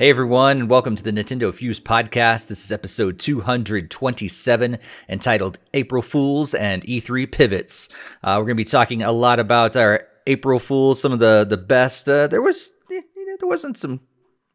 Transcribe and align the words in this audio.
Hey 0.00 0.08
everyone, 0.08 0.60
and 0.60 0.70
welcome 0.70 0.96
to 0.96 1.02
the 1.02 1.12
Nintendo 1.12 1.52
Fuse 1.52 1.78
podcast. 1.78 2.46
This 2.46 2.64
is 2.64 2.72
episode 2.72 3.18
227, 3.18 4.78
entitled 5.10 5.58
April 5.74 6.00
Fools 6.00 6.54
and 6.54 6.82
E3 6.84 7.30
Pivots. 7.30 7.90
Uh, 8.24 8.36
we're 8.38 8.46
going 8.46 8.48
to 8.48 8.54
be 8.54 8.64
talking 8.64 9.02
a 9.02 9.12
lot 9.12 9.38
about 9.38 9.76
our 9.76 10.06
April 10.26 10.58
Fools, 10.58 11.02
some 11.02 11.12
of 11.12 11.18
the 11.18 11.44
the 11.46 11.58
best. 11.58 12.08
Uh, 12.08 12.28
there 12.28 12.40
was 12.40 12.72
eh, 12.90 13.02
there 13.38 13.46
wasn't 13.46 13.76
some 13.76 14.00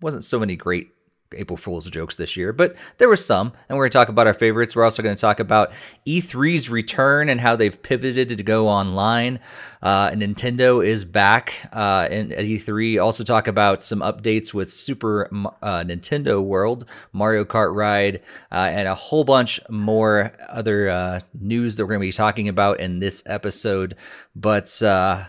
wasn't 0.02 0.24
so 0.24 0.40
many 0.40 0.56
great 0.56 0.95
April 1.36 1.58
Fool's 1.58 1.90
jokes 1.90 2.16
this 2.16 2.36
year, 2.36 2.54
but 2.54 2.76
there 2.98 3.08
were 3.08 3.16
some, 3.16 3.54
and 3.70 3.78
we're 3.78 3.84
going 3.84 3.92
to 3.92 3.98
talk 3.98 4.10
about 4.10 4.28
our 4.28 4.34
favorites. 4.34 4.76
We're 4.76 4.84
also 4.84 5.04
going 5.04 5.16
to 5.16 5.22
talk 5.22 5.40
about 5.40 5.72
E3's 6.08 6.70
return 6.70 7.30
and 7.30 7.42
how 7.42 7.56
they've 7.56 7.82
pivoted 7.82 8.30
to 8.30 8.44
go 8.44 8.68
online. 8.68 9.40
Uh, 9.82 10.10
Nintendo 10.12 10.86
is 10.86 11.06
back 11.06 11.70
uh, 11.72 12.08
at 12.10 12.30
E3. 12.30 13.02
Also 13.04 13.24
talk 13.24 13.48
about 13.48 13.84
some 13.84 14.00
updates 14.00 14.54
with 14.54 14.72
Super 14.72 15.30
uh, 15.62 15.84
Nintendo 15.84 16.44
World, 16.44 16.86
Mario 17.14 17.46
Kart 17.46 17.76
Ride, 17.76 18.22
uh, 18.52 18.56
and 18.56 18.88
a 18.88 18.96
whole 18.96 19.24
bunch 19.24 19.60
more 19.70 20.34
other 20.50 20.90
uh, 20.90 21.20
news 21.40 21.76
that 21.76 21.84
we're 21.84 21.90
going 21.90 22.02
to 22.02 22.08
be 22.08 22.12
talking 22.12 22.50
about 22.50 22.80
in 22.80 23.00
this 23.00 23.22
episode. 23.28 23.96
But 24.36 24.82
uh, 24.82 25.26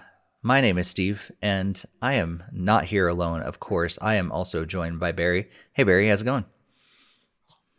my 0.46 0.60
name 0.60 0.78
is 0.78 0.86
Steve, 0.86 1.32
and 1.42 1.82
I 2.00 2.14
am 2.14 2.44
not 2.52 2.84
here 2.84 3.08
alone, 3.08 3.42
of 3.42 3.58
course. 3.58 3.98
I 4.00 4.14
am 4.14 4.30
also 4.30 4.64
joined 4.64 5.00
by 5.00 5.10
Barry. 5.10 5.50
Hey, 5.72 5.82
Barry, 5.82 6.08
how's 6.08 6.22
it 6.22 6.24
going? 6.24 6.44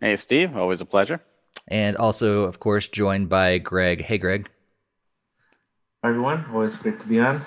Hey, 0.01 0.17
Steve, 0.17 0.57
always 0.57 0.81
a 0.81 0.85
pleasure. 0.85 1.21
And 1.69 1.95
also, 1.95 2.41
of 2.41 2.59
course, 2.59 2.89
joined 2.89 3.29
by 3.29 3.57
Greg. 3.59 4.01
Hey, 4.01 4.17
Greg. 4.17 4.49
Hi, 6.03 6.09
everyone. 6.09 6.43
Always 6.51 6.75
great 6.75 6.99
to 6.99 7.07
be 7.07 7.21
on. 7.21 7.41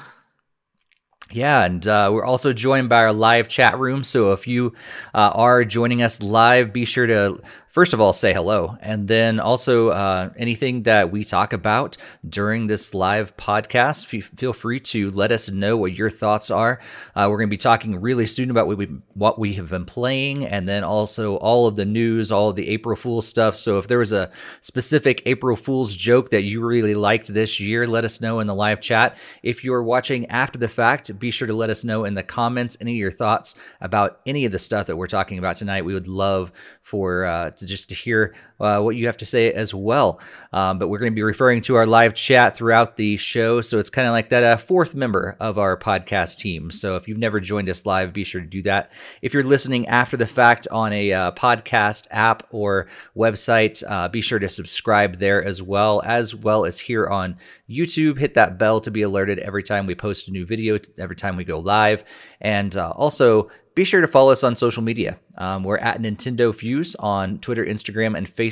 Yeah, 1.31 1.65
and 1.65 1.87
uh, 1.87 2.09
we're 2.13 2.25
also 2.25 2.55
joined 2.55 2.89
by 2.89 3.03
our 3.03 3.13
live 3.13 3.47
chat 3.47 3.79
room. 3.79 4.03
So 4.05 4.33
if 4.33 4.49
you 4.49 4.73
uh, 5.15 5.33
are 5.35 5.65
joining 5.65 6.03
us 6.03 6.23
live, 6.23 6.73
be 6.73 6.87
sure 6.87 7.07
to 7.07 7.41
first 7.71 7.95
of 7.95 8.01
all, 8.01 8.13
say 8.13 8.33
hello. 8.33 8.77
And 8.81 9.09
then 9.09 9.41
also 9.41 9.89
uh, 9.89 10.31
anything 10.37 10.83
that 10.83 11.11
we 11.11 11.25
talk 11.25 11.53
about 11.53 11.97
during 12.29 12.67
this 12.67 12.95
live 12.95 13.37
podcast, 13.37 14.13
f- 14.15 14.31
feel 14.37 14.53
free 14.53 14.81
to 14.81 15.11
let 15.11 15.33
us 15.33 15.49
know 15.49 15.77
what 15.77 15.93
your 15.93 16.11
thoughts 16.11 16.51
are. 16.51 16.81
Uh, 17.15 17.29
we're 17.31 17.39
going 17.39 17.49
to 17.49 17.55
be 17.55 17.57
talking 17.57 18.01
really 18.01 18.27
soon 18.27 18.51
about 18.51 18.67
what 18.67 18.77
we, 18.77 18.87
what 19.15 19.39
we 19.39 19.55
have 19.55 19.71
been 19.71 19.85
playing 19.85 20.45
and 20.45 20.69
then 20.69 20.85
also 20.85 21.37
all 21.37 21.67
of 21.67 21.77
the 21.77 21.85
news, 21.87 22.33
all 22.33 22.51
of 22.51 22.57
the 22.57 22.69
April 22.69 22.97
Fool's 22.97 23.27
stuff. 23.27 23.57
So 23.57 23.79
if 23.79 23.89
there 23.89 23.99
was 23.99 24.13
a 24.13 24.31
specific 24.61 25.23
April 25.27 25.57
Fool's 25.57 25.95
joke 25.95 26.31
that 26.31 26.43
you 26.43 26.65
really 26.65 26.95
liked 26.95 27.33
this 27.33 27.61
year, 27.61 27.87
let 27.87 28.05
us 28.05 28.21
know 28.21 28.41
in 28.41 28.47
the 28.47 28.55
live 28.55 28.81
chat. 28.81 29.17
If 29.43 29.65
you're 29.65 29.83
watching 29.83 30.27
after 30.27 30.59
the 30.59 30.69
fact, 30.69 31.17
be 31.19 31.31
sure 31.31 31.47
to 31.47 31.55
let 31.55 31.71
us 31.71 31.85
know 31.85 32.05
in 32.05 32.15
the 32.15 32.23
comments 32.23 32.77
any 32.81 32.93
of 32.93 32.99
your 32.99 33.11
thoughts 33.11 33.55
about 33.81 34.21
any 34.27 34.45
of 34.45 34.53
the 34.53 34.59
stuff 34.59 34.87
that 34.87 34.97
we're 34.97 35.07
talking 35.07 35.39
about 35.39 35.57
tonight. 35.57 35.85
We 35.85 35.95
would 35.95 36.09
love 36.09 36.53
for 36.91 37.25
uh, 37.25 37.51
to 37.53 37.65
just 37.67 37.89
to 37.89 37.95
hear 37.95 38.35
uh, 38.61 38.81
what 38.81 38.97
you 38.97 39.07
have 39.07 39.17
to 39.19 39.27
say 39.27 39.53
as 39.53 39.75
well. 39.75 40.21
Um, 40.53 40.79
but 40.79 40.89
we're 40.89 40.99
going 40.99 41.13
to 41.13 41.17
be 41.17 41.23
referring 41.23 41.63
to 41.63 41.77
our 41.77 41.87
live 41.87 42.15
chat 42.15 42.57
throughout 42.57 42.97
the 42.97 43.17
show, 43.17 43.61
so 43.61 43.79
it's 43.79 43.91
kind 43.91 44.07
of 44.07 44.13
like 44.13 44.29
that 44.31 44.45
uh, 44.45 44.57
fourth 44.57 44.95
member 44.95 45.37
of 45.41 45.59
our 45.59 45.77
podcast 45.77 46.39
team. 46.39 46.71
So 46.71 46.97
if 46.97 47.09
you've 47.09 47.19
never 47.19 47.41
joined 47.41 47.69
us 47.69 47.87
live, 47.87 48.13
be 48.13 48.25
sure 48.25 48.41
to 48.41 48.47
do 48.47 48.63
that. 48.63 48.93
If 49.23 49.35
you're 49.35 49.43
listening 49.43 49.87
after 49.89 50.17
the 50.17 50.27
fact 50.27 50.67
on 50.71 50.93
a 50.93 51.13
uh, 51.13 51.31
podcast 51.33 52.07
app 52.11 52.47
or 52.51 52.89
website, 53.17 53.83
uh, 53.89 54.09
be 54.09 54.21
sure 54.21 54.39
to 54.39 54.49
subscribe 54.49 55.17
there 55.17 55.45
as 55.45 55.63
well, 55.63 56.03
as 56.05 56.35
well 56.35 56.65
as 56.65 56.81
here 56.81 57.07
on 57.07 57.37
YouTube. 57.69 58.19
Hit 58.19 58.35
that 58.35 58.59
bell 58.59 58.81
to 58.81 58.91
be 58.91 59.03
alerted 59.03 59.39
every 59.39 59.63
time 59.63 59.87
we 59.87 59.95
post 59.95 60.29
a 60.29 60.33
new 60.33 60.45
video, 60.45 60.79
every 60.99 61.17
time 61.17 61.37
we 61.37 61.45
go 61.45 61.59
live, 61.59 62.05
and 62.41 62.77
uh, 62.77 62.91
also 62.91 63.51
be 63.75 63.85
sure 63.85 64.01
to 64.01 64.09
follow 64.09 64.33
us 64.33 64.43
on 64.43 64.57
social 64.57 64.83
media. 64.83 65.19
Um, 65.39 65.63
we're 65.63 65.79
at 65.79 66.03
Nintendo 66.03 66.55
Fuse 66.55 66.97
on 66.97 67.39
Twitter, 67.39 67.65
Instagram, 67.65 68.17
and 68.17 68.27
Facebook. 68.27 68.50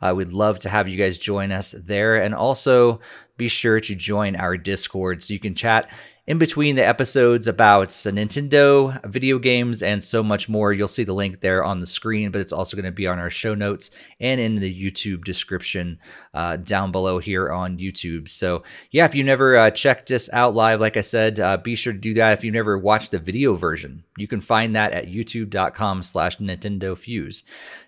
Uh, 0.00 0.14
we'd 0.16 0.32
love 0.32 0.58
to 0.60 0.68
have 0.68 0.88
you 0.88 0.96
guys 0.96 1.18
join 1.18 1.52
us 1.52 1.74
there. 1.78 2.16
And 2.16 2.34
also 2.34 3.00
be 3.36 3.48
sure 3.48 3.80
to 3.80 3.94
join 3.94 4.36
our 4.36 4.56
Discord 4.56 5.22
so 5.22 5.32
you 5.32 5.40
can 5.40 5.54
chat 5.54 5.90
in 6.28 6.36
between 6.36 6.76
the 6.76 6.86
episodes 6.86 7.46
about 7.46 7.88
Nintendo, 7.88 9.02
video 9.06 9.38
games, 9.38 9.82
and 9.82 10.04
so 10.04 10.22
much 10.22 10.46
more. 10.46 10.74
You'll 10.74 10.86
see 10.86 11.04
the 11.04 11.14
link 11.14 11.40
there 11.40 11.64
on 11.64 11.80
the 11.80 11.86
screen, 11.86 12.30
but 12.30 12.42
it's 12.42 12.52
also 12.52 12.76
going 12.76 12.84
to 12.84 12.92
be 12.92 13.06
on 13.06 13.18
our 13.18 13.30
show 13.30 13.54
notes 13.54 13.90
and 14.20 14.38
in 14.38 14.56
the 14.56 14.90
YouTube 14.90 15.24
description 15.24 15.98
uh, 16.38 16.56
down 16.56 16.92
below 16.92 17.18
here 17.18 17.50
on 17.50 17.78
YouTube. 17.78 18.28
So, 18.28 18.62
yeah, 18.92 19.06
if 19.06 19.12
you 19.16 19.24
never 19.24 19.56
uh, 19.56 19.70
checked 19.72 20.12
us 20.12 20.30
out 20.32 20.54
live, 20.54 20.80
like 20.80 20.96
I 20.96 21.00
said, 21.00 21.40
uh, 21.40 21.56
be 21.56 21.74
sure 21.74 21.92
to 21.92 21.98
do 21.98 22.14
that. 22.14 22.34
If 22.34 22.44
you 22.44 22.52
never 22.52 22.78
watched 22.78 23.10
the 23.10 23.18
video 23.18 23.54
version, 23.54 24.04
you 24.16 24.28
can 24.28 24.40
find 24.40 24.76
that 24.76 24.92
at 24.92 25.08
youtube.com 25.08 26.04
slash 26.04 26.38
Nintendo 26.38 26.96
Fuse. 26.96 27.42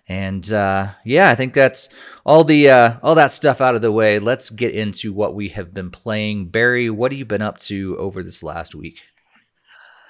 And 0.05 0.51
uh, 0.51 0.89
yeah, 1.05 1.29
I 1.29 1.35
think 1.35 1.53
that's 1.53 1.87
all 2.25 2.43
the 2.43 2.69
uh, 2.69 2.95
all 3.01 3.15
that 3.15 3.31
stuff 3.31 3.61
out 3.61 3.75
of 3.75 3.81
the 3.81 3.89
way. 3.89 4.19
Let's 4.19 4.49
get 4.49 4.75
into 4.75 5.13
what 5.13 5.33
we 5.33 5.47
have 5.49 5.73
been 5.73 5.89
playing. 5.89 6.49
Barry, 6.49 6.89
what 6.89 7.13
have 7.13 7.19
you 7.19 7.23
been 7.23 7.41
up 7.41 7.57
to 7.59 7.95
over 7.97 8.21
this 8.21 8.43
last 8.43 8.75
week? 8.75 8.99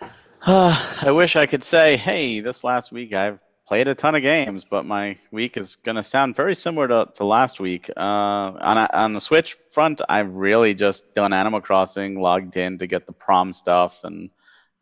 I 0.47 1.11
wish 1.11 1.35
I 1.35 1.45
could 1.45 1.63
say, 1.63 1.95
hey, 1.95 2.39
this 2.39 2.63
last 2.63 2.91
week 2.91 3.13
I've 3.13 3.37
played 3.71 3.87
a 3.87 3.95
ton 3.95 4.15
of 4.15 4.21
games, 4.21 4.65
but 4.65 4.85
my 4.85 5.15
week 5.31 5.55
is 5.55 5.77
going 5.77 5.95
to 5.95 6.03
sound 6.03 6.35
very 6.35 6.53
similar 6.53 6.89
to, 6.89 7.07
to 7.15 7.23
last 7.23 7.61
week. 7.61 7.89
Uh, 7.95 8.01
on, 8.01 8.77
on 8.77 9.13
the 9.13 9.21
Switch 9.21 9.55
front, 9.69 10.01
I've 10.09 10.33
really 10.33 10.73
just 10.73 11.15
done 11.15 11.31
Animal 11.31 11.61
Crossing, 11.61 12.19
logged 12.19 12.57
in 12.57 12.79
to 12.79 12.85
get 12.85 13.07
the 13.07 13.13
prom 13.13 13.53
stuff 13.53 14.03
and 14.03 14.29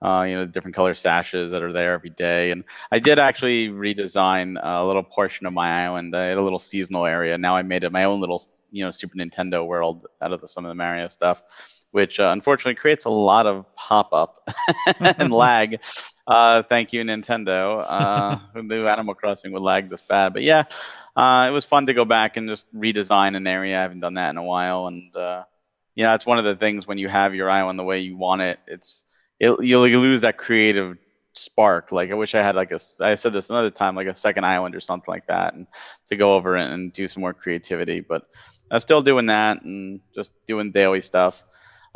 uh, 0.01 0.25
you 0.27 0.33
know, 0.33 0.47
different 0.47 0.75
color 0.75 0.95
sashes 0.95 1.51
that 1.51 1.61
are 1.61 1.71
there 1.71 1.93
every 1.93 2.09
day. 2.09 2.49
And 2.49 2.63
I 2.91 2.97
did 2.97 3.19
actually 3.19 3.67
redesign 3.67 4.59
a 4.59 4.83
little 4.83 5.03
portion 5.03 5.45
of 5.45 5.53
my 5.53 5.83
island. 5.85 6.15
I 6.15 6.25
had 6.25 6.39
a 6.39 6.41
little 6.41 6.57
seasonal 6.57 7.05
area. 7.05 7.37
Now 7.37 7.55
I 7.55 7.61
made 7.61 7.83
it 7.83 7.91
my 7.91 8.05
own 8.05 8.19
little, 8.19 8.41
you 8.71 8.83
know, 8.83 8.89
Super 8.89 9.17
Nintendo 9.17 9.67
world 9.67 10.07
out 10.19 10.33
of 10.33 10.41
the, 10.41 10.47
some 10.47 10.65
of 10.65 10.69
the 10.69 10.75
Mario 10.75 11.09
stuff, 11.09 11.43
which 11.91 12.19
uh, 12.19 12.29
unfortunately 12.31 12.75
creates 12.75 13.05
a 13.05 13.09
lot 13.09 13.45
of 13.45 13.65
pop 13.75 14.13
up 14.13 14.49
and 14.99 15.31
lag. 15.33 15.81
Uh, 16.27 16.63
thank 16.63 16.93
you, 16.93 17.03
Nintendo. 17.03 17.83
Uh, 17.87 18.35
who 18.53 18.63
knew 18.63 18.87
Animal 18.87 19.15
Crossing 19.15 19.51
would 19.53 19.61
lag 19.61 19.89
this 19.89 20.01
bad? 20.01 20.33
But 20.33 20.43
yeah, 20.43 20.65
uh, 21.15 21.47
it 21.49 21.51
was 21.51 21.65
fun 21.65 21.87
to 21.87 21.93
go 21.93 22.05
back 22.05 22.37
and 22.37 22.47
just 22.47 22.73
redesign 22.73 23.35
an 23.35 23.47
area. 23.47 23.77
I 23.77 23.81
haven't 23.81 24.01
done 24.01 24.15
that 24.15 24.29
in 24.29 24.37
a 24.37 24.43
while. 24.43 24.87
And, 24.87 25.15
uh, 25.15 25.43
you 25.95 26.03
know, 26.03 26.13
it's 26.13 26.25
one 26.25 26.37
of 26.37 26.45
the 26.45 26.55
things 26.55 26.87
when 26.87 26.97
you 26.97 27.09
have 27.09 27.33
your 27.33 27.49
island 27.49 27.79
the 27.79 27.83
way 27.83 27.99
you 27.99 28.15
want 28.15 28.41
it, 28.41 28.59
it's, 28.67 29.05
it, 29.39 29.63
you'll, 29.63 29.87
you 29.87 29.99
lose 29.99 30.21
that 30.21 30.37
creative 30.37 30.97
spark. 31.33 31.91
Like 31.91 32.11
I 32.11 32.15
wish 32.15 32.35
I 32.35 32.43
had 32.43 32.55
like 32.55 32.71
a 32.71 32.79
I 32.99 33.15
said 33.15 33.33
this 33.33 33.49
another 33.49 33.71
time, 33.71 33.95
like 33.95 34.07
a 34.07 34.15
second 34.15 34.45
island 34.45 34.75
or 34.75 34.79
something 34.79 35.11
like 35.11 35.27
that, 35.27 35.53
and 35.53 35.67
to 36.07 36.15
go 36.15 36.33
over 36.35 36.55
and 36.55 36.91
do 36.93 37.07
some 37.07 37.21
more 37.21 37.33
creativity. 37.33 38.01
But 38.01 38.23
I'm 38.71 38.79
still 38.79 39.01
doing 39.01 39.27
that 39.27 39.63
and 39.63 40.01
just 40.13 40.33
doing 40.45 40.71
daily 40.71 41.01
stuff. 41.01 41.43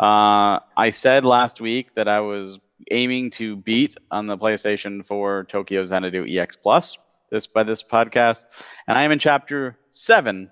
Uh, 0.04 0.60
I 0.76 0.90
said 0.90 1.24
last 1.24 1.62
week 1.62 1.94
that 1.94 2.10
I 2.10 2.20
was 2.20 2.60
aiming 2.92 3.30
to 3.32 3.56
beat 3.56 3.96
on 4.12 4.28
the 4.28 4.38
PlayStation 4.38 5.06
4 5.06 5.46
Tokyo 5.46 5.86
Xanadu 5.86 6.26
EX 6.28 6.58
Plus 6.58 6.98
this 7.32 7.48
by 7.48 7.64
this 7.64 7.82
podcast, 7.82 8.46
and 8.86 8.98
I 8.98 9.04
am 9.04 9.12
in 9.12 9.20
chapter 9.20 9.78
seven, 9.92 10.52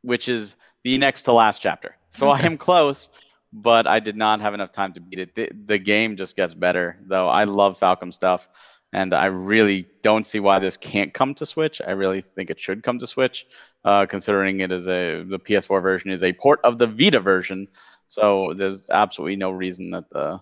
which 0.00 0.28
is 0.28 0.56
the 0.84 0.96
next 0.96 1.24
to 1.24 1.32
last 1.32 1.60
chapter. 1.60 1.96
So 2.10 2.30
okay. 2.30 2.42
I 2.42 2.46
am 2.46 2.56
close 2.56 3.10
but 3.52 3.86
I 3.86 4.00
did 4.00 4.16
not 4.16 4.40
have 4.40 4.54
enough 4.54 4.72
time 4.72 4.92
to 4.94 5.00
beat 5.00 5.18
it. 5.18 5.34
The, 5.34 5.50
the 5.66 5.78
game 5.78 6.16
just 6.16 6.36
gets 6.36 6.54
better, 6.54 6.98
though. 7.06 7.28
I 7.28 7.44
love 7.44 7.78
Falcom 7.78 8.12
stuff, 8.12 8.48
and 8.92 9.14
I 9.14 9.26
really 9.26 9.86
don't 10.02 10.26
see 10.26 10.40
why 10.40 10.58
this 10.58 10.76
can't 10.76 11.14
come 11.14 11.34
to 11.34 11.46
Switch. 11.46 11.80
I 11.86 11.92
really 11.92 12.22
think 12.34 12.50
it 12.50 12.60
should 12.60 12.82
come 12.82 12.98
to 12.98 13.06
Switch, 13.06 13.46
uh, 13.84 14.06
considering 14.06 14.60
it 14.60 14.72
is 14.72 14.86
a 14.86 15.24
the 15.24 15.38
PS4 15.38 15.80
version 15.82 16.10
is 16.10 16.22
a 16.22 16.32
port 16.32 16.60
of 16.64 16.78
the 16.78 16.86
Vita 16.86 17.20
version. 17.20 17.68
So 18.08 18.54
there's 18.56 18.90
absolutely 18.90 19.36
no 19.36 19.50
reason 19.50 19.90
that 19.90 20.10
the 20.10 20.40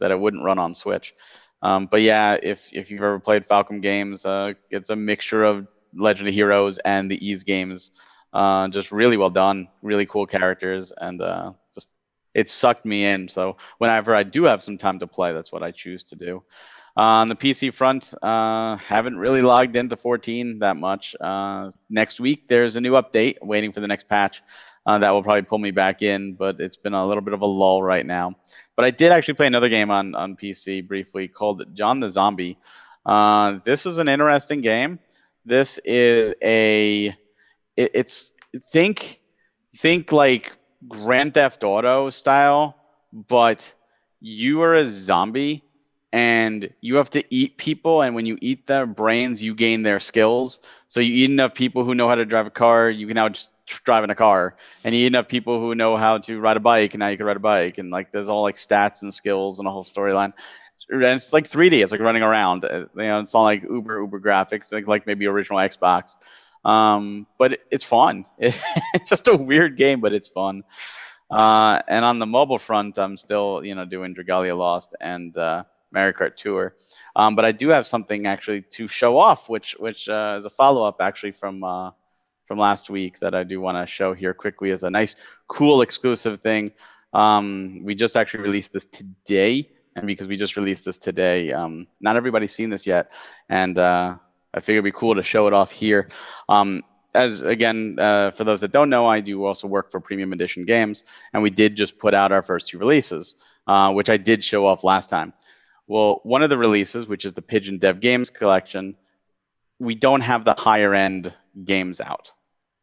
that 0.00 0.10
it 0.10 0.18
wouldn't 0.18 0.44
run 0.44 0.58
on 0.58 0.74
Switch. 0.74 1.14
Um, 1.62 1.86
but 1.86 2.00
yeah, 2.02 2.36
if 2.42 2.70
if 2.72 2.90
you've 2.90 3.02
ever 3.02 3.20
played 3.20 3.46
Falcom 3.46 3.82
games, 3.82 4.24
uh, 4.24 4.54
it's 4.70 4.90
a 4.90 4.96
mixture 4.96 5.44
of 5.44 5.66
Legend 5.94 6.28
of 6.28 6.34
Heroes 6.34 6.78
and 6.78 7.10
the 7.10 7.30
Ys 7.30 7.44
games. 7.44 7.90
Uh, 8.32 8.68
just 8.68 8.92
really 8.92 9.16
well 9.16 9.30
done, 9.30 9.68
really 9.82 10.06
cool 10.06 10.26
characters, 10.26 10.92
and 10.96 11.20
uh, 11.20 11.52
just 11.74 11.90
it 12.32 12.48
sucked 12.48 12.86
me 12.86 13.04
in. 13.04 13.28
So 13.28 13.56
whenever 13.78 14.14
I 14.14 14.22
do 14.22 14.44
have 14.44 14.62
some 14.62 14.78
time 14.78 15.00
to 15.00 15.06
play, 15.06 15.32
that's 15.32 15.52
what 15.52 15.62
I 15.62 15.72
choose 15.72 16.04
to 16.04 16.16
do. 16.16 16.42
Uh, 16.96 17.22
on 17.22 17.28
the 17.28 17.36
PC 17.36 17.70
front, 17.70 18.12
uh, 18.22 18.76
haven't 18.76 19.16
really 19.16 19.42
logged 19.42 19.76
into 19.76 19.96
14 19.96 20.60
that 20.60 20.76
much. 20.76 21.14
Uh, 21.20 21.70
next 21.88 22.20
week, 22.20 22.48
there's 22.48 22.76
a 22.76 22.80
new 22.80 22.92
update, 22.92 23.36
waiting 23.42 23.72
for 23.72 23.80
the 23.80 23.88
next 23.88 24.08
patch. 24.08 24.42
Uh, 24.90 24.98
that 24.98 25.10
will 25.10 25.22
probably 25.22 25.42
pull 25.42 25.58
me 25.58 25.70
back 25.70 26.02
in, 26.02 26.34
but 26.34 26.58
it's 26.58 26.76
been 26.76 26.94
a 26.94 27.06
little 27.06 27.20
bit 27.20 27.32
of 27.32 27.42
a 27.42 27.46
lull 27.46 27.80
right 27.80 28.04
now. 28.04 28.34
But 28.74 28.84
I 28.84 28.90
did 28.90 29.12
actually 29.12 29.34
play 29.34 29.46
another 29.46 29.68
game 29.68 29.88
on, 29.88 30.16
on 30.16 30.34
PC 30.34 30.84
briefly 30.84 31.28
called 31.28 31.62
John 31.74 32.00
the 32.00 32.08
Zombie. 32.08 32.58
Uh, 33.06 33.60
this 33.64 33.86
is 33.86 33.98
an 33.98 34.08
interesting 34.08 34.62
game. 34.62 34.98
This 35.44 35.78
is 35.84 36.34
a, 36.42 37.14
it, 37.76 37.90
it's 37.94 38.32
think 38.72 39.20
think 39.76 40.10
like 40.10 40.56
Grand 40.88 41.34
Theft 41.34 41.62
Auto 41.62 42.10
style, 42.10 42.74
but 43.12 43.72
you 44.18 44.60
are 44.62 44.74
a 44.74 44.84
zombie 44.84 45.62
and 46.12 46.70
you 46.80 46.96
have 46.96 47.10
to 47.10 47.24
eat 47.32 47.56
people 47.56 48.02
and 48.02 48.14
when 48.14 48.26
you 48.26 48.36
eat 48.40 48.66
their 48.66 48.86
brains 48.86 49.42
you 49.42 49.54
gain 49.54 49.82
their 49.82 50.00
skills. 50.00 50.60
So 50.86 51.00
you 51.00 51.24
eat 51.24 51.30
enough 51.30 51.54
people 51.54 51.84
who 51.84 51.94
know 51.94 52.08
how 52.08 52.16
to 52.16 52.24
drive 52.24 52.46
a 52.46 52.50
car 52.50 52.90
you 52.90 53.06
can 53.06 53.14
now 53.14 53.28
just 53.28 53.50
drive 53.84 54.02
in 54.02 54.10
a 54.10 54.14
car. 54.16 54.56
And 54.82 54.94
you 54.94 55.02
eat 55.02 55.06
enough 55.06 55.28
people 55.28 55.60
who 55.60 55.74
know 55.74 55.96
how 55.96 56.18
to 56.18 56.40
ride 56.40 56.56
a 56.56 56.60
bike 56.60 56.94
and 56.94 57.00
now 57.00 57.08
you 57.08 57.16
can 57.16 57.26
ride 57.26 57.36
a 57.36 57.40
bike. 57.40 57.78
And 57.78 57.90
like 57.90 58.10
there's 58.10 58.28
all 58.28 58.42
like 58.42 58.56
stats 58.56 59.02
and 59.02 59.14
skills 59.14 59.58
and 59.58 59.68
a 59.68 59.70
whole 59.70 59.84
storyline. 59.84 60.32
And 60.88 61.04
it's 61.04 61.32
like 61.32 61.48
3d 61.48 61.82
it's 61.82 61.92
like 61.92 62.00
running 62.00 62.22
around. 62.22 62.64
Uh, 62.64 62.86
you 62.96 63.02
know 63.04 63.20
it's 63.20 63.34
not 63.34 63.42
like 63.42 63.62
uber 63.62 64.00
uber 64.00 64.20
graphics 64.20 64.72
like, 64.72 64.88
like 64.88 65.06
maybe 65.06 65.26
original 65.26 65.60
xbox. 65.60 66.16
Um, 66.64 67.26
but 67.38 67.60
it's 67.70 67.84
fun. 67.84 68.26
It's 68.38 69.08
just 69.08 69.28
a 69.28 69.36
weird 69.36 69.76
game 69.76 70.00
but 70.00 70.12
it's 70.12 70.28
fun. 70.28 70.64
Uh, 71.30 71.80
and 71.86 72.04
on 72.04 72.18
the 72.18 72.26
mobile 72.26 72.58
front 72.58 72.98
i'm 72.98 73.16
still 73.16 73.60
you 73.64 73.76
know 73.76 73.84
doing 73.84 74.16
dragalia 74.16 74.56
lost 74.58 74.96
and 75.00 75.36
uh, 75.36 75.62
Mario 75.92 76.12
Kart 76.12 76.36
Tour. 76.36 76.74
Um, 77.16 77.34
but 77.34 77.44
I 77.44 77.52
do 77.52 77.68
have 77.68 77.86
something 77.86 78.26
actually 78.26 78.62
to 78.62 78.88
show 78.88 79.18
off, 79.18 79.48
which 79.48 79.76
which 79.78 80.08
uh, 80.08 80.34
is 80.36 80.46
a 80.46 80.50
follow 80.50 80.84
up 80.84 81.00
actually 81.00 81.32
from 81.32 81.64
uh, 81.64 81.90
from 82.46 82.58
last 82.58 82.90
week 82.90 83.18
that 83.20 83.34
I 83.34 83.44
do 83.44 83.60
want 83.60 83.78
to 83.78 83.86
show 83.86 84.12
here 84.12 84.34
quickly 84.34 84.70
as 84.72 84.82
a 84.82 84.90
nice, 84.90 85.16
cool 85.48 85.82
exclusive 85.82 86.40
thing. 86.40 86.70
Um, 87.12 87.80
we 87.84 87.94
just 87.94 88.16
actually 88.16 88.42
released 88.42 88.72
this 88.72 88.86
today, 88.86 89.68
and 89.96 90.06
because 90.06 90.28
we 90.28 90.36
just 90.36 90.56
released 90.56 90.84
this 90.84 90.98
today, 90.98 91.52
um, 91.52 91.86
not 92.00 92.16
everybody's 92.16 92.52
seen 92.52 92.70
this 92.70 92.86
yet, 92.86 93.10
and 93.48 93.78
uh, 93.78 94.16
I 94.54 94.60
figured 94.60 94.84
it'd 94.84 94.94
be 94.94 94.98
cool 94.98 95.14
to 95.14 95.22
show 95.22 95.46
it 95.46 95.52
off 95.52 95.70
here. 95.70 96.08
Um, 96.48 96.82
as 97.14 97.42
again, 97.42 97.96
uh, 97.98 98.30
for 98.30 98.44
those 98.44 98.60
that 98.60 98.72
don't 98.72 98.90
know, 98.90 99.06
I 99.06 99.20
do 99.20 99.44
also 99.44 99.66
work 99.66 99.90
for 99.90 100.00
Premium 100.00 100.32
Edition 100.32 100.64
Games, 100.64 101.04
and 101.32 101.42
we 101.42 101.50
did 101.50 101.74
just 101.74 101.98
put 101.98 102.14
out 102.14 102.32
our 102.32 102.42
first 102.42 102.68
two 102.68 102.78
releases, 102.78 103.36
uh, 103.66 103.92
which 103.92 104.08
I 104.08 104.16
did 104.16 104.44
show 104.44 104.66
off 104.66 104.84
last 104.84 105.10
time. 105.10 105.32
Well, 105.90 106.20
one 106.22 106.44
of 106.44 106.50
the 106.50 106.56
releases, 106.56 107.08
which 107.08 107.24
is 107.24 107.32
the 107.32 107.42
Pigeon 107.42 107.78
Dev 107.78 107.98
Games 107.98 108.30
collection, 108.30 108.94
we 109.80 109.96
don't 109.96 110.20
have 110.20 110.44
the 110.44 110.54
higher 110.54 110.94
end 110.94 111.34
games 111.64 112.00
out. 112.00 112.32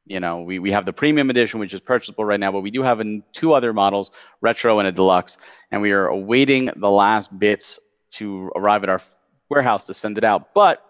You 0.07 0.19
know, 0.19 0.41
we, 0.41 0.59
we 0.59 0.73
have 0.73 0.85
the 0.85 0.91
premium 0.91 1.29
edition, 1.29 1.61
which 1.61 1.73
is 1.73 1.79
purchasable 1.79 2.25
right 2.25 2.37
now, 2.37 2.51
but 2.51 2.59
we 2.59 2.69
do 2.69 2.83
have 2.83 2.99
an, 2.99 3.23
two 3.31 3.53
other 3.53 3.71
models, 3.71 4.11
retro 4.41 4.79
and 4.79 4.89
a 4.89 4.91
deluxe, 4.91 5.37
and 5.71 5.81
we 5.81 5.93
are 5.93 6.07
awaiting 6.07 6.69
the 6.75 6.89
last 6.89 7.39
bits 7.39 7.79
to 8.09 8.51
arrive 8.57 8.83
at 8.83 8.89
our 8.89 8.99
warehouse 9.49 9.85
to 9.85 9.93
send 9.93 10.17
it 10.17 10.25
out. 10.25 10.53
But 10.53 10.83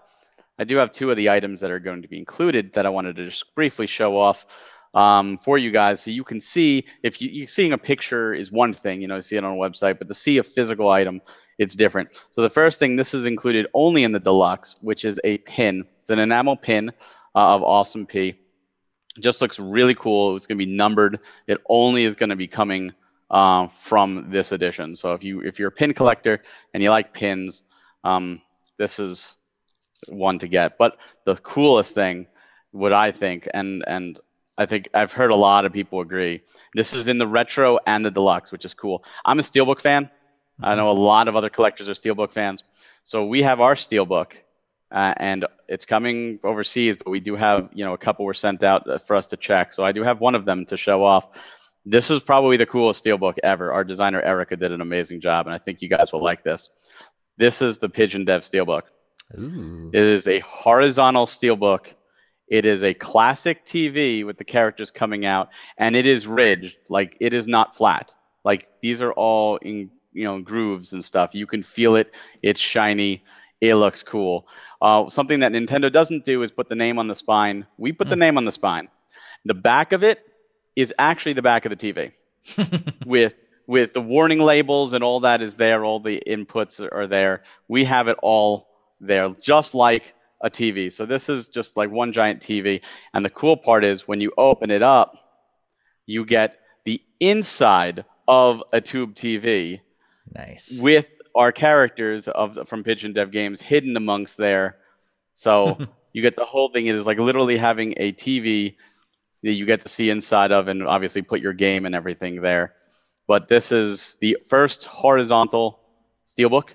I 0.57 0.63
do 0.63 0.75
have 0.77 0.89
two 0.89 1.11
of 1.11 1.17
the 1.17 1.29
items 1.29 1.59
that 1.59 1.69
are 1.69 1.79
going 1.79 2.01
to 2.01 2.07
be 2.07 2.17
included 2.17 2.73
that 2.73 2.87
I 2.87 2.89
wanted 2.89 3.17
to 3.17 3.25
just 3.25 3.53
briefly 3.53 3.85
show 3.85 4.17
off 4.17 4.47
um, 4.95 5.37
for 5.37 5.59
you 5.59 5.69
guys 5.69 6.01
so 6.01 6.09
you 6.09 6.23
can 6.23 6.41
see 6.41 6.83
if 7.03 7.21
you, 7.21 7.29
you 7.29 7.45
seeing 7.45 7.73
a 7.73 7.77
picture 7.77 8.33
is 8.33 8.51
one 8.51 8.73
thing, 8.73 9.03
you 9.03 9.07
know, 9.07 9.19
see 9.19 9.35
it 9.35 9.43
on 9.43 9.53
a 9.53 9.55
website, 9.55 9.99
but 9.99 10.07
to 10.07 10.15
see 10.15 10.39
a 10.39 10.43
physical 10.43 10.89
item 10.89 11.21
it's 11.57 11.75
different. 11.75 12.09
So 12.31 12.41
the 12.41 12.49
first 12.49 12.79
thing, 12.79 12.95
this 12.95 13.13
is 13.13 13.25
included 13.25 13.67
only 13.73 14.03
in 14.03 14.11
the 14.11 14.19
deluxe, 14.19 14.75
which 14.81 15.05
is 15.05 15.19
a 15.23 15.39
pin. 15.39 15.85
It's 15.99 16.09
an 16.09 16.19
enamel 16.19 16.55
pin 16.55 16.89
uh, 17.35 17.55
of 17.55 17.63
Awesome 17.63 18.05
Pea. 18.05 18.35
just 19.19 19.41
looks 19.41 19.59
really 19.59 19.95
cool. 19.95 20.35
It's 20.35 20.45
going 20.45 20.59
to 20.59 20.65
be 20.65 20.71
numbered. 20.71 21.19
It 21.47 21.59
only 21.67 22.03
is 22.03 22.15
going 22.15 22.29
to 22.29 22.35
be 22.35 22.47
coming 22.47 22.93
uh, 23.29 23.67
from 23.67 24.29
this 24.29 24.51
edition. 24.51 24.95
So 24.95 25.13
if 25.13 25.23
you 25.23 25.41
if 25.41 25.59
you're 25.59 25.69
a 25.69 25.71
pin 25.71 25.93
collector 25.93 26.41
and 26.73 26.81
you 26.81 26.89
like 26.89 27.13
pins, 27.13 27.63
um, 28.03 28.41
this 28.77 28.99
is 28.99 29.35
one 30.07 30.39
to 30.39 30.47
get. 30.47 30.77
But 30.77 30.97
the 31.25 31.35
coolest 31.35 31.93
thing, 31.93 32.27
what 32.71 32.93
I 32.93 33.11
think, 33.11 33.47
and 33.53 33.83
and 33.87 34.19
I 34.57 34.65
think 34.65 34.89
I've 34.93 35.13
heard 35.13 35.31
a 35.31 35.35
lot 35.35 35.65
of 35.65 35.73
people 35.73 36.01
agree. 36.01 36.41
This 36.73 36.93
is 36.93 37.07
in 37.07 37.17
the 37.17 37.27
retro 37.27 37.79
and 37.85 38.05
the 38.05 38.11
deluxe, 38.11 38.51
which 38.51 38.65
is 38.65 38.73
cool. 38.73 39.03
I'm 39.25 39.39
a 39.39 39.43
Steelbook 39.43 39.81
fan. 39.81 40.09
I 40.61 40.75
know 40.75 40.89
a 40.89 40.91
lot 40.91 41.27
of 41.27 41.35
other 41.35 41.49
collectors 41.49 41.89
are 41.89 41.93
Steelbook 41.93 42.31
fans. 42.31 42.63
So 43.03 43.25
we 43.25 43.43
have 43.43 43.61
our 43.61 43.75
Steelbook, 43.75 44.33
uh, 44.91 45.13
and 45.17 45.45
it's 45.67 45.85
coming 45.85 46.39
overseas, 46.43 46.97
but 46.97 47.09
we 47.09 47.19
do 47.19 47.35
have, 47.35 47.69
you 47.73 47.85
know, 47.85 47.93
a 47.93 47.97
couple 47.97 48.25
were 48.25 48.33
sent 48.33 48.63
out 48.63 48.89
uh, 48.89 48.97
for 48.97 49.15
us 49.15 49.27
to 49.27 49.37
check. 49.37 49.73
So 49.73 49.85
I 49.85 49.91
do 49.91 50.03
have 50.03 50.19
one 50.19 50.35
of 50.35 50.45
them 50.45 50.65
to 50.65 50.77
show 50.77 51.03
off. 51.03 51.29
This 51.85 52.11
is 52.11 52.21
probably 52.21 52.57
the 52.57 52.65
coolest 52.65 53.05
Steelbook 53.05 53.37
ever. 53.43 53.71
Our 53.71 53.83
designer 53.83 54.21
Erica 54.21 54.57
did 54.57 54.71
an 54.71 54.81
amazing 54.81 55.21
job, 55.21 55.45
and 55.45 55.53
I 55.53 55.57
think 55.57 55.81
you 55.81 55.89
guys 55.89 56.11
will 56.11 56.23
like 56.23 56.43
this. 56.43 56.69
This 57.37 57.61
is 57.61 57.77
the 57.77 57.87
Pigeon 57.89 58.25
Dev 58.25 58.41
Steelbook. 58.41 58.83
Ooh. 59.39 59.91
It 59.93 60.01
is 60.01 60.27
a 60.27 60.39
horizontal 60.39 61.25
Steelbook. 61.25 61.93
It 62.47 62.65
is 62.65 62.83
a 62.83 62.93
classic 62.93 63.65
TV 63.65 64.25
with 64.25 64.37
the 64.37 64.43
characters 64.43 64.89
coming 64.89 65.25
out, 65.25 65.49
and 65.77 65.95
it 65.95 66.05
is 66.05 66.25
ridged. 66.25 66.77
Like 66.89 67.17
it 67.19 67.33
is 67.33 67.47
not 67.47 67.75
flat. 67.75 68.15
Like 68.43 68.67
these 68.81 69.01
are 69.01 69.11
all 69.11 69.57
in 69.57 69.91
you 70.17 70.23
know 70.23 70.41
grooves 70.41 70.93
and 70.93 71.03
stuff. 71.03 71.35
You 71.35 71.45
can 71.45 71.63
feel 71.63 71.95
it. 71.95 72.13
It's 72.41 72.59
shiny. 72.59 73.23
It 73.61 73.75
looks 73.75 74.03
cool. 74.03 74.47
Uh, 74.81 75.09
something 75.09 75.39
that 75.39 75.51
Nintendo 75.51 75.91
doesn't 75.91 76.25
do 76.25 76.41
is 76.41 76.51
put 76.51 76.69
the 76.69 76.75
name 76.75 76.99
on 76.99 77.07
the 77.07 77.15
spine. 77.15 77.65
We 77.77 77.91
put 77.91 78.07
mm. 78.07 78.11
the 78.11 78.15
hmm. 78.15 78.19
name 78.19 78.37
on 78.37 78.45
the 78.45 78.51
spine. 78.51 78.87
The 79.45 79.53
back 79.53 79.91
of 79.93 80.03
it 80.03 80.19
is 80.75 80.93
actually 80.99 81.33
the 81.33 81.41
back 81.41 81.65
of 81.65 81.71
the 81.71 81.75
TV, 81.75 82.11
with 83.05 83.45
with 83.67 83.93
the 83.93 84.01
warning 84.01 84.39
labels 84.39 84.93
and 84.93 85.03
all 85.03 85.19
that 85.21 85.41
is 85.41 85.55
there. 85.55 85.85
All 85.85 85.99
the 85.99 86.21
inputs 86.27 86.79
are 86.79 87.07
there. 87.07 87.43
We 87.67 87.83
have 87.85 88.07
it 88.07 88.17
all 88.21 88.67
there, 88.99 89.29
just 89.41 89.75
like 89.75 90.13
a 90.41 90.49
TV. 90.49 90.91
So 90.91 91.05
this 91.05 91.29
is 91.29 91.47
just 91.47 91.77
like 91.77 91.89
one 91.89 92.13
giant 92.13 92.41
TV. 92.41 92.81
And 93.13 93.25
the 93.25 93.29
cool 93.29 93.57
part 93.57 93.83
is 93.83 94.07
when 94.07 94.21
you 94.21 94.31
open 94.37 94.71
it 94.71 94.81
up, 94.81 95.17
you 96.05 96.25
get 96.25 96.59
the 96.85 97.01
inside 97.19 98.05
of 98.27 98.63
a 98.71 98.81
tube 98.81 99.15
TV 99.15 99.81
Nice. 100.37 100.79
With 100.81 101.11
our 101.35 101.51
characters 101.51 102.27
of 102.27 102.67
from 102.67 102.83
Pigeon 102.83 103.13
Dev 103.13 103.31
Games 103.31 103.59
hidden 103.59 103.97
amongst 103.97 104.37
there, 104.37 104.77
so 105.33 105.77
you 106.13 106.21
get 106.21 106.35
the 106.35 106.45
whole 106.45 106.69
thing. 106.69 106.87
It 106.87 106.95
is 106.95 107.05
like 107.05 107.17
literally 107.17 107.57
having 107.57 107.95
a 107.97 108.13
TV 108.13 108.75
that 109.43 109.53
you 109.53 109.65
get 109.65 109.81
to 109.81 109.89
see 109.89 110.09
inside 110.09 110.51
of, 110.51 110.67
and 110.67 110.83
obviously 110.87 111.21
put 111.21 111.41
your 111.41 111.53
game 111.53 111.85
and 111.85 111.95
everything 111.95 112.41
there. 112.41 112.75
But 113.27 113.47
this 113.47 113.71
is 113.71 114.17
the 114.21 114.37
first 114.47 114.85
horizontal 114.85 115.79
steelbook, 116.27 116.69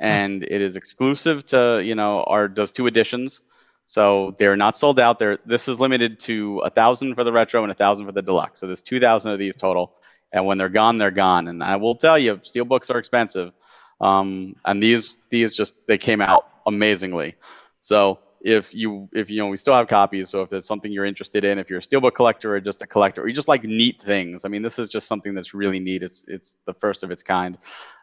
and 0.00 0.42
it 0.42 0.62
is 0.62 0.76
exclusive 0.76 1.44
to 1.46 1.82
you 1.84 1.94
know 1.94 2.24
our 2.24 2.48
those 2.48 2.72
two 2.72 2.86
editions. 2.86 3.42
So 3.86 4.34
they're 4.38 4.56
not 4.56 4.78
sold 4.78 4.98
out. 4.98 5.18
There, 5.18 5.38
this 5.44 5.68
is 5.68 5.78
limited 5.78 6.18
to 6.20 6.60
a 6.60 6.70
thousand 6.70 7.16
for 7.16 7.22
the 7.22 7.32
retro 7.32 7.62
and 7.62 7.70
a 7.70 7.74
thousand 7.74 8.06
for 8.06 8.12
the 8.12 8.22
deluxe. 8.22 8.60
So 8.60 8.66
there's 8.66 8.80
two 8.80 8.98
thousand 8.98 9.32
of 9.32 9.38
these 9.38 9.56
total 9.56 9.94
and 10.34 10.44
when 10.44 10.58
they're 10.58 10.68
gone, 10.68 10.98
they're 10.98 11.12
gone. 11.12 11.48
And 11.48 11.62
I 11.62 11.76
will 11.76 11.94
tell 11.94 12.18
you, 12.18 12.40
steel 12.42 12.64
books 12.64 12.90
are 12.90 12.98
expensive, 12.98 13.52
um, 14.00 14.56
and 14.66 14.82
these 14.82 15.16
these 15.30 15.54
just 15.54 15.76
they 15.86 15.96
came 15.96 16.20
out 16.20 16.48
amazingly. 16.66 17.36
So 17.80 18.18
if 18.40 18.74
you 18.74 19.08
if 19.12 19.30
you 19.30 19.38
know 19.38 19.46
we 19.46 19.56
still 19.56 19.74
have 19.74 19.86
copies, 19.86 20.28
so 20.28 20.42
if 20.42 20.52
it's 20.52 20.66
something 20.66 20.90
you're 20.90 21.04
interested 21.04 21.44
in, 21.44 21.58
if 21.58 21.70
you're 21.70 21.78
a 21.78 21.82
steelbook 21.82 22.14
collector 22.16 22.56
or 22.56 22.60
just 22.60 22.82
a 22.82 22.86
collector, 22.86 23.22
or 23.22 23.28
you 23.28 23.32
just 23.32 23.46
like 23.48 23.62
neat 23.62 24.02
things, 24.02 24.44
I 24.44 24.48
mean, 24.48 24.62
this 24.62 24.78
is 24.78 24.88
just 24.88 25.06
something 25.06 25.34
that's 25.34 25.54
really 25.54 25.78
neat. 25.78 26.02
It's 26.02 26.24
it's 26.26 26.58
the 26.66 26.74
first 26.74 27.04
of 27.04 27.12
its 27.12 27.22
kind, 27.22 27.56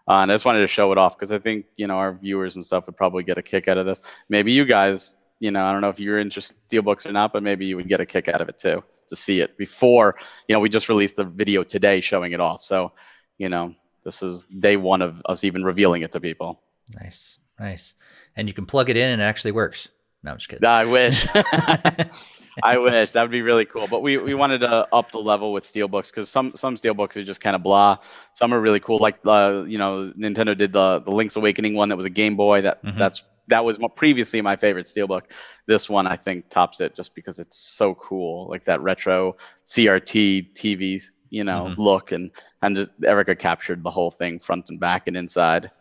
uh, 0.08 0.22
and 0.24 0.32
I 0.32 0.34
just 0.34 0.46
wanted 0.46 0.62
to 0.62 0.68
show 0.68 0.94
it 0.94 0.98
off 0.98 1.18
because 1.18 1.34
I 1.34 1.40
think 1.40 1.66
you 1.76 1.86
know 1.86 1.96
our 1.96 2.14
viewers 2.14 2.56
and 2.56 2.64
stuff 2.64 2.86
would 2.86 2.96
probably 2.96 3.24
get 3.24 3.38
a 3.38 3.44
kick 3.44 3.68
out 3.68 3.78
of 3.78 3.86
this. 3.86 4.02
Maybe 4.30 4.54
you 4.54 4.64
guys, 4.64 5.18
you 5.42 5.52
know, 5.52 5.66
I 5.66 5.74
don't 5.74 5.82
know 5.82 5.90
if 5.90 6.00
you're 6.00 6.18
interested 6.18 6.56
in 6.72 6.82
steelbooks 6.82 7.06
or 7.06 7.12
not, 7.12 7.34
but 7.34 7.44
maybe 7.44 7.66
you 7.66 7.76
would 7.76 7.90
get 7.90 8.00
a 8.00 8.06
kick 8.06 8.30
out 8.30 8.40
of 8.40 8.48
it 8.48 8.58
too 8.58 8.84
to 9.12 9.16
see 9.16 9.40
it 9.40 9.58
before 9.58 10.16
you 10.48 10.54
know 10.54 10.60
we 10.60 10.68
just 10.68 10.90
released 10.90 11.16
the 11.16 11.24
video 11.24 11.64
today 11.64 12.02
showing 12.02 12.32
it 12.32 12.40
off. 12.40 12.64
So 12.64 12.92
you 13.38 13.48
know 13.48 13.76
this 14.04 14.24
is 14.24 14.48
day 14.48 14.76
one 14.76 15.02
of 15.02 15.22
us 15.26 15.44
even 15.44 15.64
revealing 15.64 16.02
it 16.02 16.12
to 16.14 16.20
people. 16.20 16.60
Nice 17.00 17.38
nice. 17.62 17.94
And 18.36 18.48
you 18.48 18.54
can 18.54 18.66
plug 18.66 18.90
it 18.90 18.98
in 18.98 19.10
and 19.10 19.22
it 19.22 19.26
actually 19.26 19.52
works. 19.52 19.88
No 20.24 20.32
i'm 20.32 20.38
just 20.38 20.50
kidding. 20.50 20.66
I 20.66 20.86
wish. 20.86 21.28
I 22.64 22.78
wish. 22.78 23.12
That 23.12 23.22
would 23.22 23.32
be 23.32 23.42
really 23.42 23.66
cool. 23.66 23.88
But 23.88 24.02
we, 24.02 24.18
we 24.18 24.34
wanted 24.34 24.60
to 24.60 24.88
up 24.94 25.12
the 25.12 25.20
level 25.20 25.54
with 25.54 25.64
steelbooks 25.64 26.12
because 26.12 26.30
some 26.30 26.54
some 26.56 26.76
steelbooks 26.76 27.16
are 27.18 27.24
just 27.24 27.42
kind 27.42 27.56
of 27.56 27.64
blah. 27.64 27.98
Some 28.34 28.54
are 28.54 28.60
really 28.60 28.80
cool. 28.80 28.98
Like 28.98 29.20
uh, 29.26 29.64
you 29.68 29.78
know 29.78 30.12
nintendo 30.18 30.58
did 30.58 30.74
the 30.74 31.00
the 31.00 31.12
link's 31.12 31.36
awakening 31.36 31.76
one 31.76 31.90
that 31.90 31.96
was 31.96 32.06
a 32.06 32.10
game 32.10 32.36
boy 32.36 32.62
that 32.62 32.84
mm-hmm. 32.84 33.00
that's 33.00 33.24
that 33.48 33.66
was 33.66 33.80
previously 33.96 34.42
my 34.42 34.56
favorite 34.56 34.88
steelbook. 34.88 35.32
This 35.68 35.90
one 35.90 36.08
I 36.08 36.16
think 36.16 36.50
tops 36.50 36.82
it 36.82 36.96
just 36.96 37.16
because 37.16 37.40
it's 37.40 37.58
so 37.58 37.96
cool, 37.96 38.50
like 38.50 38.66
that 38.66 38.82
retro 38.82 39.36
CRT 39.66 40.54
TV, 40.54 41.02
you 41.30 41.44
know, 41.44 41.66
mm-hmm. 41.66 41.82
look 41.82 42.12
and 42.12 42.32
and 42.62 42.76
just 42.76 42.92
Erica 43.04 43.36
captured 43.36 43.84
the 43.84 43.92
whole 43.92 44.12
thing 44.12 44.40
front 44.40 44.70
and 44.70 44.80
back 44.80 45.08
and 45.08 45.18
inside. 45.18 45.72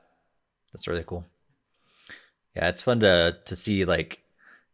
That's 0.73 0.89
really 0.89 1.05
cool. 1.07 1.25
Yeah, 2.57 2.69
it's 2.69 2.83
fun 2.83 3.01
to 3.01 3.39
to 3.45 3.57
see 3.57 3.85
like 3.85 4.21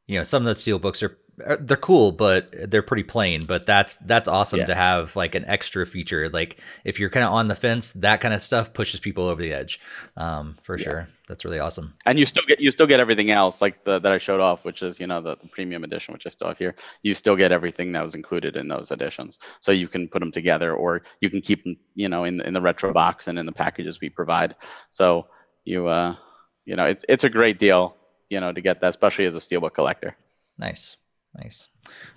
you 0.06 0.18
know 0.18 0.22
some 0.22 0.46
of 0.46 0.56
the 0.56 0.60
steelbooks 0.60 1.02
are 1.02 1.18
they're 1.36 1.76
cool, 1.76 2.12
but 2.12 2.70
they're 2.70 2.82
pretty 2.82 3.02
plain. 3.02 3.44
But 3.44 3.66
that's 3.66 3.96
that's 3.96 4.28
awesome 4.28 4.60
yeah. 4.60 4.66
to 4.66 4.74
have 4.74 5.16
like 5.16 5.34
an 5.34 5.44
extra 5.46 5.86
feature. 5.86 6.28
Like 6.28 6.60
if 6.84 6.98
you're 6.98 7.10
kind 7.10 7.24
of 7.24 7.32
on 7.32 7.48
the 7.48 7.54
fence, 7.54 7.92
that 7.92 8.20
kind 8.20 8.34
of 8.34 8.42
stuff 8.42 8.72
pushes 8.72 9.00
people 9.00 9.24
over 9.24 9.42
the 9.42 9.52
edge, 9.52 9.80
um, 10.16 10.56
for 10.62 10.78
yeah. 10.78 10.84
sure. 10.84 11.08
That's 11.28 11.44
really 11.44 11.58
awesome. 11.58 11.94
And 12.06 12.18
you 12.18 12.24
still 12.24 12.44
get 12.46 12.60
you 12.60 12.70
still 12.70 12.86
get 12.86 13.00
everything 13.00 13.30
else 13.30 13.60
like 13.60 13.84
the 13.84 13.98
that 13.98 14.12
I 14.12 14.18
showed 14.18 14.40
off, 14.40 14.64
which 14.64 14.82
is 14.82 15.00
you 15.00 15.06
know 15.06 15.20
the, 15.20 15.36
the 15.36 15.48
premium 15.48 15.84
edition, 15.84 16.12
which 16.12 16.26
I 16.26 16.30
still 16.30 16.48
have 16.48 16.58
here. 16.58 16.74
You 17.02 17.14
still 17.14 17.36
get 17.36 17.52
everything 17.52 17.92
that 17.92 18.02
was 18.02 18.14
included 18.14 18.56
in 18.56 18.68
those 18.68 18.90
editions, 18.90 19.38
so 19.60 19.72
you 19.72 19.88
can 19.88 20.08
put 20.08 20.20
them 20.20 20.30
together, 20.30 20.74
or 20.74 21.02
you 21.20 21.28
can 21.28 21.40
keep 21.40 21.64
them, 21.64 21.76
you 21.94 22.08
know, 22.08 22.24
in 22.24 22.40
in 22.40 22.54
the 22.54 22.60
retro 22.60 22.92
box 22.92 23.26
and 23.26 23.38
in 23.38 23.46
the 23.46 23.52
packages 23.52 24.00
we 24.00 24.08
provide. 24.08 24.54
So 24.90 25.26
you 25.64 25.88
uh 25.88 26.16
you 26.64 26.76
know, 26.76 26.86
it's 26.86 27.04
it's 27.08 27.24
a 27.24 27.30
great 27.30 27.58
deal, 27.58 27.96
you 28.28 28.40
know, 28.40 28.52
to 28.52 28.60
get 28.60 28.80
that, 28.80 28.90
especially 28.90 29.24
as 29.24 29.36
a 29.36 29.40
steelbook 29.40 29.74
collector. 29.74 30.16
Nice, 30.58 30.96
nice. 31.38 31.68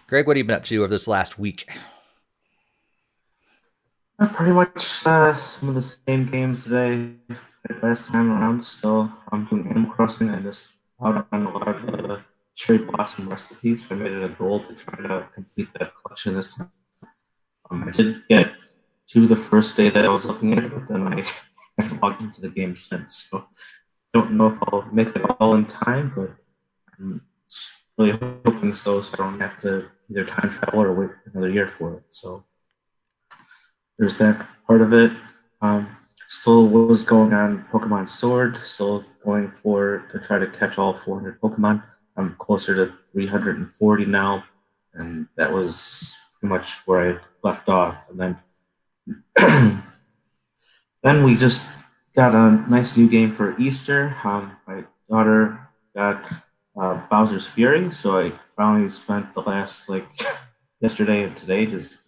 Greg, 0.07 0.27
what 0.27 0.35
have 0.35 0.39
you 0.39 0.43
been 0.45 0.55
up 0.55 0.63
to 0.65 0.77
over 0.77 0.87
this 0.87 1.07
last 1.07 1.37
week? 1.39 1.69
Uh, 4.19 4.27
pretty 4.27 4.51
much 4.51 5.05
uh, 5.05 5.33
some 5.35 5.69
of 5.69 5.75
the 5.75 5.81
same 5.81 6.25
games 6.25 6.65
today 6.65 7.13
last 7.81 8.07
time 8.07 8.31
around. 8.31 8.63
So 8.63 9.09
I'm 9.31 9.45
doing 9.45 9.67
Animal 9.67 9.91
Crossing. 9.91 10.29
I 10.29 10.39
just 10.41 10.75
out 11.01 11.27
on 11.31 11.45
a 11.45 11.51
lot 11.51 11.67
of 11.67 11.85
the 11.85 12.21
cherry 12.55 12.79
blossom 12.79 13.29
recipes. 13.29 13.89
I 13.89 13.95
made 13.95 14.11
it 14.11 14.23
a 14.23 14.29
goal 14.29 14.59
to 14.59 14.75
try 14.75 15.07
to 15.07 15.27
complete 15.33 15.71
that 15.79 15.93
collection 15.95 16.35
this 16.35 16.55
time. 16.55 16.71
Um, 17.71 17.83
I 17.87 17.91
did 17.91 18.27
get 18.27 18.51
to 19.07 19.27
the 19.27 19.35
first 19.35 19.77
day 19.77 19.89
that 19.89 20.05
I 20.05 20.09
was 20.09 20.25
looking 20.25 20.57
at 20.57 20.65
it, 20.65 20.73
but 20.73 20.87
then 20.87 21.07
I 21.07 21.23
haven't 21.79 22.01
logged 22.01 22.21
into 22.21 22.41
the 22.41 22.49
game 22.49 22.75
since. 22.75 23.29
So 23.29 23.47
don't 24.13 24.31
know 24.31 24.47
if 24.47 24.57
I'll 24.63 24.87
make 24.91 25.15
it 25.15 25.23
all 25.39 25.55
in 25.55 25.65
time, 25.65 26.11
but 26.15 26.31
I'm 26.99 27.21
really 27.99 28.17
hoping 28.45 28.73
so, 28.73 29.01
so 29.01 29.13
I 29.13 29.17
don't 29.17 29.39
have 29.41 29.57
to 29.59 29.89
either 30.09 30.23
time 30.25 30.49
travel 30.49 30.81
or 30.81 30.93
wait 30.93 31.09
another 31.31 31.49
year 31.49 31.67
for 31.67 31.95
it. 31.95 32.03
So 32.09 32.45
there's 33.97 34.17
that 34.17 34.47
part 34.65 34.81
of 34.81 34.93
it. 34.93 35.11
Um, 35.61 35.97
still 36.27 36.67
was 36.67 37.03
going 37.03 37.33
on 37.33 37.65
Pokemon 37.71 38.07
Sword, 38.07 38.57
still 38.57 39.03
going 39.23 39.51
for 39.51 40.05
to 40.13 40.19
try 40.19 40.39
to 40.39 40.47
catch 40.47 40.77
all 40.77 40.93
400 40.93 41.41
Pokemon. 41.41 41.83
I'm 42.15 42.35
closer 42.39 42.73
to 42.75 42.93
340 43.11 44.05
now, 44.05 44.45
and 44.93 45.27
that 45.35 45.51
was 45.51 46.17
pretty 46.39 46.53
much 46.53 46.77
where 46.87 47.15
I 47.15 47.19
left 47.43 47.67
off. 47.67 47.97
And 48.09 48.19
then 48.19 48.37
then 51.03 51.23
we 51.23 51.35
just 51.35 51.71
got 52.15 52.33
a 52.33 52.69
nice 52.69 52.95
new 52.95 53.09
game 53.09 53.31
for 53.31 53.59
Easter. 53.59 54.15
Um, 54.23 54.55
my 54.65 54.85
daughter 55.09 55.69
got 55.95 56.23
uh, 56.79 57.05
Bowser's 57.09 57.45
Fury, 57.47 57.91
so 57.91 58.17
I 58.17 58.29
finally 58.55 58.89
spent 58.89 59.33
the 59.33 59.41
last 59.41 59.89
like 59.89 60.07
yesterday 60.81 61.23
and 61.23 61.35
today 61.35 61.65
just 61.65 62.01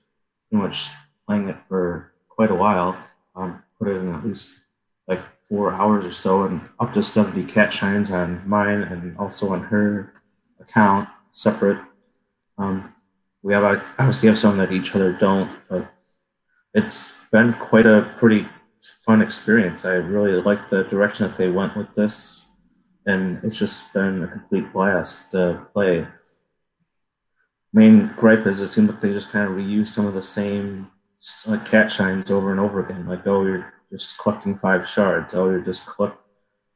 pretty 0.49 0.63
much 0.63 0.89
playing 1.27 1.49
it 1.49 1.57
for 1.67 2.13
quite 2.29 2.51
a 2.51 2.55
while. 2.55 2.97
Um, 3.35 3.63
put 3.77 3.89
it 3.89 3.97
in 3.97 4.13
at 4.13 4.25
least 4.25 4.61
like 5.07 5.19
four 5.43 5.73
hours 5.73 6.05
or 6.05 6.11
so, 6.11 6.43
and 6.43 6.61
up 6.79 6.93
to 6.93 7.03
seventy 7.03 7.43
cat 7.43 7.73
shines 7.73 8.11
on 8.11 8.47
mine 8.47 8.81
and 8.81 9.17
also 9.17 9.49
on 9.49 9.63
her 9.63 10.13
account 10.59 11.09
separate. 11.33 11.79
Um, 12.57 12.93
we 13.43 13.53
have 13.53 13.63
I 13.63 13.81
obviously 13.99 14.29
have 14.29 14.37
some 14.37 14.57
that 14.57 14.71
each 14.71 14.95
other 14.95 15.11
don't, 15.11 15.49
but 15.69 15.91
it's 16.73 17.25
been 17.25 17.53
quite 17.53 17.85
a 17.85 18.09
pretty 18.17 18.47
fun 19.05 19.21
experience. 19.21 19.83
I 19.83 19.95
really 19.95 20.41
like 20.41 20.69
the 20.69 20.83
direction 20.85 21.27
that 21.27 21.35
they 21.35 21.49
went 21.49 21.75
with 21.75 21.93
this, 21.95 22.50
and 23.05 23.43
it's 23.43 23.57
just 23.57 23.93
been 23.93 24.23
a 24.23 24.27
complete 24.27 24.71
blast 24.71 25.31
to 25.31 25.65
play. 25.73 26.07
Main 27.73 28.07
gripe 28.17 28.45
is 28.45 28.61
it 28.61 28.67
seems 28.67 28.89
like 28.89 28.99
they 28.99 29.13
just 29.13 29.31
kind 29.31 29.49
of 29.49 29.55
reuse 29.55 29.87
some 29.87 30.05
of 30.05 30.13
the 30.13 30.21
same 30.21 30.91
like 31.47 31.65
cat 31.65 31.91
shines 31.91 32.31
over 32.31 32.51
and 32.51 32.59
over 32.59 32.83
again. 32.83 33.07
Like, 33.07 33.25
oh, 33.27 33.45
you're 33.45 33.73
just 33.91 34.17
collecting 34.17 34.55
five 34.55 34.87
shards. 34.87 35.33
Oh, 35.33 35.49
you're 35.49 35.61
just 35.61 35.87
collect, 35.87 36.17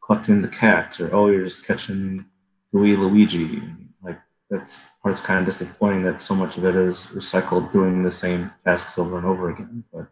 collecting 0.03 0.41
the 0.41 0.47
cats, 0.47 0.99
or 0.99 1.13
oh, 1.13 1.27
you're 1.27 1.43
just 1.43 1.67
catching 1.67 2.25
Louis 2.71 2.95
Luigi. 2.95 3.61
Like 4.01 4.19
that's 4.49 4.91
part's 5.01 5.21
kind 5.21 5.39
of 5.39 5.45
disappointing 5.45 6.03
that 6.03 6.21
so 6.21 6.35
much 6.35 6.57
of 6.57 6.65
it 6.65 6.75
is 6.75 7.07
recycled 7.13 7.71
doing 7.71 8.03
the 8.03 8.11
same 8.11 8.51
tasks 8.63 8.97
over 8.97 9.17
and 9.17 9.25
over 9.25 9.49
again. 9.49 9.83
But 9.91 10.07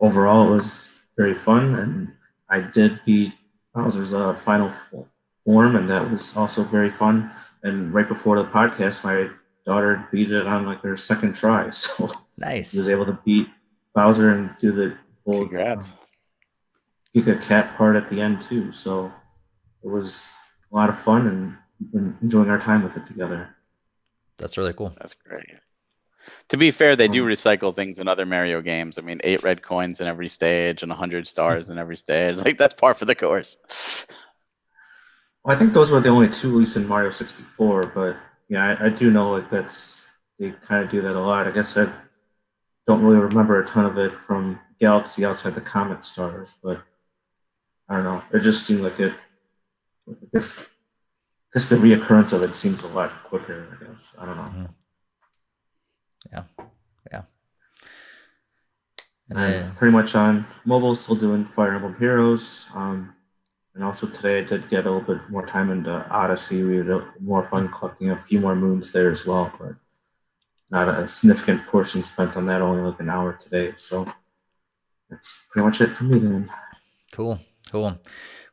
overall, 0.00 0.48
it 0.48 0.54
was 0.54 1.02
very 1.16 1.34
fun, 1.34 1.74
and 1.74 2.12
I 2.48 2.60
did 2.60 3.00
beat 3.04 3.34
Bowser's 3.74 4.14
uh, 4.14 4.34
final 4.34 4.70
form, 5.48 5.76
and 5.76 5.88
that 5.88 6.10
was 6.10 6.36
also 6.36 6.62
very 6.62 6.90
fun. 6.90 7.30
And 7.62 7.92
right 7.94 8.06
before 8.06 8.36
the 8.36 8.44
podcast, 8.44 9.02
my 9.02 9.30
daughter 9.64 10.06
beat 10.12 10.30
it 10.30 10.46
on 10.46 10.66
like 10.66 10.80
her 10.80 10.96
second 10.96 11.34
try, 11.34 11.70
so 11.84 12.10
nice. 12.36 12.72
She 12.72 12.78
was 12.78 12.90
able 12.90 13.06
to 13.06 13.18
beat 13.24 13.48
Bowser 13.94 14.30
and 14.30 14.50
do 14.58 14.72
the 14.72 14.96
whole 15.24 15.46
Congrats. 15.46 15.92
Um, 15.92 15.96
Giga 17.16 17.42
Cat 17.42 17.74
part 17.76 17.96
at 17.96 18.10
the 18.10 18.20
end 18.20 18.42
too. 18.42 18.70
So 18.72 19.10
it 19.82 19.88
was 19.88 20.36
a 20.70 20.76
lot 20.76 20.90
of 20.90 20.98
fun 20.98 21.26
and 21.26 21.56
been 21.92 22.16
enjoying 22.20 22.50
our 22.50 22.58
time 22.60 22.82
with 22.82 22.96
it 22.98 23.06
together. 23.06 23.48
That's 24.36 24.58
really 24.58 24.74
cool. 24.74 24.92
That's 24.98 25.14
great. 25.14 25.46
To 26.50 26.58
be 26.58 26.70
fair, 26.70 26.94
they 26.94 27.08
do 27.08 27.24
um, 27.24 27.30
recycle 27.30 27.74
things 27.74 27.98
in 27.98 28.06
other 28.06 28.26
Mario 28.26 28.60
games. 28.60 28.98
I 28.98 29.00
mean, 29.02 29.20
eight 29.24 29.42
red 29.42 29.62
coins 29.62 30.00
in 30.00 30.06
every 30.06 30.28
stage 30.28 30.82
and 30.82 30.92
hundred 30.92 31.26
stars 31.26 31.70
in 31.70 31.78
every 31.78 31.96
stage. 31.96 32.38
Like 32.44 32.58
that's 32.58 32.74
par 32.74 32.92
for 32.92 33.06
the 33.06 33.14
course. 33.14 33.56
Well, 35.44 35.54
I 35.54 35.58
think 35.58 35.72
those 35.72 35.90
were 35.90 36.00
the 36.00 36.08
only 36.08 36.28
two, 36.28 36.50
at 36.50 36.56
least 36.56 36.76
in 36.76 36.86
Mario 36.86 37.10
64. 37.10 37.86
But 37.94 38.16
yeah, 38.48 38.76
I, 38.80 38.86
I 38.86 38.88
do 38.90 39.10
know 39.10 39.30
like 39.30 39.50
that's 39.50 40.10
they 40.38 40.50
kind 40.50 40.84
of 40.84 40.90
do 40.90 41.00
that 41.02 41.16
a 41.16 41.20
lot. 41.20 41.46
I 41.46 41.50
guess 41.50 41.76
I 41.76 41.90
don't 42.86 43.02
really 43.02 43.20
remember 43.20 43.60
a 43.60 43.66
ton 43.66 43.86
of 43.86 43.98
it 43.98 44.12
from 44.12 44.60
Galaxy 44.80 45.24
outside 45.24 45.54
the 45.54 45.60
Comet 45.60 46.04
Stars, 46.04 46.56
but 46.62 46.82
I 47.88 47.96
don't 47.96 48.04
know. 48.04 48.22
It 48.32 48.40
just 48.40 48.66
seemed 48.66 48.82
like 48.82 49.00
it. 49.00 49.12
I 50.08 50.14
guess, 50.32 50.62
I 50.62 51.58
guess 51.58 51.68
the 51.68 51.76
reoccurrence 51.76 52.32
of 52.32 52.42
it 52.42 52.54
seems 52.54 52.82
a 52.82 52.88
lot 52.88 53.10
quicker. 53.24 53.66
I 53.72 53.84
guess 53.84 54.14
I 54.18 54.26
don't 54.26 54.36
know. 54.36 54.42
Mm-hmm. 54.42 54.64
Yeah, 56.32 56.64
yeah. 57.10 57.22
And, 59.30 59.38
then, 59.38 59.74
pretty 59.74 59.92
much 59.92 60.14
on 60.14 60.46
mobile, 60.64 60.94
still 60.94 61.16
doing 61.16 61.44
Fire 61.44 61.74
Emblem 61.74 61.96
Heroes. 61.98 62.70
Um, 62.74 63.14
and 63.78 63.84
also 63.84 64.08
today 64.08 64.40
I 64.40 64.42
did 64.42 64.68
get 64.68 64.86
a 64.86 64.90
little 64.90 65.14
bit 65.14 65.30
more 65.30 65.46
time 65.46 65.70
into 65.70 66.04
Odyssey. 66.10 66.64
We 66.64 66.78
had 66.78 67.00
more 67.20 67.44
fun 67.44 67.68
collecting 67.68 68.10
a 68.10 68.16
few 68.16 68.40
more 68.40 68.56
moons 68.56 68.90
there 68.90 69.08
as 69.08 69.24
well, 69.24 69.52
but 69.56 69.74
not 70.68 70.88
a 70.88 71.06
significant 71.06 71.64
portion 71.64 72.02
spent 72.02 72.36
on 72.36 72.46
that. 72.46 72.60
Only 72.60 72.82
like 72.82 72.98
an 72.98 73.08
hour 73.08 73.34
today. 73.34 73.74
So 73.76 74.04
that's 75.08 75.44
pretty 75.52 75.64
much 75.64 75.80
it 75.80 75.90
for 75.90 76.02
me 76.02 76.18
then. 76.18 76.50
Cool, 77.12 77.38
cool. 77.70 77.96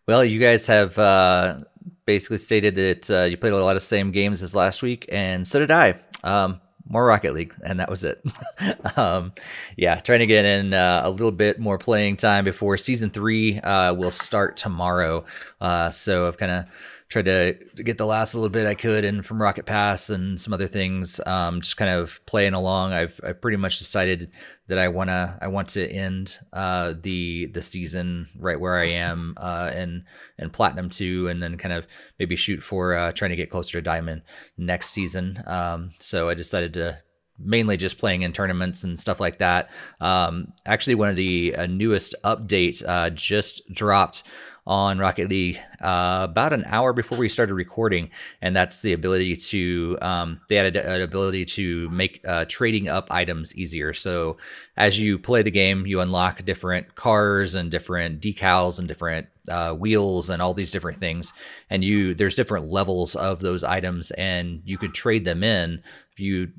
Well, 0.08 0.24
you 0.24 0.40
guys 0.40 0.68
have 0.68 0.96
uh, 1.00 1.62
basically 2.06 2.38
stated 2.38 2.76
that 2.76 3.10
uh, 3.10 3.24
you 3.24 3.36
played 3.36 3.54
a 3.54 3.66
lot 3.66 3.78
of 3.78 3.82
same 3.82 4.12
games 4.12 4.44
as 4.44 4.54
last 4.54 4.84
week, 4.84 5.08
and 5.10 5.48
so 5.48 5.58
did 5.58 5.72
I. 5.72 6.00
Um, 6.24 6.62
more 6.88 7.06
Rocket 7.06 7.34
League, 7.34 7.54
and 7.64 7.80
that 7.80 7.90
was 7.90 8.04
it. 8.04 8.24
um, 8.98 9.32
yeah, 9.76 10.00
trying 10.00 10.20
to 10.20 10.28
get 10.28 10.46
in 10.46 10.74
uh, 10.74 11.02
a 11.04 11.10
little 11.10 11.32
bit 11.32 11.60
more 11.60 11.78
playing 11.78 12.18
time 12.18 12.46
before 12.46 12.78
season 12.78 13.10
three 13.10 13.60
uh, 13.60 13.94
will 13.94 14.12
start 14.12 14.58
tomorrow. 14.58 15.26
Uh, 15.60 15.90
so 15.90 16.28
I've 16.28 16.38
kind 16.38 16.52
of 16.52 16.66
tried 17.10 17.26
to, 17.26 17.84
get 17.84 17.98
the 17.98 18.06
last 18.06 18.34
little 18.34 18.50
bit 18.50 18.68
I 18.68 18.76
could 18.76 19.04
in 19.04 19.22
from 19.22 19.42
Rocket 19.42 19.66
Pass 19.66 20.10
and 20.10 20.40
some 20.40 20.54
other 20.54 20.68
things. 20.68 21.20
Um, 21.26 21.62
just 21.62 21.78
kind 21.78 21.92
of 21.92 22.20
playing 22.26 22.54
along. 22.54 22.94
I've 22.94 23.20
I 23.24 23.34
pretty 23.34 23.58
much 23.58 23.80
decided 23.80 24.32
that 24.68 24.78
I 24.78 24.88
wanna 24.88 25.38
I 25.42 25.48
want 25.48 25.70
to 25.70 25.88
end 25.88 26.40
uh, 26.52 26.94
the 27.00 27.48
the 27.48 27.62
season 27.62 28.28
right 28.38 28.60
where 28.60 28.78
I 28.78 28.90
am 28.90 29.36
uh, 29.38 29.72
in 29.76 30.06
in 30.38 30.50
Platinum 30.50 30.90
two, 30.90 31.28
and 31.28 31.42
then 31.42 31.58
kind 31.58 31.74
of 31.74 31.88
maybe 32.20 32.36
shoot 32.36 32.64
for 32.64 32.96
uh, 32.96 33.12
trying 33.12 33.30
to 33.30 33.36
get 33.36 33.50
closer 33.50 33.74
to 33.74 33.82
Diamond 33.82 34.24
next 34.58 34.90
season. 34.90 35.44
Um, 35.46 35.92
so 36.00 36.30
I 36.30 36.34
decided 36.34 36.74
to 36.74 37.00
mainly 37.40 37.78
just 37.78 37.98
playing 37.98 38.22
in 38.22 38.34
tournaments 38.34 38.84
and 38.84 39.00
stuff 39.00 39.20
like 39.20 39.40
that. 39.40 39.70
Um, 40.00 40.54
actually, 40.66 40.96
one 40.96 41.10
of 41.10 41.16
the 41.16 41.56
uh, 41.56 41.66
newest 41.66 42.16
update 42.24 42.88
uh, 42.88 43.10
just 43.10 43.62
dropped 43.74 44.24
on 44.68 44.98
Rocket 44.98 45.30
League 45.30 45.60
uh, 45.80 46.26
about 46.30 46.52
an 46.52 46.64
hour 46.66 46.92
before 46.92 47.20
we 47.20 47.30
started 47.30 47.54
recording, 47.54 48.10
and 48.42 48.56
that's 48.56 48.82
the 48.82 48.94
ability 48.94 49.36
to 49.36 49.98
um, 50.02 50.42
they 50.50 50.58
added 50.58 50.76
an 50.76 51.02
ability 51.02 51.46
to 51.46 51.88
make 51.90 52.22
uh, 52.28 52.46
trading 52.48 52.90
up 52.90 53.12
items 53.12 53.56
easier. 53.56 53.94
So 53.94 54.38
as 54.76 55.00
you 55.00 55.20
play 55.20 55.44
the 55.44 55.52
game, 55.52 55.86
you 55.86 56.02
unlock 56.02 56.44
different 56.46 56.96
cars 56.96 57.54
and 57.54 57.70
different 57.70 58.22
decals 58.22 58.80
and 58.80 58.88
different 58.88 59.28
uh, 59.50 59.74
wheels 59.74 60.32
and 60.32 60.42
all 60.42 60.56
these 60.56 60.72
different 60.72 61.00
things, 61.00 61.32
and 61.70 61.84
you 61.84 62.16
there's 62.16 62.36
different 62.36 62.72
levels 62.72 63.16
of 63.16 63.42
those 63.42 63.64
items, 63.64 64.10
and 64.12 64.62
you 64.66 64.80
could 64.80 64.96
trade 64.96 65.26
them 65.26 65.44
in. 65.44 65.84
If 66.12 66.20
you 66.20 66.52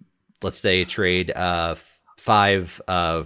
let's 0.42 0.58
say 0.58 0.84
trade 0.84 1.30
uh, 1.30 1.76
five. 2.18 2.80
Uh, 2.86 3.24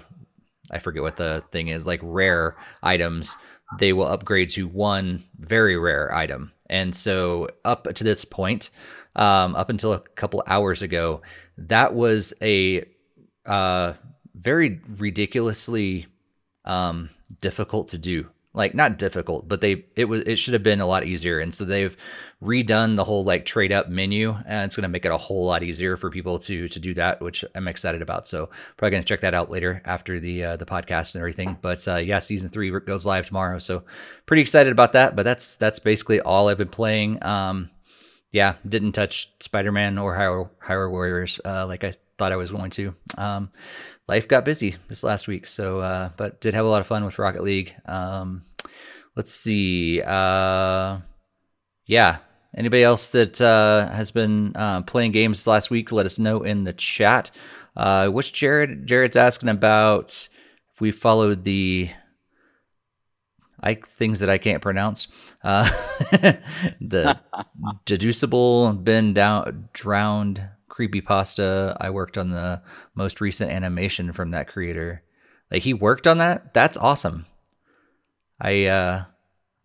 I 0.71 0.79
forget 0.79 1.03
what 1.03 1.17
the 1.17 1.43
thing 1.51 1.69
is, 1.69 1.87
like 1.87 2.01
rare 2.03 2.57
items 2.83 3.37
they 3.79 3.93
will 3.93 4.07
upgrade 4.07 4.51
to 4.51 4.67
one 4.67 5.25
very 5.39 5.77
rare 5.77 6.13
item. 6.15 6.53
And 6.69 6.95
so, 6.95 7.49
up 7.65 7.85
to 7.95 8.05
this 8.05 8.25
point, 8.25 8.71
um, 9.17 9.55
up 9.57 9.71
until 9.71 9.93
a 9.93 10.01
couple 10.01 10.43
hours 10.47 10.83
ago, 10.83 11.23
that 11.59 11.95
was 11.95 12.33
a 12.43 12.85
uh, 13.47 13.95
very 14.35 14.81
ridiculously 14.99 16.07
um, 16.65 17.11
difficult 17.41 17.89
to 17.89 17.99
do. 17.99 18.29
Like 18.53 18.75
not 18.75 18.99
difficult, 18.99 19.47
but 19.47 19.61
they 19.61 19.85
it 19.95 20.07
was 20.07 20.23
it 20.23 20.37
should 20.37 20.55
have 20.55 20.63
been 20.63 20.81
a 20.81 20.87
lot 20.87 21.05
easier. 21.05 21.39
And 21.39 21.55
so 21.55 21.65
they've 21.65 21.97
redone 22.43 22.97
the 22.97 23.05
whole 23.05 23.23
like 23.23 23.45
trade 23.45 23.71
up 23.71 23.89
menu, 23.89 24.37
and 24.47 24.65
it's 24.65 24.75
going 24.75 24.83
to 24.83 24.89
make 24.89 25.05
it 25.05 25.13
a 25.13 25.17
whole 25.17 25.47
lot 25.47 25.63
easier 25.63 25.97
for 25.97 26.11
people 26.11 26.39
to 26.41 26.67
to 26.69 26.81
do 26.81 26.93
that, 26.95 27.21
which 27.21 27.45
I'm 27.55 27.69
excited 27.69 28.03
about. 28.03 28.27
So 28.27 28.51
probably 28.77 28.91
going 28.91 29.03
to 29.05 29.09
check 29.09 29.21
that 29.21 29.35
out 29.35 29.51
later 29.51 29.83
after 29.85 30.19
the 30.19 30.45
uh, 30.45 30.57
the 30.57 30.67
podcast 30.67 31.15
and 31.15 31.21
everything. 31.21 31.59
But 31.61 31.87
uh, 31.87 31.97
yeah, 31.97 32.19
season 32.19 32.49
three 32.51 32.71
goes 32.81 33.07
live 33.07 33.27
tomorrow, 33.27 33.61
so 33.61 33.85
pretty 34.27 34.43
excited 34.43 34.73
about 34.73 34.95
that. 34.95 35.15
But 35.15 35.23
that's 35.23 35.55
that's 35.57 35.79
basically 35.79 36.21
all 36.21 36.49
I've 36.49 36.59
been 36.59 36.69
playing. 36.69 37.23
Um, 37.25 37.71
yeah, 38.33 38.55
didn't 38.69 38.93
touch 38.93 39.33
Spider 39.41 39.73
Man 39.73 39.99
or 39.99 40.17
Hyrule 40.17 40.91
Warriors 40.91 41.41
uh, 41.45 41.67
like 41.67 41.85
I 41.85 41.93
thought 42.19 42.33
I 42.33 42.37
was 42.37 42.51
going 42.51 42.71
to. 42.73 42.95
Um, 43.17 43.51
life 44.11 44.27
got 44.27 44.45
busy 44.45 44.75
this 44.89 45.05
last 45.05 45.29
week, 45.29 45.47
so 45.47 45.79
uh, 45.79 46.11
but 46.17 46.41
did 46.41 46.53
have 46.53 46.67
a 46.67 46.69
lot 46.69 46.81
of 46.81 46.87
fun 46.89 47.05
with 47.05 47.21
Rocket 47.21 47.45
League. 47.45 47.73
Um, 47.87 48.43
let's 49.15 49.33
see. 49.33 50.03
Uh, 50.03 50.99
yeah, 51.87 52.19
anybody 52.57 52.83
else 52.83 53.11
that 53.11 53.41
uh, 53.41 53.89
has 53.89 54.11
been 54.11 54.57
uh, 54.57 54.83
playing 54.83 55.13
games 55.13 55.39
this 55.39 55.47
last 55.47 55.71
week? 55.71 55.93
Let 55.93 56.07
us 56.07 56.19
know 56.19 56.43
in 56.43 56.65
the 56.65 56.73
chat. 56.73 57.31
Uh, 57.77 58.09
which 58.09 58.33
Jared? 58.33 58.85
Jared's 58.85 59.15
asking 59.15 59.49
about 59.49 60.29
if 60.75 60.81
we 60.81 60.91
followed 60.91 61.45
the 61.45 61.91
I 63.61 63.75
things 63.75 64.19
that 64.19 64.29
I 64.29 64.39
can't 64.39 64.61
pronounce. 64.61 65.07
Uh, 65.45 65.71
the 66.81 67.21
deducible, 67.85 68.73
been 68.73 69.15
down, 69.15 69.69
drowned 69.73 70.49
creepy 70.81 71.03
pasta. 71.03 71.77
I 71.79 71.91
worked 71.91 72.17
on 72.17 72.31
the 72.31 72.63
most 72.95 73.21
recent 73.21 73.53
animation 73.53 74.13
from 74.13 74.31
that 74.31 74.49
creator. 74.49 75.03
Like 75.51 75.63
he 75.63 75.75
worked 75.75 76.07
on 76.07 76.17
that. 76.17 76.55
That's 76.55 76.79
awesome. 76.79 77.27
I 78.41 78.65
uh, 78.65 79.05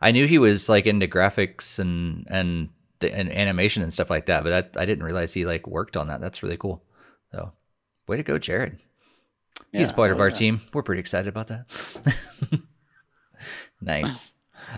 I 0.02 0.12
knew 0.12 0.28
he 0.28 0.40
was 0.40 0.68
like 0.68 0.86
into 0.86 1.08
graphics 1.08 1.80
and 1.80 2.28
and 2.30 2.68
the, 3.00 3.16
and 3.16 3.32
animation 3.32 3.82
and 3.82 3.94
stuff 3.94 4.10
like 4.10 4.26
that, 4.26 4.44
but 4.44 4.50
that, 4.50 4.82
I 4.82 4.84
didn't 4.84 5.06
realize 5.06 5.32
he 5.32 5.46
like 5.46 5.66
worked 5.68 5.96
on 5.96 6.10
that. 6.10 6.20
That's 6.20 6.44
really 6.44 6.58
cool. 6.58 6.84
So, 7.32 7.54
way 8.10 8.18
to 8.18 8.24
go, 8.24 8.38
Jared. 8.38 8.80
He's 9.72 9.94
part 9.94 10.12
of 10.12 10.20
our 10.20 10.32
that. 10.32 10.38
team. 10.38 10.60
We're 10.74 10.84
pretty 10.84 11.00
excited 11.00 11.30
about 11.30 11.48
that. 11.48 12.62
nice. 13.82 14.34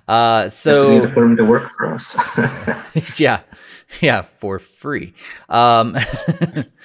Uh, 0.07 0.49
so 0.49 0.99
need 0.99 1.01
to 1.01 1.09
put 1.09 1.23
him 1.23 1.35
to 1.37 1.45
work 1.45 1.71
for 1.71 1.87
us. 1.87 2.15
yeah, 3.19 3.41
yeah, 4.01 4.23
for 4.39 4.59
free. 4.59 5.13
Um, 5.49 5.95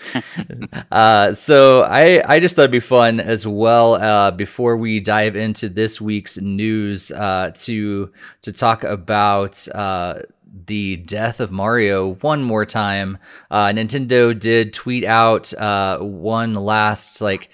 uh, 0.92 1.32
so 1.32 1.82
I 1.82 2.22
I 2.26 2.40
just 2.40 2.56
thought 2.56 2.62
it'd 2.62 2.72
be 2.72 2.80
fun 2.80 3.20
as 3.20 3.46
well. 3.46 3.94
Uh, 3.94 4.30
before 4.30 4.76
we 4.76 5.00
dive 5.00 5.36
into 5.36 5.68
this 5.68 6.00
week's 6.00 6.38
news, 6.38 7.10
uh, 7.10 7.52
to 7.56 8.12
to 8.42 8.52
talk 8.52 8.84
about 8.84 9.66
uh, 9.74 10.20
the 10.66 10.96
death 10.96 11.40
of 11.40 11.50
Mario 11.50 12.14
one 12.16 12.42
more 12.42 12.64
time. 12.64 13.18
Uh, 13.50 13.66
Nintendo 13.66 14.38
did 14.38 14.72
tweet 14.72 15.04
out 15.04 15.52
uh, 15.54 15.98
one 15.98 16.54
last 16.54 17.20
like 17.20 17.50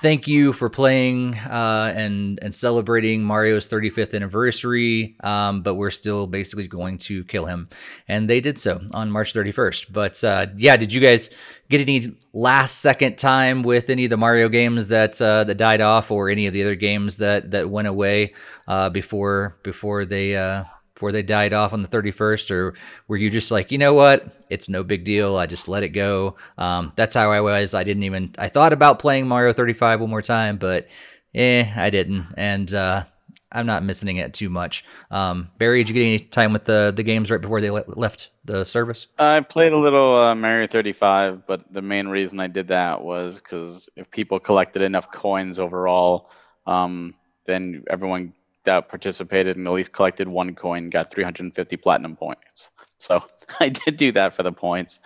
thank 0.00 0.28
you 0.28 0.52
for 0.52 0.68
playing 0.68 1.34
uh, 1.34 1.92
and 1.94 2.38
and 2.42 2.54
celebrating 2.54 3.22
Mario's 3.22 3.68
35th 3.68 4.14
anniversary. 4.14 5.16
Um, 5.20 5.62
but 5.62 5.74
we're 5.74 5.90
still 5.90 6.26
basically 6.26 6.68
going 6.68 6.98
to 6.98 7.24
kill 7.24 7.46
him, 7.46 7.68
and 8.08 8.28
they 8.28 8.40
did 8.40 8.58
so 8.58 8.80
on 8.92 9.10
March 9.10 9.32
31st. 9.32 9.92
But 9.92 10.22
uh, 10.22 10.46
yeah, 10.56 10.76
did 10.76 10.92
you 10.92 11.00
guys 11.00 11.30
get 11.68 11.80
any 11.80 12.16
last 12.32 12.78
second 12.80 13.16
time 13.18 13.62
with 13.62 13.90
any 13.90 14.04
of 14.04 14.10
the 14.10 14.16
Mario 14.16 14.48
games 14.48 14.88
that 14.88 15.20
uh, 15.20 15.44
that 15.44 15.56
died 15.56 15.80
off, 15.80 16.10
or 16.10 16.28
any 16.28 16.46
of 16.46 16.52
the 16.52 16.62
other 16.62 16.74
games 16.74 17.18
that 17.18 17.50
that 17.52 17.70
went 17.70 17.88
away 17.88 18.34
uh, 18.68 18.90
before 18.90 19.56
before 19.62 20.04
they 20.04 20.36
uh, 20.36 20.64
before 20.96 21.12
they 21.12 21.22
died 21.22 21.52
off 21.52 21.74
on 21.74 21.82
the 21.82 21.88
31st 21.88 22.50
or 22.50 22.74
were 23.06 23.18
you 23.18 23.28
just 23.28 23.50
like 23.50 23.70
you 23.70 23.76
know 23.76 23.92
what? 23.92 24.46
It's 24.48 24.68
no 24.68 24.82
big 24.82 25.04
deal. 25.04 25.36
I 25.36 25.44
just 25.46 25.68
let 25.68 25.82
it 25.82 25.90
go. 25.90 26.36
Um, 26.56 26.92
that's 26.96 27.14
how 27.14 27.30
i 27.30 27.40
was. 27.40 27.74
I 27.74 27.84
didn't 27.84 28.04
even 28.04 28.34
i 28.38 28.48
thought 28.48 28.72
about 28.72 28.98
playing 28.98 29.28
mario 29.28 29.52
35 29.52 30.00
one 30.00 30.10
more 30.10 30.22
time 30.22 30.56
but 30.56 30.88
eh 31.34 31.70
i 31.76 31.90
didn't. 31.90 32.26
And 32.36 32.72
uh, 32.72 33.04
i'm 33.52 33.66
not 33.66 33.84
missing 33.84 34.16
it 34.16 34.32
too 34.32 34.48
much. 34.48 34.84
Um, 35.10 35.50
barry 35.58 35.84
did 35.84 35.90
you 35.90 35.94
get 35.94 36.06
any 36.06 36.18
time 36.18 36.54
with 36.54 36.64
the 36.64 36.92
the 36.96 37.02
games 37.02 37.30
right 37.30 37.40
before 37.40 37.60
they 37.60 37.70
le- 37.70 37.84
left 37.88 38.30
the 38.46 38.64
service? 38.64 39.06
I 39.18 39.40
played 39.40 39.74
a 39.74 39.78
little 39.78 40.16
uh, 40.16 40.34
mario 40.34 40.66
35 40.66 41.46
but 41.46 41.70
the 41.70 41.82
main 41.82 42.08
reason 42.08 42.40
i 42.40 42.46
did 42.46 42.68
that 42.68 43.02
was 43.02 43.36
because 43.36 43.90
if 43.96 44.10
people 44.10 44.40
collected 44.40 44.80
enough 44.80 45.12
coins 45.12 45.58
overall 45.58 46.30
um, 46.66 47.14
then 47.44 47.84
everyone 47.90 48.32
that 48.66 48.88
participated 48.88 49.56
and 49.56 49.66
at 49.66 49.72
least 49.72 49.92
collected 49.92 50.28
one 50.28 50.54
coin 50.54 50.90
got 50.90 51.10
350 51.10 51.76
platinum 51.78 52.16
points. 52.16 52.70
So 52.98 53.24
I 53.60 53.70
did 53.70 53.96
do 53.96 54.12
that 54.12 54.34
for 54.34 54.42
the 54.42 54.52
points, 54.52 55.00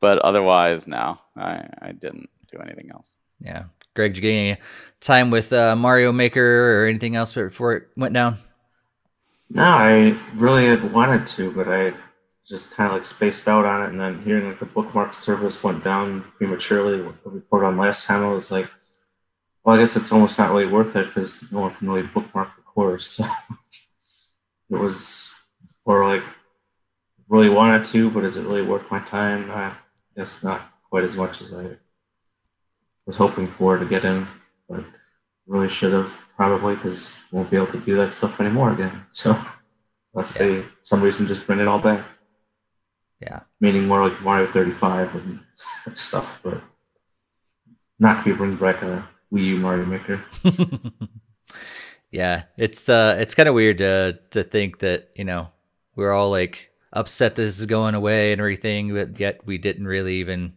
but 0.00 0.18
otherwise, 0.18 0.86
no, 0.86 1.18
I, 1.36 1.66
I 1.80 1.92
didn't 1.92 2.28
do 2.52 2.58
anything 2.58 2.90
else. 2.92 3.16
Yeah. 3.40 3.64
Greg, 3.94 4.14
did 4.14 4.22
you 4.22 4.30
get 4.30 4.36
any 4.36 4.56
time 5.00 5.30
with 5.30 5.52
uh, 5.52 5.76
Mario 5.76 6.12
Maker 6.12 6.82
or 6.82 6.86
anything 6.86 7.16
else 7.16 7.32
before 7.32 7.74
it 7.74 7.88
went 7.96 8.14
down? 8.14 8.38
No, 9.50 9.64
I 9.64 10.16
really 10.34 10.66
had 10.66 10.92
wanted 10.92 11.26
to, 11.26 11.52
but 11.52 11.68
I 11.68 11.92
just 12.46 12.72
kind 12.72 12.88
of 12.88 12.94
like 12.94 13.04
spaced 13.04 13.46
out 13.46 13.64
on 13.64 13.82
it. 13.82 13.90
And 13.90 14.00
then 14.00 14.22
hearing 14.22 14.48
that 14.48 14.58
the 14.58 14.66
bookmark 14.66 15.14
service 15.14 15.62
went 15.62 15.84
down 15.84 16.22
prematurely, 16.36 17.00
what 17.00 17.22
the 17.22 17.30
report 17.30 17.64
on 17.64 17.76
last 17.76 18.06
time, 18.06 18.24
I 18.24 18.32
was 18.32 18.50
like, 18.50 18.68
well, 19.62 19.76
I 19.76 19.78
guess 19.78 19.96
it's 19.96 20.12
almost 20.12 20.38
not 20.38 20.50
really 20.50 20.66
worth 20.66 20.96
it 20.96 21.06
because 21.06 21.50
no 21.52 21.60
one 21.60 21.74
can 21.74 21.88
really 21.88 22.06
bookmark 22.06 22.50
course. 22.74 23.20
it 24.70 24.78
was, 24.78 25.34
or 25.84 26.06
like, 26.08 26.22
really 27.28 27.48
wanted 27.48 27.84
to, 27.86 28.10
but 28.10 28.24
is 28.24 28.36
it 28.36 28.44
really 28.44 28.62
worth 28.62 28.90
my 28.90 29.00
time? 29.00 29.50
I 29.50 29.72
guess 30.16 30.42
not 30.42 30.60
quite 30.90 31.04
as 31.04 31.16
much 31.16 31.40
as 31.40 31.52
I 31.52 31.76
was 33.06 33.16
hoping 33.16 33.46
for 33.46 33.78
to 33.78 33.84
get 33.84 34.04
in, 34.04 34.26
but 34.68 34.84
really 35.46 35.68
should 35.68 35.92
have 35.92 36.28
probably 36.36 36.74
because 36.74 37.24
won't 37.30 37.50
be 37.50 37.56
able 37.56 37.66
to 37.68 37.78
do 37.78 37.94
that 37.96 38.14
stuff 38.14 38.40
anymore 38.40 38.72
again. 38.72 39.06
So 39.12 39.36
unless 40.14 40.38
yeah. 40.38 40.46
they 40.46 40.62
some 40.82 41.02
reason 41.02 41.26
just 41.26 41.46
bring 41.46 41.58
it 41.58 41.68
all 41.68 41.78
back. 41.80 42.04
Yeah. 43.20 43.40
Meaning 43.60 43.88
more 43.88 44.08
like 44.08 44.20
Mario 44.22 44.46
35 44.46 45.14
and 45.14 45.40
stuff, 45.96 46.40
but 46.42 46.60
not 47.98 48.18
if 48.18 48.26
you 48.26 48.34
bring 48.36 48.56
back 48.56 48.82
a 48.82 49.08
Wii 49.32 49.44
U 49.44 49.58
Mario 49.58 49.86
Maker. 49.86 50.24
Yeah, 52.14 52.44
it's 52.56 52.88
uh, 52.88 53.16
it's 53.18 53.34
kind 53.34 53.48
of 53.48 53.56
weird 53.56 53.78
to 53.78 54.20
to 54.30 54.44
think 54.44 54.78
that 54.78 55.10
you 55.16 55.24
know 55.24 55.48
we're 55.96 56.12
all 56.12 56.30
like 56.30 56.70
upset 56.92 57.34
this 57.34 57.58
is 57.58 57.66
going 57.66 57.96
away 57.96 58.30
and 58.30 58.40
everything, 58.40 58.94
but 58.94 59.18
yet 59.18 59.44
we 59.44 59.58
didn't 59.58 59.88
really 59.88 60.18
even 60.18 60.54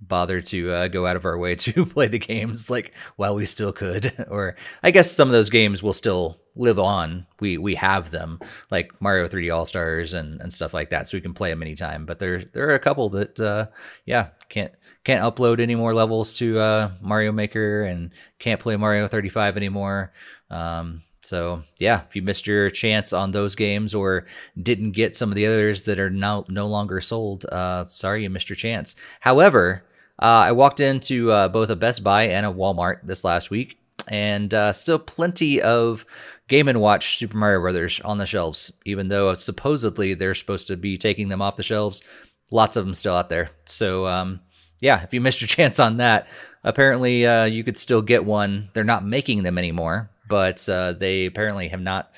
bother 0.00 0.40
to 0.40 0.70
uh, 0.70 0.88
go 0.88 1.06
out 1.06 1.16
of 1.16 1.26
our 1.26 1.36
way 1.36 1.54
to 1.56 1.84
play 1.84 2.08
the 2.08 2.18
games 2.18 2.70
like 2.70 2.94
while 3.16 3.34
we 3.34 3.44
still 3.44 3.70
could. 3.70 4.26
or 4.30 4.56
I 4.82 4.92
guess 4.92 5.12
some 5.12 5.28
of 5.28 5.32
those 5.32 5.50
games 5.50 5.82
will 5.82 5.92
still 5.92 6.40
live 6.56 6.78
on. 6.78 7.26
We 7.38 7.58
we 7.58 7.74
have 7.74 8.10
them 8.10 8.40
like 8.70 8.90
Mario 8.98 9.28
3D 9.28 9.54
All 9.54 9.66
Stars 9.66 10.14
and 10.14 10.40
and 10.40 10.50
stuff 10.50 10.72
like 10.72 10.88
that, 10.88 11.06
so 11.06 11.18
we 11.18 11.20
can 11.20 11.34
play 11.34 11.50
them 11.50 11.60
anytime. 11.60 12.06
But 12.06 12.18
there 12.18 12.38
there 12.38 12.70
are 12.70 12.74
a 12.74 12.78
couple 12.78 13.10
that 13.10 13.38
uh, 13.38 13.66
yeah 14.06 14.28
can't 14.48 14.72
can't 15.04 15.22
upload 15.22 15.60
any 15.60 15.74
more 15.74 15.92
levels 15.92 16.32
to 16.34 16.58
uh, 16.58 16.90
Mario 17.02 17.30
Maker 17.30 17.84
and 17.84 18.10
can't 18.38 18.60
play 18.60 18.76
Mario 18.76 19.06
35 19.06 19.58
anymore. 19.58 20.12
Um, 20.54 21.02
so 21.20 21.62
yeah, 21.78 22.02
if 22.06 22.14
you 22.14 22.22
missed 22.22 22.46
your 22.46 22.70
chance 22.70 23.12
on 23.12 23.30
those 23.30 23.54
games 23.54 23.94
or 23.94 24.26
didn't 24.60 24.92
get 24.92 25.16
some 25.16 25.30
of 25.30 25.36
the 25.36 25.46
others 25.46 25.84
that 25.84 25.98
are 25.98 26.10
now 26.10 26.44
no 26.48 26.66
longer 26.66 27.00
sold, 27.00 27.46
uh, 27.46 27.86
sorry 27.88 28.22
you 28.22 28.30
missed 28.30 28.50
your 28.50 28.56
chance. 28.56 28.94
However, 29.20 29.84
uh, 30.20 30.46
I 30.46 30.52
walked 30.52 30.80
into 30.80 31.32
uh, 31.32 31.48
both 31.48 31.70
a 31.70 31.76
Best 31.76 32.04
Buy 32.04 32.24
and 32.24 32.46
a 32.46 32.52
Walmart 32.52 32.98
this 33.02 33.24
last 33.24 33.50
week, 33.50 33.78
and 34.06 34.52
uh, 34.52 34.72
still 34.72 34.98
plenty 34.98 35.60
of 35.60 36.06
Game 36.46 36.68
and 36.68 36.80
Watch 36.80 37.16
Super 37.16 37.36
Mario 37.36 37.60
Brothers 37.60 38.00
on 38.04 38.18
the 38.18 38.26
shelves. 38.26 38.70
Even 38.84 39.08
though 39.08 39.34
supposedly 39.34 40.14
they're 40.14 40.34
supposed 40.34 40.68
to 40.68 40.76
be 40.76 40.98
taking 40.98 41.28
them 41.28 41.42
off 41.42 41.56
the 41.56 41.62
shelves, 41.62 42.02
lots 42.50 42.76
of 42.76 42.84
them 42.84 42.94
still 42.94 43.14
out 43.14 43.28
there. 43.28 43.50
So 43.64 44.06
um, 44.06 44.40
yeah, 44.80 45.02
if 45.02 45.12
you 45.12 45.20
missed 45.20 45.40
your 45.40 45.48
chance 45.48 45.80
on 45.80 45.96
that, 45.96 46.28
apparently 46.62 47.26
uh, 47.26 47.46
you 47.46 47.64
could 47.64 47.78
still 47.78 48.02
get 48.02 48.24
one. 48.24 48.68
They're 48.72 48.84
not 48.84 49.04
making 49.04 49.42
them 49.42 49.58
anymore, 49.58 50.10
but 50.28 50.66
uh, 50.68 50.92
they 50.92 51.26
apparently 51.26 51.68
have 51.68 51.80
not 51.80 52.12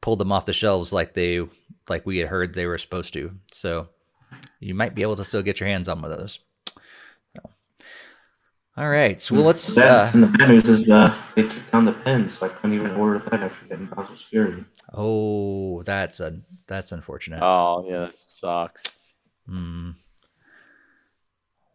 pulled 0.00 0.18
them 0.18 0.32
off 0.32 0.46
the 0.46 0.52
shelves 0.52 0.92
like 0.92 1.14
they 1.14 1.46
like 1.88 2.06
we 2.06 2.18
had 2.18 2.28
heard 2.28 2.54
they 2.54 2.66
were 2.66 2.78
supposed 2.78 3.12
to. 3.14 3.32
So 3.52 3.88
you 4.60 4.74
might 4.74 4.94
be 4.94 5.02
able 5.02 5.16
to 5.16 5.24
still 5.24 5.42
get 5.42 5.60
your 5.60 5.68
hands 5.68 5.88
on 5.88 6.02
one 6.02 6.10
of 6.10 6.18
those. 6.18 6.40
So. 7.34 7.50
All 8.76 8.88
right, 8.88 9.26
well 9.30 9.42
let's. 9.42 9.66
The 9.74 9.80
bad, 9.80 9.90
uh, 9.90 10.10
and 10.14 10.22
the 10.22 10.38
bad 10.38 10.48
news 10.50 10.68
is 10.68 10.90
uh, 10.90 11.14
they 11.34 11.42
took 11.48 11.70
down 11.70 11.84
the 11.84 11.92
pin, 11.92 12.28
so 12.28 12.46
I 12.46 12.50
couldn't 12.50 12.74
even 12.74 12.92
order 12.92 13.18
that 13.30 13.42
after 13.42 13.66
getting 13.66 13.86
Bowser's 13.86 14.24
Fury. 14.24 14.64
Oh, 14.92 15.82
that's 15.82 16.20
a 16.20 16.40
that's 16.66 16.92
unfortunate. 16.92 17.42
Oh 17.42 17.86
yeah, 17.88 18.00
that 18.00 18.18
sucks. 18.18 18.84
Hmm. 19.48 19.92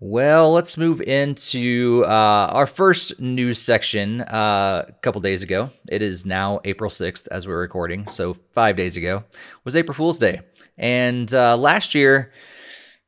Well, 0.04 0.52
let's 0.52 0.80
move 0.80 1.00
into 1.00 2.04
uh, 2.08 2.50
our 2.52 2.66
first 2.66 3.20
news 3.20 3.62
section 3.62 4.22
uh, 4.22 4.86
a 4.88 4.94
couple 5.04 5.22
days 5.22 5.44
ago. 5.44 5.70
It 5.88 6.02
is 6.02 6.26
now 6.26 6.60
April 6.66 6.90
6th 6.90 7.28
as 7.30 7.46
we're 7.46 7.60
recording. 7.60 8.08
So, 8.08 8.36
five 8.52 8.76
days 8.76 8.98
ago 8.98 9.26
was 9.64 9.76
April 9.76 9.94
Fool's 9.94 10.18
Day. 10.18 10.42
And 10.76 11.32
uh, 11.32 11.56
last 11.56 11.94
year, 11.94 12.32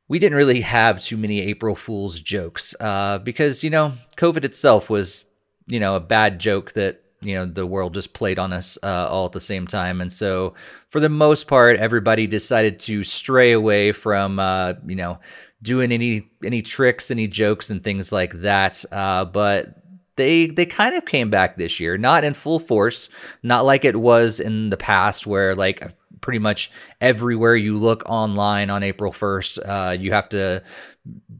we 0.06 0.20
didn't 0.20 0.38
really 0.38 0.60
have 0.60 1.02
too 1.02 1.16
many 1.16 1.40
April 1.40 1.74
Fool's 1.74 2.20
jokes 2.20 2.76
uh, 2.78 3.18
because, 3.18 3.64
you 3.64 3.70
know, 3.70 3.94
COVID 4.16 4.44
itself 4.44 4.88
was, 4.88 5.24
you 5.66 5.80
know, 5.80 5.96
a 5.96 6.00
bad 6.00 6.38
joke 6.38 6.74
that 6.74 7.00
you 7.24 7.34
know 7.34 7.46
the 7.46 7.66
world 7.66 7.94
just 7.94 8.12
played 8.12 8.38
on 8.38 8.52
us 8.52 8.78
uh, 8.82 9.08
all 9.08 9.24
at 9.26 9.32
the 9.32 9.40
same 9.40 9.66
time 9.66 10.00
and 10.00 10.12
so 10.12 10.54
for 10.90 11.00
the 11.00 11.08
most 11.08 11.48
part 11.48 11.76
everybody 11.78 12.26
decided 12.26 12.78
to 12.78 13.02
stray 13.02 13.52
away 13.52 13.92
from 13.92 14.38
uh, 14.38 14.74
you 14.86 14.94
know 14.94 15.18
doing 15.64 15.90
any 15.90 16.28
any 16.44 16.62
tricks, 16.62 17.10
any 17.10 17.26
jokes, 17.26 17.70
and 17.70 17.82
things 17.82 18.12
like 18.12 18.32
that. 18.34 18.84
Uh, 18.92 19.24
but 19.24 19.82
they 20.16 20.46
they 20.46 20.66
kind 20.66 20.94
of 20.94 21.04
came 21.06 21.30
back 21.30 21.56
this 21.56 21.80
year, 21.80 21.98
not 21.98 22.22
in 22.22 22.34
full 22.34 22.60
force, 22.60 23.08
not 23.42 23.64
like 23.64 23.84
it 23.84 23.96
was 23.96 24.38
in 24.38 24.70
the 24.70 24.76
past, 24.76 25.26
where 25.26 25.54
like 25.54 25.82
pretty 26.20 26.38
much 26.38 26.70
everywhere 27.00 27.56
you 27.56 27.76
look 27.76 28.02
online 28.06 28.70
on 28.70 28.82
April 28.82 29.12
first, 29.12 29.58
uh, 29.58 29.96
you 29.98 30.12
have 30.12 30.28
to 30.28 30.62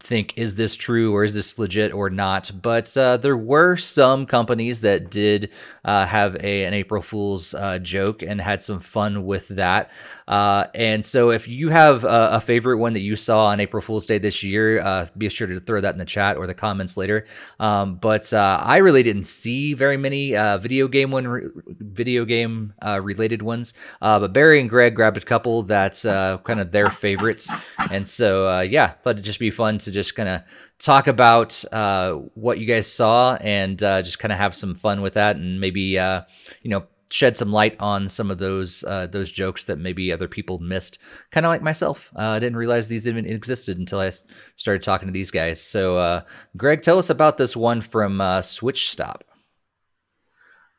think 0.01 0.33
is 0.37 0.55
this 0.55 0.77
true 0.77 1.15
or 1.15 1.25
is 1.25 1.35
this 1.35 1.59
legit 1.59 1.93
or 1.93 2.11
not 2.11 2.51
but 2.63 2.97
uh, 2.97 3.17
there 3.17 3.37
were 3.37 3.77
some 3.77 4.27
companies 4.27 4.81
that 4.81 5.11
did 5.11 5.51
uh, 5.85 6.07
have 6.07 6.35
a, 6.37 6.65
an 6.65 6.75
april 6.75 7.03
fool's 7.03 7.55
uh, 7.55 7.79
joke 7.79 8.23
and 8.23 8.41
had 8.41 8.63
some 8.63 8.81
fun 8.81 9.25
with 9.25 9.49
that. 9.49 9.91
Uh, 10.27 10.67
and 10.75 11.05
so 11.05 11.31
if 11.31 11.47
you 11.47 11.69
have 11.69 12.05
a, 12.05 12.29
a, 12.33 12.41
favorite 12.41 12.79
one 12.79 12.95
that 12.95 13.01
you 13.01 13.15
saw 13.15 13.47
on 13.47 13.61
april 13.61 13.83
fool's 13.83 14.07
day 14.07 14.17
this 14.17 14.43
year 14.43 14.81
uh, 14.81 15.07
be 15.19 15.29
sure 15.29 15.47
to 15.47 15.61
throw 15.61 15.81
that 15.81 15.95
in 15.95 15.99
the 15.99 16.05
chat 16.05 16.37
or 16.37 16.47
the 16.47 16.55
comments 16.55 16.97
later. 16.97 17.27
Um, 17.61 17.97
but 17.97 18.33
uh, 18.33 18.59
i 18.63 18.79
really 18.79 19.03
didn't 19.03 19.25
see 19.25 19.75
very 19.75 19.97
many 19.97 20.33
video 20.59 20.89
game 20.89 21.11
one 21.11 21.29
re- 21.29 21.51
video 21.67 22.25
game 22.25 22.73
related 22.83 23.43
ones. 23.43 23.75
But 24.01 24.29
barry 24.29 24.61
and 24.61 24.71
greg 24.71 24.95
grabbed 24.95 25.19
a 25.19 25.21
couple 25.21 25.63
that's 25.65 26.03
kind 26.03 26.61
of 26.61 26.73
their 26.73 26.87
favorites. 26.87 27.55
And 27.91 28.09
so 28.09 28.61
yeah 28.63 28.93
thought 29.03 29.17
it'd 29.17 29.25
just 29.25 29.39
be 29.39 29.51
fun 29.51 29.79
to 29.85 29.91
just 29.91 30.15
kind 30.15 30.29
of 30.29 30.43
talk 30.79 31.07
about 31.07 31.65
uh, 31.73 32.13
what 32.35 32.59
you 32.59 32.67
guys 32.67 32.91
saw 32.91 33.37
and 33.37 33.83
uh, 33.83 34.03
just 34.03 34.19
kind 34.19 34.33
of 34.33 34.39
have 34.39 34.55
some 34.55 34.75
fun 34.75 35.01
with 35.01 35.15
that, 35.15 35.37
and 35.37 35.61
maybe 35.61 35.99
uh, 35.99 36.23
you 36.63 36.71
know 36.71 36.87
shed 37.11 37.37
some 37.37 37.53
light 37.53 37.77
on 37.79 38.09
some 38.09 38.31
of 38.31 38.39
those 38.39 38.83
uh, 38.85 39.07
those 39.07 39.31
jokes 39.31 39.67
that 39.67 39.79
maybe 39.79 40.13
other 40.13 40.29
people 40.29 40.59
missed. 40.59 40.99
Kind 41.31 41.47
of 41.47 41.51
like 41.51 41.63
myself, 41.63 42.11
uh, 42.17 42.31
I 42.31 42.39
didn't 42.39 42.57
realize 42.57 42.89
these 42.89 43.07
even 43.07 43.27
existed 43.27 43.79
until 43.79 44.01
I 44.01 44.11
started 44.57 44.83
talking 44.83 45.09
to 45.09 45.13
these 45.13 45.31
guys. 45.31 45.61
So, 45.61 46.23
Greg, 46.57 46.83
tell 46.83 46.99
us 46.99 47.11
about 47.11 47.37
this 47.37 47.57
one 47.57 47.81
from 47.81 48.21
Switch 48.43 48.91
Stop. 48.91 49.25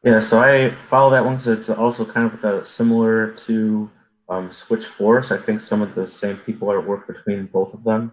Yeah, 0.04 0.20
so 0.20 0.40
I 0.40 0.70
follow 0.70 1.10
that 1.10 1.26
one 1.26 1.34
because 1.34 1.48
it's 1.48 1.70
also 1.70 2.06
kind 2.06 2.32
of 2.32 2.68
similar 2.68 3.32
to 3.32 3.90
um, 4.30 4.52
Switch 4.52 4.86
Force. 4.86 5.32
I 5.32 5.38
think 5.38 5.62
some 5.62 5.82
of 5.82 5.96
the 5.96 6.08
same 6.08 6.38
people 6.38 6.72
are 6.72 6.80
at 6.80 6.88
work 6.88 7.08
between 7.08 7.48
both 7.48 7.74
of 7.74 7.84
them. 7.84 8.12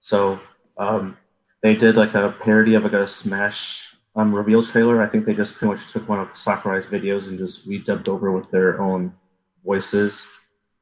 So 0.00 0.40
um, 0.76 1.16
they 1.62 1.76
did 1.76 1.96
like 1.96 2.14
a 2.14 2.34
parody 2.42 2.74
of 2.74 2.84
like 2.84 2.92
a 2.92 3.06
Smash 3.06 3.94
um, 4.16 4.34
reveal 4.34 4.62
trailer. 4.62 5.00
I 5.00 5.08
think 5.08 5.24
they 5.24 5.34
just 5.34 5.56
pretty 5.56 5.74
much 5.74 5.92
took 5.92 6.08
one 6.08 6.18
of 6.18 6.36
Sakurai's 6.36 6.86
videos 6.86 7.28
and 7.28 7.38
just 7.38 7.68
redubbed 7.68 8.08
over 8.08 8.32
with 8.32 8.50
their 8.50 8.80
own 8.80 9.14
voices. 9.64 10.32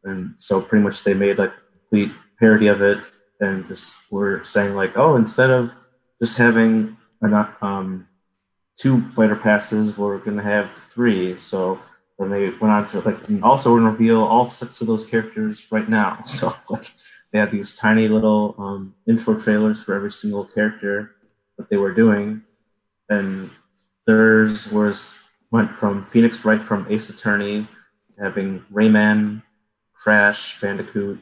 And 0.05 0.35
so 0.39 0.61
pretty 0.61 0.85
much 0.85 1.05
they 1.05 1.15
made 1.15 1.39
like 1.39 1.51
a 1.51 1.79
complete 1.81 2.13
parody 2.39 2.69
of 2.69 2.81
it 2.81 2.99
and 3.41 3.67
just 3.67 4.11
were 4.11 4.43
saying 4.45 4.75
like, 4.75 4.97
oh, 4.97 5.17
instead 5.17 5.51
of 5.51 5.73
just 6.23 6.39
having 6.39 6.97
an, 7.21 7.47
um, 7.61 8.09
two 8.77 9.03
fighter 9.11 9.37
passes, 9.37 9.99
we're 9.99 10.19
gonna 10.19 10.43
have 10.43 10.71
three. 10.71 11.37
So 11.39 11.79
then 12.19 12.31
they 12.31 12.51
went 12.51 12.73
on 12.73 12.87
to 12.87 13.01
like, 13.01 13.19
also 13.43 13.73
we're 13.73 13.81
gonna 13.81 13.91
reveal 13.91 14.23
all 14.23 14.47
six 14.49 14.81
of 14.81 14.87
those 14.87 15.05
characters 15.05 15.71
right 15.71 15.89
now. 15.89 16.23
So 16.27 16.55
like 16.71 16.93
they 17.33 17.39
had 17.39 17.51
these 17.51 17.75
tiny 17.75 18.09
little 18.09 18.55
um, 18.59 18.95
intro 19.07 19.39
trailers 19.39 19.83
for 19.83 19.95
every 19.95 20.11
single 20.11 20.45
character 20.45 21.15
that 21.57 21.69
they 21.69 21.77
were 21.77 21.93
doing, 21.93 22.43
and 23.09 23.51
theirs 24.07 24.73
was 24.73 25.29
went 25.51 25.71
from 25.71 26.05
Phoenix 26.05 26.45
Wright 26.45 26.61
from 26.61 26.87
Ace 26.91 27.11
Attorney, 27.11 27.67
having 28.19 28.65
Rayman, 28.73 29.43
Crash, 29.95 30.61
Bandicoot, 30.61 31.19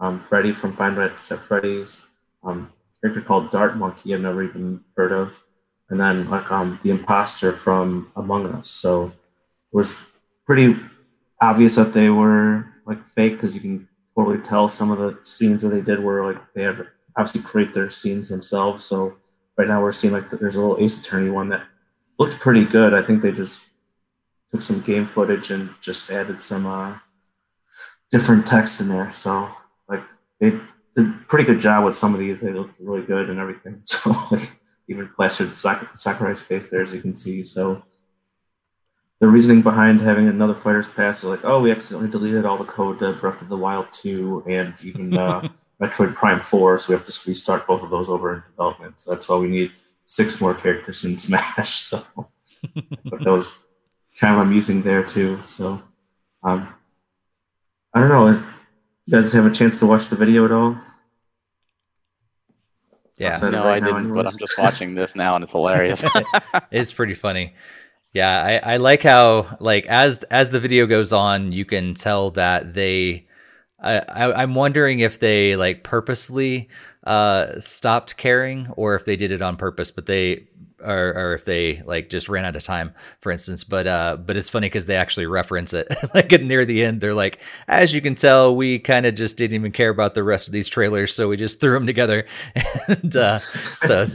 um, 0.00 0.20
Freddy 0.20 0.52
from 0.52 0.72
Five 0.72 0.96
Nights 0.96 1.30
at 1.32 1.38
Freddy's, 1.38 2.08
um, 2.42 2.72
character 3.00 3.22
called 3.22 3.50
Dart 3.50 3.76
Monkey 3.76 4.14
I've 4.14 4.20
never 4.20 4.42
even 4.42 4.82
heard 4.96 5.12
of, 5.12 5.42
and 5.88 6.00
then 6.00 6.28
like 6.30 6.50
um, 6.50 6.78
the 6.82 6.90
imposter 6.90 7.52
from 7.52 8.10
Among 8.16 8.46
Us. 8.46 8.68
So 8.68 9.06
it 9.06 9.76
was 9.76 9.94
pretty 10.46 10.76
obvious 11.40 11.76
that 11.76 11.92
they 11.92 12.10
were 12.10 12.66
like 12.86 13.04
fake 13.04 13.34
because 13.34 13.54
you 13.54 13.60
can 13.60 13.88
totally 14.16 14.38
tell 14.38 14.68
some 14.68 14.90
of 14.90 14.98
the 14.98 15.18
scenes 15.24 15.62
that 15.62 15.68
they 15.70 15.80
did 15.80 16.00
were 16.00 16.32
like 16.32 16.52
they 16.54 16.62
have 16.62 16.86
obviously 17.16 17.42
create 17.42 17.74
their 17.74 17.90
scenes 17.90 18.28
themselves. 18.28 18.84
So 18.84 19.16
right 19.56 19.68
now 19.68 19.82
we're 19.82 19.92
seeing 19.92 20.12
like 20.12 20.30
there's 20.30 20.56
a 20.56 20.60
little 20.60 20.82
Ace 20.82 20.98
Attorney 20.98 21.30
one 21.30 21.48
that 21.50 21.64
looked 22.18 22.38
pretty 22.40 22.64
good. 22.64 22.94
I 22.94 23.02
think 23.02 23.22
they 23.22 23.32
just 23.32 23.64
took 24.50 24.62
some 24.62 24.80
game 24.80 25.06
footage 25.06 25.50
and 25.50 25.70
just 25.80 26.10
added 26.10 26.42
some 26.42 26.66
uh, 26.66 26.98
different 28.10 28.46
text 28.46 28.80
in 28.80 28.88
there. 28.88 29.12
So 29.12 29.48
like 29.88 30.02
they 30.40 30.50
did 30.94 31.06
a 31.06 31.18
pretty 31.28 31.44
good 31.44 31.60
job 31.60 31.84
with 31.84 31.94
some 31.94 32.14
of 32.14 32.20
these. 32.20 32.40
They 32.40 32.52
looked 32.52 32.78
really 32.80 33.02
good 33.02 33.30
and 33.30 33.38
everything. 33.38 33.82
So 33.86 34.14
like 34.30 34.50
even 34.88 35.08
plastered 35.08 35.54
Sak- 35.54 35.96
Sakurai's 35.96 36.42
face 36.42 36.68
there 36.68 36.82
as 36.82 36.92
you 36.92 37.00
can 37.00 37.14
see. 37.14 37.44
So 37.44 37.82
the 39.20 39.28
reasoning 39.28 39.62
behind 39.62 40.00
having 40.00 40.28
another 40.28 40.54
fighter's 40.54 40.88
pass 40.88 41.18
is 41.18 41.24
like, 41.24 41.44
oh, 41.44 41.60
we 41.60 41.70
accidentally 41.70 42.10
deleted 42.10 42.46
all 42.46 42.56
the 42.56 42.64
code 42.64 42.98
to 43.00 43.12
Breath 43.12 43.42
of 43.42 43.48
the 43.48 43.56
Wild 43.56 43.86
2 43.92 44.44
and 44.48 44.74
even 44.82 45.16
uh, 45.16 45.46
Metroid 45.80 46.14
Prime 46.14 46.40
4, 46.40 46.78
so 46.78 46.92
we 46.92 46.96
have 46.96 47.06
to 47.06 47.28
restart 47.28 47.66
both 47.66 47.82
of 47.82 47.90
those 47.90 48.08
over 48.08 48.34
in 48.34 48.42
development. 48.50 48.98
So 48.98 49.10
that's 49.10 49.28
why 49.28 49.36
we 49.36 49.48
need 49.48 49.72
six 50.04 50.40
more 50.40 50.54
characters 50.54 51.04
in 51.04 51.16
Smash. 51.18 51.70
So 51.70 52.02
but 52.74 53.24
that 53.24 53.30
was 53.30 53.64
kind 54.18 54.34
of 54.34 54.46
amusing 54.46 54.82
there 54.82 55.04
too. 55.04 55.40
So 55.42 55.82
um, 56.42 56.68
I 57.94 58.00
don't 58.00 58.08
know. 58.08 58.42
You 59.06 59.16
guys 59.16 59.32
have 59.32 59.46
a 59.46 59.50
chance 59.50 59.78
to 59.80 59.86
watch 59.86 60.08
the 60.08 60.16
video 60.16 60.44
at 60.44 60.52
all? 60.52 60.76
Yeah, 63.18 63.38
no, 63.42 63.64
right 63.64 63.82
I 63.82 63.86
didn't, 63.86 64.04
anyways? 64.06 64.14
but 64.14 64.32
I'm 64.32 64.38
just 64.38 64.58
watching 64.58 64.94
this 64.94 65.14
now, 65.14 65.34
and 65.34 65.42
it's 65.42 65.52
hilarious. 65.52 66.02
it's 66.70 66.90
pretty 66.90 67.12
funny. 67.12 67.54
Yeah, 68.12 68.60
I, 68.64 68.74
I 68.74 68.76
like 68.78 69.04
how 69.04 69.56
like 69.60 69.86
as 69.86 70.22
as 70.24 70.50
the 70.50 70.60
video 70.60 70.86
goes 70.86 71.12
on, 71.12 71.52
you 71.52 71.64
can 71.64 71.94
tell 71.94 72.30
that 72.32 72.74
they. 72.74 73.26
I, 73.78 73.98
I 74.00 74.42
I'm 74.42 74.54
wondering 74.54 75.00
if 75.00 75.18
they 75.20 75.56
like 75.56 75.84
purposely 75.84 76.68
uh 77.04 77.58
stopped 77.60 78.16
caring 78.16 78.66
or 78.76 78.94
if 78.94 79.04
they 79.04 79.16
did 79.16 79.30
it 79.30 79.42
on 79.42 79.56
purpose, 79.56 79.90
but 79.90 80.06
they 80.06 80.48
or, 80.82 81.12
or 81.14 81.34
if 81.34 81.44
they 81.44 81.82
like 81.84 82.08
just 82.08 82.28
ran 82.28 82.44
out 82.44 82.56
of 82.56 82.64
time, 82.64 82.94
for 83.20 83.30
instance. 83.30 83.64
But 83.64 83.86
uh, 83.86 84.16
but 84.16 84.36
it's 84.36 84.48
funny 84.48 84.66
because 84.66 84.86
they 84.86 84.96
actually 84.96 85.26
reference 85.26 85.72
it. 85.72 85.88
like 86.14 86.30
near 86.32 86.64
the 86.64 86.82
end, 86.84 87.00
they're 87.00 87.14
like, 87.14 87.40
as 87.68 87.94
you 87.94 88.00
can 88.00 88.14
tell, 88.16 88.54
we 88.56 88.78
kind 88.78 89.06
of 89.06 89.14
just 89.14 89.36
didn't 89.36 89.54
even 89.54 89.72
care 89.72 89.90
about 89.90 90.14
the 90.14 90.24
rest 90.24 90.48
of 90.48 90.52
these 90.52 90.68
trailers, 90.68 91.14
so 91.14 91.28
we 91.28 91.36
just 91.36 91.60
threw 91.60 91.74
them 91.74 91.86
together. 91.86 92.26
and 92.88 93.14
uh, 93.16 93.38
so 93.38 94.06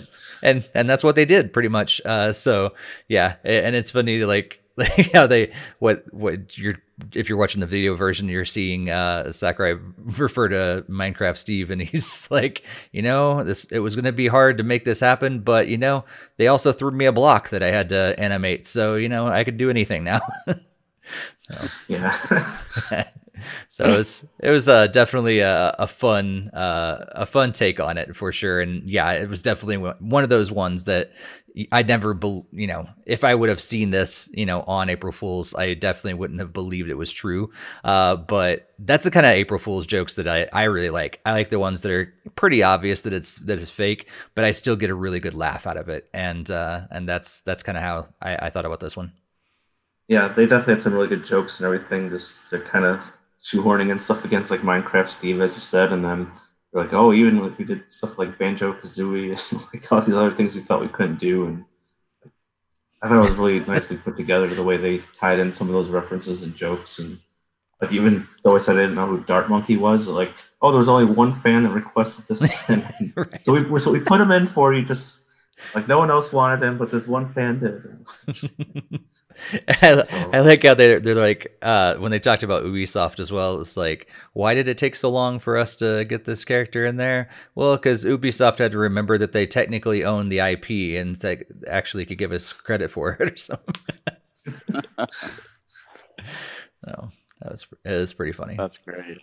and 0.45 0.69
and 0.73 0.89
that's 0.89 1.03
what 1.03 1.15
they 1.15 1.25
did 1.25 1.51
pretty 1.51 1.69
much. 1.69 1.99
Uh, 2.05 2.31
so 2.31 2.73
yeah, 3.09 3.35
and 3.43 3.75
it's 3.75 3.91
funny 3.91 4.23
like 4.23 4.61
like 4.77 5.11
how 5.13 5.25
they 5.25 5.51
what 5.79 6.03
what 6.13 6.57
you're 6.57 6.75
if 7.13 7.27
you're 7.27 7.37
watching 7.37 7.59
the 7.59 7.65
video 7.65 7.95
version 7.95 8.29
you're 8.29 8.45
seeing 8.45 8.89
uh 8.89 9.31
sakurai 9.31 9.77
refer 9.97 10.49
to 10.49 10.85
minecraft 10.89 11.37
steve 11.37 11.71
and 11.71 11.81
he's 11.81 12.27
like 12.31 12.61
you 12.91 13.01
know 13.01 13.43
this 13.43 13.65
it 13.65 13.79
was 13.79 13.95
going 13.95 14.05
to 14.05 14.11
be 14.11 14.27
hard 14.27 14.57
to 14.57 14.63
make 14.63 14.83
this 14.83 14.99
happen 14.99 15.39
but 15.39 15.69
you 15.69 15.77
know 15.77 16.03
they 16.37 16.47
also 16.47 16.73
threw 16.73 16.91
me 16.91 17.05
a 17.05 17.11
block 17.11 17.49
that 17.49 17.63
i 17.63 17.71
had 17.71 17.87
to 17.89 18.17
animate 18.17 18.65
so 18.65 18.95
you 18.95 19.07
know 19.07 19.27
i 19.27 19.45
could 19.45 19.57
do 19.57 19.69
anything 19.69 20.03
now 20.03 20.19
so. 21.39 21.67
yeah 21.87 23.05
so 23.69 23.85
it 23.85 23.97
was 23.97 24.25
it 24.39 24.49
was 24.49 24.67
uh, 24.67 24.87
definitely 24.87 25.39
a, 25.39 25.75
a 25.79 25.87
fun 25.87 26.49
uh, 26.53 27.05
a 27.09 27.25
fun 27.25 27.53
take 27.53 27.79
on 27.79 27.97
it 27.97 28.15
for 28.15 28.31
sure, 28.31 28.61
and 28.61 28.89
yeah, 28.89 29.11
it 29.11 29.29
was 29.29 29.41
definitely 29.41 29.77
one 29.99 30.23
of 30.23 30.29
those 30.29 30.51
ones 30.51 30.85
that 30.85 31.11
I 31.71 31.83
never, 31.83 32.13
be, 32.13 32.43
you 32.51 32.67
know, 32.67 32.89
if 33.05 33.23
I 33.23 33.33
would 33.33 33.47
have 33.47 33.61
seen 33.61 33.89
this, 33.89 34.29
you 34.33 34.45
know, 34.45 34.61
on 34.63 34.89
April 34.89 35.13
Fools, 35.13 35.55
I 35.55 35.73
definitely 35.73 36.15
wouldn't 36.15 36.41
have 36.41 36.51
believed 36.51 36.89
it 36.89 36.95
was 36.95 37.11
true. 37.11 37.51
Uh, 37.83 38.17
but 38.17 38.73
that's 38.77 39.05
the 39.05 39.11
kind 39.11 39.25
of 39.25 39.31
April 39.31 39.59
Fools 39.59 39.87
jokes 39.87 40.15
that 40.15 40.27
I, 40.27 40.49
I 40.51 40.63
really 40.63 40.89
like. 40.89 41.21
I 41.25 41.31
like 41.31 41.49
the 41.49 41.59
ones 41.59 41.81
that 41.81 41.91
are 41.91 42.13
pretty 42.35 42.61
obvious 42.61 43.01
that 43.01 43.13
it's 43.13 43.39
that 43.39 43.59
it's 43.59 43.71
fake, 43.71 44.09
but 44.33 44.43
I 44.43 44.51
still 44.51 44.75
get 44.75 44.89
a 44.89 44.95
really 44.95 45.21
good 45.21 45.33
laugh 45.33 45.65
out 45.65 45.77
of 45.77 45.87
it, 45.87 46.09
and 46.13 46.49
uh, 46.51 46.81
and 46.91 47.07
that's 47.07 47.39
that's 47.41 47.63
kind 47.63 47.77
of 47.77 47.83
how 47.83 48.07
I, 48.21 48.47
I 48.47 48.49
thought 48.49 48.65
about 48.65 48.81
this 48.81 48.97
one. 48.97 49.13
Yeah, 50.09 50.27
they 50.27 50.45
definitely 50.45 50.73
had 50.73 50.83
some 50.83 50.93
really 50.93 51.07
good 51.07 51.23
jokes 51.23 51.59
and 51.59 51.65
everything, 51.65 52.09
just 52.09 52.49
to 52.49 52.59
kind 52.59 52.83
of 52.83 52.99
shoehorning 53.45 53.91
and 53.91 54.01
stuff 54.01 54.25
against 54.25 54.49
like 54.49 54.61
Minecraft 54.61 55.07
Steve, 55.07 55.39
as 55.39 55.53
you 55.53 55.59
said, 55.59 55.91
and 55.93 56.03
then 56.03 56.31
like, 56.73 56.93
oh, 56.93 57.13
even 57.13 57.43
if 57.45 57.57
we 57.59 57.65
did 57.65 57.89
stuff 57.89 58.17
like 58.17 58.37
Banjo 58.39 58.73
Kazooie 58.73 59.29
and 59.51 59.65
like 59.73 59.91
all 59.91 60.01
these 60.01 60.15
other 60.15 60.31
things 60.31 60.55
we 60.55 60.61
thought 60.61 60.81
we 60.81 60.87
couldn't 60.87 61.19
do, 61.19 61.45
and 61.45 61.65
I 63.01 63.07
thought 63.07 63.23
it 63.23 63.29
was 63.29 63.37
really 63.37 63.59
nicely 63.67 63.97
put 63.97 64.15
together 64.15 64.47
the 64.47 64.63
way 64.63 64.77
they 64.77 64.97
tied 65.13 65.39
in 65.39 65.51
some 65.51 65.67
of 65.67 65.73
those 65.73 65.89
references 65.89 66.43
and 66.43 66.55
jokes, 66.55 66.97
and 66.97 67.19
like 67.79 67.91
even 67.91 68.27
though 68.43 68.55
I 68.55 68.57
said 68.57 68.77
I 68.77 68.81
didn't 68.81 68.95
know 68.95 69.05
who 69.07 69.23
Dart 69.23 69.47
Monkey 69.47 69.77
was, 69.77 70.07
like, 70.07 70.33
oh, 70.61 70.71
there 70.71 70.79
was 70.79 70.89
only 70.89 71.05
one 71.05 71.33
fan 71.33 71.63
that 71.63 71.69
requested 71.69 72.25
this, 72.27 72.69
and 72.69 73.13
right. 73.15 73.45
so 73.45 73.53
we 73.53 73.79
so 73.79 73.91
we 73.91 73.99
put 73.99 74.19
him 74.19 74.31
in 74.31 74.47
for 74.47 74.73
you 74.73 74.83
just 74.83 75.23
like 75.75 75.87
no 75.87 75.99
one 75.99 76.09
else 76.09 76.33
wanted 76.33 76.65
him, 76.65 76.79
but 76.79 76.89
this 76.89 77.07
one 77.07 77.27
fan 77.27 77.59
did. 77.59 77.85
I, 79.81 80.01
So- 80.01 80.29
I 80.33 80.39
like 80.41 80.63
how 80.63 80.73
they're 80.73 80.99
they're 80.99 81.15
like 81.15 81.57
uh, 81.61 81.95
when 81.95 82.11
they 82.11 82.19
talked 82.19 82.43
about 82.43 82.63
Ubisoft 82.63 83.19
as 83.19 83.31
well. 83.31 83.55
It 83.55 83.59
was 83.59 83.77
like, 83.77 84.07
why 84.33 84.53
did 84.55 84.67
it 84.67 84.77
take 84.77 84.95
so 84.95 85.09
long 85.09 85.39
for 85.39 85.57
us 85.57 85.75
to 85.77 86.05
get 86.05 86.25
this 86.25 86.45
character 86.45 86.85
in 86.85 86.97
there? 86.97 87.29
Well, 87.53 87.75
because 87.75 88.05
Ubisoft 88.05 88.59
had 88.59 88.71
to 88.71 88.77
remember 88.77 89.17
that 89.17 89.31
they 89.31 89.45
technically 89.47 90.03
own 90.03 90.29
the 90.29 90.39
IP 90.39 90.99
and 90.99 91.21
like, 91.23 91.47
actually 91.67 92.05
could 92.05 92.17
give 92.17 92.31
us 92.31 92.51
credit 92.53 92.91
for 92.91 93.17
it 93.19 93.31
or 93.33 93.37
something. 93.37 93.75
so 96.77 97.09
that 97.41 97.51
was 97.51 97.67
it 97.83 97.91
was 97.91 98.13
pretty 98.13 98.31
funny. 98.33 98.55
That's 98.57 98.77
great. 98.77 99.17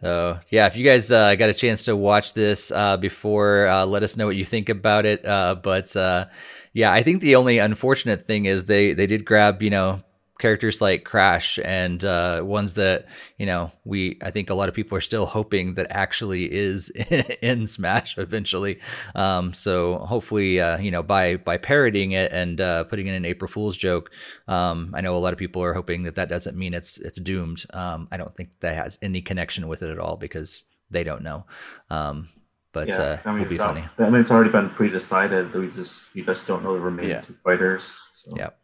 So 0.00 0.40
yeah, 0.48 0.66
if 0.66 0.76
you 0.76 0.84
guys 0.84 1.12
uh, 1.12 1.34
got 1.34 1.50
a 1.50 1.54
chance 1.54 1.84
to 1.84 1.94
watch 1.94 2.32
this 2.32 2.70
uh, 2.72 2.96
before, 2.96 3.66
uh, 3.66 3.84
let 3.84 4.02
us 4.02 4.16
know 4.16 4.26
what 4.26 4.36
you 4.36 4.44
think 4.44 4.68
about 4.68 5.04
it. 5.04 5.24
Uh, 5.24 5.56
but 5.56 5.94
uh, 5.94 6.26
yeah, 6.72 6.90
I 6.92 7.02
think 7.02 7.20
the 7.20 7.36
only 7.36 7.58
unfortunate 7.58 8.26
thing 8.26 8.46
is 8.46 8.64
they 8.64 8.94
they 8.94 9.06
did 9.06 9.24
grab 9.24 9.62
you 9.62 9.70
know 9.70 10.02
characters 10.40 10.80
like 10.80 11.04
Crash 11.04 11.58
and 11.64 12.04
uh, 12.04 12.42
ones 12.42 12.74
that 12.74 13.06
you 13.38 13.46
know 13.46 13.70
we 13.84 14.18
I 14.22 14.30
think 14.32 14.50
a 14.50 14.54
lot 14.54 14.68
of 14.68 14.74
people 14.74 14.98
are 14.98 15.00
still 15.00 15.26
hoping 15.26 15.74
that 15.74 15.86
actually 15.90 16.52
is 16.52 16.90
in 17.42 17.66
Smash 17.68 18.18
eventually. 18.18 18.80
Um, 19.14 19.54
so 19.54 19.98
hopefully 19.98 20.60
uh, 20.60 20.78
you 20.78 20.90
know 20.90 21.02
by 21.02 21.36
by 21.36 21.58
parodying 21.58 22.12
it 22.12 22.32
and 22.32 22.60
uh, 22.60 22.84
putting 22.84 23.06
in 23.06 23.14
an 23.14 23.24
April 23.24 23.48
Fool's 23.48 23.76
joke, 23.76 24.10
um, 24.48 24.92
I 24.96 25.00
know 25.00 25.16
a 25.16 25.18
lot 25.18 25.32
of 25.32 25.38
people 25.38 25.62
are 25.62 25.74
hoping 25.74 26.02
that 26.02 26.16
that 26.16 26.28
doesn't 26.28 26.56
mean 26.56 26.74
it's 26.74 26.98
it's 26.98 27.20
doomed. 27.20 27.64
Um, 27.72 28.08
I 28.10 28.16
don't 28.16 28.34
think 28.34 28.50
that 28.60 28.74
has 28.74 28.98
any 29.00 29.22
connection 29.22 29.68
with 29.68 29.82
it 29.82 29.90
at 29.90 29.98
all 30.00 30.16
because 30.16 30.64
they 30.90 31.04
don't 31.04 31.22
know. 31.22 31.44
Um, 31.90 32.28
but 32.72 32.88
yeah, 32.88 32.96
uh, 32.96 33.18
I 33.24 33.32
mean, 33.32 33.40
it'll 33.42 33.50
be 33.50 33.56
funny. 33.56 33.84
I 33.98 34.10
mean, 34.10 34.20
it's 34.20 34.30
already 34.30 34.50
been 34.50 34.70
pre-decided. 34.70 35.52
We 35.54 35.70
just 35.70 36.14
we 36.14 36.22
just 36.22 36.46
don't 36.46 36.62
know 36.62 36.74
the 36.74 36.80
remaining 36.80 37.10
Yeah. 37.10 37.20
two 37.20 37.34
fighters. 37.34 38.08
So. 38.14 38.36
Yep. 38.36 38.58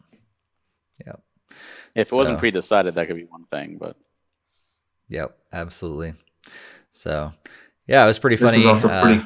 Yep. 1.06 1.22
If 1.96 2.12
it 2.12 2.14
wasn't 2.16 2.36
So- 2.36 2.40
pre-decided, 2.40 2.94
that 2.94 3.06
could 3.06 3.16
be 3.16 3.24
one 3.24 3.44
thing, 3.44 3.78
but 3.78 3.96
Yep. 5.08 5.36
Absolutely. 5.52 6.14
So 6.90 7.32
yeah, 7.86 8.02
it 8.02 8.06
was 8.06 8.18
pretty 8.18 8.36
This 8.36 8.44
funny. 8.44 8.58
is 8.58 8.66
also 8.66 8.88
Uh, 8.88 9.02
pretty. 9.02 9.24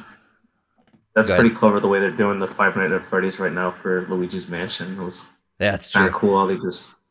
That's 1.15 1.27
go 1.27 1.33
ahead. 1.33 1.41
pretty 1.45 1.55
clever 1.55 1.79
the 1.79 1.87
way 1.87 1.99
they're 1.99 2.11
doing 2.11 2.39
the 2.39 2.47
Five 2.47 2.75
Nights 2.77 2.93
at 2.93 3.03
Freddy's 3.03 3.39
right 3.39 3.51
now 3.51 3.71
for 3.71 4.05
Luigi's 4.07 4.49
Mansion. 4.49 4.97
It 4.99 5.03
was 5.03 5.29
that's 5.57 5.91
kind 5.91 6.09
true. 6.09 6.19
cool 6.19 6.39
how 6.39 6.45
they 6.45 6.55
just 6.57 7.01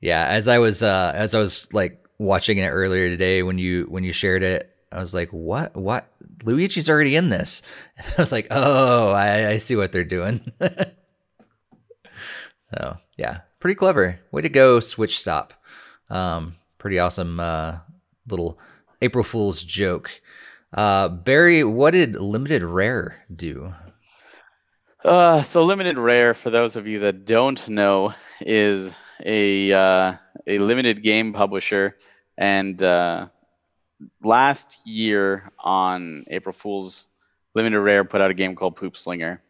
Yeah, 0.00 0.24
as 0.26 0.46
I 0.48 0.58
was 0.58 0.82
uh 0.82 1.12
as 1.14 1.34
I 1.34 1.40
was 1.40 1.72
like 1.74 2.04
watching 2.18 2.58
it 2.58 2.68
earlier 2.68 3.08
today 3.08 3.42
when 3.42 3.58
you 3.58 3.84
when 3.88 4.04
you 4.04 4.12
shared 4.12 4.42
it, 4.44 4.74
I 4.92 4.98
was 5.00 5.12
like, 5.12 5.30
"What? 5.32 5.76
What? 5.76 6.06
Luigi's 6.44 6.88
already 6.88 7.16
in 7.16 7.28
this." 7.28 7.62
And 7.96 8.06
I 8.18 8.22
was 8.22 8.32
like, 8.32 8.46
"Oh, 8.50 9.10
I, 9.10 9.48
I 9.50 9.56
see 9.58 9.74
what 9.76 9.90
they're 9.92 10.04
doing." 10.04 10.50
so 12.74 12.96
yeah, 13.16 13.40
pretty 13.60 13.74
clever. 13.74 14.20
Way 14.30 14.42
to 14.42 14.48
go, 14.48 14.80
Switch 14.80 15.18
Stop. 15.18 15.52
Um, 16.10 16.54
pretty 16.78 16.98
awesome 16.98 17.40
uh, 17.40 17.78
little 18.28 18.58
April 19.02 19.24
Fool's 19.24 19.62
joke. 19.62 20.10
Uh, 20.72 21.08
Barry, 21.08 21.64
what 21.64 21.92
did 21.92 22.14
Limited 22.14 22.62
Rare 22.62 23.24
do? 23.34 23.72
Uh, 25.04 25.42
so 25.42 25.64
limited 25.64 25.96
rare, 25.96 26.34
for 26.34 26.50
those 26.50 26.74
of 26.74 26.86
you 26.86 26.98
that 26.98 27.24
don't 27.24 27.68
know, 27.68 28.12
is 28.40 28.92
a 29.24 29.72
uh, 29.72 30.14
a 30.46 30.58
limited 30.58 31.02
game 31.02 31.32
publisher, 31.32 31.96
and 32.36 32.82
uh, 32.82 33.28
last 34.22 34.78
year 34.84 35.52
on 35.60 36.24
April 36.28 36.52
Fools, 36.52 37.06
limited 37.54 37.80
rare 37.80 38.04
put 38.04 38.20
out 38.20 38.30
a 38.30 38.34
game 38.34 38.56
called 38.56 38.74
Poop 38.74 38.96
Slinger, 38.96 39.40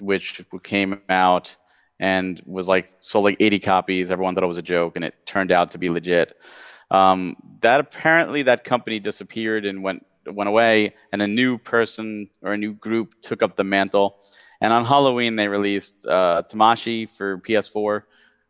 which 0.00 0.42
came 0.62 1.00
out 1.08 1.56
and 2.00 2.40
was 2.46 2.68
like 2.68 2.92
sold 3.00 3.24
like 3.24 3.36
80 3.40 3.58
copies. 3.60 4.10
Everyone 4.10 4.34
thought 4.34 4.44
it 4.44 4.48
was 4.48 4.58
a 4.58 4.62
joke, 4.62 4.96
and 4.96 5.04
it 5.04 5.14
turned 5.26 5.52
out 5.52 5.72
to 5.72 5.78
be 5.78 5.88
legit. 5.88 6.36
Um, 6.90 7.36
that 7.60 7.80
apparently 7.80 8.42
that 8.44 8.64
company 8.64 8.98
disappeared 8.98 9.64
and 9.64 9.82
went 9.82 10.04
went 10.26 10.48
away, 10.48 10.94
and 11.12 11.22
a 11.22 11.26
new 11.26 11.58
person 11.58 12.28
or 12.42 12.52
a 12.52 12.58
new 12.58 12.74
group 12.74 13.14
took 13.20 13.42
up 13.42 13.56
the 13.56 13.64
mantle. 13.64 14.18
And 14.60 14.72
on 14.72 14.84
Halloween, 14.84 15.36
they 15.36 15.48
released 15.48 16.06
uh, 16.06 16.42
Tamashi 16.50 17.08
for 17.08 17.38
PS4, 17.38 18.02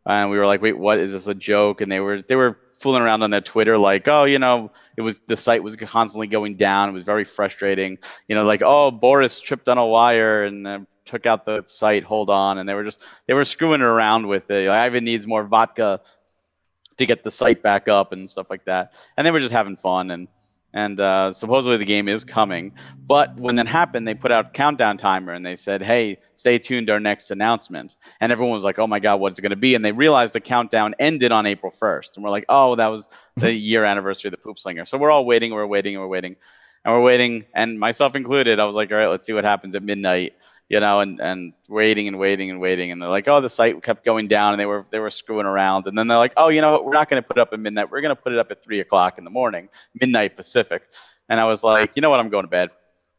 and 0.05 0.29
we 0.29 0.37
were 0.37 0.45
like, 0.45 0.61
"Wait, 0.61 0.77
what 0.77 0.99
is 0.99 1.11
this 1.11 1.27
a 1.27 1.35
joke?" 1.35 1.81
And 1.81 1.91
they 1.91 1.99
were 1.99 2.21
they 2.21 2.35
were 2.35 2.57
fooling 2.73 3.01
around 3.01 3.23
on 3.23 3.29
their 3.29 3.41
Twitter, 3.41 3.77
like, 3.77 4.07
"Oh, 4.07 4.23
you 4.23 4.39
know, 4.39 4.71
it 4.97 5.01
was 5.01 5.19
the 5.27 5.37
site 5.37 5.63
was 5.63 5.75
constantly 5.75 6.27
going 6.27 6.55
down. 6.55 6.89
It 6.89 6.93
was 6.93 7.03
very 7.03 7.25
frustrating. 7.25 7.99
You 8.27 8.35
know, 8.35 8.45
like, 8.45 8.61
oh, 8.63 8.91
Boris 8.91 9.39
tripped 9.39 9.69
on 9.69 9.77
a 9.77 9.85
wire 9.85 10.43
and 10.43 10.67
uh, 10.67 10.79
took 11.09 11.25
out 11.25 11.45
the 11.45 11.63
site. 11.67 12.03
Hold 12.03 12.29
on." 12.29 12.57
And 12.57 12.67
they 12.67 12.73
were 12.73 12.83
just 12.83 13.03
they 13.27 13.33
were 13.33 13.45
screwing 13.45 13.81
around 13.81 14.27
with 14.27 14.49
it. 14.49 14.67
Like, 14.67 14.77
Ivan 14.77 15.03
needs 15.03 15.27
more 15.27 15.43
vodka 15.43 16.01
to 16.97 17.05
get 17.05 17.23
the 17.23 17.31
site 17.31 17.63
back 17.63 17.87
up 17.87 18.11
and 18.11 18.29
stuff 18.29 18.49
like 18.49 18.65
that. 18.65 18.93
And 19.17 19.25
they 19.25 19.31
were 19.31 19.39
just 19.39 19.53
having 19.53 19.75
fun 19.75 20.11
and 20.11 20.27
and 20.73 20.99
uh, 20.99 21.31
supposedly 21.31 21.77
the 21.77 21.85
game 21.85 22.07
is 22.07 22.23
coming. 22.23 22.73
But 23.05 23.35
when 23.37 23.55
that 23.55 23.67
happened, 23.67 24.07
they 24.07 24.13
put 24.13 24.31
out 24.31 24.53
countdown 24.53 24.97
timer 24.97 25.33
and 25.33 25.45
they 25.45 25.55
said, 25.55 25.81
"Hey, 25.81 26.19
stay 26.35 26.59
tuned 26.59 26.87
to 26.87 26.93
our 26.93 26.99
next 26.99 27.31
announcement." 27.31 27.95
And 28.21 28.31
everyone 28.31 28.53
was 28.53 28.63
like, 28.63 28.77
"Oh 28.77 28.87
my 28.87 28.99
God, 28.99 29.19
what's 29.19 29.39
it 29.39 29.41
going 29.41 29.49
to 29.49 29.55
be?" 29.55 29.73
And 29.75 29.83
they 29.83 29.91
realized 29.91 30.33
the 30.33 30.39
countdown 30.39 30.95
ended 30.99 31.31
on 31.31 31.45
April 31.45 31.71
1st, 31.71 32.15
and 32.15 32.23
we're 32.23 32.29
like, 32.29 32.45
"Oh, 32.49 32.75
that 32.75 32.87
was 32.87 33.09
the 33.35 33.51
year 33.51 33.83
anniversary 33.83 34.29
of 34.29 34.31
the 34.31 34.37
Poop 34.37 34.59
Slinger." 34.59 34.85
So 34.85 34.97
we're 34.97 35.11
all 35.11 35.25
waiting, 35.25 35.53
we're 35.53 35.65
waiting, 35.65 35.97
we're 35.97 36.07
waiting, 36.07 36.35
and 36.85 36.93
we're 36.93 37.01
waiting, 37.01 37.45
and 37.53 37.79
myself 37.79 38.15
included. 38.15 38.59
I 38.59 38.65
was 38.65 38.75
like, 38.75 38.91
"All 38.91 38.97
right, 38.97 39.07
let's 39.07 39.25
see 39.25 39.33
what 39.33 39.43
happens 39.43 39.75
at 39.75 39.83
midnight." 39.83 40.33
You 40.69 40.79
know, 40.79 40.99
and, 40.99 41.19
and 41.19 41.53
waiting 41.67 42.07
and 42.07 42.19
waiting 42.19 42.51
and 42.51 42.59
waiting, 42.59 42.91
and 42.91 43.01
they're 43.01 43.09
like, 43.09 43.27
"Oh, 43.27 43.41
the 43.41 43.49
site 43.49 43.81
kept 43.83 44.05
going 44.05 44.27
down," 44.27 44.53
and 44.53 44.59
they 44.59 44.65
were 44.65 44.85
they 44.91 44.99
were 44.99 45.11
screwing 45.11 45.45
around, 45.45 45.87
and 45.87 45.97
then 45.97 46.07
they're 46.07 46.17
like, 46.17 46.33
"Oh, 46.37 46.49
you 46.49 46.61
know 46.61 46.71
what? 46.71 46.85
We're 46.85 46.93
not 46.93 47.09
going 47.09 47.21
to 47.21 47.27
put 47.27 47.37
it 47.37 47.41
up 47.41 47.49
at 47.53 47.59
midnight. 47.59 47.91
We're 47.91 48.01
going 48.01 48.15
to 48.15 48.21
put 48.21 48.33
it 48.33 48.39
up 48.39 48.51
at 48.51 48.63
three 48.63 48.79
o'clock 48.79 49.17
in 49.17 49.23
the 49.23 49.29
morning, 49.29 49.69
midnight 49.99 50.35
Pacific." 50.35 50.83
And 51.27 51.39
I 51.39 51.45
was 51.45 51.63
like, 51.63 51.95
"You 51.95 52.01
know 52.01 52.09
what? 52.09 52.19
I'm 52.19 52.29
going 52.29 52.45
to 52.45 52.49
bed. 52.49 52.69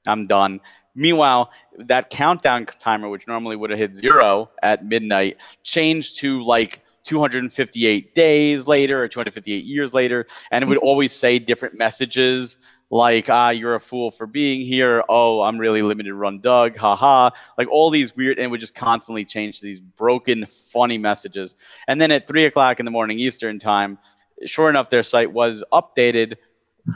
I'm 0.07 0.27
done." 0.27 0.61
Meanwhile, 0.94 1.51
that 1.79 2.11
countdown 2.11 2.66
timer, 2.66 3.09
which 3.09 3.27
normally 3.27 3.57
would 3.57 3.70
have 3.70 3.79
hit 3.79 3.94
zero 3.94 4.51
at 4.62 4.85
midnight, 4.85 5.40
changed 5.62 6.18
to 6.18 6.42
like 6.42 6.83
258 7.05 8.14
days 8.14 8.66
later 8.66 9.03
or 9.03 9.09
258 9.09 9.64
years 9.64 9.94
later, 9.94 10.27
and 10.51 10.64
it 10.64 10.68
would 10.68 10.79
always 10.90 11.12
say 11.12 11.38
different 11.38 11.79
messages 11.79 12.59
like, 12.90 13.31
ah, 13.31 13.50
you're 13.50 13.76
a 13.76 13.81
fool 13.81 14.11
for 14.11 14.26
being 14.26 14.66
here. 14.66 15.03
Oh, 15.09 15.42
I'm 15.42 15.59
really 15.59 15.83
limited 15.83 16.12
run 16.14 16.40
Doug. 16.40 16.76
Haha. 16.76 17.31
Like 17.57 17.68
all 17.70 17.90
these 17.90 18.14
weird, 18.16 18.38
and 18.38 18.50
would 18.50 18.61
just 18.61 18.74
constantly 18.74 19.24
change 19.24 19.61
these 19.61 19.81
broken, 19.81 20.46
funny 20.46 20.98
messages. 20.98 21.55
And 21.87 22.00
then 22.00 22.11
at 22.11 22.26
three 22.26 22.44
o'clock 22.44 22.81
in 22.81 22.85
the 22.85 22.90
morning 22.90 23.18
Eastern 23.18 23.59
time, 23.59 23.98
sure 24.44 24.68
enough, 24.68 24.90
their 24.90 25.05
site 25.05 25.33
was 25.33 25.62
updated 25.72 26.37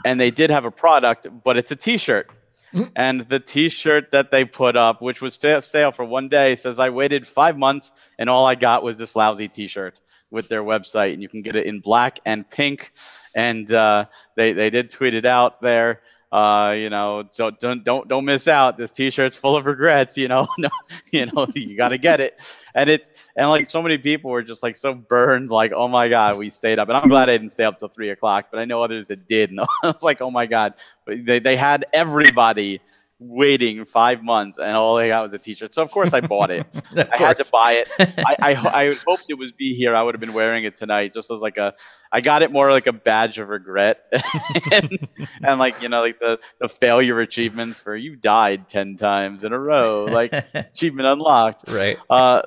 and 0.03 0.19
they 0.19 0.31
did 0.31 0.49
have 0.49 0.65
a 0.65 0.71
product, 0.71 1.27
but 1.43 1.57
it's 1.57 1.71
a 1.71 1.75
t 1.75 1.97
shirt. 1.97 2.29
And 2.95 3.21
the 3.21 3.39
T-shirt 3.39 4.11
that 4.11 4.31
they 4.31 4.43
put 4.43 4.75
up, 4.75 5.01
which 5.01 5.21
was 5.21 5.39
sale 5.59 5.91
for 5.93 6.03
one 6.03 6.27
day, 6.27 6.55
says 6.55 6.77
I 6.77 6.89
waited 6.89 7.25
five 7.25 7.57
months 7.57 7.93
and 8.19 8.29
all 8.29 8.45
I 8.45 8.55
got 8.55 8.83
was 8.83 8.97
this 8.97 9.15
lousy 9.15 9.47
T-shirt 9.47 10.01
with 10.31 10.49
their 10.49 10.63
website, 10.63 11.13
and 11.13 11.21
you 11.21 11.29
can 11.29 11.41
get 11.41 11.55
it 11.55 11.65
in 11.65 11.79
black 11.79 12.19
and 12.25 12.49
pink. 12.49 12.91
And 13.33 13.71
uh, 13.71 14.05
they 14.35 14.53
they 14.53 14.69
did 14.69 14.89
tweet 14.89 15.13
it 15.13 15.25
out 15.25 15.61
there. 15.61 16.01
Uh, 16.31 16.75
you 16.77 16.89
know, 16.89 17.23
don't 17.37 17.57
don't 17.59 17.83
don't 17.85 18.07
don't 18.09 18.25
miss 18.25 18.47
out. 18.47 18.77
This 18.77 18.91
T-shirt's 18.91 19.35
full 19.37 19.55
of 19.55 19.65
regrets. 19.65 20.17
You 20.17 20.27
know, 20.27 20.47
no, 20.57 20.69
you 21.11 21.27
know, 21.27 21.47
you 21.55 21.77
got 21.77 21.89
to 21.89 21.97
get 21.97 22.19
it. 22.19 22.41
And 22.73 22.89
it's 22.89 23.09
and 23.35 23.49
like 23.49 23.69
so 23.69 23.81
many 23.81 23.97
people 23.97 24.31
were 24.31 24.43
just 24.43 24.61
like 24.61 24.75
so 24.75 24.93
burned, 24.93 25.49
like 25.49 25.71
oh 25.71 25.87
my 25.87 26.09
god, 26.09 26.37
we 26.37 26.49
stayed 26.49 26.79
up. 26.79 26.89
And 26.89 26.97
I'm 26.97 27.07
glad 27.07 27.29
I 27.29 27.37
didn't 27.37 27.51
stay 27.51 27.63
up 27.63 27.77
till 27.79 27.87
three 27.87 28.09
o'clock, 28.09 28.47
but 28.51 28.59
I 28.59 28.65
know 28.65 28.83
others 28.83 29.07
that 29.07 29.27
did. 29.27 29.49
And 29.55 29.61
I 29.61 29.67
was 29.83 30.03
like, 30.03 30.21
oh 30.21 30.31
my 30.31 30.45
god, 30.45 30.73
they 31.05 31.39
they 31.39 31.55
had 31.55 31.85
everybody 31.93 32.81
waiting 33.19 33.85
five 33.85 34.23
months, 34.23 34.57
and 34.57 34.75
all 34.75 34.95
they 34.95 35.07
got 35.07 35.23
was 35.23 35.33
a 35.33 35.37
T-shirt. 35.37 35.73
So 35.73 35.81
of 35.81 35.91
course 35.91 36.13
I 36.13 36.21
bought 36.21 36.51
it. 36.51 36.65
I 36.97 37.17
had 37.17 37.37
to 37.37 37.45
buy 37.51 37.73
it. 37.73 37.89
I, 37.99 38.35
I 38.39 38.55
I 38.85 38.91
hoped 39.05 39.25
it 39.29 39.37
was 39.37 39.51
be 39.51 39.75
here. 39.75 39.95
I 39.95 40.03
would 40.03 40.15
have 40.15 40.21
been 40.21 40.33
wearing 40.33 40.65
it 40.65 40.75
tonight, 40.77 41.13
just 41.13 41.31
as 41.31 41.39
like 41.41 41.57
a. 41.57 41.73
I 42.11 42.21
got 42.21 42.43
it 42.43 42.51
more 42.51 42.71
like 42.71 42.87
a 42.87 42.93
badge 42.93 43.39
of 43.39 43.49
regret, 43.49 44.01
and, 44.71 45.07
and 45.43 45.59
like 45.59 45.81
you 45.81 45.89
know 45.89 46.01
like 46.01 46.19
the 46.19 46.39
the 46.59 46.69
failure 46.69 47.19
achievements 47.19 47.79
for 47.79 47.95
you 47.95 48.15
died 48.15 48.67
ten 48.67 48.95
times 48.97 49.43
in 49.43 49.53
a 49.53 49.59
row, 49.59 50.05
like 50.05 50.33
achievement 50.53 51.07
unlocked. 51.07 51.65
right. 51.69 51.97
Uh, 52.09 52.41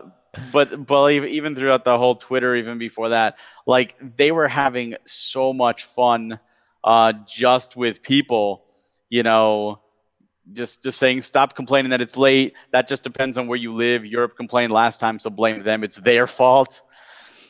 but 0.52 0.86
but 0.86 1.08
even 1.12 1.30
even 1.30 1.56
throughout 1.56 1.84
the 1.84 1.98
whole 1.98 2.14
Twitter, 2.14 2.54
even 2.56 2.78
before 2.78 3.10
that, 3.10 3.38
like 3.66 3.96
they 4.16 4.30
were 4.32 4.48
having 4.48 4.96
so 5.06 5.52
much 5.52 5.84
fun. 5.84 6.38
uh, 6.84 7.12
just 7.26 7.76
with 7.76 8.02
people, 8.02 8.64
you 9.10 9.22
know, 9.22 9.80
just 10.52 10.82
just 10.82 10.98
saying 10.98 11.22
stop 11.22 11.54
complaining 11.54 11.90
that 11.90 12.00
it's 12.00 12.16
late. 12.16 12.54
That 12.72 12.88
just 12.88 13.02
depends 13.02 13.38
on 13.38 13.46
where 13.46 13.58
you 13.58 13.72
live. 13.72 14.04
Europe 14.04 14.36
complained 14.36 14.72
last 14.72 15.00
time, 15.00 15.18
so 15.18 15.30
blame 15.30 15.62
them. 15.62 15.84
It's 15.84 15.96
their 15.96 16.26
fault. 16.26 16.82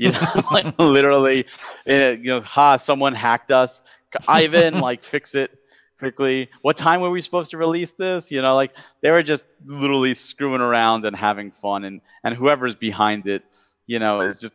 You 0.01 0.13
know, 0.13 0.43
like 0.53 0.79
literally, 0.79 1.45
you 1.85 2.19
know, 2.19 2.41
ha, 2.41 2.77
someone 2.77 3.15
hacked 3.17 3.51
us. 3.51 3.83
Ivan, 4.29 4.79
like 4.89 5.03
fix 5.03 5.35
it 5.35 5.51
quickly. 5.99 6.51
What 6.63 6.77
time 6.77 7.01
were 7.01 7.11
we 7.11 7.21
supposed 7.21 7.51
to 7.51 7.57
release 7.57 7.95
this? 7.95 8.31
You 8.31 8.41
know, 8.41 8.55
like 8.55 8.77
they 9.01 9.11
were 9.11 9.25
just 9.25 9.45
literally 9.65 10.15
screwing 10.15 10.61
around 10.61 11.05
and 11.05 11.17
having 11.17 11.51
fun, 11.51 11.83
and 11.83 12.01
and 12.23 12.33
whoever's 12.33 12.77
behind 12.77 13.27
it, 13.27 13.43
you 13.89 13.99
know, 13.99 14.21
is 14.21 14.41
just 14.41 14.55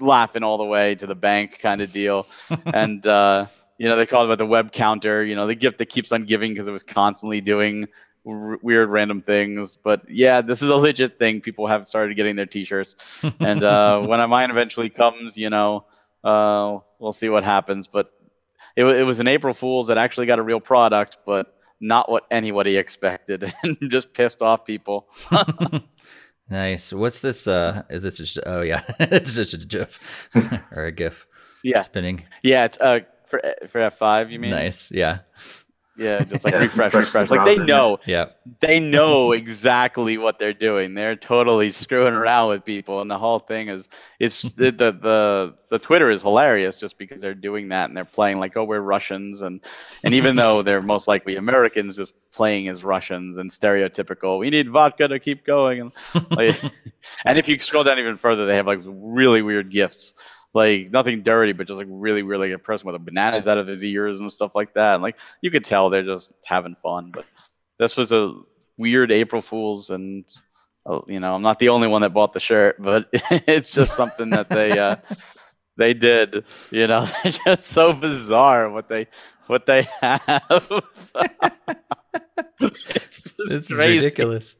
laughing 0.00 0.42
all 0.42 0.58
the 0.58 0.64
way 0.64 0.94
to 0.94 1.06
the 1.06 1.14
bank 1.14 1.58
kind 1.60 1.80
of 1.82 1.92
deal. 1.92 2.26
and 2.72 3.06
uh, 3.06 3.46
you 3.78 3.88
know, 3.88 3.96
they 3.96 4.06
called 4.06 4.24
it 4.24 4.26
about 4.26 4.38
the 4.38 4.46
web 4.46 4.72
counter. 4.72 5.24
You 5.24 5.36
know, 5.36 5.46
the 5.46 5.54
gift 5.54 5.78
that 5.78 5.86
keeps 5.86 6.12
on 6.12 6.24
giving 6.24 6.52
because 6.52 6.68
it 6.68 6.72
was 6.72 6.82
constantly 6.82 7.40
doing 7.40 7.86
r- 8.26 8.58
weird 8.60 8.90
random 8.90 9.22
things. 9.22 9.76
But 9.76 10.02
yeah, 10.08 10.40
this 10.40 10.62
is 10.62 10.68
a 10.68 10.76
legit 10.76 11.18
thing. 11.18 11.40
People 11.40 11.66
have 11.68 11.88
started 11.88 12.16
getting 12.16 12.36
their 12.36 12.46
T-shirts, 12.46 13.24
and 13.40 13.62
uh, 13.62 14.00
when 14.00 14.28
mine 14.28 14.50
eventually 14.50 14.90
comes, 14.90 15.36
you 15.36 15.48
know, 15.48 15.86
uh, 16.24 16.78
we'll 16.98 17.12
see 17.12 17.28
what 17.28 17.44
happens. 17.44 17.86
But 17.86 18.12
it, 18.76 18.84
it 18.84 19.04
was 19.04 19.20
an 19.20 19.28
April 19.28 19.54
Fool's 19.54 19.86
that 19.88 19.98
actually 19.98 20.26
got 20.26 20.38
a 20.38 20.42
real 20.42 20.60
product, 20.60 21.18
but 21.24 21.54
not 21.80 22.10
what 22.10 22.24
anybody 22.30 22.76
expected, 22.76 23.52
and 23.62 23.76
just 23.90 24.12
pissed 24.12 24.42
off 24.42 24.64
people. 24.64 25.08
nice. 26.50 26.92
What's 26.92 27.22
this? 27.22 27.46
Uh, 27.46 27.84
is 27.88 28.02
this? 28.02 28.18
Just, 28.18 28.40
oh 28.44 28.62
yeah, 28.62 28.82
it's 28.98 29.36
just 29.36 29.54
a 29.54 29.58
GIF 29.58 30.28
or 30.72 30.86
a 30.86 30.92
GIF. 30.92 31.28
Yeah, 31.62 31.82
spinning. 31.82 32.24
Yeah, 32.42 32.64
it's 32.64 32.78
uh 32.80 33.00
for 33.28 33.40
for 33.68 33.80
F 33.80 33.98
five. 33.98 34.30
You 34.30 34.38
mean? 34.38 34.50
Nice. 34.50 34.90
Yeah. 34.90 35.20
Yeah, 35.98 36.22
just 36.22 36.44
like 36.44 36.54
yeah, 36.54 36.60
refresh, 36.60 36.94
refresh. 36.94 37.28
Like 37.28 37.44
they 37.44 37.64
know, 37.64 37.98
yeah, 38.06 38.26
they 38.60 38.78
know 38.78 39.32
exactly 39.32 40.16
what 40.16 40.38
they're 40.38 40.52
doing. 40.52 40.94
They're 40.94 41.16
totally 41.16 41.72
screwing 41.72 42.14
around 42.14 42.50
with 42.50 42.64
people, 42.64 43.00
and 43.00 43.10
the 43.10 43.18
whole 43.18 43.40
thing 43.40 43.68
is 43.68 43.88
is 44.20 44.42
the, 44.42 44.70
the 44.70 44.92
the 44.92 45.54
the 45.70 45.78
Twitter 45.80 46.08
is 46.08 46.22
hilarious 46.22 46.76
just 46.76 46.98
because 46.98 47.20
they're 47.20 47.34
doing 47.34 47.70
that 47.70 47.90
and 47.90 47.96
they're 47.96 48.04
playing 48.04 48.38
like, 48.38 48.56
oh, 48.56 48.62
we're 48.62 48.78
Russians, 48.78 49.42
and 49.42 49.60
and 50.04 50.14
even 50.14 50.36
though 50.36 50.62
they're 50.62 50.80
most 50.80 51.08
likely 51.08 51.34
Americans, 51.34 51.96
just 51.96 52.14
playing 52.30 52.68
as 52.68 52.84
Russians 52.84 53.36
and 53.36 53.50
stereotypical. 53.50 54.38
We 54.38 54.50
need 54.50 54.70
vodka 54.70 55.08
to 55.08 55.18
keep 55.18 55.44
going, 55.44 55.80
and 55.80 55.92
like, 56.30 56.62
and 57.24 57.38
if 57.38 57.48
you 57.48 57.58
scroll 57.58 57.82
down 57.82 57.98
even 57.98 58.18
further, 58.18 58.46
they 58.46 58.54
have 58.54 58.68
like 58.68 58.82
really 58.84 59.42
weird 59.42 59.68
gifts 59.68 60.14
like 60.54 60.90
nothing 60.90 61.22
dirty, 61.22 61.52
but 61.52 61.66
just 61.66 61.78
like 61.78 61.88
really, 61.90 62.22
really 62.22 62.52
impressed 62.52 62.84
with 62.84 62.94
the 62.94 62.98
bananas 62.98 63.48
out 63.48 63.58
of 63.58 63.66
his 63.66 63.84
ears 63.84 64.20
and 64.20 64.32
stuff 64.32 64.54
like 64.54 64.74
that. 64.74 64.94
And 64.94 65.02
like 65.02 65.18
you 65.40 65.50
could 65.50 65.64
tell 65.64 65.90
they're 65.90 66.02
just 66.02 66.32
having 66.44 66.76
fun. 66.82 67.10
But 67.12 67.26
this 67.78 67.96
was 67.96 68.12
a 68.12 68.34
weird 68.76 69.12
April 69.12 69.42
Fools, 69.42 69.90
and 69.90 70.24
uh, 70.86 71.00
you 71.06 71.20
know 71.20 71.34
I'm 71.34 71.42
not 71.42 71.58
the 71.58 71.68
only 71.70 71.88
one 71.88 72.02
that 72.02 72.14
bought 72.14 72.32
the 72.32 72.40
shirt, 72.40 72.76
but 72.80 73.08
it's 73.12 73.72
just 73.72 73.94
something 73.94 74.30
that 74.30 74.48
they 74.48 74.78
uh, 74.78 74.96
they 75.76 75.94
did. 75.94 76.44
You 76.70 76.86
know, 76.86 77.06
they're 77.22 77.32
just 77.32 77.62
so 77.62 77.92
bizarre 77.92 78.70
what 78.70 78.88
they 78.88 79.06
what 79.46 79.66
they 79.66 79.82
have. 80.00 80.32
it's 82.60 83.34
this 83.48 83.68
crazy. 83.68 83.96
is 83.98 84.02
ridiculous. 84.02 84.56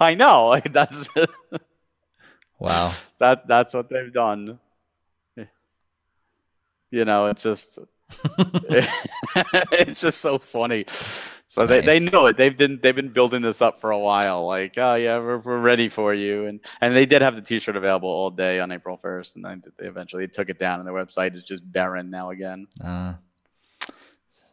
I 0.00 0.14
know. 0.14 0.48
Like 0.48 0.72
that's. 0.72 1.08
wow. 2.58 2.92
That 3.20 3.46
that's 3.46 3.74
what 3.74 3.88
they've 3.88 4.12
done. 4.12 4.58
You 6.92 7.04
know, 7.04 7.26
it's 7.26 7.42
just 7.42 7.78
it's 9.72 10.00
just 10.00 10.20
so 10.20 10.38
funny. 10.38 10.84
So 11.48 11.64
nice. 11.64 11.84
they, 11.84 11.98
they 11.98 12.10
know 12.10 12.26
it. 12.26 12.36
They've 12.36 12.56
been 12.56 12.78
they've 12.82 12.94
been 12.94 13.08
building 13.08 13.42
this 13.42 13.60
up 13.60 13.80
for 13.80 13.90
a 13.90 13.98
while. 13.98 14.46
Like, 14.46 14.76
oh 14.76 14.94
yeah, 14.94 15.18
we're, 15.18 15.38
we're 15.38 15.58
ready 15.58 15.88
for 15.88 16.12
you. 16.12 16.46
And 16.46 16.60
and 16.80 16.94
they 16.94 17.06
did 17.06 17.22
have 17.22 17.34
the 17.34 17.42
T-shirt 17.42 17.76
available 17.76 18.10
all 18.10 18.30
day 18.30 18.60
on 18.60 18.70
April 18.70 18.98
first, 18.98 19.36
and 19.36 19.44
then 19.44 19.62
they 19.78 19.86
eventually 19.86 20.28
took 20.28 20.50
it 20.50 20.58
down, 20.58 20.80
and 20.80 20.86
their 20.86 20.94
website 20.94 21.34
is 21.34 21.42
just 21.42 21.70
barren 21.70 22.10
now 22.10 22.30
again. 22.30 22.66
Uh, 22.82 23.14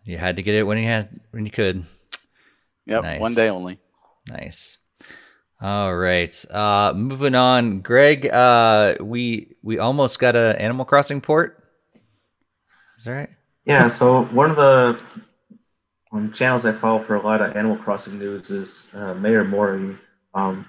you 0.06 0.18
had 0.18 0.38
to 0.38 0.42
get 0.42 0.56
it 0.56 0.64
when 0.64 0.78
you 0.78 0.86
had 0.86 1.10
when 1.32 1.46
you 1.46 1.52
could. 1.52 1.86
Yep, 2.86 3.04
nice. 3.04 3.22
one 3.22 3.36
day 3.36 3.50
only. 3.50 3.80
Nice. 4.30 4.78
All 5.62 5.94
right. 5.94 6.46
Uh, 6.50 6.94
moving 6.96 7.36
on, 7.36 7.82
Greg. 7.82 8.26
Uh, 8.28 8.96
we 9.02 9.56
we 9.62 9.78
almost 9.78 10.18
got 10.18 10.38
a 10.38 10.60
Animal 10.62 10.86
Crossing 10.86 11.20
port. 11.20 11.59
Is 13.00 13.06
that 13.06 13.12
right? 13.14 13.30
Yeah. 13.64 13.88
So 13.88 14.26
one 14.26 14.50
of 14.50 14.58
the 14.58 15.02
um, 16.12 16.34
channels 16.34 16.66
I 16.66 16.74
follow 16.74 17.00
for 17.00 17.16
a 17.16 17.22
lot 17.22 17.40
of 17.40 17.56
Animal 17.56 17.78
Crossing 17.78 18.20
news 18.20 18.52
is 18.52 18.92
uh, 18.94 19.14
Mayor 19.14 19.46
Mori. 19.46 19.96
Um, 20.34 20.66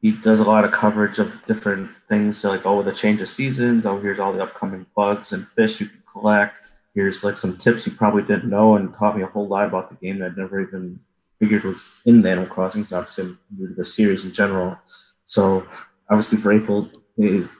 he 0.00 0.12
does 0.12 0.38
a 0.38 0.44
lot 0.44 0.64
of 0.64 0.70
coverage 0.70 1.18
of 1.18 1.44
different 1.44 1.90
things, 2.08 2.38
so 2.38 2.50
like 2.50 2.64
oh 2.66 2.82
the 2.82 2.92
change 2.92 3.20
of 3.20 3.26
seasons. 3.26 3.84
Oh 3.84 3.98
here's 3.98 4.20
all 4.20 4.32
the 4.32 4.44
upcoming 4.44 4.86
bugs 4.94 5.32
and 5.32 5.46
fish 5.46 5.80
you 5.80 5.88
can 5.88 6.02
collect. 6.10 6.54
Here's 6.94 7.24
like 7.24 7.36
some 7.36 7.56
tips 7.56 7.84
you 7.84 7.92
probably 7.92 8.22
didn't 8.22 8.48
know 8.48 8.76
and 8.76 8.94
taught 8.94 9.16
me 9.16 9.24
a 9.24 9.26
whole 9.26 9.48
lot 9.48 9.66
about 9.66 9.88
the 9.88 9.96
game 9.96 10.20
that 10.20 10.32
I'd 10.32 10.36
never 10.36 10.60
even 10.60 11.00
figured 11.40 11.64
was 11.64 12.00
in 12.06 12.22
the 12.22 12.30
Animal 12.30 12.48
Crossing. 12.48 12.84
So 12.84 12.98
obviously 12.98 13.24
I'm 13.24 13.38
new 13.58 13.68
to 13.68 13.74
the 13.74 13.84
series 13.84 14.24
in 14.24 14.32
general. 14.32 14.78
So 15.24 15.66
obviously 16.08 16.38
for 16.38 16.52
April 16.52 16.88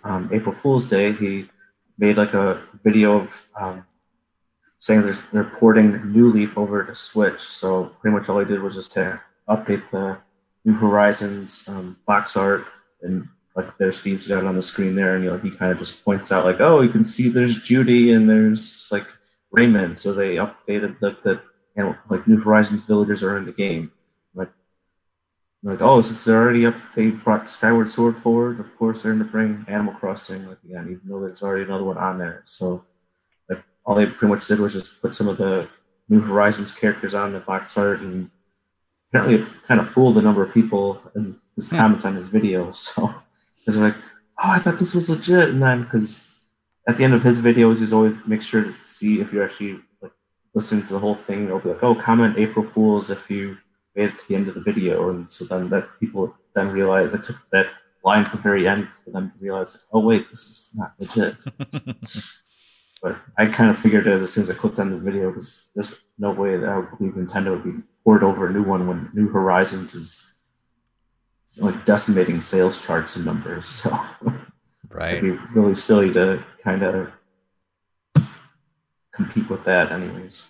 um, 0.04 0.30
April 0.32 0.54
Fool's 0.54 0.86
Day, 0.86 1.10
he 1.12 1.48
made 1.98 2.16
like 2.16 2.34
a 2.34 2.62
video 2.84 3.16
of 3.16 3.48
um, 3.60 3.84
saying 4.82 5.02
they're, 5.02 5.18
they're 5.32 5.44
porting 5.44 6.12
New 6.12 6.28
Leaf 6.28 6.58
over 6.58 6.82
to 6.82 6.92
Switch. 6.92 7.40
So 7.40 7.86
pretty 8.00 8.16
much 8.16 8.28
all 8.28 8.40
I 8.40 8.44
did 8.44 8.60
was 8.60 8.74
just 8.74 8.90
to 8.92 9.20
update 9.48 9.88
the 9.90 10.18
New 10.64 10.74
Horizons 10.74 11.68
um, 11.68 11.96
box 12.04 12.36
art 12.36 12.66
and 13.00 13.28
like 13.54 13.76
there's 13.78 13.98
Steve's 13.98 14.26
down 14.26 14.46
on 14.46 14.56
the 14.56 14.62
screen 14.62 14.96
there, 14.96 15.14
and 15.14 15.22
you 15.22 15.30
know 15.30 15.36
he 15.36 15.50
kind 15.50 15.70
of 15.70 15.78
just 15.78 16.04
points 16.04 16.32
out 16.32 16.44
like, 16.44 16.60
oh, 16.60 16.80
you 16.80 16.88
can 16.88 17.04
see 17.04 17.28
there's 17.28 17.60
Judy 17.60 18.12
and 18.12 18.28
there's 18.28 18.88
like 18.90 19.06
Raymond. 19.50 19.98
So 19.98 20.12
they 20.12 20.36
updated 20.36 20.98
the 20.98 21.16
the 21.22 21.42
know, 21.76 21.96
like 22.08 22.26
New 22.26 22.40
Horizons 22.40 22.86
villagers 22.86 23.22
are 23.22 23.36
in 23.36 23.44
the 23.44 23.52
game. 23.52 23.92
Like, 24.34 24.50
like 25.62 25.82
oh, 25.82 26.00
since 26.00 26.24
they're 26.24 26.40
already 26.40 26.64
up, 26.64 26.74
they 26.94 27.10
brought 27.10 27.50
Skyward 27.50 27.90
Sword 27.90 28.16
forward. 28.16 28.58
Of 28.58 28.74
course, 28.78 29.02
they're 29.02 29.12
going 29.12 29.26
to 29.26 29.30
bring 29.30 29.64
Animal 29.68 29.94
Crossing 29.94 30.46
like 30.46 30.58
again, 30.64 30.88
even 30.90 31.02
though 31.04 31.20
there's 31.20 31.42
already 31.42 31.64
another 31.64 31.84
one 31.84 31.98
on 31.98 32.18
there. 32.18 32.42
So 32.46 32.86
all 33.84 33.94
they 33.94 34.06
pretty 34.06 34.32
much 34.32 34.46
did 34.46 34.60
was 34.60 34.72
just 34.72 35.00
put 35.02 35.14
some 35.14 35.28
of 35.28 35.36
the 35.36 35.68
New 36.08 36.20
Horizons 36.20 36.72
characters 36.72 37.14
on 37.14 37.32
the 37.32 37.40
box 37.40 37.76
art, 37.76 38.00
and 38.00 38.30
apparently 39.08 39.42
it 39.42 39.48
kind 39.66 39.80
of 39.80 39.88
fooled 39.88 40.18
a 40.18 40.22
number 40.22 40.42
of 40.42 40.52
people 40.52 41.00
in 41.14 41.36
his 41.56 41.70
hmm. 41.70 41.76
comments 41.76 42.04
on 42.04 42.16
his 42.16 42.28
video. 42.28 42.70
So 42.82 43.14
because 43.58 43.78
like, 43.78 43.94
oh, 44.38 44.50
I 44.50 44.58
thought 44.58 44.78
this 44.78 44.94
was 44.94 45.08
legit, 45.08 45.50
and 45.50 45.62
then 45.62 45.82
because 45.82 46.54
at 46.88 46.96
the 46.96 47.04
end 47.04 47.14
of 47.14 47.22
his 47.22 47.40
videos, 47.40 47.78
he's 47.78 47.92
always 47.92 48.26
make 48.26 48.42
sure 48.42 48.62
to 48.62 48.72
see 48.72 49.20
if 49.20 49.32
you're 49.32 49.44
actually 49.44 49.80
like 50.00 50.12
listening 50.54 50.84
to 50.86 50.92
the 50.92 50.98
whole 50.98 51.14
thing. 51.14 51.44
It'll 51.44 51.60
be 51.60 51.70
like, 51.70 51.82
oh, 51.82 51.94
comment 51.94 52.38
April 52.38 52.64
Fools 52.64 53.10
if 53.10 53.30
you 53.30 53.56
made 53.94 54.10
it 54.10 54.16
to 54.18 54.28
the 54.28 54.34
end 54.34 54.48
of 54.48 54.54
the 54.54 54.60
video, 54.60 55.10
and 55.10 55.30
so 55.32 55.44
then 55.44 55.68
that 55.70 55.88
people 56.00 56.34
then 56.54 56.70
realize 56.70 57.12
it 57.12 57.22
took 57.22 57.36
that 57.50 57.68
line 58.04 58.24
at 58.24 58.32
the 58.32 58.38
very 58.38 58.66
end 58.66 58.88
for 59.04 59.10
them 59.10 59.30
to 59.30 59.38
realize, 59.42 59.86
oh 59.92 60.00
wait, 60.00 60.28
this 60.28 60.40
is 60.40 60.70
not 60.74 60.92
legit. 60.98 61.36
But 63.02 63.16
I 63.36 63.46
kind 63.46 63.68
of 63.68 63.78
figured 63.78 64.06
it 64.06 64.20
as 64.20 64.32
soon 64.32 64.42
as 64.42 64.50
I 64.50 64.54
clicked 64.54 64.78
on 64.78 64.90
the 64.90 64.98
video 64.98 65.30
because 65.30 65.70
there's 65.74 66.04
no 66.18 66.30
way 66.30 66.56
that 66.56 66.68
I 66.68 66.78
would 66.78 66.96
believe 66.96 67.14
Nintendo 67.14 67.50
would 67.50 67.64
be 67.64 67.82
poured 68.04 68.22
over 68.22 68.46
a 68.46 68.52
new 68.52 68.62
one 68.62 68.86
when 68.86 69.10
New 69.12 69.28
Horizons 69.28 69.94
is 69.94 70.38
like 71.58 71.84
decimating 71.84 72.40
sales 72.40 72.84
charts 72.84 73.16
and 73.16 73.26
numbers. 73.26 73.66
So 73.66 73.98
right. 74.88 75.16
it'd 75.16 75.22
be 75.22 75.44
really 75.54 75.74
silly 75.74 76.12
to 76.12 76.44
kind 76.62 76.82
of 76.82 77.10
compete 79.12 79.50
with 79.50 79.64
that, 79.64 79.90
anyways. 79.90 80.46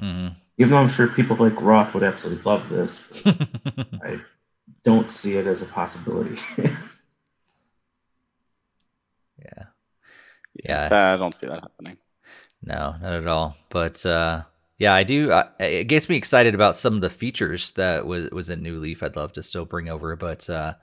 Mm-hmm. 0.00 0.34
Even 0.58 0.70
though 0.70 0.78
I'm 0.78 0.88
sure 0.88 1.08
people 1.08 1.36
like 1.36 1.60
Roth 1.60 1.94
would 1.94 2.02
absolutely 2.02 2.42
love 2.44 2.68
this, 2.68 3.10
I 3.26 4.20
don't 4.82 5.10
see 5.10 5.36
it 5.36 5.46
as 5.46 5.62
a 5.62 5.66
possibility. 5.66 6.40
Yeah, 10.62 11.14
I 11.14 11.16
don't 11.16 11.34
see 11.34 11.46
that 11.46 11.60
happening. 11.60 11.96
No, 12.62 12.94
not 13.00 13.12
at 13.12 13.26
all. 13.26 13.56
But 13.68 14.04
uh, 14.06 14.42
yeah, 14.78 14.94
I 14.94 15.02
do. 15.02 15.30
Uh, 15.30 15.48
it 15.58 15.84
gets 15.84 16.08
me 16.08 16.16
excited 16.16 16.54
about 16.54 16.76
some 16.76 16.94
of 16.94 17.00
the 17.00 17.10
features 17.10 17.72
that 17.72 18.06
was 18.06 18.30
was 18.30 18.50
in 18.50 18.62
New 18.62 18.78
Leaf. 18.78 19.02
I'd 19.02 19.16
love 19.16 19.32
to 19.34 19.42
still 19.42 19.64
bring 19.64 19.88
over, 19.88 20.16
but 20.16 20.48
uh, 20.48 20.74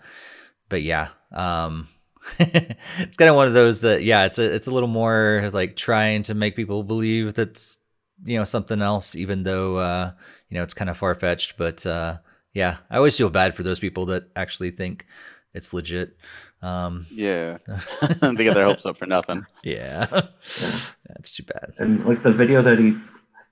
but 0.70 0.84
yeah, 0.84 1.10
um, 1.32 1.88
it's 2.40 3.18
kind 3.18 3.30
of 3.30 3.36
one 3.36 3.48
of 3.48 3.54
those 3.54 3.82
that 3.82 4.04
yeah, 4.04 4.26
it's 4.26 4.38
a 4.40 4.44
it's 4.44 4.68
a 4.68 4.72
little 4.72 4.90
more 4.90 5.50
like 5.54 5.76
trying 5.76 6.24
to 6.24 6.34
make 6.34 6.56
people 6.56 6.84
believe 6.84 7.34
that's 7.34 7.80
you 8.26 8.38
know 8.38 8.44
something 8.44 8.82
else, 8.82 9.16
even 9.16 9.44
though 9.44 9.78
uh, 9.78 10.12
you 10.50 10.58
know 10.58 10.64
it's 10.64 10.74
kind 10.74 10.90
of 10.90 10.98
far 10.98 11.16
fetched. 11.16 11.58
But 11.58 11.86
uh, 11.86 12.18
yeah, 12.54 12.78
I 12.90 12.98
always 12.98 13.18
feel 13.18 13.30
bad 13.30 13.56
for 13.56 13.64
those 13.64 13.80
people 13.80 14.06
that 14.08 14.30
actually 14.36 14.72
think 14.72 15.06
it's 15.54 15.74
legit. 15.74 16.18
Um, 16.62 17.06
Yeah, 17.12 17.58
they 18.22 18.44
get 18.44 18.54
their 18.54 18.66
hopes 18.66 18.86
up 18.86 18.98
for 18.98 19.06
nothing. 19.08 19.46
yeah, 19.64 20.08
Yeah. 20.12 20.22
that's 21.08 21.32
too 21.36 21.44
bad. 21.44 21.74
And 21.80 22.06
like 22.06 22.22
the 22.24 22.32
video 22.32 22.62
that 22.62 22.78
he 22.80 22.98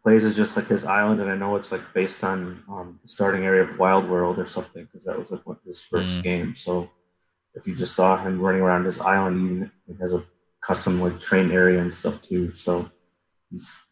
plays 0.03 0.24
is 0.26 0.36
just 0.36 0.55
like 0.55 0.68
his 0.68 0.86
island, 0.86 1.20
and 1.22 1.30
I 1.30 1.36
know 1.36 1.55
it's 1.55 1.72
like 1.72 1.82
based 1.93 2.24
on 2.24 2.64
um, 2.70 2.99
the 3.01 3.07
starting 3.07 3.45
area 3.45 3.64
of 3.64 3.78
Wild 3.80 4.07
World 4.10 4.39
or 4.39 4.45
something 4.45 4.86
because 4.86 5.05
that 5.05 5.18
was 5.18 5.32
like 5.32 5.41
his 5.66 5.82
first 5.82 6.20
Mm. 6.20 6.24
game. 6.24 6.55
So 6.55 6.89
if 7.55 7.66
you 7.68 7.76
just 7.76 7.95
saw 7.95 8.16
him 8.18 8.39
running 8.39 8.62
around 8.62 8.86
his 8.86 8.99
island, 8.99 9.72
he 9.88 9.93
has 9.99 10.14
a 10.14 10.24
custom 10.62 11.01
like 11.01 11.20
train 11.20 11.51
area 11.51 11.82
and 11.82 11.93
stuff 11.93 12.22
too. 12.22 12.53
So 12.53 12.89
he's 13.49 13.84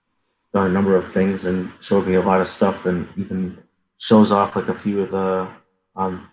done 0.53 0.68
a 0.70 0.74
number 0.74 0.95
of 0.95 1.11
things 1.11 1.45
and 1.45 1.72
showed 1.82 2.07
me 2.07 2.15
a 2.15 2.22
lot 2.22 2.39
of 2.39 2.47
stuff, 2.47 2.86
and 2.86 3.07
even 3.18 3.57
shows 3.97 4.32
off 4.32 4.55
like 4.55 4.68
a 4.70 4.74
few 4.74 5.01
of 5.01 5.11
the 5.11 5.47
um, 5.95 6.30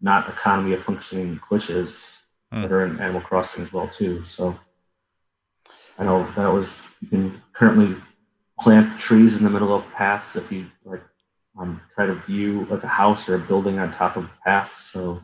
not 0.00 0.28
economy 0.28 0.74
of 0.74 0.82
functioning 0.82 1.38
glitches 1.38 2.17
Hmm. 2.52 2.62
that 2.62 2.72
are 2.72 2.84
in 2.86 2.98
Animal 3.00 3.20
Crossing 3.20 3.62
as 3.62 3.72
well 3.72 3.86
too. 3.88 4.24
So 4.24 4.58
I 5.98 6.04
know 6.04 6.24
that 6.36 6.52
was 6.52 6.94
you 7.02 7.08
can 7.08 7.42
currently 7.52 7.94
plant 8.58 8.98
trees 8.98 9.36
in 9.36 9.44
the 9.44 9.50
middle 9.50 9.74
of 9.74 9.90
paths 9.92 10.34
if 10.36 10.50
you 10.50 10.66
like 10.84 11.02
um, 11.58 11.80
try 11.94 12.06
to 12.06 12.14
view 12.14 12.66
like 12.70 12.82
a 12.84 12.88
house 12.88 13.28
or 13.28 13.34
a 13.34 13.38
building 13.38 13.78
on 13.78 13.90
top 13.90 14.16
of 14.16 14.32
paths. 14.44 14.74
So 14.74 15.20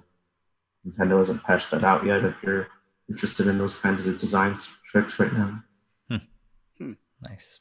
Nintendo 0.87 1.19
hasn't 1.19 1.43
patched 1.45 1.71
that 1.71 1.83
out 1.83 2.05
yet. 2.05 2.25
If 2.25 2.43
you're 2.43 2.69
interested 3.09 3.47
in 3.47 3.57
those 3.59 3.75
kinds 3.75 4.07
of 4.07 4.19
design 4.19 4.57
tricks 4.85 5.19
right 5.19 5.33
now. 5.33 5.63
Nice. 7.29 7.61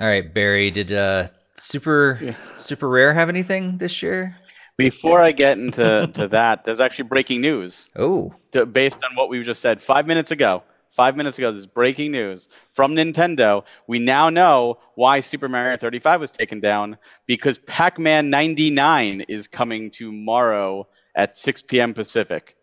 All 0.00 0.06
right, 0.06 0.32
Barry. 0.32 0.70
Did 0.70 0.92
uh, 0.92 1.28
super 1.56 2.18
Yeah. 2.22 2.36
super 2.54 2.88
rare 2.88 3.12
have 3.14 3.28
anything 3.28 3.78
this 3.78 4.00
year? 4.00 4.36
Before 4.82 5.20
I 5.20 5.32
get 5.32 5.58
into 5.58 6.08
to 6.14 6.28
that, 6.28 6.64
there's 6.64 6.78
actually 6.78 7.08
breaking 7.08 7.40
news 7.40 7.90
Oh, 7.96 8.32
based 8.70 9.00
on 9.02 9.16
what 9.16 9.28
we 9.28 9.42
just 9.42 9.60
said 9.60 9.82
five 9.82 10.06
minutes 10.06 10.30
ago. 10.30 10.62
Five 10.90 11.16
minutes 11.16 11.36
ago, 11.36 11.50
this 11.50 11.60
is 11.60 11.66
breaking 11.66 12.12
news 12.12 12.48
from 12.72 12.94
Nintendo. 12.94 13.64
We 13.88 13.98
now 13.98 14.30
know 14.30 14.78
why 14.94 15.18
Super 15.20 15.48
Mario 15.48 15.76
35 15.76 16.20
was 16.20 16.30
taken 16.30 16.60
down 16.60 16.96
because 17.26 17.58
Pac 17.58 17.98
Man 17.98 18.30
99 18.30 19.22
is 19.28 19.48
coming 19.48 19.90
tomorrow 19.90 20.86
at 21.16 21.34
6 21.34 21.62
p.m. 21.62 21.92
Pacific. 21.92 22.56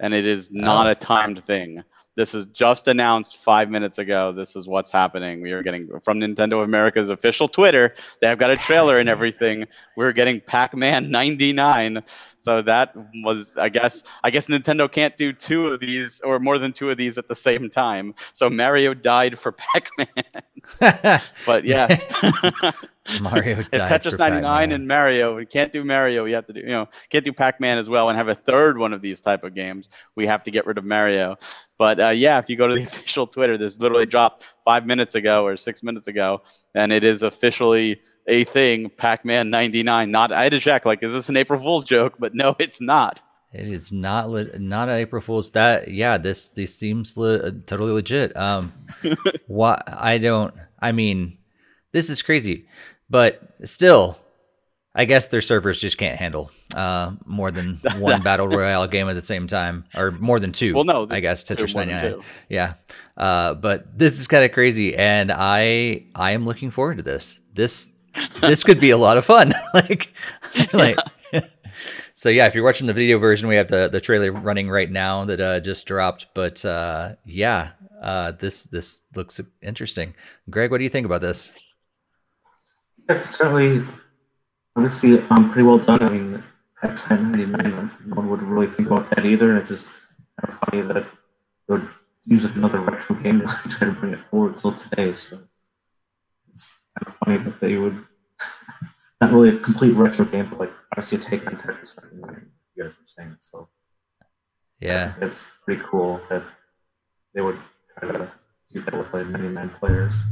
And 0.00 0.14
it 0.14 0.24
is 0.26 0.52
not 0.52 0.86
Oh. 0.86 0.90
a 0.90 0.94
timed 0.94 1.44
thing. 1.46 1.82
This 2.16 2.34
is 2.34 2.46
just 2.46 2.88
announced 2.88 3.36
five 3.36 3.70
minutes 3.70 3.98
ago. 3.98 4.32
This 4.32 4.56
is 4.56 4.66
what's 4.66 4.90
happening. 4.90 5.42
We 5.42 5.52
are 5.52 5.62
getting 5.62 5.88
from 6.02 6.18
Nintendo 6.18 6.54
of 6.54 6.60
America's 6.60 7.10
official 7.10 7.46
Twitter. 7.46 7.94
They 8.20 8.26
have 8.26 8.38
got 8.38 8.50
a 8.50 8.56
trailer 8.56 8.96
and 8.96 9.08
everything. 9.08 9.66
We're 9.96 10.12
getting 10.12 10.40
Pac-Man 10.40 11.10
99. 11.10 12.02
So 12.38 12.62
that 12.62 12.94
was, 13.24 13.56
I 13.56 13.68
guess, 13.68 14.02
I 14.24 14.30
guess 14.30 14.46
Nintendo 14.48 14.90
can't 14.90 15.16
do 15.16 15.32
two 15.32 15.68
of 15.68 15.80
these 15.80 16.20
or 16.20 16.38
more 16.38 16.58
than 16.58 16.72
two 16.72 16.90
of 16.90 16.96
these 16.96 17.18
at 17.18 17.28
the 17.28 17.34
same 17.34 17.68
time. 17.68 18.14
So 18.32 18.48
Mario 18.48 18.94
died 18.94 19.38
for 19.38 19.52
Pac-Man. 19.52 20.08
But 21.46 21.64
yeah, 21.64 21.86
Mario 23.20 23.56
died 23.72 23.88
Tetris 23.88 24.18
99 24.18 24.42
Pac-Man. 24.42 24.72
and 24.72 24.88
Mario. 24.88 25.36
We 25.36 25.46
can't 25.46 25.72
do 25.72 25.84
Mario. 25.84 26.24
We 26.24 26.32
have 26.32 26.46
to 26.46 26.52
do, 26.52 26.60
you 26.60 26.70
know, 26.70 26.88
can't 27.08 27.24
do 27.24 27.32
Pac-Man 27.32 27.78
as 27.78 27.88
well 27.88 28.08
and 28.08 28.18
have 28.18 28.28
a 28.28 28.34
third 28.34 28.78
one 28.78 28.92
of 28.92 29.00
these 29.00 29.20
type 29.20 29.44
of 29.44 29.54
games. 29.54 29.90
We 30.16 30.26
have 30.26 30.42
to 30.44 30.50
get 30.50 30.66
rid 30.66 30.78
of 30.78 30.84
Mario. 30.84 31.36
But 31.78 32.00
uh, 32.00 32.08
yeah, 32.10 32.38
if 32.38 32.48
you 32.48 32.56
go 32.56 32.68
to 32.68 32.74
the 32.74 32.82
official 32.84 33.26
Twitter, 33.26 33.58
this 33.58 33.78
literally 33.78 34.06
dropped 34.06 34.44
five 34.64 34.86
minutes 34.86 35.14
ago 35.14 35.44
or 35.44 35.56
six 35.56 35.82
minutes 35.82 36.08
ago, 36.08 36.42
and 36.74 36.92
it 36.92 37.04
is 37.04 37.22
officially 37.22 38.00
a 38.26 38.44
thing. 38.44 38.90
Pac-Man 38.90 39.50
99. 39.50 40.10
Not 40.10 40.32
I 40.32 40.44
had 40.44 40.52
to 40.52 40.60
check. 40.60 40.84
Like, 40.84 41.02
is 41.02 41.12
this 41.12 41.28
an 41.28 41.36
April 41.36 41.60
Fool's 41.60 41.84
joke? 41.84 42.14
But 42.18 42.34
no, 42.34 42.56
it's 42.58 42.80
not. 42.80 43.22
It 43.52 43.68
is 43.68 43.92
not 43.92 44.28
le- 44.28 44.58
not 44.58 44.88
an 44.88 44.96
April 44.96 45.22
Fool's. 45.22 45.52
That 45.52 45.88
yeah, 45.88 46.18
this 46.18 46.50
this 46.50 46.74
seems 46.74 47.16
le- 47.16 47.52
totally 47.52 47.92
legit. 47.92 48.36
Um, 48.36 48.72
why 49.46 49.80
I 49.86 50.18
don't. 50.18 50.54
I 50.80 50.92
mean, 50.92 51.38
this 51.92 52.10
is 52.10 52.22
crazy, 52.22 52.68
but 53.08 53.40
still, 53.64 54.18
I 54.96 55.04
guess 55.04 55.28
their 55.28 55.42
servers 55.42 55.80
just 55.80 55.98
can't 55.98 56.18
handle 56.18 56.50
uh 56.74 57.12
more 57.26 57.50
than 57.50 57.76
one 57.98 58.22
battle 58.22 58.48
royale 58.48 58.86
game 58.86 59.08
at 59.08 59.14
the 59.14 59.22
same 59.22 59.46
time, 59.46 59.84
or 59.94 60.10
more 60.10 60.40
than 60.40 60.52
two. 60.52 60.74
Well, 60.74 60.84
no, 60.84 61.06
I 61.08 61.20
guess 61.20 61.44
They're 61.44 61.56
Tetris 61.56 61.74
more 61.74 61.84
than 61.84 61.94
99. 61.94 62.24
Yeah, 62.48 62.74
uh, 63.16 63.54
but 63.54 63.96
this 63.96 64.18
is 64.18 64.26
kind 64.26 64.44
of 64.44 64.52
crazy, 64.52 64.96
and 64.96 65.30
I 65.30 66.06
I 66.14 66.32
am 66.32 66.46
looking 66.46 66.70
forward 66.70 66.96
to 66.96 67.02
this. 67.02 67.38
This 67.52 67.92
this 68.40 68.64
could 68.64 68.80
be 68.80 68.90
a 68.90 68.96
lot 68.96 69.18
of 69.18 69.24
fun. 69.24 69.52
like 69.74 70.12
like. 70.72 70.98
So 72.14 72.30
yeah, 72.30 72.46
if 72.46 72.54
you're 72.54 72.64
watching 72.64 72.86
the 72.86 72.94
video 72.94 73.18
version, 73.18 73.46
we 73.46 73.56
have 73.56 73.68
the, 73.68 73.88
the 73.88 74.00
trailer 74.00 74.32
running 74.32 74.70
right 74.70 74.90
now 74.90 75.26
that 75.26 75.38
uh, 75.38 75.60
just 75.60 75.86
dropped. 75.86 76.28
But 76.32 76.64
uh, 76.64 77.16
yeah, 77.26 77.72
uh, 78.00 78.32
this 78.32 78.64
this 78.64 79.02
looks 79.14 79.38
interesting. 79.60 80.14
Greg, 80.48 80.70
what 80.70 80.78
do 80.78 80.84
you 80.84 80.90
think 80.90 81.04
about 81.04 81.20
this? 81.20 81.52
It's 83.08 83.26
certainly 83.26 83.86
obviously 84.76 85.18
um, 85.30 85.50
pretty 85.50 85.66
well 85.66 85.78
done. 85.78 86.02
I 86.02 86.10
mean, 86.10 86.42
at 86.82 87.10
99, 87.10 87.90
no 88.06 88.14
one 88.14 88.30
would 88.30 88.42
really 88.42 88.66
think 88.66 88.90
about 88.90 89.08
that 89.10 89.24
either. 89.24 89.50
And 89.50 89.60
it's 89.60 89.70
just 89.70 89.90
kind 90.40 90.52
of 90.52 90.58
funny 90.58 90.82
that 90.82 91.06
they 91.66 91.74
would 91.74 91.88
use 92.24 92.44
another 92.56 92.80
retro 92.80 93.16
game 93.16 93.40
to 93.40 93.46
try 93.68 93.88
to 93.88 93.94
bring 93.94 94.12
it 94.12 94.20
forward 94.20 94.56
till 94.56 94.72
today. 94.72 95.12
So 95.12 95.38
it's 96.52 96.76
kind 96.98 97.06
of 97.08 97.14
funny 97.16 97.38
that 97.38 97.60
they 97.60 97.78
would 97.78 97.96
not 99.20 99.32
really 99.32 99.56
a 99.56 99.58
complete 99.58 99.94
retro 99.94 100.26
game, 100.26 100.48
but 100.50 100.60
like 100.60 100.72
obviously 100.92 101.18
a 101.18 101.20
take 101.20 101.46
on 101.46 101.56
Tetris 101.56 101.98
99. 102.02 102.50
You 102.74 102.84
guys 102.84 102.92
were 102.92 103.06
saying 103.06 103.36
so. 103.38 103.68
Yeah, 104.80 105.14
it's 105.22 105.50
pretty 105.64 105.82
cool 105.82 106.20
that 106.28 106.42
they 107.34 107.40
would 107.40 107.58
try 107.98 108.12
to 108.12 108.30
do 108.68 108.80
that 108.80 108.92
with 108.92 109.14
like 109.14 109.26
99 109.26 109.70
players. 109.70 110.22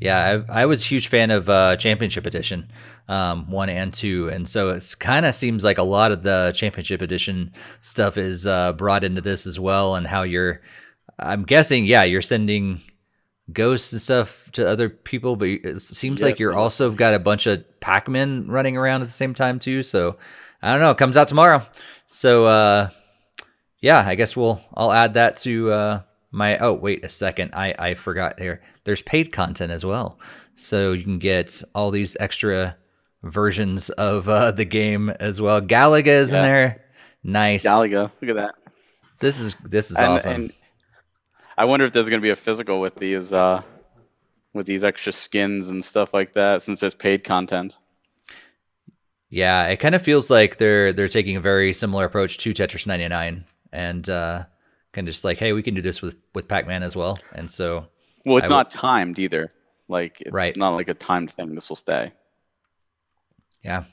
Yeah, 0.00 0.42
I, 0.48 0.62
I 0.62 0.66
was 0.66 0.82
a 0.82 0.86
huge 0.86 1.08
fan 1.08 1.30
of 1.30 1.48
uh, 1.48 1.76
Championship 1.76 2.26
Edition, 2.26 2.70
um, 3.08 3.50
one 3.50 3.68
and 3.68 3.92
two, 3.92 4.28
and 4.28 4.48
so 4.48 4.70
it 4.70 4.96
kind 5.00 5.26
of 5.26 5.34
seems 5.34 5.64
like 5.64 5.78
a 5.78 5.82
lot 5.82 6.12
of 6.12 6.22
the 6.22 6.52
Championship 6.54 7.02
Edition 7.02 7.52
stuff 7.76 8.16
is 8.16 8.46
uh, 8.46 8.72
brought 8.72 9.04
into 9.04 9.20
this 9.20 9.46
as 9.46 9.58
well, 9.58 9.94
and 9.94 10.06
how 10.06 10.22
you're. 10.22 10.60
I'm 11.20 11.42
guessing, 11.42 11.84
yeah, 11.84 12.04
you're 12.04 12.22
sending 12.22 12.80
ghosts 13.52 13.92
and 13.92 14.00
stuff 14.00 14.50
to 14.52 14.68
other 14.68 14.88
people, 14.88 15.36
but 15.36 15.48
it 15.48 15.80
seems 15.80 16.22
like 16.22 16.38
you're 16.38 16.52
yes. 16.52 16.58
also 16.58 16.90
got 16.92 17.14
a 17.14 17.18
bunch 17.18 17.46
of 17.46 17.64
Pac-Men 17.80 18.46
running 18.48 18.76
around 18.76 19.02
at 19.02 19.08
the 19.08 19.12
same 19.12 19.34
time 19.34 19.58
too. 19.58 19.82
So 19.82 20.16
I 20.62 20.70
don't 20.70 20.80
know. 20.80 20.90
It 20.90 20.98
comes 20.98 21.16
out 21.16 21.26
tomorrow. 21.28 21.66
So 22.06 22.44
uh, 22.44 22.90
yeah, 23.80 24.04
I 24.06 24.14
guess 24.14 24.36
we'll 24.36 24.60
I'll 24.74 24.92
add 24.92 25.14
that 25.14 25.38
to 25.38 25.72
uh, 25.72 26.02
my. 26.30 26.58
Oh 26.58 26.74
wait 26.74 27.04
a 27.04 27.08
second, 27.08 27.54
I 27.54 27.74
I 27.78 27.94
forgot 27.94 28.36
there. 28.36 28.62
There's 28.84 29.02
paid 29.02 29.32
content 29.32 29.72
as 29.72 29.84
well, 29.84 30.18
so 30.54 30.92
you 30.92 31.04
can 31.04 31.18
get 31.18 31.62
all 31.74 31.90
these 31.90 32.16
extra 32.20 32.76
versions 33.22 33.90
of 33.90 34.28
uh, 34.28 34.50
the 34.52 34.64
game 34.64 35.10
as 35.10 35.40
well. 35.40 35.60
Galaga 35.60 36.06
is 36.06 36.32
in 36.32 36.40
there. 36.40 36.76
Nice. 37.22 37.64
Galaga, 37.64 38.10
look 38.20 38.30
at 38.30 38.36
that. 38.36 38.54
This 39.20 39.40
is 39.40 39.56
this 39.64 39.90
is 39.90 39.96
and, 39.96 40.06
awesome. 40.06 40.32
and 40.32 40.52
I 41.56 41.64
wonder 41.64 41.84
if 41.84 41.92
there's 41.92 42.08
going 42.08 42.20
to 42.20 42.24
be 42.24 42.30
a 42.30 42.36
physical 42.36 42.80
with 42.80 42.94
these 42.94 43.32
uh, 43.32 43.62
with 44.54 44.66
these 44.66 44.84
extra 44.84 45.12
skins 45.12 45.68
and 45.68 45.84
stuff 45.84 46.14
like 46.14 46.34
that, 46.34 46.62
since 46.62 46.80
there's 46.80 46.94
paid 46.94 47.24
content. 47.24 47.78
Yeah, 49.30 49.66
it 49.66 49.76
kind 49.76 49.94
of 49.94 50.02
feels 50.02 50.30
like 50.30 50.56
they're 50.56 50.92
they're 50.92 51.08
taking 51.08 51.36
a 51.36 51.40
very 51.40 51.72
similar 51.72 52.04
approach 52.04 52.38
to 52.38 52.50
Tetris 52.54 52.86
99 52.86 53.44
and 53.72 54.08
uh 54.08 54.44
kind 54.92 55.06
of 55.08 55.12
just 55.12 55.24
like, 55.24 55.38
hey, 55.38 55.52
we 55.52 55.62
can 55.62 55.74
do 55.74 55.82
this 55.82 56.00
with 56.02 56.16
with 56.34 56.48
Pac-Man 56.48 56.82
as 56.82 56.96
well. 56.96 57.18
And 57.32 57.50
so 57.50 57.86
Well, 58.24 58.38
it's 58.38 58.50
I 58.50 58.54
not 58.54 58.70
timed 58.70 59.18
either. 59.18 59.52
Like 59.88 60.20
it's 60.20 60.32
Right. 60.32 60.56
not 60.56 60.70
like 60.70 60.88
a 60.88 60.94
timed 60.94 61.32
thing. 61.32 61.54
This 61.54 61.68
will 61.68 61.76
stay. 61.76 62.12
yeah. 63.64 63.84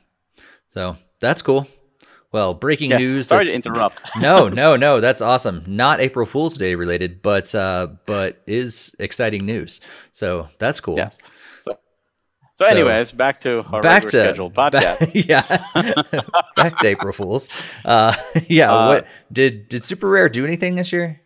So, 0.70 0.98
that's 1.22 1.42
cool. 1.42 1.68
Well, 2.34 2.54
breaking 2.54 2.92
Yeah, 2.92 2.98
news. 2.98 3.28
Sorry 3.30 3.46
to 3.46 3.54
interrupt. 3.56 4.02
no, 4.20 4.50
no, 4.50 4.76
no, 4.76 5.00
that's 5.00 5.22
awesome. 5.22 5.64
Not 5.68 6.02
April 6.02 6.26
Fool's 6.26 6.58
Day 6.58 6.76
related, 6.76 7.22
but 7.22 7.54
uh 7.56 7.88
but 8.06 8.42
is 8.46 8.94
exciting 9.00 9.46
news. 9.46 9.80
So, 10.12 10.50
that's 10.60 10.82
cool. 10.82 10.98
yes. 10.98 11.18
So, 12.56 12.66
anyways, 12.66 13.12
back 13.12 13.40
to 13.42 13.64
our 13.72 13.82
Back 13.82 14.04
to 14.04 14.10
scheduled 14.10 14.54
podcast. 14.54 15.00
ba- 15.00 15.12
yeah. 15.74 16.22
back 16.56 16.78
to 16.80 16.88
April 16.88 17.12
Fools. 17.14 17.50
Uh 17.84 18.16
yeah, 18.48 18.72
Uh, 18.74 18.88
what 18.88 19.08
did 19.32 19.68
did 19.68 19.84
Super 19.84 20.08
Rare 20.10 20.30
do 20.30 20.46
anything 20.46 20.76
this 20.76 20.92
year? 20.94 21.22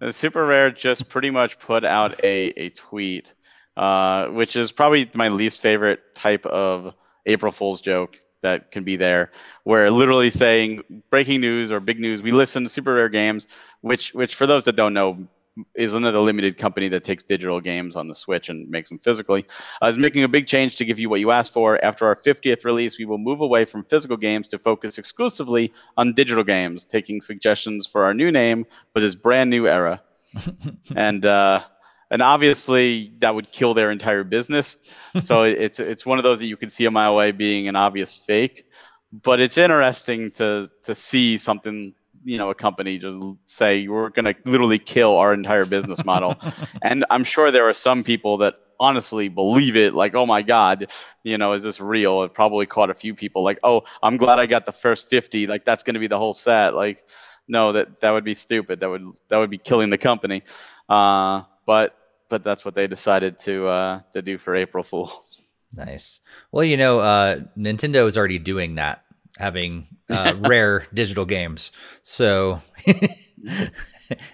Uh, 0.00 0.10
Super 0.10 0.44
Rare 0.44 0.70
just 0.72 1.08
pretty 1.08 1.30
much 1.30 1.58
put 1.60 1.84
out 1.84 2.18
a, 2.24 2.48
a 2.56 2.70
tweet, 2.70 3.34
uh, 3.76 4.26
which 4.28 4.56
is 4.56 4.72
probably 4.72 5.08
my 5.14 5.28
least 5.28 5.62
favorite 5.62 6.00
type 6.16 6.44
of 6.46 6.94
April 7.26 7.52
Fool's 7.52 7.80
joke 7.80 8.16
that 8.42 8.70
can 8.72 8.82
be 8.84 8.96
there, 8.96 9.30
where 9.64 9.90
literally 9.90 10.30
saying 10.30 10.82
breaking 11.10 11.40
news 11.40 11.70
or 11.70 11.78
big 11.78 12.00
news, 12.00 12.20
we 12.22 12.32
listen 12.32 12.64
to 12.64 12.68
Super 12.68 12.94
Rare 12.94 13.08
games, 13.08 13.46
which 13.82 14.12
which 14.12 14.34
for 14.34 14.46
those 14.46 14.64
that 14.64 14.74
don't 14.74 14.94
know, 14.94 15.28
is 15.74 15.94
another 15.94 16.18
limited 16.18 16.58
company 16.58 16.88
that 16.88 17.04
takes 17.04 17.24
digital 17.24 17.60
games 17.60 17.96
on 17.96 18.08
the 18.08 18.14
Switch 18.14 18.48
and 18.48 18.68
makes 18.68 18.88
them 18.88 18.98
physically, 18.98 19.46
uh, 19.82 19.86
is 19.86 19.96
making 19.96 20.22
a 20.22 20.28
big 20.28 20.46
change 20.46 20.76
to 20.76 20.84
give 20.84 20.98
you 20.98 21.08
what 21.08 21.20
you 21.20 21.30
asked 21.30 21.52
for. 21.52 21.82
After 21.84 22.06
our 22.06 22.14
50th 22.14 22.64
release, 22.64 22.98
we 22.98 23.04
will 23.06 23.18
move 23.18 23.40
away 23.40 23.64
from 23.64 23.84
physical 23.84 24.16
games 24.16 24.48
to 24.48 24.58
focus 24.58 24.98
exclusively 24.98 25.72
on 25.96 26.14
digital 26.14 26.44
games, 26.44 26.84
taking 26.84 27.20
suggestions 27.20 27.86
for 27.86 28.04
our 28.04 28.14
new 28.14 28.30
name 28.30 28.66
for 28.92 29.00
this 29.00 29.14
brand 29.14 29.50
new 29.50 29.66
era. 29.66 30.02
and 30.96 31.24
uh, 31.24 31.62
and 32.10 32.22
obviously 32.22 33.12
that 33.20 33.34
would 33.34 33.50
kill 33.50 33.74
their 33.74 33.90
entire 33.90 34.24
business. 34.24 34.76
so 35.20 35.42
it's 35.44 35.80
it's 35.80 36.04
one 36.04 36.18
of 36.18 36.24
those 36.24 36.40
that 36.40 36.46
you 36.46 36.56
can 36.56 36.70
see 36.70 36.84
a 36.84 36.90
mile 36.90 37.12
away 37.12 37.32
being 37.32 37.68
an 37.68 37.76
obvious 37.76 38.14
fake. 38.14 38.66
But 39.12 39.40
it's 39.40 39.56
interesting 39.56 40.30
to 40.32 40.70
to 40.84 40.94
see 40.94 41.38
something 41.38 41.94
you 42.26 42.38
know 42.38 42.50
a 42.50 42.54
company 42.54 42.98
just 42.98 43.18
say 43.46 43.86
we're 43.86 44.10
going 44.10 44.24
to 44.24 44.34
literally 44.44 44.80
kill 44.80 45.16
our 45.16 45.32
entire 45.32 45.64
business 45.64 46.04
model. 46.04 46.36
And 46.82 47.04
i'm 47.10 47.24
sure 47.24 47.50
there 47.50 47.68
are 47.68 47.74
some 47.74 48.04
people 48.04 48.38
that 48.38 48.54
honestly 48.78 49.28
believe 49.28 49.76
it 49.76 49.94
like 49.94 50.14
oh 50.14 50.26
my 50.26 50.42
god 50.42 50.90
you 51.22 51.38
know 51.38 51.54
is 51.54 51.62
this 51.62 51.80
real? 51.80 52.24
It 52.24 52.34
probably 52.34 52.66
caught 52.66 52.90
a 52.90 52.94
few 52.94 53.14
people 53.14 53.42
like 53.42 53.58
oh 53.62 53.84
i'm 54.02 54.16
glad 54.16 54.38
i 54.38 54.46
got 54.46 54.66
the 54.66 54.72
first 54.72 55.08
50 55.08 55.46
like 55.46 55.64
that's 55.64 55.82
going 55.82 55.94
to 55.94 56.00
be 56.00 56.08
the 56.08 56.18
whole 56.18 56.34
set. 56.34 56.74
Like 56.74 57.04
no 57.48 57.72
that 57.72 58.00
that 58.00 58.10
would 58.10 58.24
be 58.24 58.34
stupid. 58.34 58.80
That 58.80 58.90
would 58.90 59.04
that 59.28 59.38
would 59.38 59.50
be 59.50 59.58
killing 59.58 59.90
the 59.90 59.98
company. 59.98 60.42
Uh, 60.88 61.42
but 61.64 61.96
but 62.28 62.42
that's 62.42 62.64
what 62.64 62.74
they 62.74 62.88
decided 62.88 63.38
to 63.40 63.68
uh, 63.68 64.00
to 64.12 64.20
do 64.20 64.36
for 64.36 64.54
april 64.56 64.82
fools. 64.84 65.44
Nice. 65.74 66.20
Well 66.50 66.64
you 66.64 66.76
know 66.76 66.98
uh, 66.98 67.40
nintendo 67.56 68.06
is 68.06 68.16
already 68.16 68.38
doing 68.38 68.74
that 68.76 69.05
having 69.38 69.86
uh, 70.10 70.34
rare 70.40 70.86
digital 70.92 71.24
games. 71.24 71.72
So, 72.02 72.60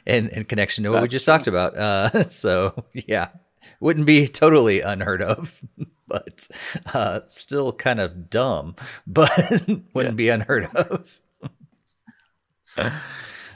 in, 0.07 0.28
in 0.28 0.44
connection 0.44 0.84
to 0.84 0.90
what 0.90 0.96
That's 0.96 1.03
we 1.03 1.09
just 1.09 1.24
true. 1.24 1.34
talked 1.34 1.46
about. 1.46 1.76
Uh, 1.76 2.22
so, 2.28 2.84
yeah, 2.92 3.28
wouldn't 3.80 4.07
be 4.07 4.28
totally 4.28 4.80
unheard 4.80 5.22
of, 5.22 5.61
but 6.07 6.48
uh, 6.94 7.20
still 7.26 7.72
kind 7.72 8.00
of 8.00 8.30
dumb, 8.30 8.76
but 9.07 9.30
wouldn't 9.94 9.94
yeah. 9.96 10.11
be 10.11 10.28
unheard 10.28 10.64
of. 10.74 11.20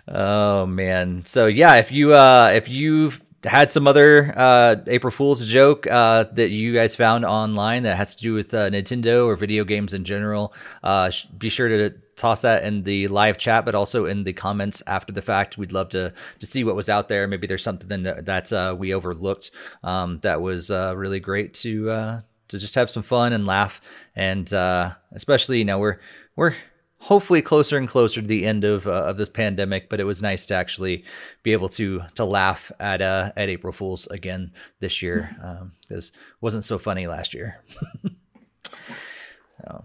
oh 0.08 0.66
man. 0.66 1.24
So 1.24 1.46
yeah, 1.46 1.76
if 1.76 1.90
you 1.90 2.12
uh 2.12 2.50
if 2.52 2.68
you 2.68 3.12
had 3.46 3.70
some 3.70 3.86
other 3.86 4.32
uh, 4.36 4.76
April 4.86 5.10
Fool's 5.10 5.46
joke 5.46 5.86
uh, 5.86 6.24
that 6.32 6.50
you 6.50 6.74
guys 6.74 6.96
found 6.96 7.24
online 7.24 7.84
that 7.84 7.96
has 7.96 8.14
to 8.16 8.22
do 8.22 8.34
with 8.34 8.52
uh, 8.52 8.70
Nintendo 8.70 9.26
or 9.26 9.36
video 9.36 9.64
games 9.64 9.94
in 9.94 10.04
general. 10.04 10.52
Uh, 10.82 11.10
be 11.38 11.48
sure 11.48 11.68
to 11.68 11.90
toss 12.16 12.42
that 12.42 12.64
in 12.64 12.82
the 12.82 13.08
live 13.08 13.38
chat, 13.38 13.64
but 13.64 13.74
also 13.74 14.06
in 14.06 14.24
the 14.24 14.32
comments 14.32 14.82
after 14.86 15.12
the 15.12 15.22
fact. 15.22 15.56
We'd 15.56 15.72
love 15.72 15.88
to 15.90 16.12
to 16.40 16.46
see 16.46 16.64
what 16.64 16.76
was 16.76 16.88
out 16.88 17.08
there. 17.08 17.26
Maybe 17.26 17.46
there's 17.46 17.62
something 17.62 18.02
that, 18.02 18.26
that 18.26 18.52
uh, 18.52 18.74
we 18.78 18.92
overlooked 18.92 19.50
um, 19.84 20.18
that 20.20 20.40
was 20.40 20.70
uh, 20.70 20.94
really 20.96 21.20
great 21.20 21.54
to 21.54 22.22
to 22.48 22.58
just 22.58 22.74
have 22.76 22.90
some 22.90 23.02
fun 23.02 23.32
and 23.32 23.46
laugh, 23.46 23.80
and 24.14 24.52
especially 25.12 25.58
you 25.58 25.64
know 25.64 25.78
we're 25.78 25.98
we're 26.34 26.54
hopefully 26.98 27.42
closer 27.42 27.76
and 27.76 27.88
closer 27.88 28.20
to 28.20 28.26
the 28.26 28.44
end 28.44 28.64
of 28.64 28.86
uh, 28.86 29.04
of 29.04 29.16
this 29.16 29.28
pandemic. 29.28 29.88
But 29.88 30.00
it 30.00 30.04
was 30.04 30.22
nice 30.22 30.46
to 30.46 30.54
actually 30.54 31.04
be 31.42 31.52
able 31.52 31.68
to 31.70 32.02
to 32.14 32.24
laugh 32.24 32.72
at 32.80 33.02
uh, 33.02 33.32
at 33.36 33.48
April 33.48 33.72
Fools 33.72 34.06
again 34.08 34.52
this 34.80 35.02
year 35.02 35.30
because 35.88 36.10
um, 36.10 36.16
it 36.20 36.40
wasn't 36.40 36.64
so 36.64 36.78
funny 36.78 37.06
last 37.06 37.34
year. 37.34 37.62
so. 39.64 39.84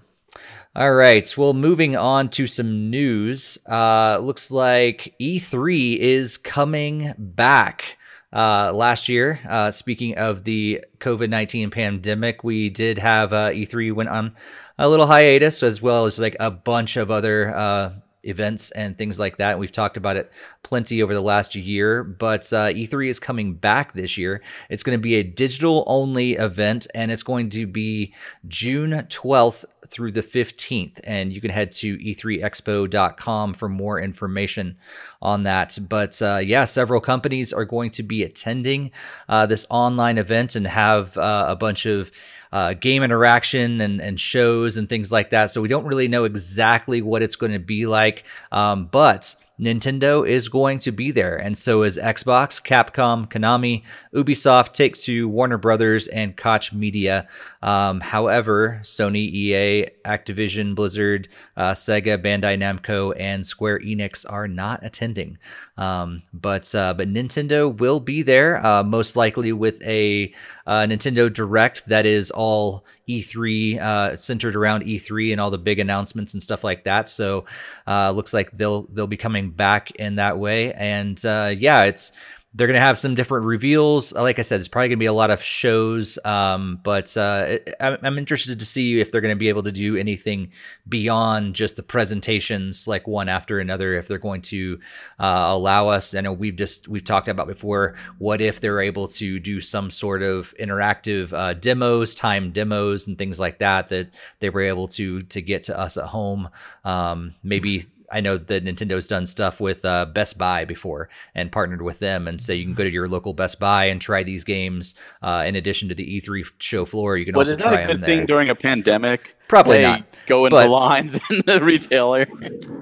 All 0.74 0.94
right. 0.94 1.38
Well, 1.38 1.54
moving 1.54 1.98
on 1.98 2.30
to 2.30 2.48
some 2.48 2.90
news. 2.90 3.58
Uh, 3.70 4.20
looks 4.20 4.50
like 4.50 5.14
E3 5.20 5.98
is 5.98 6.38
coming 6.38 7.14
back. 7.18 7.98
Uh, 8.34 8.72
last 8.74 9.10
year, 9.10 9.42
uh, 9.50 9.72
speaking 9.72 10.18
of 10.18 10.46
the 10.46 10.86
COVID 11.00 11.30
19 11.30 11.70
pandemic, 11.70 12.46
we 12.46 12.70
did 12.70 12.98
have 12.98 13.34
uh, 13.34 13.50
E3 13.50 13.94
went 13.94 14.08
on 14.08 14.34
a 14.82 14.90
little 14.90 15.06
hiatus, 15.06 15.62
as 15.62 15.82
well 15.82 16.06
as 16.06 16.18
like 16.18 16.36
a 16.40 16.50
bunch 16.50 16.98
of 16.98 17.12
other 17.12 17.56
uh, 17.56 17.94
events 18.24 18.72
and 18.72 18.98
things 18.98 19.20
like 19.20 19.38
that. 19.38 19.60
We've 19.60 19.72
talked 19.72 19.96
about 19.96 20.18
it 20.18 20.32
plenty 20.64 21.02
over 21.02 21.14
the 21.14 21.22
last 21.22 21.54
year, 21.56 22.04
but 22.04 22.42
uh, 22.52 22.70
E3 22.70 23.08
is 23.08 23.20
coming 23.20 23.54
back 23.54 23.94
this 23.94 24.18
year. 24.18 24.42
It's 24.70 24.84
going 24.84 24.98
to 24.98 25.02
be 25.02 25.16
a 25.16 25.24
digital 25.24 25.84
only 25.86 26.34
event, 26.34 26.88
and 26.96 27.12
it's 27.12 27.24
going 27.24 27.52
to 27.52 27.68
be 27.68 28.14
June 28.48 28.92
12th 28.92 29.66
through 29.88 30.14
the 30.14 30.24
15th. 30.24 31.00
And 31.04 31.34
you 31.34 31.42
can 31.42 31.52
head 31.52 31.72
to 31.74 31.98
e3expo.com 31.98 33.54
for 33.54 33.70
more 33.70 34.00
information 34.00 34.78
on 35.22 35.44
that. 35.44 35.78
But 35.88 36.20
uh, 36.22 36.38
yeah, 36.38 36.66
several 36.66 37.02
companies 37.02 37.54
are 37.54 37.66
going 37.66 37.92
to 37.92 38.04
be 38.04 38.24
attending 38.24 38.92
uh, 39.30 39.46
this 39.46 39.66
online 39.70 40.18
event 40.18 40.56
and 40.56 40.66
have 40.66 41.18
uh, 41.18 41.46
a 41.50 41.56
bunch 41.56 41.86
of 41.86 42.12
uh, 42.52 42.74
game 42.74 43.04
interaction 43.04 43.82
and, 43.82 44.02
and 44.02 44.20
shows 44.20 44.78
and 44.78 44.90
things 44.90 45.12
like 45.12 45.30
that. 45.30 45.52
So 45.52 45.62
we 45.62 45.68
don't 45.68 45.86
really 45.86 46.08
know 46.08 46.26
exactly 46.26 47.02
what 47.02 47.22
it's 47.22 47.36
going 47.36 47.54
to 47.54 47.60
be 47.60 47.86
like. 47.86 48.24
Um, 48.52 48.86
but 48.86 49.36
Nintendo 49.60 50.28
is 50.28 50.50
going 50.50 50.80
to 50.80 50.92
be 50.92 51.12
there, 51.12 51.38
and 51.38 51.58
so 51.58 51.84
is 51.84 51.98
Xbox, 51.98 52.62
Capcom, 52.62 53.30
Konami, 53.30 53.84
Ubisoft, 54.14 54.74
Take 54.74 54.96
Two, 54.96 55.30
Warner 55.30 55.58
Brothers, 55.58 56.08
and 56.08 56.36
Koch 56.36 56.74
Media. 56.74 57.28
Um, 57.62 58.00
however, 58.00 58.80
Sony, 58.84 59.32
EA, 59.32 59.88
Activision, 60.04 60.74
Blizzard, 60.74 61.28
uh, 61.56 61.72
Sega, 61.72 62.18
Bandai 62.18 62.58
Namco, 62.58 63.14
and 63.20 63.46
Square 63.46 63.82
Enix 63.82 64.26
are 64.28 64.48
not 64.48 64.84
attending. 64.84 65.38
Um, 65.78 66.24
but 66.34 66.74
uh, 66.76 66.94
but 66.94 67.08
Nintendo 67.08 67.76
will 67.76 68.00
be 68.00 68.22
there, 68.22 68.66
uh, 68.66 68.84
most 68.84 69.16
likely 69.16 69.52
with 69.52 69.82
a 69.84 70.34
uh, 70.66 70.82
Nintendo 70.82 71.32
Direct 71.32 71.86
that 71.88 72.06
is 72.06 72.32
all 72.32 72.86
E3 73.08 73.80
uh, 73.80 74.16
centered 74.16 74.56
around 74.56 74.84
E3 74.84 75.32
and 75.32 75.42
all 75.42 75.52
the 75.52 75.58
big 75.58 75.80
announcements 75.80 76.34
and 76.34 76.42
stuff 76.42 76.64
like 76.64 76.84
that. 76.86 77.10
So 77.10 77.46
uh, 77.88 78.12
looks 78.12 78.34
like 78.34 78.52
they'll 78.52 78.84
they'll 78.92 79.08
be 79.08 79.18
coming 79.18 79.51
back 79.56 79.92
in 79.92 80.16
that 80.16 80.38
way. 80.38 80.74
And 80.74 81.24
uh, 81.26 81.54
yeah, 81.56 81.84
it's 81.84 82.12
they're 82.54 82.68
going 82.68 82.76
to 82.76 82.82
have 82.82 82.98
some 82.98 83.16
different 83.16 83.46
reveals. 83.46 84.12
Like 84.14 84.38
I 84.38 84.42
said, 84.42 84.60
it's 84.60 84.68
probably 84.68 84.90
going 84.90 84.98
to 84.98 85.04
be 85.04 85.06
a 85.06 85.14
lot 85.14 85.32
of 85.32 85.42
shows, 85.42 86.20
um, 86.26 86.82
but 86.84 87.16
uh, 87.16 87.60
I'm 87.80 88.18
interested 88.18 88.60
to 88.60 88.66
see 88.66 89.00
if 89.00 89.10
they're 89.10 89.22
going 89.22 89.34
to 89.34 89.40
be 89.40 89.48
able 89.48 89.64
to 89.64 89.72
do 89.72 89.96
anything 89.96 90.52
beyond 90.88 91.56
just 91.56 91.78
the 91.78 91.84
presentations, 91.84 92.90
like 92.90 93.08
one 93.08 93.30
after 93.30 93.60
another. 93.60 93.94
If 93.94 94.10
they're 94.10 94.18
going 94.18 94.42
to 94.44 94.80
uh, 95.18 95.46
allow 95.48 95.88
us, 95.88 96.14
I 96.14 96.20
know 96.20 96.34
we've 96.34 96.58
just 96.58 96.90
we've 96.90 97.06
talked 97.06 97.30
about 97.30 97.48
before. 97.48 97.96
What 98.18 98.42
if 98.42 98.60
they're 98.60 98.82
able 98.82 99.08
to 99.08 99.40
do 99.40 99.62
some 99.62 99.90
sort 99.90 100.22
of 100.22 100.54
interactive 100.60 101.32
uh, 101.32 101.54
demos, 101.54 102.14
time 102.16 102.52
demos, 102.52 103.08
and 103.08 103.18
things 103.18 103.40
like 103.40 103.60
that 103.60 103.88
that 103.88 104.10
they 104.42 104.50
were 104.50 104.62
able 104.62 104.90
to 104.90 105.22
to 105.22 105.42
get 105.42 105.64
to 105.64 105.80
us 105.80 105.96
at 105.96 106.06
home? 106.06 106.50
Um, 106.84 107.36
maybe 107.44 107.86
I 108.12 108.22
know 108.22 108.38
that 108.38 108.66
Nintendo's 108.66 109.08
done 109.08 109.26
stuff 109.26 109.60
with 109.60 109.86
uh, 109.86 110.06
Best 110.06 110.38
Buy 110.38 110.66
before 110.66 111.10
and 111.34 111.52
partnered 111.52 111.82
with 111.82 112.00
them, 112.00 112.28
and 112.28 112.42
say 112.42 112.56
you 112.56 112.66
can 112.66 112.74
go 112.74 112.84
to 112.84 112.92
your 112.92 113.08
local 113.08 113.34
Best 113.34 113.60
Buy 113.60 113.86
and 113.86 114.02
try 114.02 114.24
these 114.24 114.44
games. 114.44 114.96
Uh, 115.22 115.44
in 115.46 115.56
addition 115.56 115.90
to 115.90 115.96
the 115.96 116.22
E3 116.22 116.52
show 116.60 116.86
floor, 116.86 117.18
you 117.18 117.26
can 117.26 117.34
but 117.34 117.48
also 117.48 117.56
try 117.56 117.72
them. 117.72 117.80
Is 117.82 117.88
that 117.88 117.90
a 117.90 117.94
good 117.94 118.06
thing 118.06 118.26
during 118.26 118.50
a 118.50 118.56
pandemic? 118.56 119.38
Probably 119.48 119.78
hey, 119.78 119.84
not. 119.84 120.06
Go 120.28 120.46
into 120.46 120.68
lines 120.68 121.16
in 121.30 121.42
the 121.46 121.64
retailer. 121.64 122.26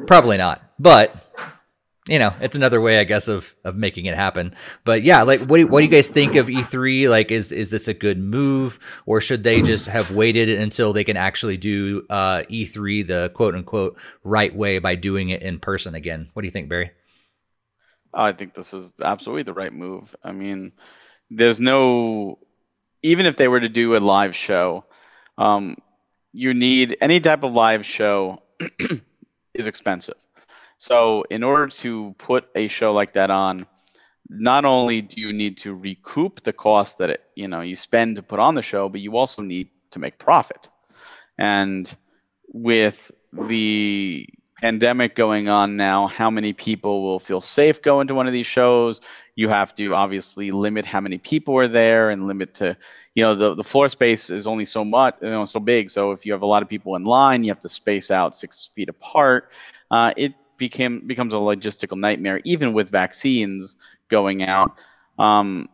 Probably 0.08 0.38
not, 0.38 0.62
but 0.80 1.14
you 2.10 2.20
know, 2.20 2.32
it's 2.42 2.56
another 2.56 2.82
way, 2.82 3.00
I 3.00 3.04
guess, 3.04 3.28
of 3.28 3.56
of 3.64 3.76
making 3.76 4.06
it 4.06 4.16
happen. 4.16 4.56
But 4.84 5.04
yeah, 5.04 5.22
like, 5.22 5.42
what 5.42 5.58
do, 5.58 5.68
what 5.68 5.80
do 5.80 5.86
you 5.86 5.92
guys 5.92 6.08
think 6.08 6.36
of 6.36 6.48
E3? 6.48 7.10
Like, 7.10 7.32
is 7.32 7.52
is 7.52 7.70
this 7.70 7.88
a 7.88 7.94
good 7.94 8.18
move, 8.18 8.80
or 9.06 9.22
should 9.22 9.44
they 9.44 9.62
just 9.62 9.86
have 9.86 10.12
waited 10.12 10.50
until 10.50 10.92
they 10.92 11.04
can 11.04 11.18
actually 11.18 11.58
do 11.58 12.06
uh, 12.10 12.44
E3 12.50 13.06
the 13.06 13.32
quote 13.34 13.56
unquote 13.56 13.98
right 14.24 14.54
way 14.54 14.80
by 14.80 14.96
doing 14.96 15.30
it 15.30 15.44
in 15.44 15.60
person 15.60 15.96
again? 15.96 16.30
What 16.34 16.42
do 16.42 16.48
you 16.48 16.52
think, 16.52 16.70
Barry? 16.70 16.92
I 18.14 18.32
think 18.32 18.54
this 18.54 18.74
is 18.74 18.92
absolutely 19.02 19.44
the 19.44 19.54
right 19.54 19.74
move. 19.74 20.16
I 20.24 20.32
mean, 20.32 20.72
there's 21.30 21.60
no, 21.60 22.40
even 23.04 23.26
if 23.26 23.38
they 23.38 23.48
were 23.48 23.60
to 23.60 23.70
do 23.70 23.96
a 23.96 24.00
live 24.00 24.36
show, 24.36 24.86
um, 25.38 25.78
you 26.32 26.54
need 26.54 26.98
any 27.02 27.20
type 27.20 27.44
of 27.44 27.54
live 27.54 27.86
show 27.86 28.42
is 29.54 29.68
expensive. 29.68 30.16
So, 30.80 31.24
in 31.30 31.44
order 31.44 31.68
to 31.68 32.16
put 32.18 32.50
a 32.56 32.68
show 32.70 32.94
like 32.94 33.14
that 33.14 33.30
on, 33.30 33.68
not 34.30 34.64
only 34.64 35.02
do 35.02 35.20
you 35.22 35.34
need 35.34 35.58
to 35.58 35.76
recoup 35.76 36.44
the 36.44 36.54
cost 36.54 37.00
that 37.00 37.10
it, 37.10 37.24
you 37.36 37.48
know 37.48 37.62
you 37.62 37.76
spend 37.76 38.16
to 38.16 38.24
put 38.24 38.40
on 38.40 38.56
the 38.56 38.62
show, 38.62 38.88
but 38.90 39.02
you 39.02 39.18
also 39.18 39.42
need 39.42 39.70
to 39.92 40.00
make 40.00 40.18
profit. 40.18 40.70
And 41.38 41.92
with 42.54 43.12
the 43.34 44.28
pandemic 44.62 45.16
going 45.16 45.50
on 45.50 45.78
now, 45.78 46.08
how 46.08 46.30
many 46.30 46.54
people 46.54 47.04
will 47.04 47.20
feel 47.20 47.42
safe 47.42 47.82
going 47.82 48.08
to 48.08 48.16
one 48.16 48.28
of 48.28 48.34
these 48.34 48.48
shows? 48.48 49.02
You 49.36 49.50
have 49.50 49.74
to 49.76 49.94
obviously 49.96 50.52
limit 50.52 50.86
how 50.86 51.00
many 51.00 51.18
people 51.18 51.58
are 51.58 51.68
there 51.68 52.10
and 52.10 52.28
limit 52.28 52.56
to, 52.56 52.76
you 53.16 53.24
know, 53.24 53.36
the, 53.36 53.56
the 53.56 53.64
floor 53.64 53.88
space 53.90 54.30
is 54.30 54.48
only 54.48 54.66
so 54.66 54.84
much, 54.84 55.16
you 55.22 55.30
know, 55.30 55.46
so 55.46 55.60
big. 55.60 55.90
So 55.90 56.12
if 56.12 56.26
you 56.26 56.34
have 56.34 56.42
a 56.42 56.46
lot 56.46 56.62
of 56.62 56.70
people 56.70 56.96
in 56.96 57.04
line, 57.06 57.44
you 57.44 57.52
have 57.52 57.62
to 57.62 57.70
space 57.70 58.12
out 58.12 58.36
six 58.36 58.70
feet 58.74 58.90
apart. 58.90 59.52
Uh, 59.90 60.14
it 60.18 60.34
became 60.60 61.08
becomes 61.08 61.34
a 61.34 61.38
logistical 61.38 61.98
nightmare. 61.98 62.42
Even 62.44 62.74
with 62.74 62.90
vaccines, 62.90 63.76
going 64.10 64.44
out. 64.44 64.78
Um, 65.18 65.70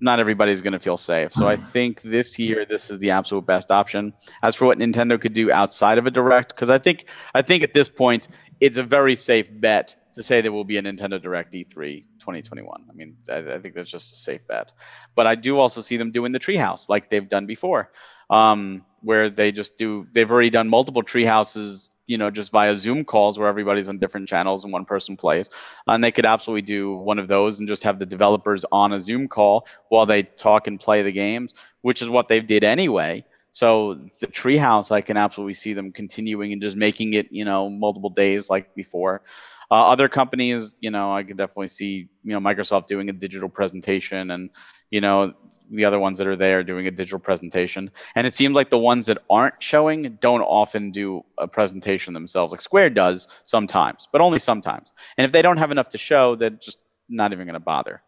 not 0.00 0.20
everybody's 0.20 0.60
going 0.60 0.72
to 0.72 0.78
feel 0.78 0.96
safe. 0.96 1.32
So 1.32 1.48
I 1.48 1.56
think 1.74 2.02
this 2.02 2.38
year 2.38 2.66
this 2.68 2.90
is 2.90 2.98
the 2.98 3.10
absolute 3.10 3.46
best 3.46 3.70
option. 3.70 4.12
As 4.42 4.56
for 4.56 4.66
what 4.66 4.78
Nintendo 4.78 5.20
could 5.20 5.34
do 5.34 5.52
outside 5.52 5.98
of 5.98 6.06
a 6.06 6.10
direct, 6.10 6.48
because 6.48 6.70
I 6.70 6.78
think 6.78 7.08
I 7.34 7.42
think 7.42 7.62
at 7.62 7.74
this 7.74 7.88
point 7.88 8.28
it's 8.60 8.78
a 8.78 8.82
very 8.82 9.16
safe 9.16 9.46
bet 9.50 9.96
to 10.14 10.22
say 10.22 10.40
there 10.40 10.52
will 10.52 10.64
be 10.64 10.78
a 10.78 10.82
Nintendo 10.82 11.20
Direct 11.20 11.52
E3 11.52 12.02
2021. 12.18 12.84
I 12.88 12.92
mean, 12.94 13.16
I, 13.28 13.56
I 13.56 13.58
think 13.58 13.74
that's 13.74 13.90
just 13.90 14.12
a 14.12 14.16
safe 14.16 14.46
bet. 14.46 14.72
But 15.14 15.26
I 15.26 15.34
do 15.34 15.58
also 15.58 15.82
see 15.82 15.98
them 15.98 16.10
doing 16.10 16.32
the 16.32 16.38
Treehouse 16.38 16.88
like 16.88 17.10
they've 17.10 17.28
done 17.28 17.44
before, 17.44 17.92
um, 18.30 18.84
where 19.02 19.28
they 19.28 19.52
just 19.52 19.76
do. 19.76 20.06
They've 20.12 20.30
already 20.30 20.48
done 20.48 20.68
multiple 20.70 21.02
Treehouses 21.02 21.90
you 22.06 22.18
know 22.18 22.30
just 22.30 22.52
via 22.52 22.76
zoom 22.76 23.04
calls 23.04 23.38
where 23.38 23.48
everybody's 23.48 23.88
on 23.88 23.98
different 23.98 24.28
channels 24.28 24.64
and 24.64 24.72
one 24.72 24.84
person 24.84 25.16
plays. 25.16 25.50
And 25.86 26.02
they 26.02 26.12
could 26.12 26.26
absolutely 26.26 26.62
do 26.62 26.94
one 26.94 27.18
of 27.18 27.28
those 27.28 27.58
and 27.58 27.68
just 27.68 27.82
have 27.82 27.98
the 27.98 28.06
developers 28.06 28.64
on 28.70 28.92
a 28.92 29.00
zoom 29.00 29.28
call 29.28 29.66
while 29.88 30.06
they 30.06 30.22
talk 30.22 30.66
and 30.66 30.80
play 30.80 31.02
the 31.02 31.12
games 31.12 31.54
which 31.82 32.02
is 32.02 32.10
what 32.10 32.28
they 32.28 32.40
did 32.40 32.64
anyway. 32.64 33.24
So 33.52 33.94
the 34.20 34.26
treehouse 34.26 34.90
i 34.90 35.00
can 35.00 35.16
absolutely 35.16 35.54
see 35.54 35.72
them 35.72 35.92
continuing 35.92 36.52
and 36.52 36.60
just 36.60 36.76
making 36.76 37.14
it 37.14 37.28
you 37.30 37.44
know 37.44 37.70
multiple 37.70 38.10
days 38.10 38.50
like 38.50 38.74
before 38.74 39.22
uh, 39.70 39.88
other 39.88 40.08
companies 40.08 40.76
you 40.80 40.90
know 40.90 41.12
i 41.12 41.22
could 41.22 41.36
definitely 41.36 41.68
see 41.68 42.08
you 42.24 42.32
know 42.32 42.40
microsoft 42.40 42.86
doing 42.86 43.08
a 43.08 43.12
digital 43.12 43.48
presentation 43.48 44.30
and 44.30 44.50
you 44.90 45.00
know 45.00 45.32
the 45.70 45.84
other 45.84 45.98
ones 45.98 46.18
that 46.18 46.26
are 46.26 46.36
there 46.36 46.62
doing 46.62 46.86
a 46.86 46.90
digital 46.90 47.18
presentation. 47.18 47.90
And 48.14 48.26
it 48.26 48.34
seems 48.34 48.54
like 48.54 48.70
the 48.70 48.78
ones 48.78 49.06
that 49.06 49.18
aren't 49.28 49.60
showing 49.62 50.18
don't 50.20 50.42
often 50.42 50.90
do 50.90 51.24
a 51.38 51.48
presentation 51.48 52.14
themselves. 52.14 52.52
Like 52.52 52.60
Square 52.60 52.90
does 52.90 53.28
sometimes, 53.44 54.08
but 54.12 54.20
only 54.20 54.38
sometimes. 54.38 54.92
And 55.18 55.24
if 55.24 55.32
they 55.32 55.42
don't 55.42 55.56
have 55.56 55.70
enough 55.70 55.88
to 55.90 55.98
show, 55.98 56.36
they're 56.36 56.50
just 56.50 56.78
not 57.08 57.32
even 57.32 57.46
going 57.46 57.54
to 57.54 57.60
bother. 57.60 58.02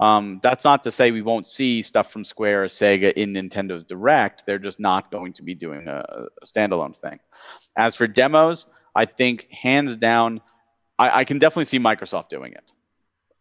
Um, 0.00 0.40
that's 0.42 0.64
not 0.64 0.82
to 0.84 0.90
say 0.90 1.10
we 1.10 1.22
won't 1.22 1.46
see 1.46 1.82
stuff 1.82 2.10
from 2.10 2.24
Square 2.24 2.64
or 2.64 2.68
Sega 2.68 3.12
in 3.12 3.32
Nintendo's 3.32 3.84
Direct. 3.84 4.44
They're 4.44 4.58
just 4.58 4.80
not 4.80 5.10
going 5.10 5.32
to 5.34 5.42
be 5.42 5.54
doing 5.54 5.86
a, 5.86 6.04
a 6.42 6.46
standalone 6.46 6.96
thing. 6.96 7.20
As 7.76 7.94
for 7.94 8.06
demos, 8.06 8.66
I 8.96 9.06
think 9.06 9.48
hands 9.50 9.94
down, 9.96 10.40
I, 10.98 11.20
I 11.20 11.24
can 11.24 11.38
definitely 11.38 11.64
see 11.64 11.78
Microsoft 11.78 12.28
doing 12.28 12.52
it. 12.52 12.72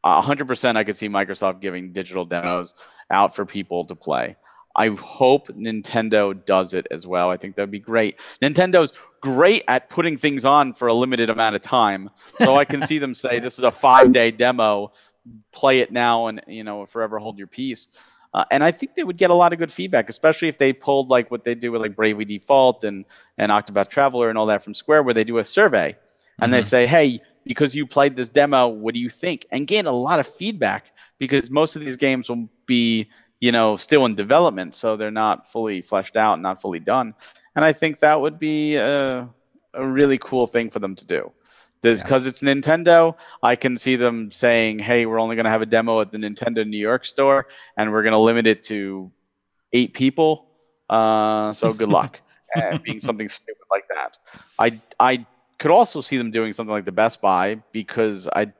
100% 0.05 0.75
I 0.75 0.83
could 0.83 0.97
see 0.97 1.07
Microsoft 1.07 1.61
giving 1.61 1.93
digital 1.93 2.25
demos 2.25 2.75
out 3.09 3.35
for 3.35 3.45
people 3.45 3.85
to 3.85 3.95
play. 3.95 4.35
I 4.75 4.89
hope 4.89 5.47
Nintendo 5.49 6.33
does 6.45 6.73
it 6.73 6.87
as 6.89 7.05
well. 7.05 7.29
I 7.29 7.37
think 7.37 7.55
that'd 7.55 7.71
be 7.71 7.79
great. 7.79 8.19
Nintendo's 8.41 8.91
great 9.21 9.63
at 9.67 9.89
putting 9.89 10.17
things 10.17 10.45
on 10.45 10.73
for 10.73 10.87
a 10.87 10.93
limited 10.93 11.29
amount 11.29 11.55
of 11.55 11.61
time. 11.61 12.09
So 12.39 12.55
I 12.57 12.65
can 12.65 12.85
see 12.85 12.97
them 12.97 13.13
say 13.13 13.39
this 13.39 13.59
is 13.59 13.63
a 13.63 13.71
5-day 13.71 14.31
demo, 14.31 14.91
play 15.51 15.79
it 15.79 15.91
now 15.91 16.27
and 16.27 16.41
you 16.47 16.63
know 16.63 16.85
forever 16.85 17.19
hold 17.19 17.37
your 17.37 17.47
peace. 17.47 17.87
Uh, 18.33 18.43
and 18.49 18.63
I 18.63 18.71
think 18.71 18.95
they 18.95 19.03
would 19.03 19.17
get 19.17 19.29
a 19.29 19.33
lot 19.35 19.53
of 19.53 19.59
good 19.59 19.71
feedback, 19.71 20.09
especially 20.09 20.47
if 20.47 20.57
they 20.57 20.73
pulled 20.73 21.09
like 21.09 21.29
what 21.29 21.43
they 21.43 21.53
do 21.53 21.71
with 21.71 21.81
like 21.81 21.95
Bravely 21.95 22.25
Default 22.25 22.83
and 22.83 23.05
and 23.37 23.51
Octopath 23.51 23.89
Traveler 23.89 24.29
and 24.29 24.37
all 24.39 24.47
that 24.47 24.63
from 24.63 24.73
Square, 24.73 25.03
where 25.03 25.13
they 25.13 25.23
do 25.23 25.37
a 25.37 25.43
survey 25.43 25.95
and 26.39 26.45
mm-hmm. 26.45 26.51
they 26.51 26.61
say, 26.63 26.87
"Hey, 26.87 27.21
because 27.45 27.75
you 27.75 27.85
played 27.85 28.15
this 28.15 28.29
demo. 28.29 28.67
What 28.67 28.93
do 28.93 29.01
you 29.01 29.09
think? 29.09 29.45
And 29.51 29.67
gain 29.67 29.85
a 29.85 29.91
lot 29.91 30.19
of 30.19 30.27
feedback 30.27 30.95
because 31.19 31.49
most 31.49 31.75
of 31.75 31.81
these 31.81 31.97
games 31.97 32.29
will 32.29 32.49
be, 32.65 33.09
you 33.39 33.51
know, 33.51 33.75
still 33.75 34.05
in 34.05 34.15
development, 34.15 34.75
so 34.75 34.95
they're 34.95 35.11
not 35.11 35.51
fully 35.51 35.81
fleshed 35.81 36.15
out, 36.15 36.39
not 36.39 36.61
fully 36.61 36.79
done. 36.79 37.13
And 37.55 37.63
I 37.65 37.73
think 37.73 37.99
that 37.99 38.19
would 38.19 38.39
be 38.39 38.75
a, 38.75 39.29
a 39.73 39.85
really 39.85 40.17
cool 40.17 40.47
thing 40.47 40.69
for 40.69 40.79
them 40.79 40.95
to 40.95 41.05
do. 41.05 41.31
Because 41.81 42.23
yeah. 42.23 42.29
it's 42.29 42.41
Nintendo, 42.41 43.15
I 43.41 43.57
can 43.57 43.77
see 43.77 43.97
them 43.97 44.31
saying, 44.31 44.79
"Hey, 44.79 45.05
we're 45.05 45.19
only 45.19 45.35
going 45.35 45.43
to 45.43 45.49
have 45.49 45.61
a 45.61 45.65
demo 45.65 45.99
at 45.99 46.13
the 46.13 46.17
Nintendo 46.17 46.65
New 46.65 46.77
York 46.77 47.03
store, 47.03 47.47
and 47.75 47.91
we're 47.91 48.03
going 48.03 48.13
to 48.13 48.19
limit 48.19 48.47
it 48.47 48.63
to 48.63 49.11
eight 49.73 49.93
people. 49.93 50.47
Uh, 50.89 51.51
so 51.51 51.73
good 51.73 51.89
luck." 51.89 52.21
being 52.83 52.99
something 52.99 53.29
stupid 53.29 53.63
like 53.71 53.85
that. 53.89 54.17
I 54.59 54.79
I 54.99 55.25
could 55.63 55.71
also 55.71 56.01
see 56.01 56.17
them 56.17 56.29
doing 56.29 56.51
something 56.51 56.73
like 56.73 56.83
the 56.83 56.91
Best 56.91 57.21
Buy 57.21 57.55
because 57.71 58.27
I 58.35 58.51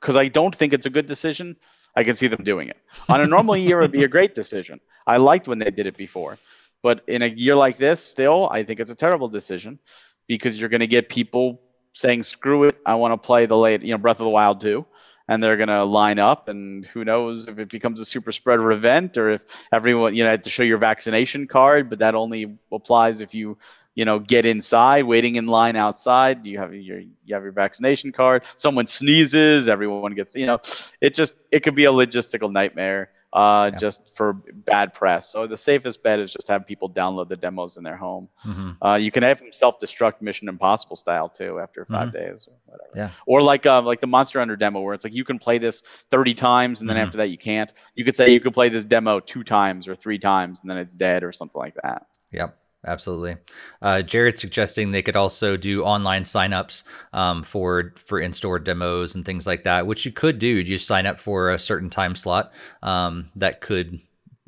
because 0.00 0.16
I 0.16 0.28
don't 0.28 0.56
think 0.56 0.72
it's 0.72 0.86
a 0.86 0.90
good 0.90 1.04
decision. 1.04 1.56
I 1.94 2.04
can 2.04 2.16
see 2.16 2.26
them 2.26 2.42
doing 2.42 2.68
it. 2.70 2.78
On 3.10 3.20
a 3.20 3.26
normal 3.26 3.54
year, 3.54 3.80
it 3.80 3.82
would 3.82 3.92
be 3.92 4.04
a 4.04 4.08
great 4.08 4.34
decision. 4.34 4.80
I 5.06 5.18
liked 5.18 5.46
when 5.46 5.58
they 5.58 5.70
did 5.70 5.86
it 5.86 5.98
before, 5.98 6.38
but 6.82 7.04
in 7.06 7.20
a 7.20 7.26
year 7.26 7.54
like 7.54 7.76
this, 7.76 8.02
still, 8.02 8.48
I 8.50 8.62
think 8.62 8.80
it's 8.80 8.90
a 8.90 8.94
terrible 8.94 9.28
decision 9.28 9.78
because 10.26 10.58
you're 10.58 10.70
going 10.70 10.80
to 10.80 10.86
get 10.86 11.10
people 11.10 11.60
saying, 11.92 12.22
"Screw 12.22 12.64
it, 12.64 12.78
I 12.86 12.94
want 12.94 13.12
to 13.12 13.18
play 13.18 13.44
the 13.44 13.58
late, 13.58 13.82
you 13.82 13.92
know, 13.92 13.98
Breath 13.98 14.20
of 14.20 14.24
the 14.24 14.34
Wild 14.34 14.58
2." 14.62 14.86
and 15.30 15.42
they're 15.42 15.58
going 15.58 15.68
to 15.68 15.84
line 15.84 16.18
up 16.18 16.48
and 16.48 16.86
who 16.86 17.04
knows 17.04 17.48
if 17.48 17.58
it 17.58 17.68
becomes 17.68 18.00
a 18.00 18.04
super 18.06 18.32
spreader 18.32 18.72
event 18.72 19.18
or 19.18 19.28
if 19.28 19.44
everyone 19.72 20.16
you 20.16 20.24
know 20.24 20.30
had 20.30 20.42
to 20.42 20.48
show 20.48 20.62
your 20.62 20.78
vaccination 20.78 21.46
card 21.46 21.90
but 21.90 21.98
that 21.98 22.14
only 22.14 22.56
applies 22.72 23.20
if 23.20 23.34
you 23.34 23.58
you 23.98 24.04
know, 24.04 24.20
get 24.20 24.46
inside, 24.46 25.02
waiting 25.02 25.34
in 25.34 25.48
line 25.48 25.74
outside. 25.74 26.42
Do 26.42 26.50
you 26.50 26.58
have 26.60 26.72
your 26.72 27.00
you 27.00 27.34
have 27.34 27.42
your 27.42 27.50
vaccination 27.50 28.12
card. 28.12 28.44
Someone 28.54 28.86
sneezes, 28.86 29.66
everyone 29.66 30.14
gets, 30.14 30.36
you 30.36 30.46
know, 30.46 30.60
it 31.00 31.14
just 31.14 31.42
it 31.50 31.64
could 31.64 31.74
be 31.74 31.86
a 31.86 31.90
logistical 31.90 32.52
nightmare. 32.52 33.10
Uh, 33.30 33.70
yeah. 33.70 33.78
just 33.78 34.16
for 34.16 34.32
bad 34.32 34.94
press. 34.94 35.28
So 35.28 35.46
the 35.46 35.58
safest 35.58 36.02
bet 36.02 36.18
is 36.18 36.32
just 36.32 36.48
have 36.48 36.66
people 36.66 36.88
download 36.88 37.28
the 37.28 37.36
demos 37.36 37.76
in 37.76 37.84
their 37.84 37.96
home. 37.96 38.30
Mm-hmm. 38.46 38.70
Uh, 38.80 38.94
you 38.94 39.10
can 39.10 39.22
have 39.22 39.40
them 39.40 39.52
self-destruct 39.52 40.22
Mission 40.22 40.48
Impossible 40.48 40.96
style 40.96 41.28
too 41.28 41.60
after 41.60 41.84
5 41.84 42.08
mm-hmm. 42.08 42.16
days 42.16 42.48
or 42.48 42.54
whatever. 42.64 42.90
Yeah. 42.96 43.10
Or 43.26 43.42
like 43.42 43.66
uh, 43.66 43.82
like 43.82 44.00
the 44.00 44.06
Monster 44.06 44.38
Hunter 44.38 44.56
demo 44.56 44.80
where 44.80 44.94
it's 44.94 45.04
like 45.04 45.12
you 45.12 45.24
can 45.24 45.38
play 45.38 45.58
this 45.58 45.82
30 46.10 46.34
times 46.34 46.80
and 46.80 46.88
then 46.88 46.96
mm-hmm. 46.96 47.06
after 47.06 47.18
that 47.18 47.28
you 47.28 47.36
can't. 47.36 47.70
You 47.96 48.04
could 48.04 48.16
say 48.16 48.30
you 48.30 48.40
could 48.40 48.54
play 48.54 48.68
this 48.68 48.84
demo 48.84 49.18
two 49.18 49.42
times 49.42 49.88
or 49.88 49.96
three 49.96 50.20
times 50.20 50.60
and 50.60 50.70
then 50.70 50.78
it's 50.78 50.94
dead 50.94 51.24
or 51.24 51.32
something 51.32 51.58
like 51.58 51.74
that. 51.82 52.06
Yep 52.30 52.56
absolutely. 52.86 53.36
Uh, 53.82 54.02
Jared 54.02 54.38
suggesting 54.38 54.90
they 54.90 55.02
could 55.02 55.16
also 55.16 55.56
do 55.56 55.82
online 55.82 56.22
signups 56.22 56.84
um, 57.12 57.42
for 57.42 57.94
for 57.96 58.20
in 58.20 58.32
store 58.32 58.58
demos 58.58 59.14
and 59.14 59.24
things 59.24 59.46
like 59.46 59.64
that, 59.64 59.86
which 59.86 60.04
you 60.04 60.12
could 60.12 60.38
do. 60.38 60.46
You 60.46 60.64
just 60.64 60.86
sign 60.86 61.06
up 61.06 61.20
for 61.20 61.50
a 61.50 61.58
certain 61.58 61.90
time 61.90 62.14
slot. 62.14 62.52
Um, 62.82 63.30
that 63.36 63.60
could 63.60 64.00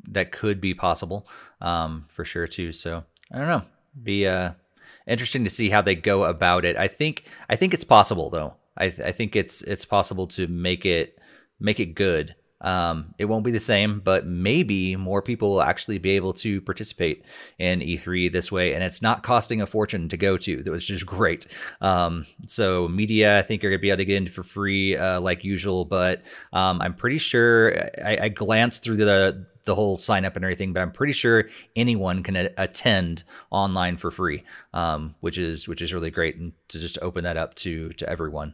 that 0.09 0.31
could 0.31 0.59
be 0.61 0.73
possible 0.73 1.27
um, 1.61 2.05
for 2.09 2.25
sure 2.25 2.47
too. 2.47 2.71
So 2.71 3.03
I 3.31 3.37
don't 3.37 3.47
know. 3.47 3.63
Be 4.01 4.27
uh, 4.27 4.51
interesting 5.07 5.43
to 5.43 5.49
see 5.49 5.69
how 5.69 5.81
they 5.81 5.95
go 5.95 6.23
about 6.23 6.65
it. 6.65 6.77
I 6.77 6.87
think 6.87 7.25
I 7.49 7.55
think 7.55 7.73
it's 7.73 7.83
possible 7.83 8.29
though. 8.29 8.55
I, 8.77 8.89
th- 8.89 9.07
I 9.07 9.11
think 9.11 9.35
it's 9.35 9.61
it's 9.63 9.85
possible 9.85 10.27
to 10.27 10.47
make 10.47 10.85
it 10.85 11.19
make 11.59 11.79
it 11.79 11.95
good. 11.95 12.35
Um, 12.61 13.13
it 13.17 13.25
won't 13.25 13.43
be 13.43 13.51
the 13.51 13.59
same, 13.59 13.99
but 13.99 14.25
maybe 14.25 14.95
more 14.95 15.21
people 15.21 15.51
will 15.51 15.61
actually 15.61 15.97
be 15.97 16.11
able 16.11 16.33
to 16.33 16.61
participate 16.61 17.25
in 17.59 17.81
E3 17.81 18.31
this 18.31 18.51
way, 18.51 18.73
and 18.73 18.83
it's 18.83 19.01
not 19.01 19.23
costing 19.23 19.61
a 19.61 19.67
fortune 19.67 20.07
to 20.09 20.17
go 20.17 20.37
to. 20.37 20.63
That 20.63 20.71
was 20.71 20.85
just 20.85 21.05
great. 21.17 21.47
Um, 21.81 22.25
so 22.47 22.87
media, 22.87 23.39
I 23.39 23.41
think 23.41 23.63
you're 23.63 23.71
gonna 23.71 23.81
be 23.81 23.89
able 23.89 23.97
to 23.97 24.05
get 24.05 24.17
in 24.17 24.27
for 24.27 24.43
free, 24.43 24.95
uh, 24.95 25.19
like 25.19 25.43
usual. 25.43 25.85
But 25.85 26.21
um, 26.53 26.81
I'm 26.81 26.93
pretty 26.93 27.17
sure 27.17 27.89
I, 28.03 28.17
I 28.23 28.29
glanced 28.29 28.83
through 28.83 28.97
the 28.97 29.45
the 29.65 29.75
whole 29.75 29.97
sign 29.97 30.25
up 30.25 30.35
and 30.35 30.43
everything, 30.43 30.73
but 30.73 30.81
I'm 30.81 30.91
pretty 30.91 31.13
sure 31.13 31.49
anyone 31.75 32.23
can 32.23 32.35
a- 32.35 32.49
attend 32.57 33.23
online 33.51 33.97
for 33.97 34.11
free, 34.11 34.43
um, 34.73 35.15
which 35.19 35.37
is 35.37 35.67
which 35.67 35.81
is 35.81 35.93
really 35.93 36.11
great, 36.11 36.35
and 36.37 36.53
to 36.69 36.79
just 36.79 36.97
open 37.01 37.23
that 37.23 37.37
up 37.37 37.55
to 37.55 37.89
to 37.89 38.09
everyone. 38.09 38.53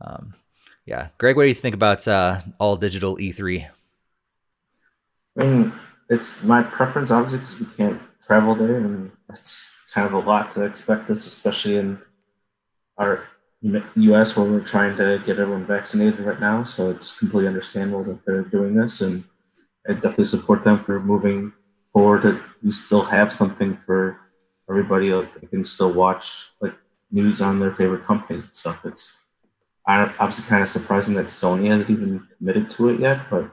Um, 0.00 0.34
yeah, 0.86 1.08
Greg, 1.18 1.36
what 1.36 1.42
do 1.42 1.48
you 1.48 1.54
think 1.54 1.74
about 1.74 2.06
uh, 2.06 2.40
all 2.58 2.76
digital 2.76 3.16
E3? 3.16 3.68
I 5.38 5.44
mean, 5.44 5.72
it's 6.08 6.44
my 6.44 6.62
preference, 6.62 7.10
obviously, 7.10 7.40
because 7.40 7.60
we 7.60 7.76
can't 7.76 8.00
travel 8.24 8.54
there, 8.54 8.76
and 8.76 9.10
it's 9.28 9.76
kind 9.92 10.06
of 10.06 10.12
a 10.12 10.18
lot 10.18 10.52
to 10.52 10.64
expect 10.64 11.08
this, 11.08 11.26
especially 11.26 11.76
in 11.76 11.98
our 12.98 13.24
U.S. 13.62 14.36
where 14.36 14.46
we're 14.46 14.60
trying 14.60 14.96
to 14.96 15.20
get 15.26 15.40
everyone 15.40 15.64
vaccinated 15.64 16.20
right 16.20 16.38
now. 16.38 16.62
So 16.62 16.90
it's 16.90 17.18
completely 17.18 17.48
understandable 17.48 18.04
that 18.04 18.24
they're 18.24 18.42
doing 18.42 18.74
this, 18.74 19.00
and 19.00 19.24
I 19.88 19.94
definitely 19.94 20.26
support 20.26 20.62
them 20.62 20.78
for 20.78 21.00
moving 21.00 21.52
forward. 21.92 22.22
That 22.22 22.40
we 22.62 22.70
still 22.70 23.02
have 23.02 23.32
something 23.32 23.74
for 23.74 24.18
everybody, 24.70 25.12
like 25.12 25.34
they 25.34 25.48
can 25.48 25.64
still 25.64 25.92
watch 25.92 26.50
like 26.60 26.74
news 27.10 27.40
on 27.40 27.58
their 27.58 27.72
favorite 27.72 28.04
companies 28.04 28.44
and 28.44 28.54
stuff. 28.54 28.84
It's 28.84 29.25
obviously 29.86 30.48
kind 30.48 30.62
of 30.62 30.68
surprising 30.68 31.14
that 31.14 31.26
Sony 31.26 31.68
hasn't 31.68 31.90
even 31.90 32.26
committed 32.36 32.70
to 32.70 32.88
it 32.88 33.00
yet, 33.00 33.20
but 33.30 33.50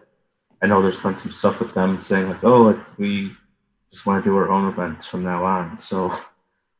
I 0.61 0.67
know 0.67 0.81
there's 0.81 0.99
been 0.99 1.17
some 1.17 1.31
stuff 1.31 1.59
with 1.59 1.73
them 1.73 1.99
saying 1.99 2.29
like, 2.29 2.43
oh, 2.43 2.61
like 2.61 2.97
we 2.97 3.31
just 3.89 4.05
want 4.05 4.23
to 4.23 4.29
do 4.29 4.35
our 4.37 4.49
own 4.49 4.67
events 4.69 5.05
from 5.05 5.23
now 5.23 5.43
on. 5.45 5.77
So 5.77 6.11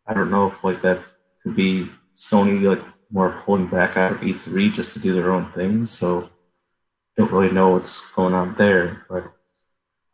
I 0.08 0.14
don't 0.14 0.32
know 0.32 0.48
if 0.48 0.64
like 0.64 0.82
that 0.82 1.00
could 1.44 1.56
be 1.56 1.88
Sony 2.16 2.62
like 2.62 2.84
more 3.12 3.42
pulling 3.46 3.68
back 3.68 3.96
out 3.96 4.14
of 4.14 4.22
E3 4.22 4.74
just 4.74 4.94
to 4.94 5.00
do 5.00 5.14
their 5.14 5.32
own 5.32 5.52
things. 5.52 5.92
So 5.92 6.24
I 6.24 7.22
don't 7.22 7.32
really 7.32 7.52
know 7.52 7.70
what's 7.72 8.12
going 8.14 8.34
on 8.34 8.56
there, 8.56 9.06
but 9.10 9.26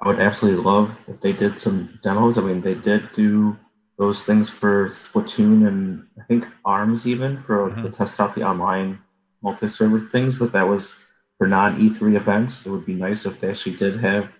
I 0.01 0.07
would 0.07 0.19
absolutely 0.19 0.63
love 0.63 1.05
if 1.07 1.21
they 1.21 1.31
did 1.31 1.59
some 1.59 1.99
demos. 2.03 2.37
I 2.37 2.41
mean, 2.41 2.61
they 2.61 2.73
did 2.73 3.11
do 3.13 3.57
those 3.97 4.25
things 4.25 4.49
for 4.49 4.89
Splatoon 4.89 5.67
and 5.67 6.07
I 6.19 6.23
think 6.23 6.45
ARMS 6.65 7.05
even 7.05 7.37
for 7.37 7.69
mm-hmm. 7.69 7.83
to 7.83 7.89
test 7.89 8.19
out 8.19 8.33
the 8.33 8.43
online 8.43 8.99
multi-server 9.41 9.99
things, 9.99 10.37
but 10.37 10.51
that 10.51 10.67
was 10.67 11.05
for 11.37 11.47
non 11.47 11.79
E3 11.79 12.15
events, 12.15 12.65
it 12.65 12.69
would 12.69 12.85
be 12.85 12.93
nice 12.93 13.25
if 13.25 13.39
they 13.39 13.49
actually 13.49 13.75
did 13.75 13.95
have 13.97 14.31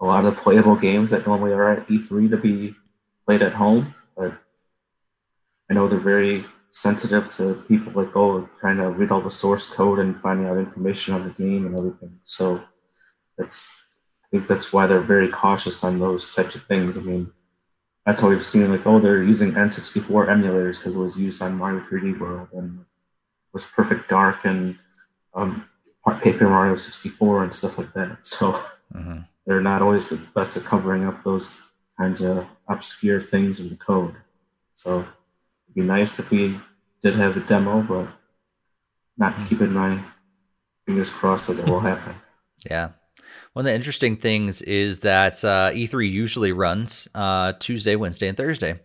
a 0.00 0.04
lot 0.04 0.24
of 0.24 0.36
playable 0.36 0.76
games 0.76 1.10
that 1.10 1.26
normally 1.26 1.52
are 1.52 1.72
at 1.72 1.86
E3 1.88 2.30
to 2.30 2.36
be 2.36 2.74
played 3.26 3.42
at 3.42 3.52
home. 3.52 3.94
But 4.16 4.34
I 5.70 5.74
know 5.74 5.86
they're 5.88 5.98
very 5.98 6.44
sensitive 6.70 7.30
to 7.30 7.54
people 7.66 7.92
like 7.94 8.14
oh 8.14 8.48
trying 8.60 8.76
to 8.76 8.90
read 8.90 9.10
all 9.10 9.22
the 9.22 9.30
source 9.30 9.66
code 9.66 9.98
and 9.98 10.20
finding 10.20 10.46
out 10.46 10.58
information 10.58 11.14
on 11.14 11.24
the 11.24 11.30
game 11.30 11.64
and 11.66 11.78
everything. 11.78 12.18
So 12.24 12.62
that's 13.36 13.86
I 14.24 14.28
think 14.30 14.48
that's 14.48 14.72
why 14.72 14.86
they're 14.86 15.00
very 15.00 15.28
cautious 15.28 15.82
on 15.84 15.98
those 15.98 16.34
types 16.34 16.54
of 16.54 16.64
things. 16.64 16.98
I 16.98 17.00
mean, 17.00 17.32
that's 18.04 18.20
how 18.20 18.28
we've 18.28 18.44
seen 18.44 18.70
like 18.70 18.86
oh 18.86 18.98
they're 18.98 19.22
using 19.22 19.52
N64 19.52 20.28
emulators 20.28 20.78
because 20.78 20.94
it 20.94 20.98
was 20.98 21.18
used 21.18 21.40
on 21.40 21.56
Mario 21.56 21.80
3D 21.80 22.18
World 22.18 22.48
and 22.52 22.84
was 23.52 23.64
Perfect 23.64 24.08
Dark 24.08 24.44
and 24.44 24.78
um, 25.34 25.68
Paper 26.22 26.48
Mario 26.48 26.76
64 26.76 27.44
and 27.44 27.54
stuff 27.54 27.78
like 27.78 27.92
that. 27.92 28.18
So 28.26 28.52
mm-hmm. 28.94 29.20
they're 29.46 29.60
not 29.60 29.82
always 29.82 30.08
the 30.08 30.16
best 30.34 30.56
at 30.56 30.64
covering 30.64 31.04
up 31.04 31.22
those 31.24 31.70
kinds 31.98 32.20
of 32.20 32.46
obscure 32.68 33.20
things 33.20 33.60
in 33.60 33.68
the 33.68 33.76
code. 33.76 34.14
So 34.72 35.00
it'd 35.00 35.74
be 35.74 35.82
nice 35.82 36.18
if 36.18 36.30
we 36.30 36.56
did 37.02 37.14
have 37.16 37.36
a 37.36 37.40
demo, 37.40 37.82
but 37.82 38.08
not 39.16 39.32
mm-hmm. 39.32 39.44
keeping 39.44 39.72
my 39.72 39.98
fingers 40.86 41.10
crossed 41.10 41.48
that 41.48 41.58
it 41.58 41.66
will 41.66 41.80
happen. 41.80 42.14
Yeah. 42.68 42.88
One 43.52 43.64
of 43.64 43.70
the 43.70 43.74
interesting 43.74 44.16
things 44.16 44.62
is 44.62 45.00
that 45.00 45.44
uh, 45.44 45.70
E3 45.70 46.10
usually 46.10 46.50
runs 46.50 47.06
uh, 47.14 47.52
Tuesday, 47.60 47.94
Wednesday, 47.94 48.26
and 48.26 48.36
Thursday. 48.36 48.80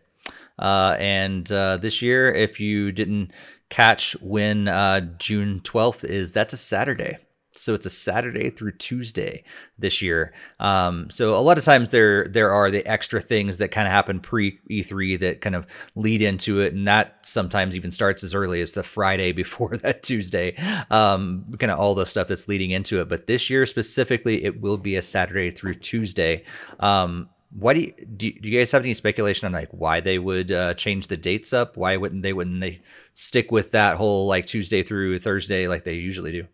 Uh, 0.59 0.95
and 0.99 1.51
uh, 1.51 1.77
this 1.77 2.01
year, 2.01 2.31
if 2.31 2.59
you 2.59 2.91
didn't 2.91 3.31
catch 3.69 4.13
when 4.21 4.67
uh, 4.67 5.01
June 5.17 5.61
12th 5.63 6.05
is, 6.05 6.31
that's 6.31 6.53
a 6.53 6.57
Saturday. 6.57 7.17
So 7.55 7.73
it's 7.73 7.85
a 7.85 7.91
Saturday 7.91 8.49
through 8.49 8.73
Tuesday 8.73 9.43
this 9.77 10.01
year. 10.01 10.33
Um, 10.59 11.09
so 11.09 11.35
a 11.35 11.37
lot 11.37 11.57
of 11.57 11.63
times 11.63 11.91
there 11.91 12.27
there 12.27 12.51
are 12.51 12.71
the 12.71 12.85
extra 12.87 13.21
things 13.21 13.59
that 13.59 13.69
kind 13.69 13.87
of 13.87 13.91
happen 13.91 14.19
pre 14.19 14.59
E3 14.71 15.19
that 15.19 15.41
kind 15.41 15.55
of 15.55 15.67
lead 15.95 16.21
into 16.21 16.61
it, 16.61 16.73
and 16.73 16.87
that 16.87 17.25
sometimes 17.25 17.75
even 17.75 17.91
starts 17.91 18.23
as 18.23 18.33
early 18.33 18.59
as 18.61 18.71
the 18.71 18.83
Friday 18.83 19.31
before 19.43 19.77
that 19.77 20.03
Tuesday. 20.03 20.55
Um, 20.89 21.45
kind 21.59 21.71
of 21.71 21.79
all 21.79 21.95
the 21.95 22.05
stuff 22.05 22.27
that's 22.27 22.47
leading 22.47 22.71
into 22.71 22.99
it. 23.01 23.07
But 23.07 23.27
this 23.27 23.49
year 23.49 23.65
specifically, 23.65 24.43
it 24.43 24.59
will 24.59 24.77
be 24.77 24.95
a 24.95 25.01
Saturday 25.01 25.51
through 25.51 25.75
Tuesday. 25.75 26.43
Um, 26.79 27.29
why 27.55 27.73
do 27.73 27.79
you, 27.81 27.93
do 28.17 28.27
you, 28.27 28.39
do 28.39 28.49
you 28.49 28.59
guys 28.59 28.71
have 28.71 28.83
any 28.83 28.93
speculation 28.93 29.45
on 29.45 29.51
like 29.51 29.69
why 29.71 29.99
they 29.99 30.17
would 30.17 30.51
uh, 30.51 30.73
change 30.73 31.07
the 31.07 31.17
dates 31.17 31.53
up? 31.53 31.77
Why 31.77 31.97
wouldn't 31.97 32.23
they 32.23 32.33
wouldn't 32.33 32.61
they 32.61 32.81
stick 33.13 33.51
with 33.51 33.71
that 33.71 33.97
whole 33.97 34.27
like 34.27 34.45
Tuesday 34.45 34.83
through 34.83 35.19
Thursday 35.19 35.67
like 35.67 35.83
they 35.83 35.93
usually 35.93 36.31
do? 36.31 36.47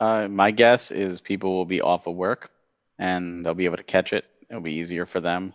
Uh, 0.00 0.28
my 0.28 0.52
guess 0.52 0.92
is 0.92 1.20
people 1.20 1.54
will 1.54 1.64
be 1.64 1.80
off 1.80 2.06
of 2.06 2.14
work 2.14 2.50
and 2.98 3.44
they'll 3.44 3.54
be 3.54 3.64
able 3.64 3.76
to 3.76 3.82
catch 3.82 4.12
it. 4.12 4.24
It'll 4.48 4.62
be 4.62 4.74
easier 4.74 5.06
for 5.06 5.20
them. 5.20 5.54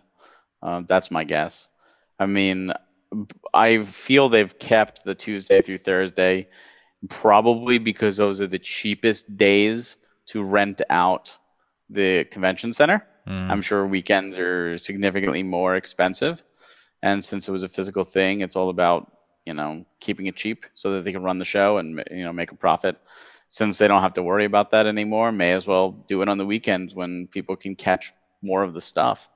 Uh, 0.62 0.82
that's 0.86 1.10
my 1.10 1.24
guess. 1.24 1.68
I 2.18 2.26
mean, 2.26 2.72
I 3.54 3.84
feel 3.84 4.28
they've 4.28 4.58
kept 4.58 5.04
the 5.04 5.14
Tuesday 5.14 5.62
through 5.62 5.78
Thursday 5.78 6.48
probably 7.08 7.78
because 7.78 8.16
those 8.16 8.40
are 8.40 8.46
the 8.46 8.58
cheapest 8.58 9.36
days 9.36 9.96
to 10.26 10.42
rent 10.42 10.80
out 10.90 11.36
the 11.90 12.24
convention 12.24 12.72
center. 12.72 13.06
Mm. 13.28 13.50
I'm 13.50 13.62
sure 13.62 13.86
weekends 13.86 14.38
are 14.38 14.78
significantly 14.78 15.42
more 15.42 15.76
expensive. 15.76 16.42
And 17.02 17.24
since 17.24 17.48
it 17.48 17.52
was 17.52 17.62
a 17.62 17.68
physical 17.68 18.04
thing, 18.04 18.40
it's 18.40 18.56
all 18.56 18.70
about, 18.70 19.10
you 19.44 19.54
know, 19.54 19.84
keeping 20.00 20.26
it 20.26 20.36
cheap 20.36 20.64
so 20.74 20.92
that 20.92 21.04
they 21.04 21.12
can 21.12 21.22
run 21.22 21.38
the 21.38 21.44
show 21.44 21.78
and, 21.78 22.02
you 22.10 22.24
know, 22.24 22.32
make 22.32 22.52
a 22.52 22.56
profit 22.56 22.96
since 23.54 23.78
they 23.78 23.86
don't 23.86 24.02
have 24.02 24.14
to 24.14 24.22
worry 24.22 24.46
about 24.46 24.72
that 24.72 24.86
anymore, 24.86 25.30
may 25.30 25.52
as 25.52 25.64
well 25.64 25.92
do 26.08 26.22
it 26.22 26.28
on 26.28 26.38
the 26.38 26.44
weekends 26.44 26.92
when 26.92 27.28
people 27.28 27.54
can 27.54 27.76
catch 27.76 28.12
more 28.42 28.64
of 28.64 28.74
the 28.74 28.80
stuff, 28.80 29.28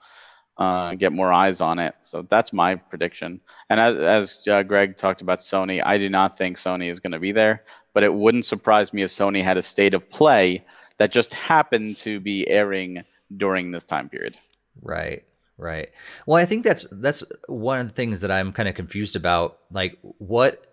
uh, 0.57 0.95
get 0.97 1.13
more 1.13 1.33
eyes 1.33 1.61
on 1.61 1.79
it. 1.79 1.95
So 2.01 2.27
that's 2.29 2.53
my 2.53 2.75
prediction. 2.75 3.41
And 3.71 3.79
as, 3.79 3.97
as 3.99 4.49
uh, 4.49 4.65
Greg 4.65 4.97
talked 4.97 5.23
about 5.23 5.39
Sony, 5.39 5.81
I 5.85 5.99
do 5.99 6.09
not 6.09 6.37
think 6.37 6.57
Sony 6.57 6.91
is 6.91 6.99
going 6.99 7.13
to 7.13 7.21
be 7.21 7.31
there, 7.31 7.63
but 7.95 8.03
it 8.03 8.13
wouldn't 8.13 8.45
surprise 8.45 8.93
me 8.93 9.03
if 9.03 9.11
Sony 9.11 9.45
had 9.45 9.57
a 9.57 9.63
state 9.63 9.95
of 9.95 10.11
play 10.11 10.65
that 10.97 11.13
just 11.13 11.33
happened 11.33 11.97
to 11.99 12.19
be 12.19 12.49
airing 12.49 13.05
during 13.37 13.71
this 13.71 13.85
time 13.85 14.09
period. 14.09 14.37
Right. 14.81 15.25
Right. 15.61 15.89
Well, 16.25 16.41
I 16.41 16.45
think 16.45 16.63
that's 16.63 16.87
that's 16.93 17.25
one 17.49 17.81
of 17.81 17.89
the 17.89 17.93
things 17.93 18.21
that 18.21 18.31
I'm 18.31 18.53
kind 18.53 18.69
of 18.69 18.77
confused 18.77 19.17
about. 19.17 19.59
Like, 19.73 19.99
what 20.03 20.65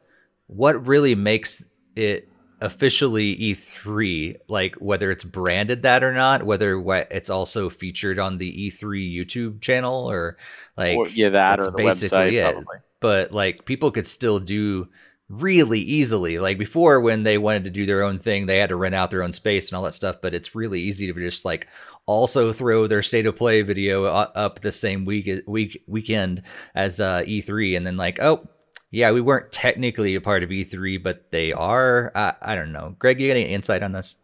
what 0.46 0.86
really 0.86 1.16
makes 1.16 1.64
it 1.96 2.30
officially 2.62 3.36
E3, 3.36 4.38
like 4.48 4.76
whether 4.76 5.12
it's 5.12 5.24
branded 5.24 5.84
that 5.84 6.04
or 6.04 6.14
not, 6.14 6.44
whether 6.44 6.80
it's 7.10 7.30
also 7.30 7.70
featured 7.70 8.20
on 8.20 8.38
the 8.38 8.70
E3 8.70 9.14
YouTube 9.14 9.62
channel 9.62 10.10
or 10.10 10.38
like 10.78 10.98
or, 10.98 11.08
yeah, 11.10 11.30
that 11.30 11.60
or 11.60 11.72
the 11.72 11.72
website 11.72 12.34
it. 12.34 12.44
Probably. 12.44 12.78
But 13.00 13.32
like 13.32 13.66
people 13.66 13.92
could 13.92 14.08
still 14.08 14.40
do 14.40 14.88
really 15.30 15.80
easily. 15.80 16.40
Like 16.40 16.58
before, 16.58 17.00
when 17.00 17.24
they 17.24 17.38
wanted 17.38 17.64
to 17.66 17.70
do 17.70 17.86
their 17.86 18.04
own 18.04 18.20
thing, 18.20 18.46
they 18.46 18.58
had 18.58 18.70
to 18.70 18.76
rent 18.76 18.96
out 18.96 19.12
their 19.12 19.24
own 19.24 19.32
space 19.32 19.70
and 19.70 19.78
all 19.78 19.84
that 19.84 19.94
stuff. 19.94 20.18
But 20.22 20.34
it's 20.34 20.56
really 20.56 20.82
easy 20.82 21.12
to 21.12 21.14
just 21.14 21.46
like 21.46 21.68
also 22.06 22.54
throw 22.54 22.88
their 22.88 23.02
state 23.02 23.26
of 23.26 23.36
play 23.36 23.62
video 23.62 24.06
up 24.06 24.60
the 24.62 24.72
same 24.72 25.06
week 25.06 25.30
week 25.48 25.84
weekend 25.88 26.44
as 26.74 27.00
uh, 27.00 27.22
E3, 27.22 27.78
and 27.78 27.86
then 27.86 27.98
like, 27.98 28.22
oh, 28.22 28.48
yeah, 28.92 29.12
we 29.12 29.20
weren't 29.20 29.52
technically 29.52 30.16
a 30.16 30.22
part 30.22 30.42
of 30.42 30.50
E3, 30.50 31.04
but 31.04 31.30
they 31.32 31.52
are. 31.52 32.12
I, 32.16 32.34
I 32.42 32.56
don't 32.56 32.72
know. 32.72 32.96
Greg, 32.98 33.20
you 33.20 33.28
got 33.28 33.38
any 33.38 33.50
insight 33.50 33.84
on 33.84 33.92
this? 33.92 34.16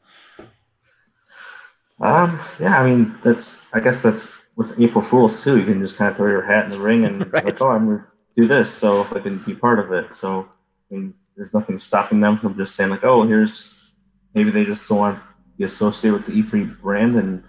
Um, 2.00 2.40
yeah, 2.60 2.80
I 2.80 2.90
mean, 2.90 3.16
that's, 3.22 3.68
I 3.74 3.80
guess 3.80 4.02
that's 4.02 4.34
with 4.56 4.80
April 4.80 5.04
Fools 5.04 5.44
too. 5.44 5.60
You 5.60 5.66
can 5.66 5.80
just 5.80 5.98
kind 5.98 6.10
of 6.10 6.18
throw 6.18 6.32
your 6.32 6.42
hat 6.42 6.66
in 6.66 6.72
the 6.72 6.80
ring 6.80 7.06
and, 7.06 7.32
right. 7.34 7.46
like, 7.46 7.62
oh, 7.62 7.70
I'm 7.70 7.88
to 7.88 8.04
do 8.36 8.48
this, 8.48 8.72
so 8.72 9.06
I 9.14 9.20
can 9.20 9.40
be 9.40 9.54
part 9.54 9.78
of 9.78 9.92
it. 9.92 10.16
So, 10.16 10.48
I 10.92 10.96
mean, 10.96 11.14
there's 11.36 11.54
nothing 11.54 11.80
stopping 11.80 12.20
them 12.20 12.38
from 12.38 12.58
just 12.58 12.76
saying, 12.76 12.90
like, 12.90 13.04
oh, 13.04 13.24
here's 13.24 13.94
maybe 14.34 14.52
they 14.52 14.66
just 14.66 14.88
don't 14.88 14.98
want 14.98 15.18
to 15.18 15.24
be 15.58 15.64
associated 15.64 16.14
with 16.18 16.26
the 16.26 16.42
E3 16.42 16.80
brand 16.82 17.16
and 17.16 17.44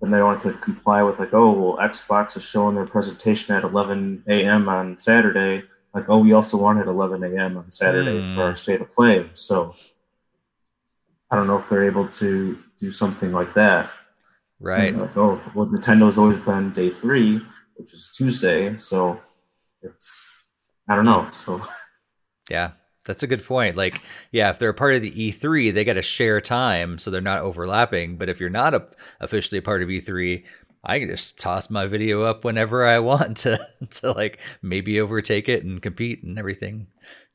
then 0.00 0.10
they 0.10 0.22
want 0.22 0.42
to 0.42 0.52
comply 0.52 1.02
with, 1.02 1.18
like, 1.18 1.32
oh, 1.32 1.52
well, 1.52 1.88
Xbox 1.88 2.36
is 2.36 2.44
showing 2.44 2.74
their 2.74 2.86
presentation 2.86 3.54
at 3.54 3.64
11 3.64 4.24
a.m. 4.28 4.68
on 4.68 4.98
Saturday 4.98 5.62
like, 5.96 6.10
oh, 6.10 6.18
we 6.18 6.34
also 6.34 6.58
want 6.58 6.78
at 6.78 6.86
11 6.86 7.24
a.m. 7.24 7.56
on 7.56 7.70
Saturday 7.70 8.20
mm. 8.20 8.34
for 8.34 8.42
our 8.42 8.54
state 8.54 8.82
of 8.82 8.92
play. 8.92 9.26
So 9.32 9.74
I 11.30 11.36
don't 11.36 11.46
know 11.46 11.56
if 11.56 11.70
they're 11.70 11.86
able 11.86 12.06
to 12.06 12.58
do 12.78 12.90
something 12.90 13.32
like 13.32 13.54
that. 13.54 13.90
Right. 14.60 14.94
like, 14.94 15.16
oh, 15.16 15.40
well, 15.54 15.66
Nintendo's 15.66 16.18
always 16.18 16.36
been 16.38 16.70
day 16.72 16.90
three, 16.90 17.40
which 17.76 17.94
is 17.94 18.12
Tuesday. 18.14 18.76
So 18.76 19.18
it's, 19.80 20.44
I 20.86 20.96
don't 20.96 21.06
know. 21.06 21.26
So, 21.30 21.62
yeah, 22.50 22.72
that's 23.06 23.22
a 23.22 23.26
good 23.26 23.44
point. 23.44 23.76
Like, 23.76 24.02
yeah, 24.32 24.50
if 24.50 24.58
they're 24.58 24.68
a 24.68 24.74
part 24.74 24.94
of 24.94 25.02
the 25.02 25.10
E3, 25.10 25.72
they 25.72 25.84
got 25.84 25.94
to 25.94 26.02
share 26.02 26.40
time 26.40 26.98
so 26.98 27.10
they're 27.10 27.20
not 27.20 27.40
overlapping. 27.40 28.16
But 28.18 28.28
if 28.28 28.40
you're 28.40 28.50
not 28.50 28.74
a, 28.74 28.86
officially 29.20 29.58
a 29.58 29.62
part 29.62 29.82
of 29.82 29.88
E3, 29.88 30.44
I 30.84 30.98
can 30.98 31.08
just 31.08 31.38
toss 31.38 31.70
my 31.70 31.86
video 31.86 32.22
up 32.22 32.44
whenever 32.44 32.84
I 32.84 32.98
want 32.98 33.38
to 33.38 33.58
to 33.90 34.12
like 34.12 34.38
maybe 34.62 35.00
overtake 35.00 35.48
it 35.48 35.64
and 35.64 35.80
compete 35.80 36.22
and 36.22 36.38
everything. 36.38 36.88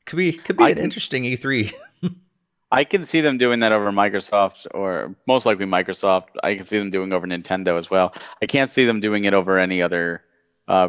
Could 0.06 0.16
be 0.16 0.32
could 0.32 0.56
be 0.56 0.64
I 0.64 0.70
an 0.70 0.78
interesting 0.78 1.24
E3. 1.24 1.72
I 2.72 2.84
can 2.84 3.04
see 3.04 3.20
them 3.20 3.36
doing 3.36 3.60
that 3.60 3.72
over 3.72 3.90
Microsoft 3.90 4.66
or 4.72 5.14
most 5.26 5.44
likely 5.44 5.66
Microsoft. 5.66 6.28
I 6.42 6.54
can 6.54 6.64
see 6.64 6.78
them 6.78 6.88
doing 6.88 7.12
over 7.12 7.26
Nintendo 7.26 7.78
as 7.78 7.90
well. 7.90 8.14
I 8.40 8.46
can't 8.46 8.70
see 8.70 8.86
them 8.86 9.00
doing 9.00 9.24
it 9.24 9.34
over 9.34 9.58
any 9.58 9.82
other 9.82 10.22
uh, 10.66 10.88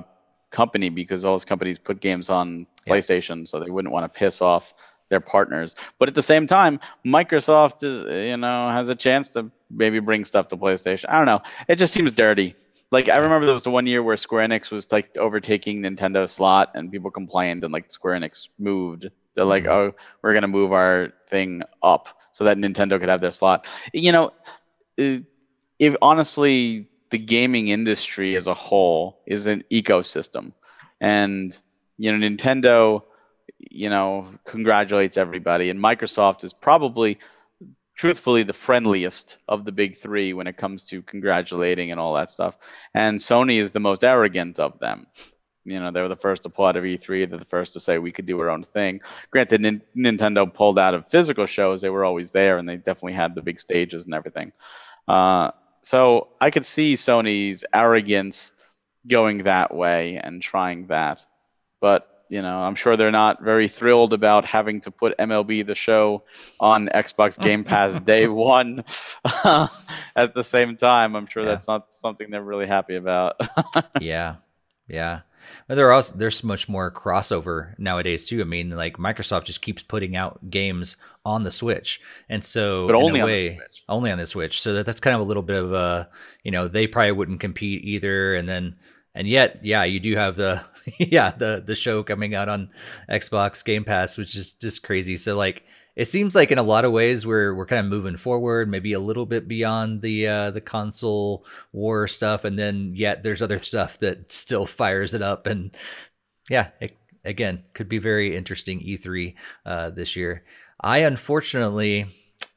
company 0.54 0.90
because 0.90 1.26
all 1.26 1.34
those 1.34 1.44
companies 1.44 1.78
put 1.78 2.00
games 2.00 2.30
on 2.30 2.66
PlayStation, 2.88 3.46
so 3.46 3.60
they 3.60 3.70
wouldn't 3.70 3.94
want 3.94 4.06
to 4.06 4.20
piss 4.20 4.42
off 4.42 4.74
their 5.10 5.20
partners. 5.20 5.76
But 6.00 6.08
at 6.08 6.16
the 6.16 6.24
same 6.24 6.48
time, 6.48 6.80
Microsoft 7.06 7.84
is, 7.84 8.30
you 8.30 8.38
know, 8.38 8.70
has 8.70 8.88
a 8.88 8.96
chance 8.96 9.30
to 9.32 9.52
maybe 9.70 10.00
bring 10.00 10.24
stuff 10.24 10.48
to 10.50 10.58
PlayStation. 10.58 11.06
I 11.10 11.18
don't 11.18 11.26
know. 11.26 11.42
It 11.68 11.76
just 11.76 11.94
seems 11.94 12.12
dirty. 12.12 12.56
Like 12.92 13.10
I 13.10 13.18
remember 13.18 13.46
there 13.46 13.54
was 13.54 13.64
the 13.64 13.72
one 13.72 13.88
year 13.88 14.04
where 14.04 14.16
Square 14.16 14.48
Enix 14.48 14.72
was 14.72 14.92
like 14.92 15.18
overtaking 15.18 15.82
Nintendo 15.82 16.30
slot, 16.30 16.72
and 16.76 16.92
people 16.92 17.12
complained, 17.12 17.64
and 17.64 17.74
like 17.74 17.92
Square 17.92 18.20
Enix 18.20 18.50
moved. 18.60 19.10
They're 19.34 19.46
like, 19.46 19.64
mm-hmm. 19.64 19.92
oh, 19.92 19.96
we're 20.22 20.34
gonna 20.34 20.48
move 20.48 20.72
our 20.72 21.12
thing 21.28 21.64
up 21.82 22.22
so 22.32 22.44
that 22.44 22.58
Nintendo 22.58 23.00
could 23.00 23.10
have 23.10 23.20
their 23.20 23.32
slot. 23.32 23.68
You 23.94 24.12
know, 24.12 24.32
if 24.98 25.96
honestly, 26.04 26.88
the 27.14 27.18
gaming 27.20 27.70
industry 27.70 28.36
as 28.36 28.48
a 28.48 28.54
whole 28.54 29.22
is 29.26 29.46
an 29.48 29.64
ecosystem, 29.72 30.52
and 31.00 31.58
you 31.98 32.12
know, 32.12 32.28
Nintendo 32.28 33.04
you 33.72 33.90
know, 33.90 34.28
congratulates 34.46 35.18
everybody. 35.18 35.70
And 35.70 35.80
Microsoft 35.80 36.44
is 36.44 36.54
probably, 36.54 37.20
truthfully, 37.96 38.44
the 38.44 38.54
friendliest 38.54 39.38
of 39.48 39.66
the 39.66 39.72
big 39.72 39.98
three 39.98 40.34
when 40.34 40.48
it 40.48 40.58
comes 40.58 40.86
to 40.88 41.02
congratulating 41.02 41.92
and 41.92 42.00
all 42.00 42.14
that 42.16 42.30
stuff. 42.30 42.58
And 42.94 43.20
Sony 43.20 43.62
is 43.62 43.72
the 43.72 43.80
most 43.80 44.04
arrogant 44.04 44.60
of 44.60 44.80
them. 44.80 45.08
you 45.66 45.80
know, 45.80 45.92
they 45.92 46.02
were 46.02 46.10
the 46.10 46.16
first 46.16 46.44
to 46.44 46.50
pull 46.50 46.66
out 46.66 46.76
of 46.76 46.84
E3. 46.84 47.30
They're 47.30 47.40
the 47.40 47.46
first 47.46 47.74
to 47.74 47.80
say 47.80 47.98
we 47.98 48.12
could 48.12 48.26
do 48.26 48.40
our 48.40 48.50
own 48.50 48.64
thing. 48.64 49.02
Granted, 49.32 49.66
N- 49.66 49.82
Nintendo 49.96 50.52
pulled 50.54 50.78
out 50.78 50.94
of 50.94 51.08
physical 51.08 51.46
shows; 51.46 51.82
they 51.82 51.90
were 51.90 52.06
always 52.06 52.32
there, 52.32 52.58
and 52.58 52.68
they 52.68 52.78
definitely 52.78 53.14
had 53.14 53.34
the 53.34 53.42
big 53.42 53.60
stages 53.60 54.06
and 54.06 54.14
everything. 54.14 54.52
Uh, 55.08 55.52
so 55.84 56.30
I 56.42 56.50
could 56.50 56.66
see 56.66 56.96
Sony's 56.96 57.66
arrogance 57.74 58.54
going 59.08 59.44
that 59.44 59.74
way 59.74 60.18
and 60.18 60.42
trying 60.42 60.88
that, 60.88 61.26
but 61.82 62.10
you 62.30 62.42
know, 62.42 62.62
I'm 62.62 62.74
sure 62.74 62.98
they're 62.98 63.12
not 63.12 63.44
very 63.44 63.68
thrilled 63.68 64.12
about 64.12 64.44
having 64.44 64.82
to 64.82 64.92
put 64.92 65.16
MLB 65.20 65.68
the 65.68 65.76
Show 65.76 66.24
on 66.60 66.88
Xbox 66.88 67.40
Game 67.40 67.64
Pass 67.64 68.00
day 68.00 68.28
one. 68.28 68.84
Uh, 69.24 69.68
at 70.16 70.34
the 70.34 70.44
same 70.44 70.76
time, 70.76 71.16
I'm 71.16 71.28
sure 71.28 71.44
yeah. 71.44 71.50
that's 71.50 71.68
not 71.68 71.94
something 71.94 72.32
they're 72.32 72.42
really 72.42 72.66
happy 72.66 72.96
about. 72.96 73.40
yeah, 74.02 74.38
yeah. 74.88 75.22
But 75.68 75.76
there 75.76 75.88
are 75.88 75.94
also 75.94 76.16
there's 76.16 76.44
much 76.44 76.68
more 76.68 76.92
crossover 76.92 77.78
nowadays 77.78 78.26
too. 78.26 78.42
I 78.42 78.46
mean, 78.46 78.72
like 78.72 78.98
Microsoft 78.98 79.46
just 79.46 79.62
keeps 79.62 79.84
putting 79.84 80.16
out 80.16 80.50
games 80.50 80.98
on 81.26 81.44
the 81.44 81.52
Switch, 81.52 82.02
and 82.30 82.44
so 82.44 82.88
but 82.88 82.96
only 82.96 83.22
way, 83.22 83.34
on 83.34 83.56
the 83.56 83.56
Switch. 83.56 83.84
Only 83.90 84.12
on 84.12 84.18
the 84.18 84.26
Switch. 84.26 84.62
So 84.62 84.74
that, 84.74 84.86
that's 84.86 85.00
kind 85.00 85.16
of 85.16 85.22
a 85.22 85.26
little 85.26 85.44
bit 85.44 85.62
of 85.62 85.74
a 85.74 86.10
you 86.44 86.52
know 86.52 86.68
they 86.68 86.88
probably 86.88 87.12
wouldn't 87.12 87.40
compete 87.40 87.84
either, 87.84 88.36
and 88.36 88.48
then 88.48 88.76
and 89.16 89.28
yet 89.28 89.60
yeah 89.64 89.84
you 89.84 90.00
do 90.00 90.16
have 90.16 90.36
the 90.36 90.64
yeah 91.00 91.32
the 91.32 91.64
the 91.66 91.76
show 91.76 92.04
coming 92.04 92.36
out 92.36 92.50
on 92.50 92.70
Xbox 93.10 93.64
Game 93.64 93.84
Pass, 93.84 94.18
which 94.18 94.36
is 94.36 94.54
just 94.54 94.84
crazy. 94.84 95.16
So 95.16 95.38
like 95.38 95.64
it 95.96 96.06
seems 96.06 96.36
like 96.36 96.52
in 96.52 96.58
a 96.58 96.64
lot 96.64 96.86
of 96.86 96.92
ways 96.92 97.26
we're 97.26 97.54
we're 97.54 97.66
kind 97.66 97.86
of 97.86 97.92
moving 97.92 98.18
forward, 98.18 98.70
maybe 98.70 98.94
a 98.94 99.00
little 99.00 99.26
bit 99.26 99.48
beyond 99.48 100.02
the 100.02 100.28
uh, 100.28 100.52
the 100.52 100.62
console 100.62 101.46
war 101.72 102.08
stuff, 102.08 102.46
and 102.46 102.58
then 102.58 102.94
yet 102.96 103.24
there's 103.24 103.42
other 103.42 103.60
stuff 103.60 104.00
that 104.00 104.32
still 104.32 104.66
fires 104.66 105.14
it 105.14 105.22
up, 105.22 105.46
and 105.46 105.76
yeah, 106.50 106.70
it, 106.82 106.98
again 107.24 107.64
could 107.74 107.88
be 107.88 108.00
very 108.00 108.36
interesting 108.36 108.80
E3 108.80 109.36
uh, 109.66 109.90
this 109.92 110.16
year. 110.16 110.44
I 110.82 111.00
unfortunately 111.00 112.08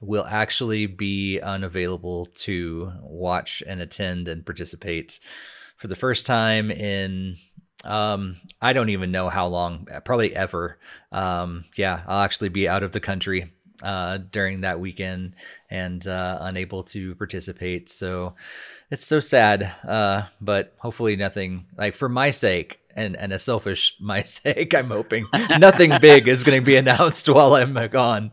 will 0.01 0.27
actually 0.29 0.87
be 0.87 1.41
unavailable 1.41 2.27
to 2.27 2.93
watch 3.01 3.63
and 3.67 3.81
attend 3.81 4.29
and 4.29 4.45
participate 4.45 5.21
for 5.77 5.89
the 5.89 5.95
first 5.95 6.27
time 6.27 6.71
in 6.71 7.37
um, 7.87 8.37
I 8.61 8.73
don't 8.73 8.91
even 8.91 9.11
know 9.11 9.29
how 9.29 9.47
long, 9.47 9.89
probably 10.05 10.35
ever. 10.35 10.79
Um, 11.13 11.65
yeah, 11.77 12.03
I'll 12.07 12.21
actually 12.21 12.49
be 12.51 12.69
out 12.69 12.83
of 12.83 12.93
the 12.93 13.01
country 13.01 13.53
uh, 13.83 14.19
during 14.19 14.63
that 14.63 14.81
weekend 14.81 15.35
and 15.71 16.07
uh, 16.07 16.39
unable 16.41 16.83
to 16.85 17.15
participate. 17.15 17.89
So 17.89 18.35
it's 18.91 19.05
so 19.05 19.21
sad. 19.21 19.73
Uh, 19.87 20.23
but 20.41 20.75
hopefully 20.79 21.17
nothing 21.17 21.67
like 21.77 21.95
for 21.95 22.09
my 22.09 22.31
sake 22.31 22.81
and 22.97 23.17
and 23.17 23.33
a 23.33 23.39
selfish 23.39 23.95
my 24.01 24.23
sake, 24.23 24.75
I'm 24.75 24.87
hoping 24.87 25.27
nothing 25.59 25.93
big 26.01 26.27
is 26.27 26.43
going 26.43 26.61
to 26.61 26.65
be 26.65 26.77
announced 26.77 27.29
while 27.29 27.55
I'm 27.55 27.75
gone. 27.89 28.33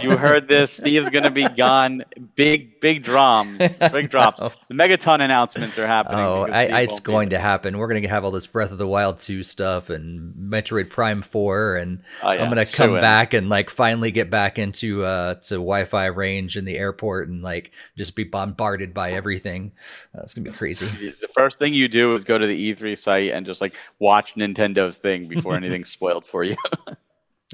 you 0.00 0.16
heard 0.16 0.48
this. 0.48 0.72
Steve's 0.72 1.10
going 1.10 1.24
to 1.24 1.30
be 1.30 1.48
gone. 1.56 2.04
Big 2.36 2.80
big 2.80 3.02
drums, 3.02 3.58
big 3.92 4.10
drops. 4.10 4.38
The 4.38 4.74
Megaton 4.74 5.20
announcements 5.20 5.78
are 5.78 5.86
happening. 5.86 6.20
Oh, 6.20 6.46
I, 6.50 6.66
I, 6.66 6.80
it's 6.82 7.00
going 7.00 7.30
to 7.30 7.38
happen. 7.38 7.78
We're 7.78 7.88
going 7.88 8.02
to 8.02 8.08
have 8.08 8.24
all 8.24 8.30
this 8.30 8.46
Breath 8.46 8.70
of 8.70 8.78
the 8.78 8.86
Wild 8.86 9.18
2 9.18 9.42
stuff 9.42 9.90
and 9.90 10.34
Metroid 10.34 10.90
Prime 10.90 11.22
4 11.22 11.76
and 11.76 12.02
oh, 12.22 12.30
yeah. 12.30 12.42
I'm 12.42 12.52
going 12.52 12.64
to 12.64 12.72
come 12.72 12.90
sure 12.90 13.00
back 13.00 13.34
and 13.34 13.48
like 13.48 13.70
finally 13.70 14.12
get 14.12 14.30
back 14.30 14.58
into 14.58 15.04
uh 15.04 15.34
to 15.34 15.54
Wi-Fi 15.54 16.06
range 16.06 16.56
in 16.56 16.64
the 16.64 16.76
airport 16.78 17.28
and 17.28 17.42
like 17.42 17.72
just 17.96 18.14
be 18.14 18.24
bombarded 18.24 18.94
by 18.94 19.12
everything. 19.12 19.72
Uh, 20.14 20.20
it's 20.22 20.34
going 20.34 20.44
to 20.44 20.50
be 20.50 20.56
crazy. 20.56 20.86
The 21.10 21.28
first 21.34 21.58
thing 21.58 21.74
you 21.74 21.88
do 21.88 22.14
is 22.14 22.24
go 22.24 22.38
to 22.38 22.46
the 22.46 22.74
E3 22.74 22.96
site 22.96 23.30
and 23.32 23.44
just 23.44 23.60
like 23.60 23.74
watch 23.98 24.34
Nintendo's 24.34 24.98
thing 24.98 25.28
before 25.28 25.56
anything's 25.56 25.90
spoiled 25.90 26.26
for 26.26 26.44
you. 26.44 26.56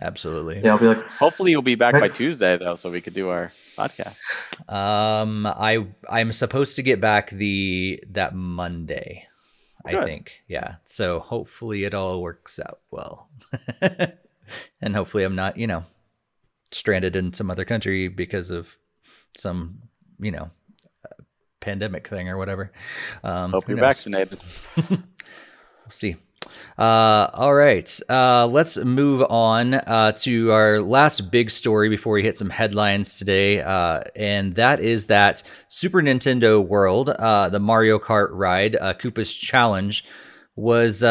Absolutely. 0.00 0.60
Yeah, 0.64 0.72
I'll 0.72 0.78
be 0.78 0.86
like. 0.86 1.04
Hopefully, 1.06 1.50
you'll 1.50 1.60
be 1.62 1.74
back 1.74 1.92
by 1.92 2.08
Tuesday 2.08 2.56
though, 2.56 2.76
so 2.76 2.90
we 2.90 3.00
could 3.02 3.12
do 3.14 3.28
our 3.28 3.52
podcast. 3.76 4.18
Um, 4.72 5.46
I 5.46 5.86
I'm 6.08 6.32
supposed 6.32 6.76
to 6.76 6.82
get 6.82 7.00
back 7.00 7.30
the 7.30 8.02
that 8.10 8.34
Monday. 8.34 9.26
Good. 9.84 9.96
I 9.96 10.04
think, 10.04 10.42
yeah. 10.46 10.76
So 10.84 11.18
hopefully 11.18 11.84
it 11.84 11.92
all 11.92 12.22
works 12.22 12.60
out 12.60 12.78
well, 12.90 13.28
and 14.80 14.94
hopefully 14.94 15.24
I'm 15.24 15.34
not, 15.34 15.56
you 15.58 15.66
know, 15.66 15.84
stranded 16.70 17.16
in 17.16 17.32
some 17.32 17.50
other 17.50 17.64
country 17.64 18.08
because 18.08 18.50
of 18.50 18.78
some, 19.36 19.82
you 20.20 20.30
know, 20.30 20.50
pandemic 21.60 22.06
thing 22.08 22.28
or 22.28 22.38
whatever. 22.38 22.70
Um, 23.24 23.50
Hope 23.50 23.68
you're 23.68 23.76
knows? 23.76 23.82
vaccinated. 23.82 24.38
we'll 24.88 25.00
see. 25.88 26.16
Uh, 26.78 27.28
all 27.34 27.54
right, 27.54 28.00
uh, 28.08 28.46
let's 28.46 28.76
move 28.78 29.22
on 29.28 29.74
uh, 29.74 30.12
to 30.12 30.50
our 30.52 30.80
last 30.80 31.30
big 31.30 31.50
story 31.50 31.88
before 31.88 32.14
we 32.14 32.22
hit 32.22 32.36
some 32.36 32.50
headlines 32.50 33.18
today, 33.18 33.60
uh, 33.60 34.02
and 34.16 34.54
that 34.54 34.80
is 34.80 35.06
that 35.06 35.42
Super 35.68 36.00
Nintendo 36.00 36.66
World, 36.66 37.10
uh, 37.10 37.50
the 37.50 37.60
Mario 37.60 37.98
Kart 37.98 38.30
ride, 38.32 38.76
uh, 38.76 38.94
Koopa's 38.94 39.34
Challenge, 39.34 40.04
was 40.56 41.02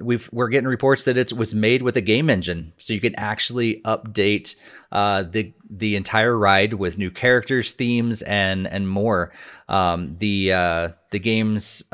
we've 0.00 0.28
we're 0.32 0.48
getting 0.48 0.68
reports 0.68 1.04
that 1.04 1.16
it 1.16 1.32
was 1.32 1.54
made 1.54 1.82
with 1.82 1.96
a 1.96 2.00
game 2.00 2.28
engine, 2.28 2.72
so 2.76 2.92
you 2.92 3.00
can 3.00 3.14
actually 3.16 3.80
update 3.82 4.56
the 4.90 5.52
the 5.70 5.96
entire 5.96 6.36
ride 6.36 6.74
with 6.74 6.98
new 6.98 7.10
characters, 7.10 7.72
themes, 7.72 8.22
and 8.22 8.66
and 8.66 8.88
more. 8.88 9.32
Um, 9.68 10.16
the 10.18 10.94
the 11.10 11.18
game's 11.18 11.84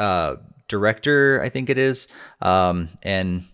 director, 0.73 1.41
I 1.45 1.51
think 1.51 1.70
it 1.70 1.79
is, 1.79 2.09
um, 2.41 2.89
and 3.03 3.45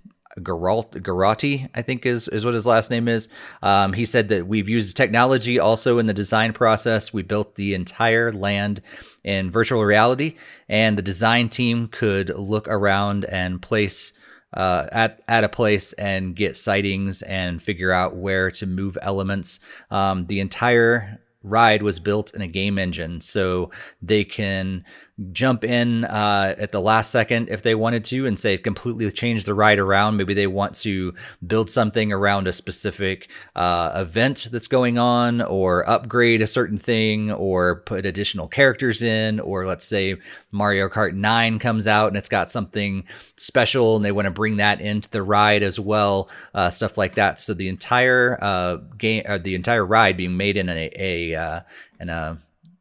Geralt, 0.40 0.92
Garati, 1.02 1.68
I 1.74 1.82
think 1.82 2.06
is 2.06 2.28
is 2.28 2.44
what 2.44 2.54
his 2.54 2.66
last 2.66 2.90
name 2.90 3.08
is. 3.08 3.28
Um, 3.62 3.92
he 3.92 4.04
said 4.04 4.28
that 4.28 4.46
we've 4.46 4.68
used 4.68 4.96
technology 4.96 5.58
also 5.58 5.98
in 5.98 6.06
the 6.06 6.14
design 6.14 6.52
process. 6.52 7.12
We 7.12 7.22
built 7.22 7.56
the 7.56 7.74
entire 7.74 8.32
land 8.32 8.80
in 9.24 9.50
virtual 9.50 9.84
reality, 9.84 10.36
and 10.68 10.96
the 10.96 11.02
design 11.02 11.48
team 11.48 11.88
could 11.88 12.30
look 12.30 12.68
around 12.68 13.24
and 13.24 13.60
place 13.60 14.12
uh, 14.54 14.86
at 14.92 15.20
at 15.28 15.44
a 15.44 15.48
place 15.48 15.92
and 15.94 16.36
get 16.36 16.56
sightings 16.56 17.22
and 17.22 17.60
figure 17.60 17.92
out 17.92 18.16
where 18.16 18.50
to 18.52 18.66
move 18.66 18.96
elements. 19.02 19.60
Um, 19.90 20.26
the 20.26 20.40
entire 20.40 21.20
ride 21.42 21.82
was 21.82 22.00
built 22.00 22.34
in 22.34 22.42
a 22.42 22.48
game 22.48 22.78
engine, 22.78 23.20
so 23.20 23.70
they 24.02 24.24
can 24.24 24.84
jump 25.32 25.64
in 25.64 26.04
uh, 26.04 26.54
at 26.58 26.70
the 26.70 26.80
last 26.80 27.10
second 27.10 27.48
if 27.48 27.62
they 27.62 27.74
wanted 27.74 28.04
to 28.04 28.26
and 28.26 28.38
say 28.38 28.56
completely 28.56 29.10
change 29.10 29.44
the 29.44 29.54
ride 29.54 29.78
around. 29.78 30.16
Maybe 30.16 30.34
they 30.34 30.46
want 30.46 30.74
to 30.76 31.14
build 31.46 31.70
something 31.70 32.12
around 32.12 32.46
a 32.46 32.52
specific 32.52 33.28
uh, 33.56 33.92
event 33.96 34.48
that's 34.52 34.68
going 34.68 34.98
on, 34.98 35.40
or 35.42 35.88
upgrade 35.88 36.42
a 36.42 36.46
certain 36.46 36.78
thing, 36.78 37.32
or 37.32 37.76
put 37.80 38.06
additional 38.06 38.48
characters 38.48 39.02
in, 39.02 39.40
or 39.40 39.66
let's 39.66 39.84
say 39.84 40.16
Mario 40.52 40.88
Kart 40.88 41.14
9 41.14 41.58
comes 41.58 41.86
out 41.86 42.08
and 42.08 42.16
it's 42.16 42.28
got 42.28 42.50
something 42.50 43.04
special 43.36 43.96
and 43.96 44.04
they 44.04 44.12
want 44.12 44.26
to 44.26 44.30
bring 44.30 44.56
that 44.56 44.80
into 44.80 45.10
the 45.10 45.22
ride 45.22 45.62
as 45.62 45.80
well, 45.80 46.28
uh, 46.54 46.70
stuff 46.70 46.96
like 46.96 47.14
that. 47.14 47.40
So 47.40 47.54
the 47.54 47.68
entire 47.68 48.38
uh, 48.42 48.76
game, 48.96 49.24
or 49.26 49.38
the 49.38 49.54
entire 49.54 49.84
ride 49.84 50.16
being 50.16 50.36
made 50.36 50.56
in 50.56 50.68
a, 50.68 50.90
a 50.94 51.34
uh, 51.34 51.60
in 52.00 52.08
a 52.08 52.38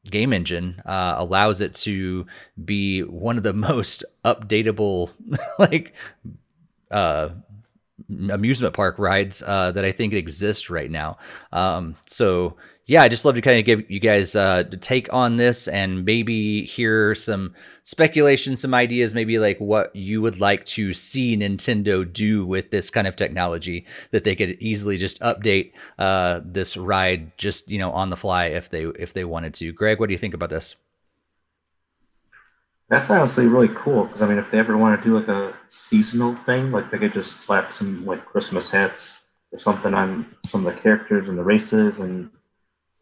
game 0.10 0.34
engine 0.34 0.82
uh, 0.86 1.16
allows 1.18 1.62
it 1.62 1.76
to 1.76 2.26
be 2.64 3.02
one 3.02 3.38
of 3.38 3.44
the 3.44 3.54
most 3.70 4.04
updatable 4.24 5.12
like 5.60 5.94
uh, 6.92 7.30
amusement 8.30 8.74
park 8.74 8.98
rides 8.98 9.44
uh, 9.46 9.72
that 9.72 9.86
I 9.86 9.92
think 9.92 10.14
exist 10.14 10.70
right 10.70 10.90
now. 10.90 11.18
Um, 11.52 11.96
so 12.06 12.56
yeah, 12.88 13.04
I 13.04 13.10
just 13.10 13.26
love 13.26 13.36
to 13.36 13.42
kind 13.42 13.60
of 13.60 13.66
give 13.66 13.92
you 13.92 14.00
guys 14.00 14.34
uh, 14.34 14.64
take 14.80 15.12
on 15.14 15.36
this 15.36 15.68
and 15.68 16.06
maybe 16.06 16.66
hear 16.66 17.14
some 17.16 17.54
speculation, 17.84 18.56
some 18.56 18.74
ideas, 18.74 19.14
maybe 19.14 19.40
like 19.40 19.58
what 19.60 19.94
you 19.94 20.22
would 20.22 20.40
like 20.40 20.66
to 20.68 20.94
see 20.94 21.36
Nintendo 21.36 22.12
do 22.12 22.46
with 22.46 22.72
this 22.72 22.90
kind 22.90 23.06
of 23.06 23.18
technology 23.18 23.86
that 24.12 24.24
they 24.24 24.36
could 24.36 24.52
easily 24.62 24.96
just 24.96 25.20
update 25.20 25.74
uh, 26.00 26.40
this 26.46 26.78
ride 26.78 27.38
just 27.38 27.70
you 27.70 27.78
know 27.78 27.92
on 27.92 28.10
the 28.10 28.16
fly 28.16 28.46
if 28.46 28.70
they 28.70 28.84
if 28.84 29.12
they 29.12 29.26
wanted 29.26 29.54
to. 29.56 29.74
Greg, 29.74 30.00
what 30.00 30.08
do 30.08 30.14
you 30.14 30.18
think 30.18 30.34
about 30.34 30.50
this? 30.50 30.78
That's 32.90 33.10
honestly 33.10 33.48
really 33.48 33.68
cool 33.76 34.06
because 34.06 34.22
I 34.22 34.30
mean, 34.30 34.38
if 34.38 34.50
they 34.50 34.60
ever 34.60 34.78
want 34.78 34.98
to 34.98 35.06
do 35.06 35.14
like 35.14 35.28
a 35.28 35.54
seasonal 35.68 36.36
thing, 36.36 36.72
like 36.72 36.90
they 36.90 36.98
could 36.98 37.12
just 37.12 37.42
slap 37.42 37.74
some 37.74 38.06
like 38.06 38.26
Christmas 38.26 38.72
hats 38.72 39.24
or 39.52 39.60
something 39.60 39.94
on 39.94 40.26
some 40.46 40.66
of 40.66 40.74
the 40.74 40.80
characters 40.80 41.28
and 41.28 41.38
the 41.38 41.44
races 41.44 42.00
and 42.00 42.32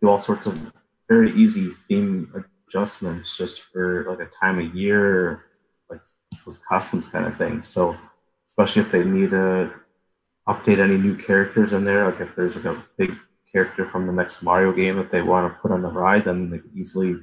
do 0.06 0.12
all 0.12 0.20
sorts 0.20 0.46
of 0.46 0.74
very 1.10 1.32
easy 1.34 1.70
theme 1.88 2.46
adjustments 2.68 3.36
just 3.38 3.64
for 3.64 4.06
like 4.10 4.20
a 4.20 4.30
time 4.30 4.60
of 4.60 4.76
year, 4.76 5.46
like 5.90 6.02
those 6.46 6.60
costumes 6.70 7.08
kind 7.08 7.26
of 7.26 7.38
thing. 7.38 7.62
So 7.62 7.96
especially 8.46 8.84
if 8.84 8.92
they 8.92 9.04
need 9.04 9.32
to 9.32 9.72
update 10.48 10.80
any 10.80 10.98
new 10.98 11.16
characters 11.16 11.74
in 11.74 11.84
there, 11.84 12.06
like 12.06 12.22
if 12.22 12.36
there's 12.36 12.56
like 12.56 12.76
a 12.76 12.86
big 12.98 13.16
character 13.52 13.86
from 13.86 14.06
the 14.06 14.14
next 14.14 14.44
Mario 14.44 14.72
game 14.72 14.96
that 14.98 15.10
they 15.10 15.22
want 15.22 15.52
to 15.52 15.60
put 15.60 15.72
on 15.72 15.82
the 15.82 15.90
ride, 15.90 16.26
then 16.26 16.50
they 16.50 16.60
can 16.60 16.72
easily 16.76 17.16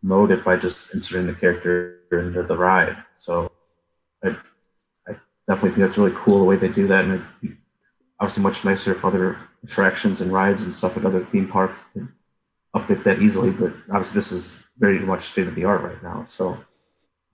promote 0.00 0.30
it 0.30 0.44
by 0.44 0.56
just 0.56 0.94
inserting 0.94 1.26
the 1.26 1.34
character 1.34 2.00
into 2.12 2.42
the 2.42 2.56
ride. 2.56 2.96
So 3.14 3.50
I, 4.22 4.28
I 5.08 5.16
definitely 5.48 5.70
think 5.70 5.76
that's 5.78 5.98
really 5.98 6.12
cool 6.14 6.38
the 6.38 6.44
way 6.44 6.56
they 6.56 6.68
do 6.68 6.86
that, 6.86 7.04
and 7.04 7.14
it'd 7.14 7.40
be 7.40 7.56
obviously 8.20 8.42
much 8.42 8.64
nicer 8.64 8.92
if 8.92 9.04
other 9.04 9.38
attractions 9.64 10.20
and 10.20 10.32
rides 10.32 10.62
and 10.62 10.74
stuff 10.74 10.96
at 10.96 11.04
other 11.04 11.20
theme 11.20 11.48
parks 11.48 11.86
could 11.92 12.08
update 12.78 13.02
that 13.04 13.20
easily. 13.20 13.50
But 13.50 13.72
obviously, 13.90 14.14
this 14.14 14.32
is 14.32 14.64
very 14.78 14.98
much 14.98 15.22
state 15.22 15.46
of 15.46 15.54
the 15.54 15.64
art 15.64 15.82
right 15.82 16.02
now, 16.02 16.24
so 16.24 16.56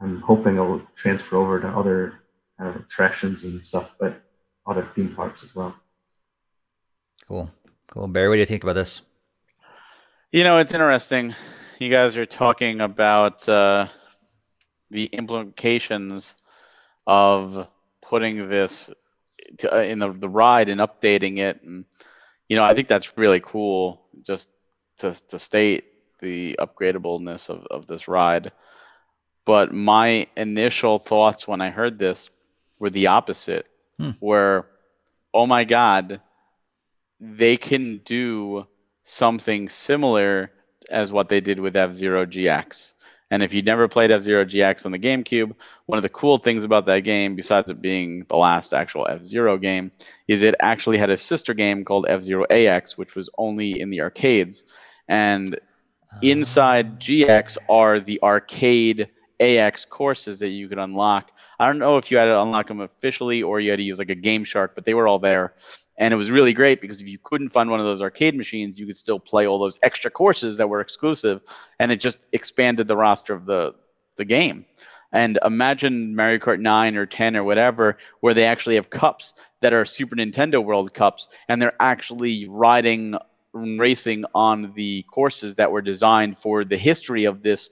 I'm 0.00 0.20
hoping 0.20 0.54
it'll 0.56 0.82
transfer 0.94 1.36
over 1.36 1.60
to 1.60 1.68
other 1.68 2.20
kind 2.58 2.74
of 2.74 2.82
attractions 2.82 3.44
and 3.44 3.62
stuff, 3.64 3.96
but 3.98 4.22
other 4.66 4.82
theme 4.82 5.14
parks 5.14 5.42
as 5.42 5.54
well. 5.54 5.76
Cool, 7.26 7.50
cool. 7.88 8.06
Barry, 8.08 8.28
what 8.28 8.34
do 8.36 8.40
you 8.40 8.46
think 8.46 8.62
about 8.62 8.74
this? 8.74 9.00
You 10.32 10.44
know, 10.44 10.58
it's 10.58 10.72
interesting. 10.72 11.34
You 11.78 11.90
guys 11.90 12.16
are 12.16 12.26
talking 12.26 12.80
about 12.80 13.48
uh, 13.48 13.88
the 14.90 15.06
implications 15.06 16.36
of 17.06 17.68
putting 18.02 18.48
this 18.48 18.90
to, 19.58 19.76
uh, 19.76 19.82
in 19.82 19.98
the, 19.98 20.12
the 20.12 20.28
ride 20.28 20.68
and 20.68 20.80
updating 20.80 21.38
it, 21.38 21.62
and 21.62 21.84
you 22.48 22.56
know, 22.56 22.64
I 22.64 22.74
think 22.74 22.88
that's 22.88 23.16
really 23.16 23.40
cool. 23.40 24.06
Just 24.22 24.50
to 24.98 25.12
to 25.28 25.38
state 25.38 25.84
the 26.20 26.56
upgradableness 26.58 27.50
of, 27.50 27.66
of 27.70 27.86
this 27.86 28.08
ride. 28.08 28.52
But 29.44 29.74
my 29.74 30.26
initial 30.36 30.98
thoughts 30.98 31.46
when 31.46 31.60
I 31.60 31.70
heard 31.70 31.98
this 31.98 32.30
were 32.78 32.90
the 32.90 33.08
opposite, 33.08 33.66
hmm. 33.98 34.10
where, 34.20 34.66
oh 35.34 35.46
my 35.46 35.64
God, 35.64 36.20
they 37.20 37.56
can 37.56 37.98
do 38.04 38.66
something 39.02 39.68
similar 39.68 40.50
as 40.90 41.12
what 41.12 41.28
they 41.28 41.40
did 41.40 41.60
with 41.60 41.76
F 41.76 41.94
Zero 41.94 42.26
GX. 42.26 42.94
And 43.30 43.42
if 43.42 43.52
you'd 43.52 43.64
never 43.64 43.88
played 43.88 44.10
F 44.10 44.22
Zero 44.22 44.44
GX 44.44 44.86
on 44.86 44.92
the 44.92 44.98
GameCube, 44.98 45.54
one 45.86 45.98
of 45.98 46.02
the 46.02 46.08
cool 46.08 46.38
things 46.38 46.64
about 46.64 46.86
that 46.86 47.00
game, 47.00 47.34
besides 47.34 47.70
it 47.70 47.80
being 47.82 48.24
the 48.28 48.36
last 48.36 48.72
actual 48.72 49.06
F 49.08 49.24
Zero 49.24 49.58
game, 49.58 49.90
is 50.28 50.42
it 50.42 50.54
actually 50.60 50.98
had 50.98 51.10
a 51.10 51.16
sister 51.16 51.52
game 51.52 51.84
called 51.84 52.06
F 52.08 52.22
Zero 52.22 52.44
AX, 52.50 52.96
which 52.96 53.14
was 53.14 53.28
only 53.36 53.80
in 53.80 53.90
the 53.90 54.00
arcades. 54.00 54.64
And 55.08 55.58
ah. 56.12 56.18
inside 56.22 57.00
GX 57.00 57.56
are 57.68 58.00
the 58.00 58.20
arcade 58.22 59.08
AX 59.40 59.84
courses 59.84 60.38
that 60.40 60.48
you 60.48 60.68
could 60.68 60.78
unlock. 60.78 61.30
I 61.58 61.66
don't 61.66 61.78
know 61.78 61.96
if 61.96 62.10
you 62.10 62.18
had 62.18 62.26
to 62.26 62.40
unlock 62.40 62.68
them 62.68 62.80
officially 62.80 63.42
or 63.42 63.60
you 63.60 63.70
had 63.70 63.76
to 63.76 63.82
use 63.82 63.98
like 63.98 64.10
a 64.10 64.14
Game 64.14 64.44
Shark, 64.44 64.74
but 64.74 64.84
they 64.84 64.94
were 64.94 65.06
all 65.06 65.18
there. 65.18 65.54
And 65.96 66.12
it 66.12 66.16
was 66.16 66.30
really 66.30 66.52
great 66.52 66.80
because 66.80 67.00
if 67.00 67.08
you 67.08 67.18
couldn't 67.22 67.50
find 67.50 67.70
one 67.70 67.78
of 67.78 67.86
those 67.86 68.02
arcade 68.02 68.36
machines, 68.36 68.78
you 68.78 68.86
could 68.86 68.96
still 68.96 69.20
play 69.20 69.46
all 69.46 69.58
those 69.58 69.78
extra 69.82 70.10
courses 70.10 70.56
that 70.56 70.68
were 70.68 70.80
exclusive, 70.80 71.40
and 71.78 71.92
it 71.92 72.00
just 72.00 72.26
expanded 72.32 72.88
the 72.88 72.96
roster 72.96 73.32
of 73.32 73.46
the 73.46 73.74
the 74.16 74.24
game. 74.24 74.64
And 75.12 75.38
imagine 75.44 76.16
Mario 76.16 76.38
Kart 76.38 76.60
9 76.60 76.96
or 76.96 77.06
10 77.06 77.36
or 77.36 77.44
whatever, 77.44 77.96
where 78.20 78.34
they 78.34 78.44
actually 78.44 78.74
have 78.74 78.90
cups 78.90 79.34
that 79.60 79.72
are 79.72 79.84
Super 79.84 80.16
Nintendo 80.16 80.62
World 80.62 80.92
Cups, 80.92 81.28
and 81.48 81.62
they're 81.62 81.80
actually 81.80 82.48
riding 82.48 83.14
racing 83.54 84.24
on 84.34 84.72
the 84.74 85.02
courses 85.10 85.54
that 85.54 85.70
were 85.70 85.82
designed 85.82 86.36
for 86.36 86.64
the 86.64 86.76
history 86.76 87.24
of 87.24 87.42
this 87.42 87.70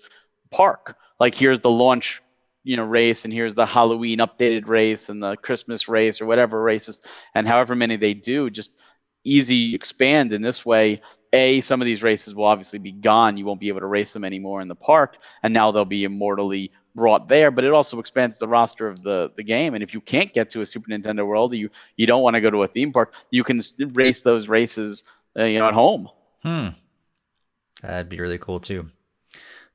park. 0.51 0.97
Like 1.19 1.35
here's 1.35 1.61
the 1.61 1.71
launch, 1.71 2.23
you 2.65 2.77
know, 2.77 2.85
race, 2.85 3.25
and 3.25 3.35
here's 3.35 3.55
the 3.55 3.67
Halloween 3.67 4.19
updated 4.19 4.69
race, 4.69 5.09
and 5.09 5.23
the 5.23 5.37
Christmas 5.37 5.89
race, 5.89 6.21
or 6.21 6.27
whatever 6.27 6.63
races, 6.63 7.03
and 7.35 7.47
however 7.47 7.75
many 7.75 7.97
they 7.97 8.15
do, 8.15 8.49
just 8.51 8.77
easy 9.25 9.75
expand 9.75 10.33
in 10.33 10.43
this 10.43 10.65
way. 10.65 11.01
A, 11.33 11.61
some 11.63 11.81
of 11.81 11.87
these 11.87 12.03
races 12.03 12.35
will 12.35 12.45
obviously 12.45 12.79
be 12.79 12.93
gone. 12.93 13.37
You 13.37 13.47
won't 13.47 13.61
be 13.61 13.69
able 13.69 13.81
to 13.81 13.87
race 13.87 14.13
them 14.13 14.25
anymore 14.25 14.61
in 14.61 14.69
the 14.69 14.75
park, 14.75 15.17
and 15.43 15.53
now 15.55 15.71
they'll 15.71 15.85
be 15.85 16.05
immortally 16.05 16.71
brought 16.95 17.27
there. 17.27 17.51
But 17.51 17.65
it 17.65 17.73
also 17.73 17.99
expands 17.99 18.39
the 18.39 18.49
roster 18.49 18.87
of 18.87 19.03
the 19.03 19.33
the 19.37 19.43
game. 19.43 19.75
And 19.75 19.83
if 19.83 19.95
you 19.95 20.01
can't 20.01 20.33
get 20.33 20.51
to 20.51 20.61
a 20.61 20.67
Super 20.67 20.91
Nintendo 20.91 21.27
World, 21.27 21.55
you 21.55 21.71
you 21.97 22.07
don't 22.07 22.23
want 22.23 22.35
to 22.35 22.41
go 22.41 22.51
to 22.51 22.63
a 22.65 22.69
theme 22.69 22.93
park, 22.93 23.15
you 23.31 23.43
can 23.45 23.63
race 23.93 24.23
those 24.23 24.49
races 24.49 25.05
uh, 25.39 25.45
you 25.45 25.59
know, 25.59 25.69
at 25.69 25.75
home. 25.75 26.09
Hmm. 26.43 26.69
That'd 27.83 28.09
be 28.09 28.21
really 28.21 28.39
cool 28.39 28.61
too. 28.61 28.91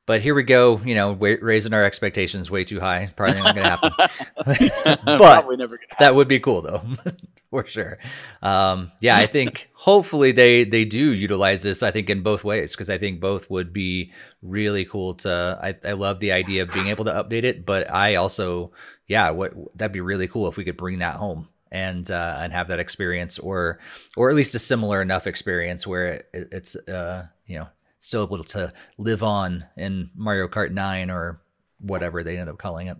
But 0.07 0.21
here 0.21 0.33
we 0.33 0.43
go, 0.43 0.79
you 0.85 0.95
know, 0.95 1.11
raising 1.13 1.73
our 1.73 1.83
expectations 1.83 2.49
way 2.49 2.63
too 2.63 2.79
high. 2.79 3.11
Probably 3.17 3.41
not 3.41 3.55
going 3.55 3.65
to 3.65 3.69
happen. 3.69 3.91
but 5.05 5.21
happen. 5.21 5.77
that 5.99 6.15
would 6.15 6.29
be 6.29 6.39
cool 6.39 6.61
though, 6.61 6.81
for 7.49 7.65
sure. 7.65 7.99
Um, 8.41 8.93
yeah, 9.01 9.17
I 9.17 9.27
think 9.27 9.67
hopefully 9.75 10.31
they 10.31 10.63
they 10.63 10.85
do 10.85 11.11
utilize 11.11 11.61
this. 11.61 11.83
I 11.83 11.91
think 11.91 12.09
in 12.09 12.23
both 12.23 12.45
ways 12.45 12.71
because 12.71 12.89
I 12.89 12.97
think 12.97 13.19
both 13.19 13.49
would 13.49 13.73
be 13.73 14.13
really 14.41 14.85
cool 14.85 15.15
to. 15.15 15.59
I 15.61 15.75
I 15.85 15.91
love 15.91 16.19
the 16.19 16.31
idea 16.31 16.63
of 16.63 16.71
being 16.71 16.87
able 16.87 17.03
to 17.03 17.11
update 17.11 17.43
it, 17.43 17.65
but 17.65 17.91
I 17.91 18.15
also 18.15 18.71
yeah, 19.07 19.31
what 19.31 19.53
that'd 19.77 19.91
be 19.91 19.99
really 19.99 20.29
cool 20.29 20.47
if 20.47 20.55
we 20.55 20.63
could 20.63 20.77
bring 20.77 20.99
that 20.99 21.15
home 21.15 21.49
and 21.71 22.09
uh, 22.09 22.37
and 22.39 22.53
have 22.53 22.67
that 22.69 22.79
experience, 22.79 23.39
or 23.39 23.79
or 24.15 24.29
at 24.29 24.35
least 24.35 24.55
a 24.55 24.59
similar 24.59 25.01
enough 25.01 25.27
experience 25.27 25.85
where 25.85 26.23
it, 26.33 26.49
it's 26.51 26.75
uh, 26.75 27.27
you 27.45 27.59
know 27.59 27.67
still 27.99 28.23
able 28.23 28.43
to 28.43 28.71
live 28.97 29.23
on 29.23 29.65
in 29.75 30.09
Mario 30.15 30.47
Kart 30.47 30.71
Nine 30.71 31.09
or 31.09 31.41
whatever 31.79 32.23
they 32.23 32.37
end 32.37 32.49
up 32.49 32.57
calling 32.57 32.87
it. 32.87 32.97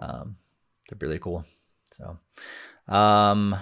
Um, 0.00 0.36
they're 0.88 0.98
really 1.00 1.18
cool. 1.18 1.44
So, 1.92 2.18
um, 2.94 3.56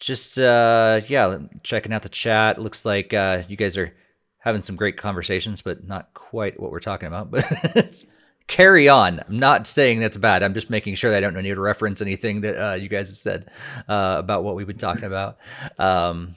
just 0.00 0.38
uh, 0.38 1.00
yeah, 1.08 1.38
checking 1.62 1.92
out 1.92 2.02
the 2.02 2.08
chat. 2.08 2.60
Looks 2.60 2.84
like 2.84 3.12
uh, 3.12 3.42
you 3.48 3.56
guys 3.56 3.76
are 3.76 3.92
having 4.38 4.62
some 4.62 4.76
great 4.76 4.96
conversations, 4.96 5.60
but 5.60 5.86
not 5.86 6.14
quite 6.14 6.58
what 6.60 6.70
we're 6.70 6.80
talking 6.80 7.08
about. 7.08 7.30
But 7.30 7.44
carry 8.48 8.88
on. 8.88 9.20
I'm 9.28 9.38
not 9.38 9.66
saying 9.66 10.00
that's 10.00 10.16
bad. 10.16 10.42
I'm 10.42 10.54
just 10.54 10.70
making 10.70 10.96
sure 10.96 11.12
that 11.12 11.18
I 11.18 11.20
don't 11.20 11.40
need 11.40 11.54
to 11.54 11.60
reference 11.60 12.00
anything 12.00 12.40
that 12.40 12.70
uh, 12.70 12.74
you 12.74 12.88
guys 12.88 13.10
have 13.10 13.18
said 13.18 13.48
uh, 13.88 14.16
about 14.18 14.42
what 14.42 14.56
we've 14.56 14.66
been 14.66 14.78
talking 14.78 15.04
about. 15.04 15.38
Um, 15.78 16.34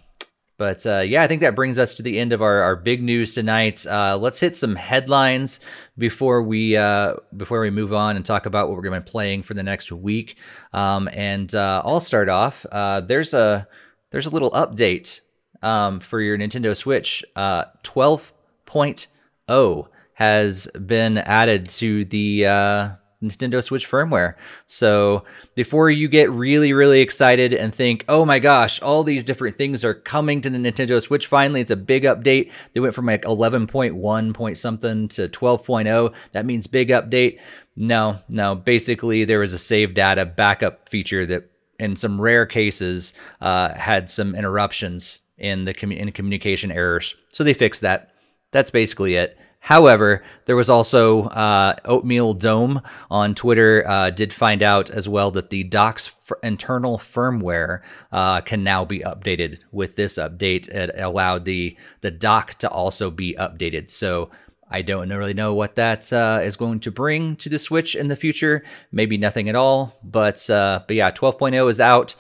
but 0.58 0.86
uh, 0.86 1.00
yeah, 1.00 1.24
I 1.24 1.28
think 1.28 1.42
that 1.42 1.56
brings 1.56 1.80
us 1.80 1.96
to 1.96 2.04
the 2.04 2.20
end 2.20 2.34
of 2.34 2.44
our, 2.44 2.62
our 2.62 2.76
big 2.76 3.02
news 3.02 3.34
tonight. 3.34 3.84
Uh, 3.88 4.16
let's 4.22 4.40
hit 4.40 4.56
some 4.56 4.76
headlines 4.76 5.60
before 5.98 6.44
we 6.44 6.78
uh, 6.78 7.16
before 7.36 7.62
we 7.62 7.72
move 7.72 7.94
on 7.94 8.16
and 8.16 8.24
talk 8.24 8.46
about 8.46 8.68
what 8.68 8.76
we're 8.76 8.84
going 8.84 8.94
to 8.94 9.02
be 9.02 9.10
playing 9.10 9.42
for 9.42 9.56
the 9.56 9.64
next 9.64 9.92
week. 9.92 10.38
Um, 10.72 11.10
and 11.14 11.56
uh, 11.56 11.82
I'll 11.84 12.00
start 12.00 12.30
off. 12.30 12.64
there's 12.72 13.34
a 13.34 13.68
there's 14.12 14.28
a 14.28 14.30
little 14.30 14.52
update 14.52 15.22
um, 15.64 16.00
for 16.00 16.22
your 16.22 16.38
Nintendo 16.38 16.78
Switch. 16.78 17.26
12.0 17.36 19.88
has 20.22 20.68
been 20.68 21.18
added 21.18 21.68
to 21.68 22.06
the 22.06 22.46
uh, 22.46 22.90
Nintendo 23.24 23.64
Switch 23.64 23.90
firmware. 23.90 24.36
So 24.68 25.26
before 25.56 25.90
you 25.90 26.08
get 26.08 26.30
really, 26.30 26.74
really 26.74 27.02
excited 27.02 27.54
and 27.54 27.74
think, 27.74 28.06
oh 28.08 28.24
my 28.24 28.38
gosh, 28.38 28.80
all 28.84 29.02
these 29.02 29.24
different 29.24 29.56
things 29.56 29.84
are 29.84 29.96
coming 29.96 30.42
to 30.42 30.52
the 30.52 30.60
Nintendo 30.60 31.02
Switch 31.02 31.26
finally, 31.26 31.60
it's 31.60 31.72
a 31.72 31.76
big 31.76 32.04
update. 32.04 32.52
They 32.74 32.80
went 32.80 32.94
from 32.94 33.08
like 33.08 33.24
11.1 33.24 34.34
point 34.36 34.58
something 34.60 35.08
to 35.08 35.28
12.0. 35.28 36.14
That 36.34 36.46
means 36.46 36.68
big 36.68 36.90
update. 36.90 37.40
No, 37.76 38.20
no. 38.30 38.54
Basically, 38.54 39.26
there 39.26 39.40
was 39.40 39.54
a 39.54 39.58
save 39.58 39.96
data 39.96 40.24
backup 40.24 40.88
feature 40.88 41.26
that, 41.26 41.50
in 41.80 41.96
some 41.96 42.22
rare 42.22 42.46
cases, 42.46 43.16
uh, 43.42 43.74
had 43.74 44.08
some 44.08 44.36
interruptions 44.36 45.22
in 45.40 45.66
the 45.66 45.74
in 45.84 46.12
communication 46.12 46.72
errors. 46.72 47.16
So 47.30 47.44
they 47.44 47.56
fixed 47.56 47.82
that. 47.82 48.12
That's 48.52 48.70
basically 48.70 49.16
it. 49.16 49.36
However, 49.64 50.24
there 50.46 50.56
was 50.56 50.72
also 50.72 51.26
uh, 51.26 51.76
Oatmeal 51.86 52.34
Dome 52.34 52.82
on 53.12 53.36
Twitter 53.36 53.88
uh, 53.88 54.10
did 54.10 54.34
find 54.34 54.64
out 54.64 54.90
as 54.90 55.08
well 55.08 55.30
that 55.32 55.52
the 55.52 55.64
dock's 55.64 56.08
f- 56.08 56.38
internal 56.42 56.98
firmware 56.98 57.82
uh, 58.12 58.42
can 58.42 58.64
now 58.64 58.86
be 58.86 59.00
updated. 59.00 59.60
With 59.72 59.96
this 59.96 60.18
update, 60.18 60.68
it 60.68 60.92
allowed 60.98 61.46
the 61.46 61.78
the 62.02 62.10
dock 62.10 62.56
to 62.56 62.70
also 62.70 63.12
be 63.12 63.36
updated. 63.36 63.92
So 63.92 64.32
I 64.68 64.82
don't 64.82 65.10
really 65.10 65.36
know 65.36 65.54
what 65.54 65.76
that 65.76 66.12
uh, 66.12 66.40
is 66.42 66.56
going 66.56 66.80
to 66.80 66.92
bring 66.92 67.36
to 67.36 67.48
the 67.48 67.60
Switch 67.60 67.96
in 67.96 68.08
the 68.08 68.16
future. 68.16 68.64
Maybe 68.92 69.20
nothing 69.20 69.48
at 69.48 69.56
all. 69.56 69.96
But 70.04 70.50
uh, 70.50 70.82
but 70.88 70.96
yeah, 70.96 71.12
12.0 71.12 71.70
is 71.70 71.80
out, 71.80 72.16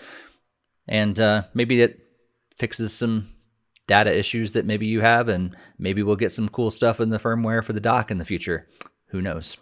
and 0.88 1.20
uh, 1.20 1.44
maybe 1.56 1.80
that 1.80 1.98
fixes 2.56 2.94
some 2.94 3.30
data 3.92 4.18
issues 4.18 4.54
that 4.54 4.66
maybe 4.66 4.86
you 4.86 5.02
have, 5.02 5.28
and 5.28 5.54
maybe 5.78 6.02
we'll 6.02 6.16
get 6.16 6.32
some 6.32 6.48
cool 6.48 6.72
stuff 6.72 7.02
in 7.02 7.10
the 7.10 7.18
firmware 7.18 7.62
for 7.62 7.74
the 7.74 7.82
dock 7.82 8.10
in 8.10 8.20
the 8.20 8.24
future. 8.24 8.66
Who 9.08 9.22
knows? 9.22 9.58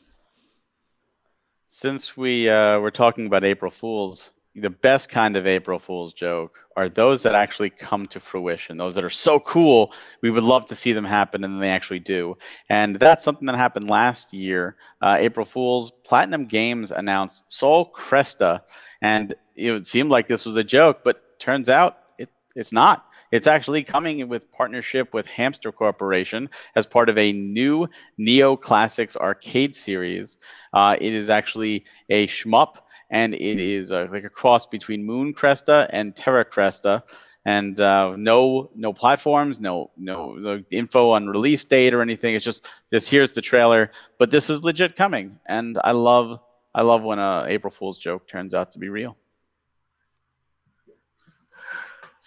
Since 1.66 2.16
we 2.16 2.48
uh, 2.48 2.78
were 2.78 2.92
talking 2.92 3.26
about 3.26 3.44
April 3.44 3.72
Fools, 3.72 4.32
the 4.54 4.70
best 4.70 5.10
kind 5.10 5.36
of 5.36 5.48
April 5.48 5.80
Fool's 5.80 6.14
joke 6.14 6.60
are 6.78 6.90
those 6.90 7.24
that 7.24 7.34
actually 7.34 7.72
come 7.72 8.06
to 8.06 8.20
fruition, 8.20 8.78
those 8.78 8.94
that 8.94 9.04
are 9.04 9.10
so 9.10 9.40
cool, 9.40 9.94
we 10.22 10.30
would 10.30 10.44
love 10.44 10.66
to 10.66 10.76
see 10.76 10.94
them 10.94 11.06
happen, 11.06 11.44
and 11.44 11.60
they 11.60 11.70
actually 11.70 12.00
do. 12.00 12.38
And 12.70 12.96
that's 12.98 13.24
something 13.24 13.48
that 13.48 13.56
happened 13.56 13.90
last 13.90 14.32
year. 14.32 14.76
Uh, 15.02 15.18
April 15.18 15.46
Fool's, 15.46 15.90
Platinum 16.04 16.46
Games 16.46 16.92
announced 16.92 17.52
Sol 17.52 17.92
Cresta, 17.98 18.62
and 19.02 19.34
it 19.56 19.88
seemed 19.88 20.12
like 20.12 20.28
this 20.28 20.46
was 20.46 20.56
a 20.56 20.64
joke, 20.64 21.00
but 21.04 21.40
turns 21.40 21.68
out 21.68 21.98
it, 22.20 22.30
it's 22.56 22.72
not. 22.72 23.09
It's 23.32 23.48
actually 23.48 23.84
coming 23.84 24.28
with 24.28 24.52
partnership 24.52 25.14
with 25.14 25.28
Hamster 25.28 25.72
Corporation 25.72 26.50
as 26.76 26.86
part 26.86 27.10
of 27.10 27.18
a 27.18 27.32
new 27.32 27.88
Neo 28.18 28.56
Classics 28.56 29.16
arcade 29.16 29.76
series. 29.76 30.38
Uh, 30.74 30.96
it 31.00 31.14
is 31.14 31.30
actually 31.30 31.86
a 32.10 32.28
shmup 32.28 32.78
and 33.10 33.34
it 33.34 33.60
is 33.60 33.92
uh, 33.92 34.08
like 34.12 34.24
a 34.24 34.30
cross 34.30 34.66
between 34.66 35.06
Moon 35.06 35.34
Cresta 35.34 35.90
and 35.92 36.16
Terra 36.16 36.46
Cresta, 36.46 37.04
and 37.46 37.80
uh, 37.80 38.16
no 38.16 38.70
no 38.76 38.94
platforms, 38.94 39.60
no, 39.60 39.92
no 39.98 40.34
no 40.34 40.64
info 40.70 41.12
on 41.12 41.28
release 41.28 41.66
date 41.66 41.94
or 41.94 42.02
anything. 42.02 42.36
It's 42.36 42.46
just 42.46 42.68
this. 42.92 43.08
Here's 43.08 43.32
the 43.32 43.42
trailer, 43.42 43.92
but 44.18 44.30
this 44.30 44.50
is 44.50 44.64
legit 44.64 44.96
coming, 44.96 45.40
and 45.48 45.80
I 45.84 45.92
love 45.92 46.40
I 46.76 46.84
love 46.84 47.02
when 47.02 47.20
a 47.20 47.46
April 47.48 47.72
Fool's 47.72 47.98
joke 47.98 48.28
turns 48.28 48.54
out 48.54 48.72
to 48.72 48.80
be 48.80 48.90
real. 48.90 49.18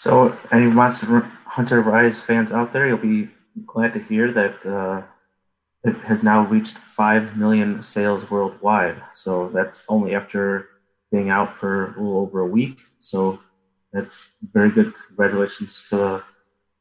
So, 0.02 0.36
any 0.50 0.66
Monster 0.66 1.20
Hunter 1.46 1.80
Rise 1.80 2.20
fans 2.20 2.50
out 2.52 2.72
there, 2.72 2.88
you'll 2.88 2.98
be 2.98 3.28
glad 3.64 3.92
to 3.92 4.00
hear 4.00 4.32
that 4.32 4.66
uh, 4.66 5.02
it 5.84 5.94
has 5.98 6.24
now 6.24 6.44
reached 6.44 6.76
5 6.76 7.36
million 7.36 7.80
sales 7.82 8.28
worldwide. 8.28 9.00
So, 9.14 9.48
that's 9.50 9.84
only 9.88 10.16
after 10.16 10.70
being 11.12 11.30
out 11.30 11.54
for 11.54 11.94
a 11.94 12.02
little 12.02 12.18
over 12.18 12.40
a 12.40 12.48
week. 12.48 12.80
So, 12.98 13.38
that's 13.92 14.32
very 14.52 14.72
good. 14.72 14.92
Congratulations 15.06 15.88
to 15.90 15.96
the 15.96 16.24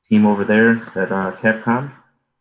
team 0.03 0.25
over 0.25 0.43
there 0.43 0.77
at 0.95 1.11
uh, 1.11 1.33
Capcom. 1.33 1.91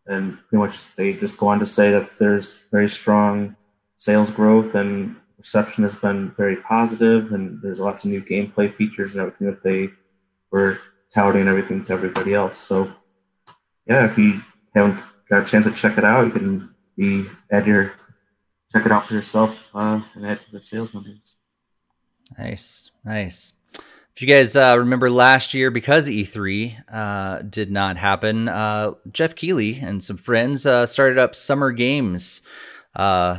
And 0.07 0.39
pretty 0.49 0.61
much 0.63 0.95
they 0.95 1.13
just 1.13 1.37
go 1.37 1.49
on 1.49 1.59
to 1.59 1.67
say 1.67 1.91
that 1.91 2.19
there's 2.19 2.65
very 2.71 2.89
strong 2.89 3.55
sales 3.97 4.31
growth 4.31 4.75
and 4.75 5.15
reception 5.37 5.85
has 5.85 5.95
been 5.95 6.31
very 6.39 6.57
positive, 6.57 7.33
and 7.35 7.61
there's 7.61 7.81
lots 7.81 8.05
of 8.05 8.11
new 8.11 8.23
gameplay 8.23 8.73
features 8.73 9.15
and 9.15 9.21
everything 9.21 9.47
that 9.47 9.63
they 9.63 9.91
were 10.51 10.79
touting 11.13 11.49
everything 11.49 11.83
to 11.85 11.93
everybody 11.93 12.35
else. 12.35 12.57
So, 12.57 12.93
yeah, 13.87 14.05
if 14.05 14.19
you 14.19 14.41
haven't 14.75 15.01
got 15.29 15.43
a 15.43 15.47
chance 15.47 15.67
to 15.67 15.73
check 15.73 15.99
it 15.99 16.05
out, 16.05 16.27
you 16.27 16.33
can 16.33 16.75
be 16.97 17.25
at 17.51 17.67
your 17.67 17.93
check 18.73 18.87
it 18.87 18.93
out 18.93 19.07
for 19.07 19.15
yourself 19.15 19.57
uh, 19.75 20.01
and 20.15 20.27
add 20.27 20.41
to 20.41 20.53
the 20.53 20.61
sales 20.61 20.95
numbers. 20.95 21.37
Nice, 22.39 22.91
nice. 23.05 23.55
If 24.15 24.23
you 24.23 24.29
guys 24.29 24.55
uh, 24.55 24.77
remember 24.79 25.11
last 25.11 25.55
year, 25.55 25.71
because 25.71 26.07
E3 26.07 26.77
uh, 26.93 27.43
did 27.43 27.71
not 27.71 27.97
happen, 27.97 28.49
uh, 28.49 28.93
Geoff 29.11 29.35
Keighley 29.35 29.79
and 29.81 30.03
some 30.03 30.17
friends 30.17 30.67
uh, 30.67 30.87
started 30.87 31.17
up 31.17 31.35
Summer 31.35 31.73
Games, 31.73 32.43
uh, 32.95 33.39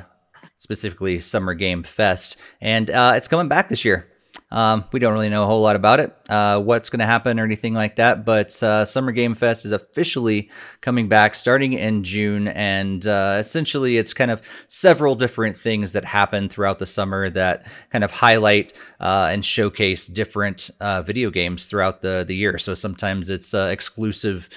specifically 0.58 1.20
Summer 1.20 1.54
Game 1.54 1.84
Fest, 1.84 2.36
and 2.60 2.90
uh, 2.90 3.14
it's 3.16 3.28
coming 3.28 3.48
back 3.48 3.68
this 3.68 3.86
year. 3.86 4.11
Um, 4.52 4.84
we 4.92 5.00
don't 5.00 5.14
really 5.14 5.30
know 5.30 5.44
a 5.44 5.46
whole 5.46 5.62
lot 5.62 5.76
about 5.76 6.00
it, 6.00 6.16
uh, 6.30 6.60
what's 6.60 6.90
going 6.90 7.00
to 7.00 7.06
happen 7.06 7.40
or 7.40 7.46
anything 7.46 7.74
like 7.74 7.96
that. 7.96 8.26
But 8.26 8.62
uh, 8.62 8.84
Summer 8.86 9.12
Game 9.12 9.34
Fest 9.34 9.66
is 9.66 9.72
officially 9.72 10.50
coming 10.82 11.08
back 11.08 11.36
starting 11.36 11.74
in 11.74 12.04
June. 12.04 12.48
And 12.50 13.06
uh, 13.08 13.38
essentially, 13.40 13.98
it's 13.98 14.14
kind 14.14 14.30
of 14.30 14.42
several 14.68 15.16
different 15.16 15.58
things 15.58 15.94
that 15.94 16.04
happen 16.04 16.50
throughout 16.50 16.80
the 16.80 16.86
summer 16.86 17.30
that 17.30 17.66
kind 17.92 18.04
of 18.04 18.12
highlight 18.12 18.74
uh, 19.00 19.30
and 19.32 19.44
showcase 19.46 20.08
different 20.08 20.70
uh, 20.80 21.02
video 21.02 21.30
games 21.30 21.68
throughout 21.68 22.02
the, 22.02 22.26
the 22.28 22.36
year. 22.36 22.58
So 22.58 22.74
sometimes 22.74 23.30
it's 23.30 23.54
uh, 23.54 23.70
exclusive 23.72 24.50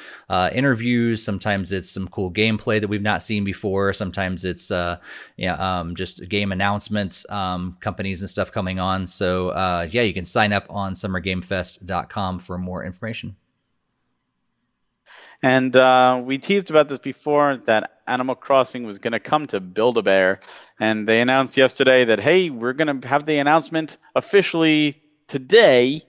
interviews, 0.53 1.22
sometimes 1.22 1.70
it's 1.70 1.88
some 1.88 2.09
cool 2.09 2.30
gameplay 2.32 2.80
that 2.80 2.88
we've 2.88 3.01
not 3.01 3.22
seen 3.22 3.45
before, 3.45 3.92
sometimes 3.92 4.45
it's 4.45 4.70
yeah, 5.36 5.55
um, 5.55 5.95
just 5.95 6.28
game 6.28 6.51
announcements, 6.51 7.28
um, 7.30 7.76
companies 7.80 8.20
and 8.20 8.28
stuff 8.28 8.51
coming 8.51 8.80
on. 8.80 9.07
So, 9.07 9.51
uh, 9.85 9.89
yeah, 9.91 10.03
you 10.03 10.14
can 10.14 10.24
sign 10.24 10.53
up 10.53 10.66
on 10.70 10.95
summergamefest.com 10.95 12.39
for 12.39 12.59
more 12.59 12.85
information. 12.85 13.37
And 15.43 15.76
uh, 15.76 16.22
we 16.24 16.39
teased 16.39 16.70
about 16.70 16.89
this 16.89 16.99
before 16.99 17.59
that 17.66 18.01
Animal 18.07 18.35
Crossing 18.35 18.85
was 18.85 18.99
going 18.99 19.12
to 19.12 19.20
come 19.20 19.47
to 19.49 19.61
Build 19.61 19.99
a 19.99 20.03
Bear. 20.03 20.41
And 20.80 21.07
they 21.07 21.20
announced 21.20 21.57
yesterday 21.57 22.07
that, 22.07 22.18
hey, 22.18 22.49
we're 22.49 22.72
going 22.72 23.01
to 23.01 23.07
have 23.07 23.26
the 23.26 23.39
announcement 23.39 23.99
officially 24.14 25.03
today, 25.28 26.01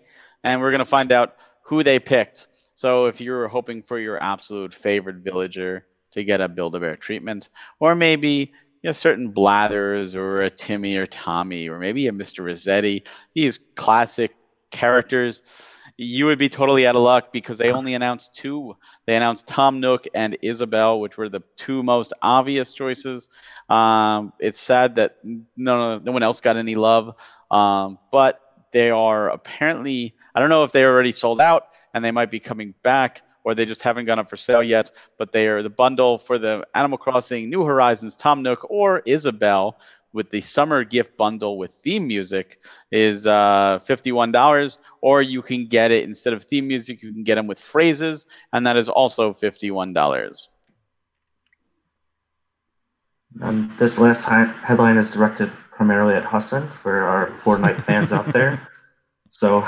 and 0.44 0.62
we're 0.62 0.72
going 0.72 0.80
to 0.80 0.86
find 0.86 1.12
out 1.12 1.36
who 1.64 1.84
they 1.84 2.00
picked. 2.00 2.48
So 2.76 3.08
if 3.08 3.20
you're 3.20 3.48
hoping 3.48 3.82
for 3.82 4.00
your 4.00 4.22
absolute 4.22 4.74
favorite 4.74 5.18
villager 5.18 5.86
to 6.12 6.24
get 6.24 6.40
a 6.40 6.48
Build 6.48 6.76
a 6.76 6.80
Bear 6.80 6.96
treatment, 6.96 7.50
or 7.80 7.94
maybe 7.94 8.54
you 8.86 8.90
know, 8.90 8.94
certain 8.94 9.30
Blathers 9.30 10.14
or 10.14 10.44
a 10.44 10.50
Timmy 10.52 10.96
or 10.98 11.08
Tommy 11.08 11.70
or 11.70 11.80
maybe 11.80 12.06
a 12.06 12.12
Mr. 12.12 12.44
Resetti, 12.44 13.08
these 13.34 13.60
classic 13.74 14.36
characters, 14.70 15.42
you 15.98 16.28
would 16.28 16.38
be 16.38 16.50
totally 16.50 16.86
out 16.86 16.96
of 16.96 17.02
luck 17.02 17.34
because 17.34 17.58
they 17.58 17.72
only 17.72 17.96
announced 17.96 18.36
two. 18.36 18.78
They 19.08 19.16
announced 19.16 19.48
Tom 19.48 19.80
Nook 19.80 20.06
and 20.14 20.38
Isabelle, 20.44 21.00
which 21.00 21.18
were 21.18 21.30
the 21.30 21.42
two 21.56 21.82
most 21.82 22.14
obvious 22.22 22.74
choices. 22.74 23.32
Um, 23.70 24.34
it's 24.40 24.60
sad 24.60 24.98
that 24.98 25.18
no, 25.24 25.98
no 25.98 26.12
one 26.12 26.22
else 26.22 26.40
got 26.40 26.56
any 26.56 26.76
love, 26.76 27.16
um, 27.50 27.98
but 28.12 28.40
they 28.72 28.92
are 28.92 29.32
apparently, 29.32 30.14
I 30.36 30.40
don't 30.40 30.50
know 30.50 30.64
if 30.64 30.74
they 30.74 30.84
already 30.84 31.12
sold 31.12 31.42
out 31.42 31.70
and 31.92 32.06
they 32.06 32.12
might 32.12 32.30
be 32.30 32.40
coming 32.40 32.76
back 32.84 33.24
or 33.46 33.56
they 33.56 33.66
just 33.66 33.82
haven't 33.82 34.06
gone 34.06 34.20
up 34.20 34.30
for 34.30 34.36
sale 34.36 34.62
yet. 34.62 34.92
But 35.18 35.32
they 35.32 35.48
are 35.48 35.64
the 35.64 35.70
bundle 35.70 36.18
for 36.18 36.38
the 36.38 36.68
Animal 36.76 36.98
Crossing 36.98 37.50
New 37.50 37.64
Horizons 37.64 38.18
Tom 38.18 38.44
Nook 38.44 38.70
or 38.70 39.00
Isabelle 39.06 39.80
with 40.12 40.32
the 40.32 40.42
summer 40.42 40.84
gift 40.84 41.16
bundle 41.16 41.58
with 41.58 41.72
theme 41.72 42.08
music 42.08 42.60
is 42.92 43.28
uh, 43.28 43.80
$51 43.82 44.78
or 45.02 45.22
you 45.22 45.42
can 45.42 45.68
get 45.68 45.92
it 45.92 46.06
instead 46.06 46.34
of 46.34 46.44
theme 46.44 46.68
music 46.68 47.04
you 47.04 47.12
can 47.12 47.24
get 47.24 47.36
them 47.36 47.48
with 47.48 47.60
phrases 47.60 48.26
and 48.54 48.66
that 48.66 48.78
is 48.78 48.88
also 48.88 49.34
$51 49.34 50.48
and 53.42 53.78
this 53.78 54.00
last 54.00 54.26
headline 54.26 54.98
is 54.98 55.10
directed 55.10 55.52
primarily 55.72 56.14
at 56.16 56.24
Hassan 56.24 56.68
for 56.70 57.04
our 57.04 57.28
Fortnite 57.32 57.84
fans 57.84 58.12
out 58.14 58.28
there. 58.28 58.68
So, 59.30 59.66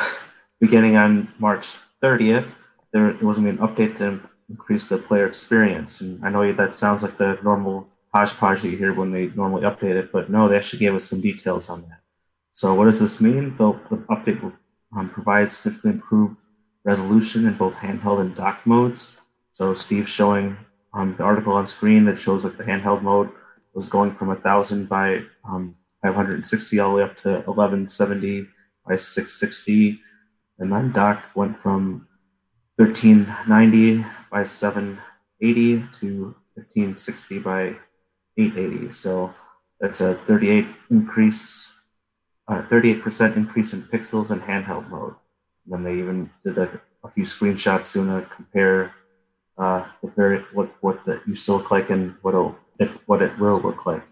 beginning 0.62 0.96
on 0.96 1.28
March 1.40 1.78
30th, 2.02 2.56
there, 2.92 3.14
there 3.14 3.28
was 3.28 3.38
going 3.38 3.56
to 3.56 3.58
be 3.58 3.62
an 3.62 3.68
update 3.68 3.98
to 3.98 4.20
increase 4.50 4.88
the 4.88 4.98
player 4.98 5.28
experience. 5.28 6.02
And 6.02 6.24
I 6.26 6.30
know 6.30 6.52
that 6.52 6.76
sounds 6.76 7.04
like 7.04 7.18
the 7.18 7.40
normal 7.44 7.88
hodgepodge 8.14 8.62
that 8.62 8.70
you 8.70 8.78
hear 8.78 8.94
when 8.94 9.12
they 9.12 9.28
normally 9.28 9.64
update 9.64 9.96
it, 9.96 10.12
but 10.12 10.30
no, 10.30 10.48
they 10.48 10.58
actually 10.58 10.80
gave 10.80 10.96
us 10.96 11.06
some 11.06 11.22
details 11.22 11.70
on 11.70 11.82
that. 11.84 12.00
So 12.54 12.74
what 12.74 12.86
does 12.86 13.00
this 13.00 13.22
mean? 13.22 13.56
The, 13.56 13.74
the 13.90 13.98
update 14.10 14.42
will 14.42 14.54
um, 14.96 15.10
provide 15.10 15.52
significantly 15.52 16.00
improved 16.00 16.38
resolution 16.84 17.46
in 17.46 17.54
both 17.54 17.76
handheld 17.76 18.22
and 18.22 18.34
dock 18.34 18.66
modes. 18.66 19.22
So 19.52 19.74
Steve's 19.74 20.10
showing 20.10 20.58
um, 20.94 21.16
the 21.16 21.24
article 21.24 21.54
on 21.54 21.66
screen 21.66 22.06
that 22.06 22.18
shows 22.18 22.44
that 22.44 22.58
the 22.58 22.64
handheld 22.64 23.02
mode 23.02 23.30
was 23.74 23.88
going 23.88 24.12
from 24.12 24.30
1000 24.30 24.90
by 24.90 25.22
um, 25.48 25.76
560 26.02 26.80
all 26.80 26.92
the 26.92 26.98
way 26.98 27.04
up 27.04 27.16
to 27.18 27.30
1170 27.30 28.48
by 28.88 28.96
660. 28.96 30.00
And 30.60 30.72
then 30.72 30.92
docked 30.92 31.36
went 31.36 31.60
from 31.60 32.08
1390 32.78 34.06
by 34.32 34.44
780 34.44 35.84
to 36.00 36.36
1560 36.54 37.40
by 37.40 37.76
880. 38.38 38.92
So 38.92 39.34
that's 39.80 40.02
a 40.02 40.14
38 40.14 40.66
increase, 40.90 41.74
uh, 42.48 42.62
38% 42.64 43.36
increase 43.36 43.74
in 43.74 43.82
pixels 43.84 44.32
in 44.32 44.40
handheld 44.40 44.90
mode. 44.90 45.16
And 45.66 45.74
then 45.74 45.84
they 45.84 46.00
even 46.00 46.30
did 46.44 46.58
a, 46.58 46.82
a 47.04 47.10
few 47.10 47.24
screenshots 47.24 47.94
to 47.94 48.28
compare 48.30 48.94
uh, 49.58 49.88
the 50.04 50.10
very 50.12 50.40
what 50.54 50.70
what 50.82 51.04
that 51.06 51.28
used 51.28 51.46
to 51.48 51.54
look 51.54 51.72
like 51.72 51.90
and 51.90 52.16
what 52.22 52.36
it 52.80 52.90
what 53.08 53.22
it 53.22 53.38
will 53.40 53.60
look 53.60 53.86
like. 53.86 54.04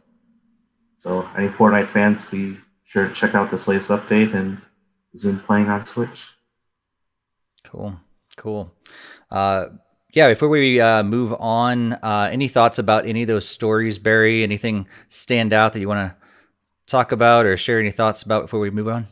So 0.97 1.27
any 1.37 1.47
Fortnite 1.47 1.85
fans, 1.85 2.25
be 2.25 2.57
sure 2.83 3.07
to 3.07 3.13
check 3.13 3.35
out 3.35 3.51
this 3.51 3.67
latest 3.67 3.91
update 3.91 4.33
and 4.33 4.61
resume 5.13 5.39
playing 5.39 5.67
on 5.67 5.85
Switch. 5.85 6.31
Cool. 7.63 7.95
Cool. 8.35 8.73
Uh, 9.31 9.67
yeah, 10.13 10.29
before 10.29 10.49
we 10.49 10.79
uh, 10.79 11.03
move 11.03 11.33
on, 11.33 11.93
uh, 11.93 12.29
any 12.31 12.47
thoughts 12.47 12.79
about 12.79 13.05
any 13.05 13.23
of 13.23 13.27
those 13.27 13.47
stories, 13.47 13.99
Barry? 13.99 14.43
Anything 14.43 14.87
stand 15.09 15.51
out 15.51 15.73
that 15.73 15.79
you 15.79 15.87
want 15.87 16.09
to 16.09 16.15
talk 16.87 17.11
about 17.11 17.45
or 17.45 17.57
share 17.57 17.79
any 17.79 17.91
thoughts 17.91 18.23
about 18.23 18.43
before 18.43 18.59
we 18.59 18.69
move 18.69 18.87
on? 18.87 19.07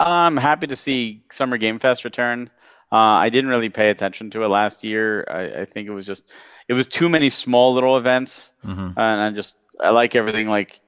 I'm 0.00 0.36
happy 0.36 0.66
to 0.66 0.76
see 0.76 1.24
Summer 1.30 1.58
Game 1.58 1.78
Fest 1.78 2.04
return. 2.04 2.50
Uh, 2.92 2.96
I 2.96 3.28
didn't 3.28 3.50
really 3.50 3.68
pay 3.68 3.90
attention 3.90 4.30
to 4.30 4.44
it 4.44 4.48
last 4.48 4.84
year. 4.84 5.26
I, 5.28 5.62
I, 5.62 5.64
think 5.64 5.88
it 5.88 5.92
was 5.92 6.06
just, 6.06 6.30
it 6.68 6.74
was 6.74 6.86
too 6.86 7.08
many 7.08 7.28
small 7.30 7.74
little 7.74 7.96
events, 7.96 8.52
mm-hmm. 8.64 8.98
and 8.98 9.20
I 9.20 9.30
just 9.30 9.58
I 9.80 9.90
like 9.90 10.14
everything 10.14 10.48
like 10.48 10.80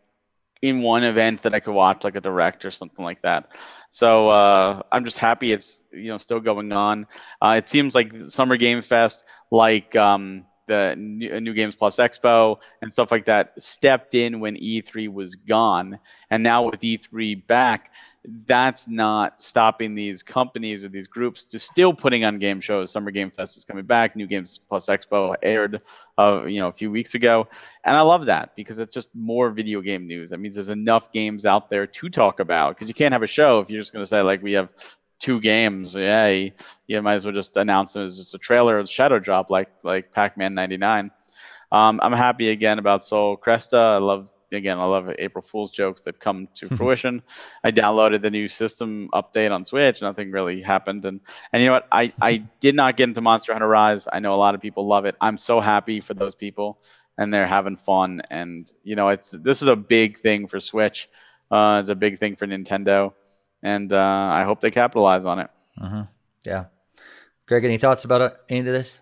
in 0.63 0.83
one 0.83 1.05
event 1.05 1.43
that 1.43 1.55
I 1.55 1.61
could 1.61 1.75
watch, 1.75 2.05
like 2.05 2.17
a 2.17 2.21
direct 2.21 2.65
or 2.65 2.71
something 2.71 3.05
like 3.05 3.23
that. 3.23 3.53
So 3.91 4.29
uh, 4.29 4.83
I'm 4.93 5.05
just 5.05 5.19
happy 5.19 5.53
it's 5.53 5.85
you 5.93 6.09
know 6.09 6.19
still 6.19 6.41
going 6.41 6.73
on. 6.73 7.07
Uh, 7.41 7.55
it 7.59 7.69
seems 7.69 7.95
like 7.95 8.13
Summer 8.23 8.57
Game 8.57 8.83
Fest, 8.83 9.25
like 9.51 9.97
um, 9.97 10.45
the 10.67 10.95
new, 10.99 11.41
new, 11.41 11.55
Games 11.55 11.75
Plus 11.75 11.97
Expo 11.97 12.59
and 12.83 12.93
stuff 12.93 13.11
like 13.11 13.25
that 13.25 13.53
stepped 13.61 14.15
in 14.15 14.41
when 14.41 14.57
E3 14.57 15.13
was 15.13 15.35
gone, 15.35 15.99
and 16.31 16.43
now 16.43 16.65
with 16.65 16.81
E3 16.81 17.47
back, 17.47 17.93
that's 18.45 18.89
not 18.89 19.41
stopping 19.41 19.95
these 19.95 20.23
companies 20.23 20.85
or 20.85 20.89
these 20.89 21.07
groups 21.07 21.45
to 21.45 21.59
still 21.59 21.95
putting 21.95 22.25
on 22.25 22.39
game 22.39 22.61
shows. 22.61 22.91
Summer 22.91 23.11
Game 23.11 23.31
Fest 23.31 23.57
is 23.57 23.65
coming 23.65 23.85
back. 23.85 24.17
New 24.17 24.27
Games 24.27 24.59
Plus 24.69 24.87
Expo 24.87 25.35
aired, 25.43 25.81
uh, 26.19 26.45
you 26.45 26.61
know, 26.61 26.69
a 26.69 26.73
few 26.73 26.91
weeks 26.91 27.15
ago, 27.15 27.49
and 27.85 27.97
I 27.97 28.01
love 28.01 28.27
that 28.27 28.55
because 28.57 28.79
it's 28.79 28.95
just 28.95 29.15
more 29.15 29.51
video 29.51 29.81
game 29.81 30.07
news. 30.07 30.31
That 30.31 30.41
means 30.41 30.55
there's 30.55 30.69
enough 30.69 31.13
games 31.13 31.47
out 31.47 31.71
there 31.71 31.87
to 31.87 32.09
talk 32.09 32.41
about 32.41 32.75
because 32.75 32.89
you 32.89 32.95
can't 32.95 33.13
have 33.13 33.23
a 33.23 33.29
show 33.29 33.61
if 33.61 33.71
you're 33.71 33.81
just 33.81 33.93
going 33.93 34.03
to 34.03 34.07
say 34.07 34.21
like 34.21 34.43
we 34.43 34.53
have 34.53 34.73
two 35.19 35.41
games. 35.41 35.95
Yeah, 35.95 36.29
you, 36.87 37.03
might 37.03 37.15
as 37.15 37.25
well 37.25 37.35
just 37.35 37.57
announce 37.57 37.93
them 37.93 38.03
as 38.03 38.17
just 38.17 38.35
a 38.35 38.39
trailer 38.39 38.79
or 38.79 38.87
shadow 38.87 39.19
drop 39.19 39.51
like 39.51 39.71
like 39.83 40.13
Pac-Man 40.13 40.55
99. 40.55 41.11
Um, 41.71 42.01
I'm 42.03 42.13
happy 42.13 42.49
again 42.51 42.79
about 42.79 43.05
Sol 43.05 43.37
Cresta. 43.37 43.79
I 43.79 43.99
love 43.99 44.31
again, 44.53 44.79
I 44.79 44.85
love 44.85 45.11
April 45.19 45.43
Fool's 45.43 45.71
jokes 45.71 46.03
that 46.03 46.21
come 46.21 46.49
to 46.55 46.69
fruition. 46.77 47.23
I 47.65 47.71
downloaded 47.71 48.23
the 48.23 48.31
new 48.31 48.49
system 48.49 49.09
update 49.13 49.53
on 49.53 49.65
Switch. 49.65 50.01
Nothing 50.01 50.31
really 50.31 50.63
happened, 50.63 51.05
and 51.05 51.21
and 51.53 51.63
you 51.63 51.69
know 51.69 51.75
what? 51.75 51.89
I 51.93 52.13
I 52.21 52.39
did 52.61 52.75
not 52.75 52.97
get 52.97 53.09
into 53.09 53.21
Monster 53.21 53.53
Hunter 53.53 53.69
Rise. 53.69 54.07
I 54.13 54.21
know 54.21 54.33
a 54.33 54.37
lot 54.37 54.55
of 54.55 54.61
people 54.61 54.87
love 54.87 55.05
it. 55.05 55.17
I'm 55.21 55.37
so 55.37 55.61
happy 55.61 56.01
for 56.01 56.15
those 56.15 56.35
people, 56.35 56.81
and 57.17 57.33
they're 57.33 57.47
having 57.47 57.77
fun. 57.77 58.23
And 58.31 58.73
you 58.83 58.97
know, 58.97 59.09
it's 59.09 59.31
this 59.31 59.63
is 59.63 59.69
a 59.69 59.77
big 59.77 60.19
thing 60.19 60.47
for 60.47 60.61
Switch. 60.61 61.09
Uh, 61.51 61.79
it's 61.81 61.91
a 61.91 61.95
big 61.95 62.19
thing 62.19 62.37
for 62.37 62.47
Nintendo, 62.47 63.13
and 63.63 63.93
uh, 63.93 64.31
I 64.33 64.45
hope 64.45 64.61
they 64.61 64.71
capitalize 64.71 65.25
on 65.25 65.39
it. 65.41 65.51
Mm-hmm. 65.81 66.03
Yeah, 66.45 66.67
Greg, 67.47 67.65
any 67.65 67.79
thoughts 67.79 68.05
about 68.05 68.21
uh, 68.21 68.31
any 68.49 68.61
of 68.61 68.67
this? 68.67 69.01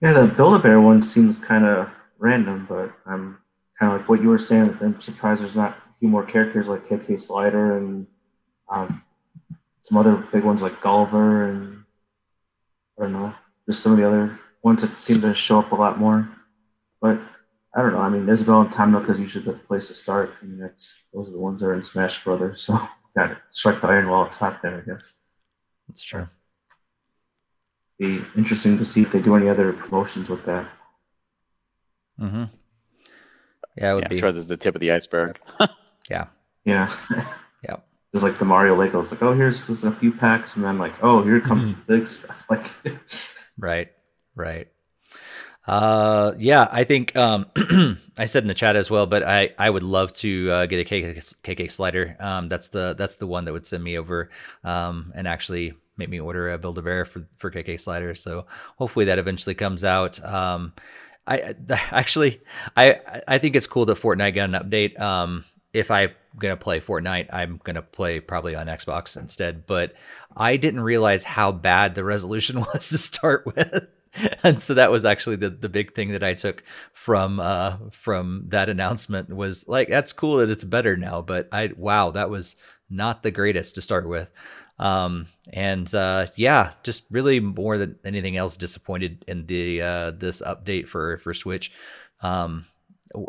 Yeah, 0.00 0.12
the 0.12 0.32
Build 0.34 0.54
a 0.54 0.58
Bear 0.58 0.80
one 0.80 1.02
seems 1.02 1.36
kind 1.36 1.66
of 1.66 1.90
random, 2.20 2.66
but 2.68 2.92
I'm 3.06 3.38
kind 3.78 3.92
of 3.92 4.00
like 4.00 4.08
what 4.08 4.22
you 4.22 4.28
were 4.28 4.38
saying. 4.38 4.76
I'm 4.80 5.00
surprised 5.00 5.42
there's 5.42 5.56
not 5.56 5.76
a 5.90 5.94
few 5.98 6.08
more 6.08 6.24
characters 6.24 6.68
like 6.68 6.84
KK 6.84 7.18
Slider 7.18 7.76
and 7.76 8.06
um, 8.68 9.02
some 9.80 9.98
other 9.98 10.16
big 10.16 10.44
ones 10.44 10.62
like 10.62 10.80
Gulliver 10.80 11.46
and 11.46 11.84
I 12.98 13.04
don't 13.04 13.12
know, 13.12 13.34
just 13.66 13.82
some 13.82 13.92
of 13.92 13.98
the 13.98 14.06
other 14.06 14.38
ones 14.62 14.82
that 14.82 14.96
seem 14.96 15.22
to 15.22 15.34
show 15.34 15.58
up 15.58 15.72
a 15.72 15.76
lot 15.76 15.98
more. 15.98 16.28
But 17.00 17.18
I 17.74 17.82
don't 17.82 17.92
know. 17.92 18.00
I 18.00 18.10
mean, 18.10 18.28
Isabelle 18.28 18.60
and 18.60 18.72
Tom 18.72 18.92
Nook 18.92 19.08
is 19.08 19.18
usually 19.18 19.44
the 19.44 19.52
place 19.52 19.88
to 19.88 19.94
start. 19.94 20.34
I 20.42 20.44
mean, 20.44 20.58
that's 20.58 21.06
those 21.14 21.30
are 21.30 21.32
the 21.32 21.40
ones 21.40 21.60
that 21.60 21.66
are 21.66 21.74
in 21.74 21.82
Smash 21.82 22.22
Brothers. 22.22 22.62
So 22.62 22.74
got 23.16 23.28
to 23.28 23.38
strike 23.50 23.80
the 23.80 23.88
iron 23.88 24.08
while 24.08 24.26
it's 24.26 24.36
hot 24.36 24.60
there, 24.60 24.76
I 24.76 24.88
guess. 24.88 25.14
That's 25.88 26.02
true. 26.02 26.28
Be 27.98 28.22
interesting 28.36 28.76
to 28.78 28.84
see 28.84 29.02
if 29.02 29.12
they 29.12 29.20
do 29.20 29.36
any 29.36 29.48
other 29.48 29.72
promotions 29.72 30.28
with 30.28 30.44
that. 30.44 30.66
Mm-hmm. 32.20 32.44
Yeah, 33.76 33.92
it 33.92 33.94
would 33.94 34.04
yeah, 34.04 34.08
be. 34.08 34.16
I'm 34.16 34.20
sure 34.20 34.32
this 34.32 34.42
is 34.42 34.48
the 34.48 34.56
tip 34.56 34.74
of 34.74 34.80
the 34.80 34.92
iceberg. 34.92 35.38
yeah. 36.10 36.26
Yeah. 36.64 36.90
yeah. 37.64 37.76
It's 38.12 38.22
like 38.22 38.38
the 38.38 38.44
Mario 38.44 38.76
Lego. 38.76 39.00
It's 39.00 39.12
like, 39.12 39.22
oh, 39.22 39.32
here's 39.32 39.66
just 39.66 39.84
a 39.84 39.90
few 39.90 40.12
packs, 40.12 40.56
and 40.56 40.64
then 40.64 40.78
like, 40.78 40.92
oh, 41.02 41.22
here 41.22 41.40
comes 41.40 41.70
mm-hmm. 41.70 41.80
the 41.86 41.98
big 41.98 42.06
stuff. 42.06 42.44
Like, 42.50 42.66
right, 43.58 43.88
right. 44.34 44.68
Uh, 45.66 46.32
yeah, 46.38 46.66
I 46.72 46.84
think 46.84 47.14
um, 47.14 47.46
I 48.18 48.24
said 48.24 48.42
in 48.42 48.48
the 48.48 48.54
chat 48.54 48.74
as 48.74 48.90
well, 48.90 49.06
but 49.06 49.22
I, 49.22 49.50
I 49.56 49.70
would 49.70 49.84
love 49.84 50.12
to 50.14 50.50
uh, 50.50 50.66
get 50.66 50.80
a 50.80 50.84
KK, 50.84 51.34
KK 51.44 51.70
slider. 51.70 52.16
Um, 52.18 52.48
that's 52.48 52.68
the 52.68 52.94
that's 52.98 53.16
the 53.16 53.26
one 53.26 53.44
that 53.44 53.52
would 53.52 53.66
send 53.66 53.84
me 53.84 53.96
over 53.96 54.30
um, 54.64 55.12
and 55.14 55.28
actually 55.28 55.74
make 55.96 56.08
me 56.08 56.18
order 56.18 56.50
a 56.50 56.58
Build 56.58 56.78
a 56.78 56.82
Bear 56.82 57.04
for 57.04 57.28
for 57.36 57.52
KK 57.52 57.78
slider. 57.78 58.16
So 58.16 58.46
hopefully 58.76 59.04
that 59.04 59.20
eventually 59.20 59.54
comes 59.54 59.84
out. 59.84 60.22
Um, 60.24 60.72
I 61.26 61.54
actually 61.70 62.40
I 62.76 63.00
I 63.26 63.38
think 63.38 63.56
it's 63.56 63.66
cool 63.66 63.86
that 63.86 63.98
Fortnite 63.98 64.34
got 64.34 64.50
an 64.50 64.56
update. 64.60 65.00
Um, 65.00 65.44
if 65.72 65.90
I'm 65.90 66.10
gonna 66.38 66.56
play 66.56 66.80
Fortnite, 66.80 67.28
I'm 67.32 67.60
gonna 67.62 67.82
play 67.82 68.20
probably 68.20 68.54
on 68.54 68.66
Xbox 68.66 69.16
instead. 69.16 69.66
But 69.66 69.94
I 70.36 70.56
didn't 70.56 70.80
realize 70.80 71.24
how 71.24 71.52
bad 71.52 71.94
the 71.94 72.04
resolution 72.04 72.60
was 72.74 72.88
to 72.90 72.98
start 72.98 73.46
with. 73.46 73.86
and 74.42 74.60
so 74.60 74.74
that 74.74 74.90
was 74.90 75.04
actually 75.04 75.36
the, 75.36 75.50
the 75.50 75.68
big 75.68 75.94
thing 75.94 76.08
that 76.08 76.24
I 76.24 76.34
took 76.34 76.64
from 76.92 77.38
uh, 77.38 77.76
from 77.92 78.44
that 78.48 78.68
announcement 78.68 79.34
was 79.34 79.68
like 79.68 79.88
that's 79.88 80.12
cool 80.12 80.38
that 80.38 80.50
it's 80.50 80.64
better 80.64 80.96
now, 80.96 81.22
but 81.22 81.48
I 81.52 81.70
wow 81.76 82.10
that 82.10 82.30
was 82.30 82.56
not 82.88 83.22
the 83.22 83.30
greatest 83.30 83.76
to 83.76 83.80
start 83.80 84.08
with. 84.08 84.32
Um, 84.80 85.26
and 85.52 85.94
uh, 85.94 86.26
yeah, 86.36 86.72
just 86.82 87.04
really 87.10 87.38
more 87.38 87.76
than 87.76 87.98
anything 88.04 88.36
else, 88.36 88.56
disappointed 88.56 89.24
in 89.28 89.46
the 89.46 89.82
uh, 89.82 90.10
this 90.12 90.40
update 90.40 90.88
for 90.88 91.18
for 91.18 91.34
Switch. 91.34 91.70
Um, 92.22 92.64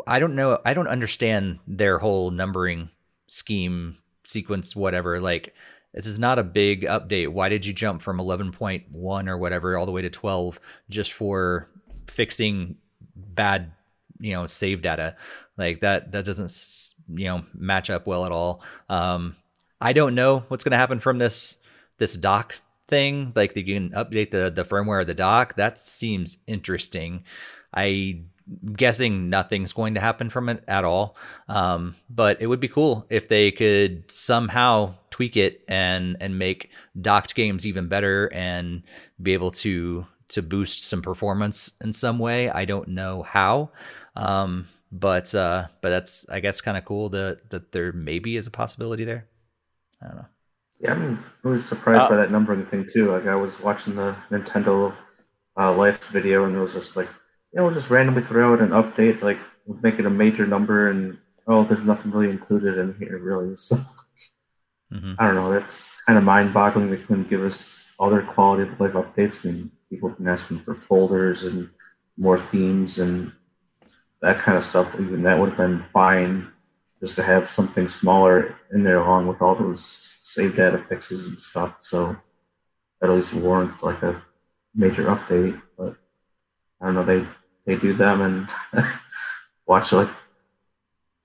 I 0.06 0.18
don't 0.18 0.34
know. 0.34 0.58
I 0.64 0.72
don't 0.72 0.88
understand 0.88 1.58
their 1.66 1.98
whole 1.98 2.30
numbering 2.30 2.88
scheme 3.26 3.98
sequence, 4.24 4.74
whatever. 4.74 5.20
Like 5.20 5.54
this 5.92 6.06
is 6.06 6.18
not 6.18 6.38
a 6.38 6.42
big 6.42 6.82
update. 6.84 7.28
Why 7.28 7.50
did 7.50 7.66
you 7.66 7.74
jump 7.74 8.00
from 8.00 8.18
11.1 8.18 9.28
or 9.28 9.38
whatever 9.38 9.76
all 9.76 9.84
the 9.84 9.92
way 9.92 10.02
to 10.02 10.10
12 10.10 10.58
just 10.88 11.12
for 11.12 11.68
fixing 12.08 12.76
bad, 13.14 13.72
you 14.20 14.32
know, 14.32 14.46
save 14.46 14.80
data? 14.80 15.16
Like 15.58 15.80
that 15.80 16.12
that 16.12 16.24
doesn't 16.24 16.94
you 17.14 17.26
know 17.26 17.44
match 17.52 17.90
up 17.90 18.06
well 18.06 18.24
at 18.24 18.32
all. 18.32 18.62
Um, 18.88 19.36
I 19.82 19.92
don't 19.92 20.14
know 20.14 20.44
what's 20.48 20.62
going 20.62 20.70
to 20.70 20.78
happen 20.78 21.00
from 21.00 21.18
this 21.18 21.58
this 21.98 22.14
dock 22.14 22.60
thing. 22.86 23.32
Like 23.34 23.56
you 23.56 23.64
can 23.64 23.90
update 23.90 24.30
the 24.30 24.50
the 24.50 24.64
firmware 24.64 25.00
of 25.00 25.08
the 25.08 25.14
dock. 25.14 25.56
That 25.56 25.78
seems 25.78 26.38
interesting. 26.46 27.24
I 27.74 28.20
guessing 28.76 29.28
nothing's 29.28 29.72
going 29.72 29.94
to 29.94 30.00
happen 30.00 30.30
from 30.30 30.48
it 30.48 30.62
at 30.68 30.84
all. 30.84 31.16
Um, 31.48 31.94
but 32.08 32.40
it 32.40 32.46
would 32.46 32.60
be 32.60 32.68
cool 32.68 33.06
if 33.10 33.28
they 33.28 33.50
could 33.50 34.10
somehow 34.10 34.94
tweak 35.10 35.36
it 35.36 35.64
and 35.66 36.16
and 36.20 36.38
make 36.38 36.70
docked 37.00 37.34
games 37.34 37.66
even 37.66 37.88
better 37.88 38.32
and 38.32 38.84
be 39.20 39.32
able 39.32 39.50
to 39.50 40.06
to 40.28 40.42
boost 40.42 40.84
some 40.84 41.02
performance 41.02 41.72
in 41.82 41.92
some 41.92 42.18
way. 42.20 42.48
I 42.48 42.64
don't 42.66 42.88
know 42.88 43.22
how. 43.22 43.70
Um, 44.14 44.66
but 44.92 45.34
uh, 45.34 45.66
but 45.80 45.88
that's 45.88 46.28
I 46.28 46.38
guess 46.38 46.60
kind 46.60 46.76
of 46.76 46.84
cool 46.84 47.08
that 47.08 47.50
that 47.50 47.72
there 47.72 47.92
maybe 47.92 48.36
is 48.36 48.46
a 48.46 48.50
possibility 48.50 49.04
there. 49.04 49.26
I 50.02 50.06
don't 50.08 50.16
know. 50.16 50.26
Yeah, 50.80 50.94
I 50.94 50.96
mean, 50.96 51.18
I 51.44 51.48
was 51.48 51.64
surprised 51.64 52.02
uh, 52.02 52.08
by 52.08 52.16
that 52.16 52.30
numbering 52.30 52.66
thing 52.66 52.86
too. 52.90 53.12
Like 53.12 53.26
I 53.26 53.36
was 53.36 53.60
watching 53.60 53.94
the 53.94 54.16
Nintendo 54.30 54.94
uh, 55.56 55.74
Life 55.74 56.08
video, 56.08 56.44
and 56.44 56.56
it 56.56 56.60
was 56.60 56.74
just 56.74 56.96
like, 56.96 57.06
you 57.06 57.58
know, 57.58 57.64
we'll 57.64 57.74
just 57.74 57.90
randomly 57.90 58.22
throw 58.22 58.52
out 58.52 58.60
an 58.60 58.70
update, 58.70 59.22
like 59.22 59.38
make 59.82 59.98
it 59.98 60.06
a 60.06 60.10
major 60.10 60.46
number, 60.46 60.88
and 60.88 61.18
oh, 61.46 61.62
there's 61.62 61.84
nothing 61.84 62.10
really 62.10 62.30
included 62.30 62.78
in 62.78 62.94
here, 62.98 63.18
really. 63.18 63.54
So 64.92 64.98
mm-hmm. 64.98 65.14
I 65.18 65.26
don't 65.26 65.36
know. 65.36 65.50
That's 65.50 65.98
kind 66.02 66.18
of 66.18 66.24
mind-boggling. 66.24 66.90
They 66.90 66.98
couldn't 66.98 67.30
give 67.30 67.42
us 67.42 67.94
other 67.98 68.20
quality 68.20 68.64
of 68.64 68.78
life 68.78 68.92
updates. 68.92 69.46
I 69.46 69.52
mean, 69.52 69.70
people 69.88 70.10
have 70.10 70.18
been 70.18 70.28
asking 70.28 70.58
for 70.58 70.74
folders 70.74 71.44
and 71.44 71.70
more 72.18 72.38
themes 72.38 72.98
and 72.98 73.32
that 74.20 74.38
kind 74.38 74.58
of 74.58 74.64
stuff. 74.64 75.00
Even 75.00 75.22
that 75.22 75.38
would 75.38 75.50
have 75.50 75.58
been 75.58 75.82
fine 75.94 76.52
just 77.02 77.16
to 77.16 77.22
have 77.22 77.48
something 77.48 77.88
smaller 77.88 78.54
in 78.72 78.84
there 78.84 79.00
along 79.00 79.26
with 79.26 79.42
all 79.42 79.56
those 79.56 79.84
save 80.20 80.54
data 80.54 80.78
fixes 80.78 81.26
and 81.26 81.38
stuff. 81.38 81.74
So 81.80 82.16
at 83.02 83.10
least 83.10 83.34
warrant 83.34 83.82
like 83.82 84.00
a 84.02 84.22
major 84.72 85.06
update. 85.06 85.60
But 85.76 85.96
I 86.80 86.86
don't 86.86 86.94
know, 86.94 87.02
they 87.02 87.26
they 87.66 87.74
do 87.74 87.92
them 87.92 88.20
and 88.20 88.48
watch 89.66 89.92
like 89.92 90.08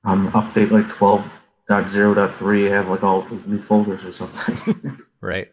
um 0.04 0.32
update 0.32 0.72
like 0.72 0.86
12.0.3 0.88 2.70
have 2.72 2.90
like 2.90 3.04
all 3.04 3.28
new 3.46 3.60
folders 3.60 4.04
or 4.04 4.12
something. 4.12 4.98
right. 5.22 5.50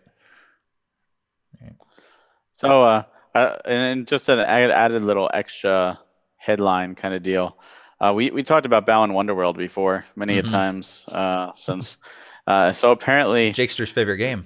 So 2.53 2.83
uh, 2.83 3.03
uh 3.35 3.57
and 3.67 4.07
just 4.07 4.31
an 4.31 4.39
added 4.39 5.03
little 5.03 5.31
extra 5.35 6.01
headline 6.39 6.95
kind 6.95 7.15
of 7.15 7.23
deal. 7.23 7.59
Uh, 8.05 8.13
we 8.13 8.31
we 8.33 8.43
talked 8.43 8.67
about 8.67 8.85
Bow 8.85 9.07
Balan 9.07 9.13
Wonderworld 9.13 9.57
before 9.57 10.05
many 10.15 10.37
mm-hmm. 10.37 10.47
a 10.47 10.51
times 10.51 11.07
uh, 11.09 11.53
since. 11.55 11.97
Uh, 12.47 12.71
so 12.71 12.91
apparently, 12.91 13.49
it's 13.49 13.57
Jakester's 13.57 13.91
favorite 13.91 14.19
game. 14.19 14.45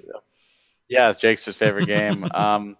Yeah, 0.89 1.11
it's 1.11 1.19
Jakester's 1.19 1.57
favorite 1.57 1.87
game. 1.87 2.29
Um, 2.35 2.77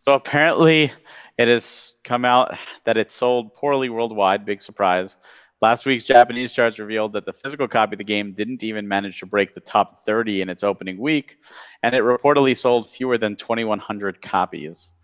so 0.00 0.12
apparently, 0.12 0.92
it 1.38 1.48
has 1.48 1.96
come 2.04 2.24
out 2.24 2.56
that 2.84 2.96
it 2.96 3.10
sold 3.10 3.54
poorly 3.54 3.90
worldwide. 3.90 4.46
Big 4.46 4.62
surprise. 4.62 5.18
Last 5.60 5.84
week's 5.84 6.04
Japanese 6.04 6.52
charts 6.52 6.78
revealed 6.78 7.12
that 7.14 7.26
the 7.26 7.32
physical 7.32 7.68
copy 7.68 7.94
of 7.94 7.98
the 7.98 8.04
game 8.04 8.32
didn't 8.32 8.62
even 8.62 8.86
manage 8.86 9.18
to 9.20 9.26
break 9.26 9.54
the 9.54 9.60
top 9.60 10.04
30 10.04 10.42
in 10.42 10.48
its 10.48 10.62
opening 10.62 10.98
week, 10.98 11.38
and 11.82 11.94
it 11.94 12.02
reportedly 12.02 12.56
sold 12.56 12.88
fewer 12.88 13.18
than 13.18 13.36
2,100 13.36 14.22
copies. 14.22 14.94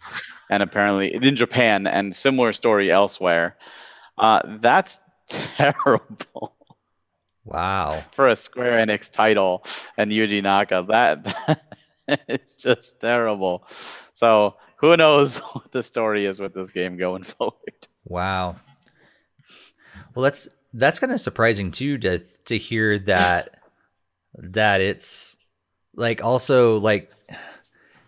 And 0.50 0.62
apparently, 0.62 1.14
in 1.14 1.36
Japan, 1.36 1.86
and 1.86 2.14
similar 2.14 2.54
story 2.54 2.90
elsewhere. 2.90 3.56
Uh, 4.18 4.40
that's 4.60 5.00
terrible. 5.30 6.54
Wow. 7.44 8.04
For 8.12 8.28
a 8.28 8.36
Square 8.36 8.86
Enix 8.86 9.10
title 9.10 9.64
and 9.96 10.10
Yuji 10.10 10.42
Naka, 10.42 10.84
that, 10.88 11.24
that 12.06 12.22
is 12.28 12.56
just 12.56 13.00
terrible. 13.00 13.64
So 14.12 14.56
who 14.76 14.96
knows 14.96 15.38
what 15.52 15.70
the 15.72 15.82
story 15.82 16.26
is 16.26 16.40
with 16.40 16.54
this 16.54 16.70
game 16.70 16.96
going 16.96 17.22
forward. 17.38 17.88
Wow. 18.04 18.56
Well, 20.14 20.24
that's 20.24 20.48
that's 20.72 20.98
kind 20.98 21.12
of 21.12 21.20
surprising 21.20 21.70
too 21.70 21.98
to 21.98 22.18
to 22.46 22.58
hear 22.58 22.98
that 23.00 23.58
that 24.34 24.80
it's 24.80 25.36
like 25.94 26.22
also 26.22 26.78
like 26.78 27.10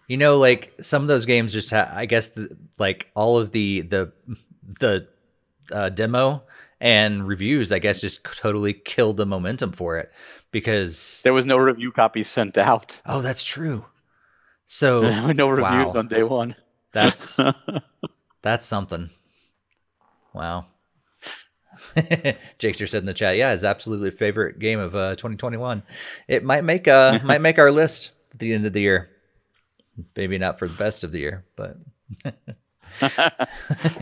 you 0.08 0.16
know 0.16 0.38
like 0.38 0.72
some 0.80 1.02
of 1.02 1.08
those 1.08 1.26
games 1.26 1.52
just 1.52 1.70
ha- 1.70 1.90
I 1.92 2.06
guess 2.06 2.30
the, 2.30 2.56
like 2.78 3.10
all 3.14 3.38
of 3.38 3.52
the 3.52 3.82
the 3.82 4.12
the 4.80 5.08
uh, 5.72 5.88
demo 5.90 6.42
and 6.82 7.26
reviews 7.28 7.70
I 7.70 7.78
guess 7.78 8.00
just 8.00 8.24
totally 8.24 8.74
killed 8.74 9.16
the 9.16 9.24
momentum 9.24 9.70
for 9.72 9.96
it 9.98 10.12
because 10.50 11.22
there 11.22 11.32
was 11.32 11.46
no 11.46 11.56
review 11.56 11.92
copy 11.92 12.24
sent 12.24 12.58
out. 12.58 13.00
Oh, 13.06 13.22
that's 13.22 13.44
true. 13.44 13.86
So 14.66 15.00
no 15.32 15.48
reviews 15.48 15.94
wow. 15.94 16.00
on 16.00 16.08
day 16.08 16.24
one. 16.24 16.56
That's 16.92 17.40
that's 18.42 18.66
something. 18.66 19.08
Wow. 20.34 20.66
Jakester 21.96 22.88
said 22.88 23.02
in 23.02 23.06
the 23.06 23.14
chat, 23.14 23.36
"Yeah, 23.36 23.52
his 23.52 23.64
absolutely 23.64 24.10
favorite 24.10 24.58
game 24.58 24.80
of 24.80 24.94
uh, 24.94 25.10
2021. 25.14 25.84
It 26.26 26.44
might 26.44 26.64
make 26.64 26.88
uh 26.88 27.20
might 27.24 27.40
make 27.40 27.58
our 27.60 27.70
list 27.70 28.10
at 28.32 28.40
the 28.40 28.52
end 28.52 28.66
of 28.66 28.72
the 28.72 28.80
year. 28.80 29.08
Maybe 30.16 30.36
not 30.36 30.58
for 30.58 30.66
the 30.66 30.76
best 30.78 31.04
of 31.04 31.12
the 31.12 31.20
year, 31.20 31.44
but 31.54 31.76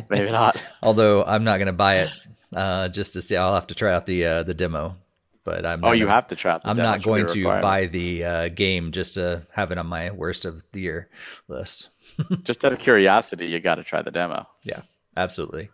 maybe 0.08 0.30
not. 0.30 0.56
Although 0.82 1.24
I'm 1.24 1.44
not 1.44 1.58
going 1.58 1.66
to 1.66 1.72
buy 1.72 1.98
it 1.98 2.10
uh, 2.54 2.88
just 2.88 3.14
to 3.14 3.22
see. 3.22 3.36
I'll 3.36 3.54
have 3.54 3.68
to 3.68 3.74
try 3.74 3.94
out 3.94 4.06
the 4.06 4.24
uh, 4.24 4.42
the 4.42 4.54
demo. 4.54 4.96
But 5.42 5.64
I'm 5.64 5.82
oh, 5.84 5.92
you 5.92 6.04
gonna, 6.04 6.14
have 6.14 6.28
to 6.28 6.36
try. 6.36 6.60
I'm 6.64 6.76
not 6.76 7.02
going 7.02 7.26
to 7.26 7.44
buy 7.60 7.86
the 7.86 8.24
uh, 8.24 8.48
game 8.48 8.92
just 8.92 9.14
to 9.14 9.46
have 9.52 9.72
it 9.72 9.78
on 9.78 9.86
my 9.86 10.10
worst 10.10 10.44
of 10.44 10.62
the 10.72 10.80
year 10.80 11.08
list. 11.48 11.88
just 12.42 12.64
out 12.64 12.72
of 12.72 12.78
curiosity, 12.78 13.46
you 13.46 13.58
got 13.58 13.76
to 13.76 13.82
try 13.82 14.02
the 14.02 14.10
demo. 14.10 14.46
Yeah, 14.62 14.82
absolutely. 15.16 15.70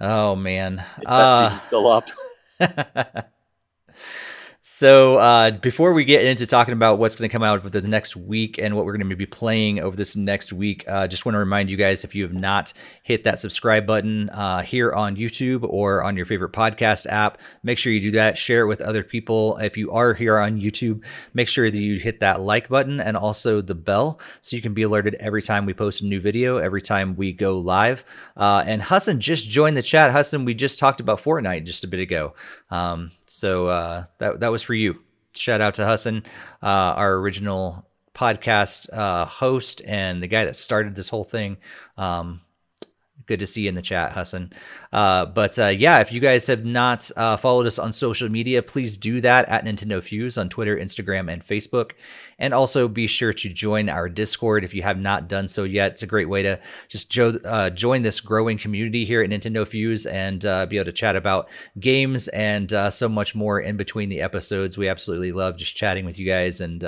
Oh 0.00 0.36
man, 0.36 0.84
uh, 1.06 1.56
still 1.58 1.86
up. 1.86 2.10
So 4.78 5.16
uh, 5.16 5.52
before 5.52 5.94
we 5.94 6.04
get 6.04 6.22
into 6.22 6.46
talking 6.46 6.74
about 6.74 6.98
what's 6.98 7.16
going 7.16 7.26
to 7.26 7.32
come 7.32 7.42
out 7.42 7.62
for 7.62 7.70
the 7.70 7.80
next 7.80 8.14
week 8.14 8.58
and 8.58 8.76
what 8.76 8.84
we're 8.84 8.92
going 8.92 9.08
to 9.08 9.16
be 9.16 9.24
playing 9.24 9.80
over 9.80 9.96
this 9.96 10.14
next 10.14 10.52
week, 10.52 10.84
uh, 10.86 11.08
just 11.08 11.24
want 11.24 11.34
to 11.34 11.38
remind 11.38 11.70
you 11.70 11.78
guys 11.78 12.04
if 12.04 12.14
you 12.14 12.24
have 12.24 12.34
not 12.34 12.74
hit 13.02 13.24
that 13.24 13.38
subscribe 13.38 13.86
button 13.86 14.28
uh, 14.28 14.60
here 14.60 14.92
on 14.92 15.16
YouTube 15.16 15.66
or 15.66 16.02
on 16.02 16.14
your 16.14 16.26
favorite 16.26 16.52
podcast 16.52 17.06
app, 17.06 17.38
make 17.62 17.78
sure 17.78 17.90
you 17.90 18.02
do 18.02 18.10
that. 18.10 18.36
Share 18.36 18.64
it 18.64 18.66
with 18.66 18.82
other 18.82 19.02
people. 19.02 19.56
If 19.56 19.78
you 19.78 19.92
are 19.92 20.12
here 20.12 20.36
on 20.36 20.60
YouTube, 20.60 21.02
make 21.32 21.48
sure 21.48 21.70
that 21.70 21.80
you 21.80 21.98
hit 21.98 22.20
that 22.20 22.42
like 22.42 22.68
button 22.68 23.00
and 23.00 23.16
also 23.16 23.62
the 23.62 23.74
bell 23.74 24.20
so 24.42 24.56
you 24.56 24.60
can 24.60 24.74
be 24.74 24.82
alerted 24.82 25.14
every 25.14 25.40
time 25.40 25.64
we 25.64 25.72
post 25.72 26.02
a 26.02 26.04
new 26.04 26.20
video, 26.20 26.58
every 26.58 26.82
time 26.82 27.16
we 27.16 27.32
go 27.32 27.58
live. 27.58 28.04
Uh, 28.36 28.62
and 28.66 28.82
Hassan 28.82 29.20
just 29.20 29.48
joined 29.48 29.78
the 29.78 29.82
chat. 29.82 30.12
Hassan, 30.12 30.44
we 30.44 30.52
just 30.52 30.78
talked 30.78 31.00
about 31.00 31.22
Fortnite 31.22 31.64
just 31.64 31.82
a 31.82 31.88
bit 31.88 32.00
ago. 32.00 32.34
Um, 32.70 33.10
so 33.26 33.68
uh, 33.68 34.04
that 34.18 34.40
that 34.40 34.52
was 34.52 34.62
for 34.62 34.74
you. 34.74 35.02
Shout 35.32 35.60
out 35.60 35.74
to 35.74 35.86
Hassan, 35.86 36.24
uh, 36.62 36.66
our 36.66 37.14
original 37.14 37.86
podcast 38.14 38.90
uh, 38.92 39.26
host 39.26 39.82
and 39.86 40.22
the 40.22 40.26
guy 40.26 40.46
that 40.46 40.56
started 40.56 40.94
this 40.94 41.10
whole 41.10 41.24
thing. 41.24 41.58
Um, 41.98 42.40
good 43.26 43.40
to 43.40 43.46
see 43.46 43.62
you 43.62 43.68
in 43.68 43.74
the 43.74 43.82
chat, 43.82 44.12
Hassan. 44.12 44.50
Uh, 44.92 45.26
but 45.26 45.58
uh, 45.58 45.66
yeah, 45.66 46.00
if 46.00 46.12
you 46.12 46.20
guys 46.20 46.46
have 46.46 46.64
not 46.64 47.10
uh, 47.16 47.36
followed 47.36 47.66
us 47.66 47.78
on 47.78 47.92
social 47.92 48.28
media, 48.28 48.62
please 48.62 48.96
do 48.96 49.20
that 49.20 49.48
at 49.48 49.64
Nintendo 49.64 50.02
Fuse 50.02 50.38
on 50.38 50.48
Twitter, 50.48 50.76
Instagram, 50.76 51.32
and 51.32 51.42
Facebook. 51.42 51.92
And 52.38 52.54
also 52.54 52.86
be 52.86 53.06
sure 53.06 53.32
to 53.32 53.48
join 53.48 53.88
our 53.88 54.08
Discord 54.08 54.62
if 54.62 54.74
you 54.74 54.82
have 54.82 54.98
not 54.98 55.28
done 55.28 55.48
so 55.48 55.64
yet. 55.64 55.92
It's 55.92 56.02
a 56.02 56.06
great 56.06 56.28
way 56.28 56.42
to 56.42 56.60
just 56.88 57.10
jo- 57.10 57.40
uh, 57.44 57.70
join 57.70 58.02
this 58.02 58.20
growing 58.20 58.58
community 58.58 59.04
here 59.04 59.22
at 59.22 59.30
Nintendo 59.30 59.66
Fuse 59.66 60.06
and 60.06 60.44
uh, 60.44 60.66
be 60.66 60.76
able 60.76 60.86
to 60.86 60.92
chat 60.92 61.16
about 61.16 61.48
games 61.80 62.28
and 62.28 62.72
uh, 62.72 62.90
so 62.90 63.08
much 63.08 63.34
more 63.34 63.60
in 63.60 63.76
between 63.76 64.08
the 64.08 64.20
episodes. 64.20 64.78
We 64.78 64.88
absolutely 64.88 65.32
love 65.32 65.56
just 65.56 65.76
chatting 65.76 66.04
with 66.04 66.18
you 66.18 66.26
guys 66.26 66.60
and 66.60 66.84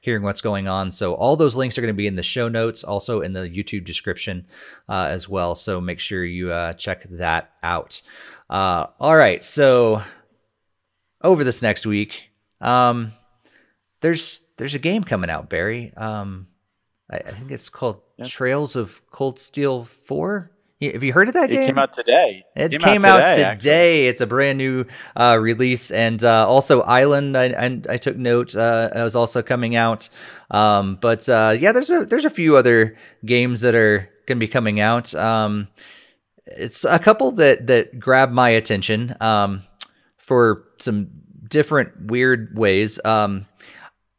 hearing 0.00 0.22
what's 0.22 0.40
going 0.40 0.66
on. 0.66 0.90
So 0.90 1.14
all 1.14 1.36
those 1.36 1.56
links 1.56 1.78
are 1.78 1.82
going 1.82 1.94
to 1.94 1.96
be 1.96 2.06
in 2.06 2.16
the 2.16 2.22
show 2.22 2.48
notes, 2.48 2.82
also 2.82 3.20
in 3.20 3.34
the 3.34 3.48
YouTube 3.48 3.84
description 3.84 4.46
as 4.88 5.28
well. 5.28 5.54
So 5.54 5.75
make 5.80 6.00
sure 6.00 6.24
you 6.24 6.52
uh, 6.52 6.72
check 6.74 7.04
that 7.04 7.52
out. 7.62 8.02
Uh, 8.48 8.86
all 9.00 9.16
right, 9.16 9.42
so 9.42 10.02
over 11.22 11.44
this 11.44 11.62
next 11.62 11.86
week, 11.86 12.30
um, 12.60 13.12
there's 14.00 14.42
there's 14.56 14.74
a 14.74 14.78
game 14.78 15.04
coming 15.04 15.30
out, 15.30 15.50
Barry. 15.50 15.92
Um, 15.96 16.48
I, 17.10 17.16
I 17.16 17.30
think 17.32 17.50
it's 17.50 17.68
called. 17.68 18.00
Trails 18.24 18.76
of 18.76 19.02
Cold 19.10 19.38
Steel 19.38 19.84
Four. 19.84 20.50
Have 20.82 21.02
you 21.02 21.14
heard 21.14 21.28
of 21.28 21.34
that 21.34 21.50
it 21.50 21.54
game? 21.54 21.62
It 21.62 21.66
came 21.66 21.78
out 21.78 21.92
today. 21.94 22.44
It, 22.54 22.74
it 22.74 22.82
came, 22.82 23.04
out 23.06 23.18
today. 23.20 23.44
Out 23.44 23.58
today. 23.58 24.08
It's 24.08 24.20
a 24.20 24.26
brand 24.26 24.58
new 24.58 24.84
uh, 25.18 25.38
release, 25.40 25.90
and 25.90 26.22
uh, 26.22 26.46
also 26.46 26.82
Island. 26.82 27.36
I, 27.36 27.46
I, 27.46 27.80
I 27.88 27.96
took 27.96 28.16
note 28.16 28.54
uh, 28.54 28.90
was 28.94 29.16
also 29.16 29.42
coming 29.42 29.74
out. 29.74 30.10
Um, 30.50 30.98
but 31.00 31.26
uh, 31.30 31.56
yeah, 31.58 31.72
there's 31.72 31.88
a 31.88 32.04
there's 32.04 32.26
a 32.26 32.30
few 32.30 32.58
other 32.58 32.96
games 33.24 33.62
that 33.62 33.74
are 33.74 34.10
going 34.26 34.36
to 34.36 34.40
be 34.40 34.48
coming 34.48 34.78
out. 34.78 35.14
Um, 35.14 35.68
it's 36.46 36.84
a 36.84 36.98
couple 36.98 37.32
that 37.32 37.66
that 37.68 37.98
grab 37.98 38.30
my 38.30 38.50
attention 38.50 39.16
um, 39.20 39.62
for 40.18 40.64
some 40.78 41.08
different 41.48 42.10
weird 42.10 42.56
ways. 42.56 43.00
Um, 43.02 43.46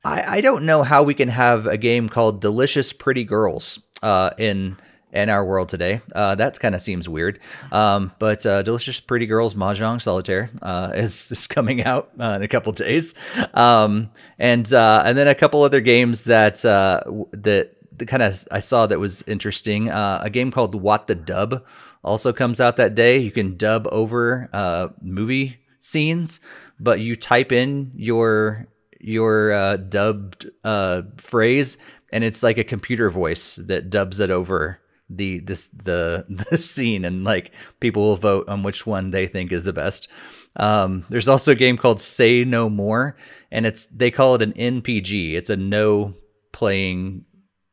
I, 0.04 0.38
I 0.38 0.42
don't 0.42 0.66
know 0.66 0.82
how 0.82 1.04
we 1.04 1.14
can 1.14 1.30
have 1.30 1.68
a 1.68 1.78
game 1.78 2.10
called 2.10 2.42
Delicious 2.42 2.94
Pretty 2.94 3.26
Girls 3.26 3.80
uh, 4.02 4.32
in 4.40 4.78
in 5.18 5.30
our 5.30 5.44
world 5.44 5.70
today. 5.70 6.02
Uh, 6.14 6.36
that 6.36 6.60
kind 6.60 6.76
of 6.76 6.82
seems 6.82 7.10
weird. 7.10 7.40
Um, 7.72 8.12
but 8.20 8.46
uh, 8.46 8.62
Delicious 8.62 9.00
Pretty 9.00 9.26
Girls 9.26 9.56
Mahjong 9.56 10.02
Solitaire 10.02 10.50
uh, 10.62 10.92
is, 10.96 11.32
is 11.32 11.48
coming 11.48 11.84
out 11.84 12.12
uh, 12.20 12.32
in 12.32 12.44
a 12.44 12.48
couple 12.48 12.72
days, 12.72 13.16
um, 13.54 14.12
and 14.40 14.72
uh, 14.74 15.04
and 15.06 15.18
then 15.18 15.28
a 15.28 15.36
couple 15.36 15.64
other 15.64 15.82
games 15.82 16.26
that 16.26 16.64
uh, 16.64 17.02
that 17.32 17.74
kind 18.06 18.22
of 18.22 18.48
I 18.52 18.60
saw 18.60 18.86
that 18.88 19.00
was 19.00 19.24
interesting. 19.24 19.90
a 19.90 20.30
game 20.32 20.52
called 20.52 20.76
What 20.76 21.08
the 21.08 21.16
Dub 21.16 21.66
also 22.04 22.32
comes 22.34 22.62
out 22.62 22.78
that 22.78 22.96
day. 22.96 23.18
You 23.18 23.32
can 23.32 23.58
dub 23.58 23.88
over 23.92 24.50
uh, 24.54 24.90
movie 25.02 25.58
scenes, 25.80 26.40
but 26.80 27.00
you 27.00 27.16
type 27.16 27.52
in 27.52 27.92
your 27.96 28.68
your 29.00 29.52
uh, 29.52 29.78
dubbed 29.78 30.50
uh, 30.64 31.04
phrase, 31.18 31.78
and 32.12 32.24
it's 32.24 32.42
like 32.42 32.58
a 32.58 32.64
computer 32.64 33.10
voice 33.10 33.56
that 33.58 33.90
dubs 33.90 34.20
it 34.20 34.32
over 34.32 34.80
the 35.10 35.40
this 35.40 35.68
the 35.68 36.26
the 36.50 36.58
scene, 36.58 37.06
and 37.06 37.24
like 37.24 37.52
people 37.80 38.04
will 38.04 38.18
vote 38.18 38.48
on 38.50 38.64
which 38.64 38.86
one 38.86 39.12
they 39.12 39.28
think 39.28 39.52
is 39.52 39.64
the 39.64 39.74
best. 39.74 40.08
Um, 40.56 41.06
there's 41.10 41.28
also 41.28 41.52
a 41.52 41.56
game 41.56 41.78
called 41.78 42.02
Say 42.02 42.44
No 42.44 42.70
More, 42.70 43.16
and 43.52 43.66
it's 43.66 43.86
they 43.88 44.12
call 44.12 44.36
it 44.36 44.42
an 44.42 44.54
NPG. 44.54 45.34
It's 45.34 45.50
a 45.50 45.58
no 45.58 46.16
playing 46.52 47.26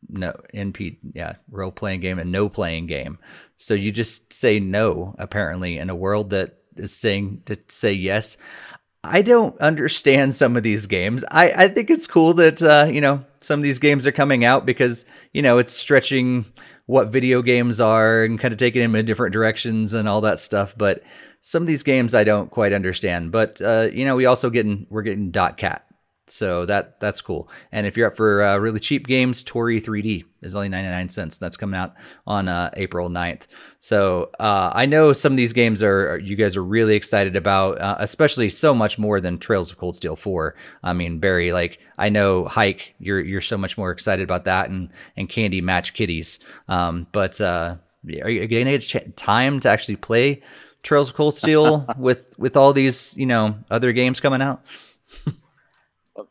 no 0.08 0.38
NP 0.54 0.98
yeah 1.14 1.36
role 1.50 1.72
playing 1.72 2.00
game 2.00 2.18
and 2.18 2.30
no 2.30 2.48
playing 2.48 2.86
game. 2.86 3.18
So 3.56 3.74
you 3.74 3.90
just 3.90 4.32
say 4.32 4.60
no 4.60 5.14
apparently 5.18 5.78
in 5.78 5.90
a 5.90 5.94
world 5.94 6.30
that 6.30 6.58
is 6.76 6.94
saying 6.94 7.42
to 7.46 7.58
say 7.68 7.92
yes. 7.92 8.36
I 9.02 9.20
don't 9.20 9.58
understand 9.60 10.34
some 10.34 10.56
of 10.56 10.62
these 10.62 10.86
games. 10.86 11.24
I, 11.30 11.50
I 11.50 11.68
think 11.68 11.90
it's 11.90 12.06
cool 12.06 12.32
that 12.34 12.62
uh, 12.62 12.88
you 12.90 13.00
know 13.00 13.24
some 13.40 13.60
of 13.60 13.64
these 13.64 13.78
games 13.78 14.06
are 14.06 14.12
coming 14.12 14.44
out 14.44 14.66
because 14.66 15.04
you 15.32 15.42
know 15.42 15.58
it's 15.58 15.72
stretching 15.72 16.46
what 16.86 17.08
video 17.08 17.42
games 17.42 17.80
are 17.80 18.24
and 18.24 18.38
kind 18.38 18.52
of 18.52 18.58
taking 18.58 18.82
them 18.82 18.94
in 18.94 19.06
different 19.06 19.32
directions 19.32 19.92
and 19.92 20.08
all 20.08 20.20
that 20.20 20.38
stuff. 20.38 20.74
But 20.76 21.02
some 21.40 21.62
of 21.62 21.66
these 21.66 21.82
games 21.82 22.14
I 22.14 22.24
don't 22.24 22.50
quite 22.50 22.72
understand. 22.72 23.32
But 23.32 23.60
uh, 23.60 23.88
you 23.92 24.04
know 24.04 24.16
we 24.16 24.26
also 24.26 24.50
getting 24.50 24.86
we're 24.90 25.02
getting 25.02 25.30
Dot 25.30 25.56
Cat 25.56 25.86
so 26.26 26.64
that 26.66 27.00
that's 27.00 27.20
cool. 27.20 27.50
And 27.70 27.86
if 27.86 27.96
you're 27.96 28.06
up 28.06 28.16
for 28.16 28.42
uh, 28.42 28.56
really 28.56 28.80
cheap 28.80 29.06
games, 29.06 29.44
Toree 29.44 29.82
3D 29.82 30.24
is 30.42 30.54
only 30.54 30.68
99 30.70 31.08
cents. 31.10 31.38
That's 31.38 31.56
coming 31.56 31.78
out 31.78 31.94
on 32.26 32.48
uh, 32.48 32.70
April 32.74 33.10
9th. 33.10 33.42
So 33.78 34.30
uh, 34.40 34.70
I 34.74 34.86
know 34.86 35.12
some 35.12 35.34
of 35.34 35.36
these 35.36 35.52
games 35.52 35.82
are 35.82 36.18
you 36.18 36.36
guys 36.36 36.56
are 36.56 36.64
really 36.64 36.96
excited 36.96 37.36
about, 37.36 37.80
uh, 37.80 37.96
especially 37.98 38.48
so 38.48 38.74
much 38.74 38.98
more 38.98 39.20
than 39.20 39.38
Trails 39.38 39.70
of 39.70 39.76
Cold 39.76 39.96
Steel 39.96 40.16
4. 40.16 40.54
I 40.82 40.94
mean, 40.94 41.18
Barry, 41.18 41.52
like 41.52 41.78
I 41.98 42.08
know 42.08 42.46
Hike, 42.46 42.94
you're 42.98 43.20
you're 43.20 43.42
so 43.42 43.58
much 43.58 43.76
more 43.76 43.90
excited 43.90 44.22
about 44.22 44.44
that, 44.44 44.70
and 44.70 44.88
and 45.16 45.28
Candy 45.28 45.60
Match 45.60 45.92
Kitties. 45.92 46.38
Um, 46.68 47.06
but 47.12 47.38
uh, 47.40 47.76
are 48.22 48.30
you 48.30 48.46
getting 48.46 48.68
a 48.68 48.78
ch- 48.78 48.96
time 49.16 49.60
to 49.60 49.68
actually 49.68 49.96
play 49.96 50.42
Trails 50.82 51.10
of 51.10 51.16
Cold 51.16 51.34
Steel 51.34 51.86
with 51.98 52.38
with 52.38 52.56
all 52.56 52.72
these 52.72 53.14
you 53.18 53.26
know 53.26 53.56
other 53.70 53.92
games 53.92 54.20
coming 54.20 54.40
out? 54.40 54.64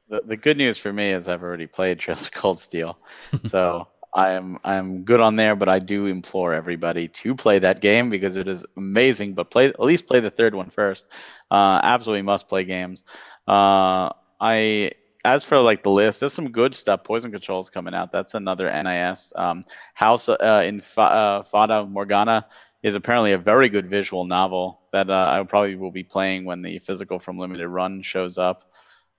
the, 0.10 0.22
the 0.26 0.38
good 0.38 0.58
news 0.58 0.78
for 0.78 0.92
me 0.92 1.12
is 1.12 1.28
I've 1.28 1.44
already 1.44 1.68
played 1.68 2.00
Trails 2.00 2.26
of 2.26 2.32
Cold 2.32 2.60
Steel, 2.60 2.98
so 3.44 3.88
I'm 4.14 4.60
I'm 4.64 5.04
good 5.04 5.20
on 5.20 5.36
there. 5.36 5.56
But 5.56 5.70
I 5.70 5.80
do 5.80 6.06
implore 6.06 6.54
everybody 6.54 7.08
to 7.08 7.36
play 7.36 7.60
that 7.60 7.82
game 7.82 8.10
because 8.10 8.38
it 8.38 8.48
is 8.48 8.66
amazing. 8.78 9.34
But 9.34 9.52
play 9.52 9.68
at 9.68 9.80
least 9.80 10.08
play 10.08 10.20
the 10.20 10.32
third 10.32 10.56
one 10.56 10.70
first. 10.70 11.08
Uh, 11.52 11.80
absolutely 11.84 12.24
must 12.24 12.48
play 12.48 12.64
games. 12.64 13.04
Uh, 13.48 14.10
I 14.40 14.92
as 15.26 15.44
for 15.44 15.60
like 15.60 15.84
the 15.84 15.90
list, 15.90 16.20
there's 16.20 16.34
some 16.34 16.52
good 16.52 16.76
stuff. 16.76 17.04
Poison 17.04 17.32
Control's 17.32 17.70
coming 17.70 17.94
out. 17.94 18.12
That's 18.12 18.34
another 18.34 18.70
NIS. 18.84 19.32
Um, 19.36 19.64
House 19.94 20.28
uh, 20.28 20.64
in 20.66 20.82
Fa- 20.82 21.02
uh, 21.02 21.44
Fata 21.44 21.86
Morgana 21.86 22.46
is 22.82 22.96
apparently 22.96 23.32
a 23.32 23.38
very 23.38 23.70
good 23.70 23.90
visual 23.90 24.26
novel 24.26 24.82
that 24.92 25.10
uh, 25.10 25.30
I 25.32 25.44
probably 25.44 25.76
will 25.76 25.92
be 25.92 26.04
playing 26.04 26.44
when 26.44 26.62
the 26.62 26.80
physical 26.80 27.18
from 27.18 27.40
Limited 27.40 27.70
Run 27.70 28.02
shows 28.02 28.38
up. 28.38 28.73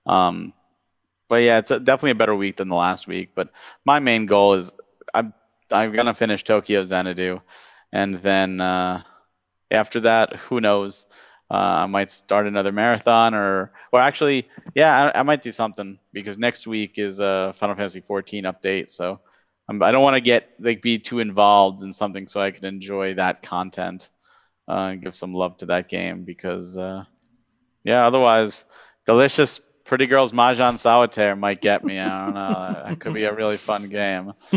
Um, 0.05 0.53
but 1.27 1.37
yeah, 1.37 1.57
it's 1.57 1.71
a, 1.71 1.79
definitely 1.79 2.11
a 2.11 2.15
better 2.15 2.35
week 2.35 2.57
than 2.57 2.69
the 2.69 2.75
last 2.75 3.07
week. 3.07 3.31
But 3.35 3.49
my 3.85 3.99
main 3.99 4.25
goal 4.25 4.53
is 4.53 4.71
I'm 5.13 5.33
I'm 5.71 5.93
gonna 5.93 6.13
finish 6.13 6.43
Tokyo 6.43 6.85
Xanadu, 6.85 7.41
and 7.91 8.15
then 8.15 8.61
uh, 8.61 9.01
after 9.71 10.01
that, 10.01 10.35
who 10.35 10.61
knows? 10.61 11.05
Uh, 11.49 11.83
I 11.83 11.85
might 11.85 12.09
start 12.11 12.47
another 12.47 12.71
marathon, 12.71 13.35
or 13.35 13.71
or 13.91 13.99
actually, 14.01 14.47
yeah, 14.73 15.11
I, 15.15 15.19
I 15.19 15.23
might 15.23 15.41
do 15.41 15.51
something 15.51 15.99
because 16.13 16.37
next 16.37 16.65
week 16.67 16.97
is 16.97 17.19
a 17.19 17.53
Final 17.55 17.75
Fantasy 17.75 18.01
14 18.01 18.45
update. 18.45 18.91
So 18.91 19.19
um, 19.69 19.81
I 19.83 19.91
don't 19.91 20.01
want 20.01 20.15
to 20.15 20.21
get 20.21 20.49
like 20.59 20.81
be 20.81 20.97
too 20.99 21.19
involved 21.19 21.83
in 21.83 21.93
something, 21.93 22.27
so 22.27 22.41
I 22.41 22.51
can 22.51 22.65
enjoy 22.65 23.13
that 23.15 23.41
content 23.43 24.09
uh, 24.67 24.89
and 24.91 25.01
give 25.01 25.15
some 25.15 25.33
love 25.33 25.57
to 25.57 25.67
that 25.67 25.87
game 25.87 26.23
because 26.23 26.77
uh, 26.77 27.05
yeah, 27.83 28.05
otherwise, 28.07 28.65
delicious 29.05 29.59
Pretty 29.85 30.07
Girls 30.07 30.31
Mahjong 30.31 30.79
Solitaire 30.79 31.35
might 31.35 31.61
get 31.61 31.83
me. 31.83 31.99
I 31.99 32.25
don't 32.25 32.33
know. 32.33 32.83
That 32.87 32.99
could 32.99 33.13
be 33.13 33.23
a 33.25 33.33
really 33.33 33.57
fun 33.57 33.87
game. 33.87 34.33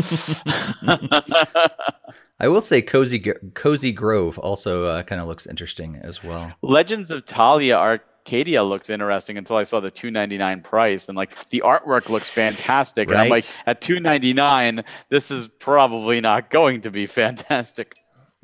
I 2.39 2.47
will 2.47 2.61
say 2.61 2.81
Cozy 2.81 3.19
Cozy 3.53 3.91
Grove 3.91 4.39
also 4.39 4.85
uh, 4.85 5.03
kind 5.03 5.21
of 5.21 5.27
looks 5.27 5.45
interesting 5.45 5.99
as 6.01 6.23
well. 6.23 6.53
Legends 6.61 7.11
of 7.11 7.25
Talia 7.25 7.75
Arcadia 7.77 8.63
looks 8.63 8.89
interesting 8.89 9.37
until 9.37 9.57
I 9.57 9.63
saw 9.63 9.79
the 9.81 9.91
299 9.91 10.61
price 10.61 11.09
and 11.09 11.17
like 11.17 11.49
the 11.49 11.63
artwork 11.65 12.09
looks 12.09 12.29
fantastic 12.29 13.09
right? 13.09 13.15
and 13.15 13.23
I'm 13.23 13.29
like 13.29 13.43
at 13.65 13.81
299 13.81 14.83
this 15.09 15.31
is 15.31 15.47
probably 15.47 16.21
not 16.21 16.49
going 16.49 16.81
to 16.81 16.91
be 16.91 17.07
fantastic. 17.07 17.93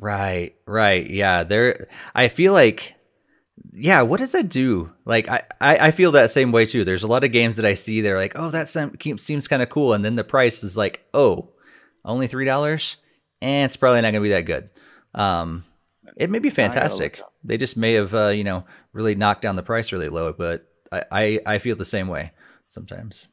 Right, 0.02 0.56
right. 0.66 1.10
Yeah, 1.10 1.44
there 1.44 1.88
I 2.14 2.28
feel 2.28 2.52
like 2.52 2.95
yeah, 3.74 4.02
what 4.02 4.20
does 4.20 4.32
that 4.34 4.50
do? 4.50 4.92
Like, 5.06 5.28
I, 5.28 5.44
I, 5.60 5.78
I, 5.78 5.92
feel 5.92 6.12
that 6.14 6.32
same 6.32 6.52
way 6.52 6.66
too. 6.66 6.84
There's 6.84 7.04
a 7.04 7.08
lot 7.08 7.24
of 7.24 7.32
games 7.32 7.56
that 7.56 7.66
I 7.66 7.74
see, 7.74 8.02
they're 8.02 8.18
like, 8.18 8.34
oh, 8.36 8.50
that 8.50 8.68
seems 8.68 9.48
kind 9.48 9.62
of 9.62 9.70
cool. 9.70 9.94
And 9.94 10.04
then 10.04 10.16
the 10.16 10.24
price 10.24 10.64
is 10.64 10.76
like, 10.76 11.06
oh, 11.14 11.50
only 12.04 12.28
$3? 12.28 12.96
And 13.42 13.64
eh, 13.64 13.66
it's 13.66 13.78
probably 13.78 14.02
not 14.02 14.12
going 14.12 14.22
to 14.24 14.30
be 14.30 14.30
that 14.30 14.42
good. 14.42 14.70
Um, 15.14 15.66
it 16.18 16.30
may 16.30 16.40
be 16.40 16.50
fantastic. 16.50 17.22
They 17.44 17.58
just 17.58 17.78
may 17.78 17.94
have, 17.94 18.14
uh, 18.14 18.28
you 18.30 18.44
know, 18.44 18.66
really 18.94 19.16
knocked 19.16 19.42
down 19.42 19.56
the 19.56 19.64
price 19.64 19.92
really 19.92 20.10
low, 20.10 20.34
but 20.34 20.68
I, 20.92 21.04
I, 21.12 21.40
I 21.46 21.58
feel 21.60 21.76
the 21.76 21.86
same 21.86 22.08
way 22.08 22.32
sometimes. 22.68 23.28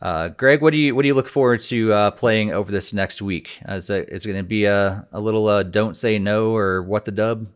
Uh, 0.00 0.28
Greg, 0.28 0.62
what 0.62 0.70
do 0.70 0.76
you 0.76 0.94
what 0.94 1.02
do 1.02 1.08
you 1.08 1.14
look 1.14 1.26
forward 1.28 1.60
to 1.62 1.92
uh, 1.92 2.10
playing 2.12 2.52
over 2.52 2.70
this 2.70 2.92
next 2.92 3.20
week? 3.20 3.58
Is 3.68 3.90
it, 3.90 4.08
is 4.10 4.24
it 4.24 4.28
going 4.28 4.44
to 4.44 4.48
be 4.48 4.64
a, 4.64 5.08
a 5.10 5.20
little 5.20 5.48
uh, 5.48 5.64
don't 5.64 5.96
say 5.96 6.18
no 6.18 6.54
or 6.54 6.82
what 6.82 7.04
the 7.04 7.10
dub? 7.10 7.48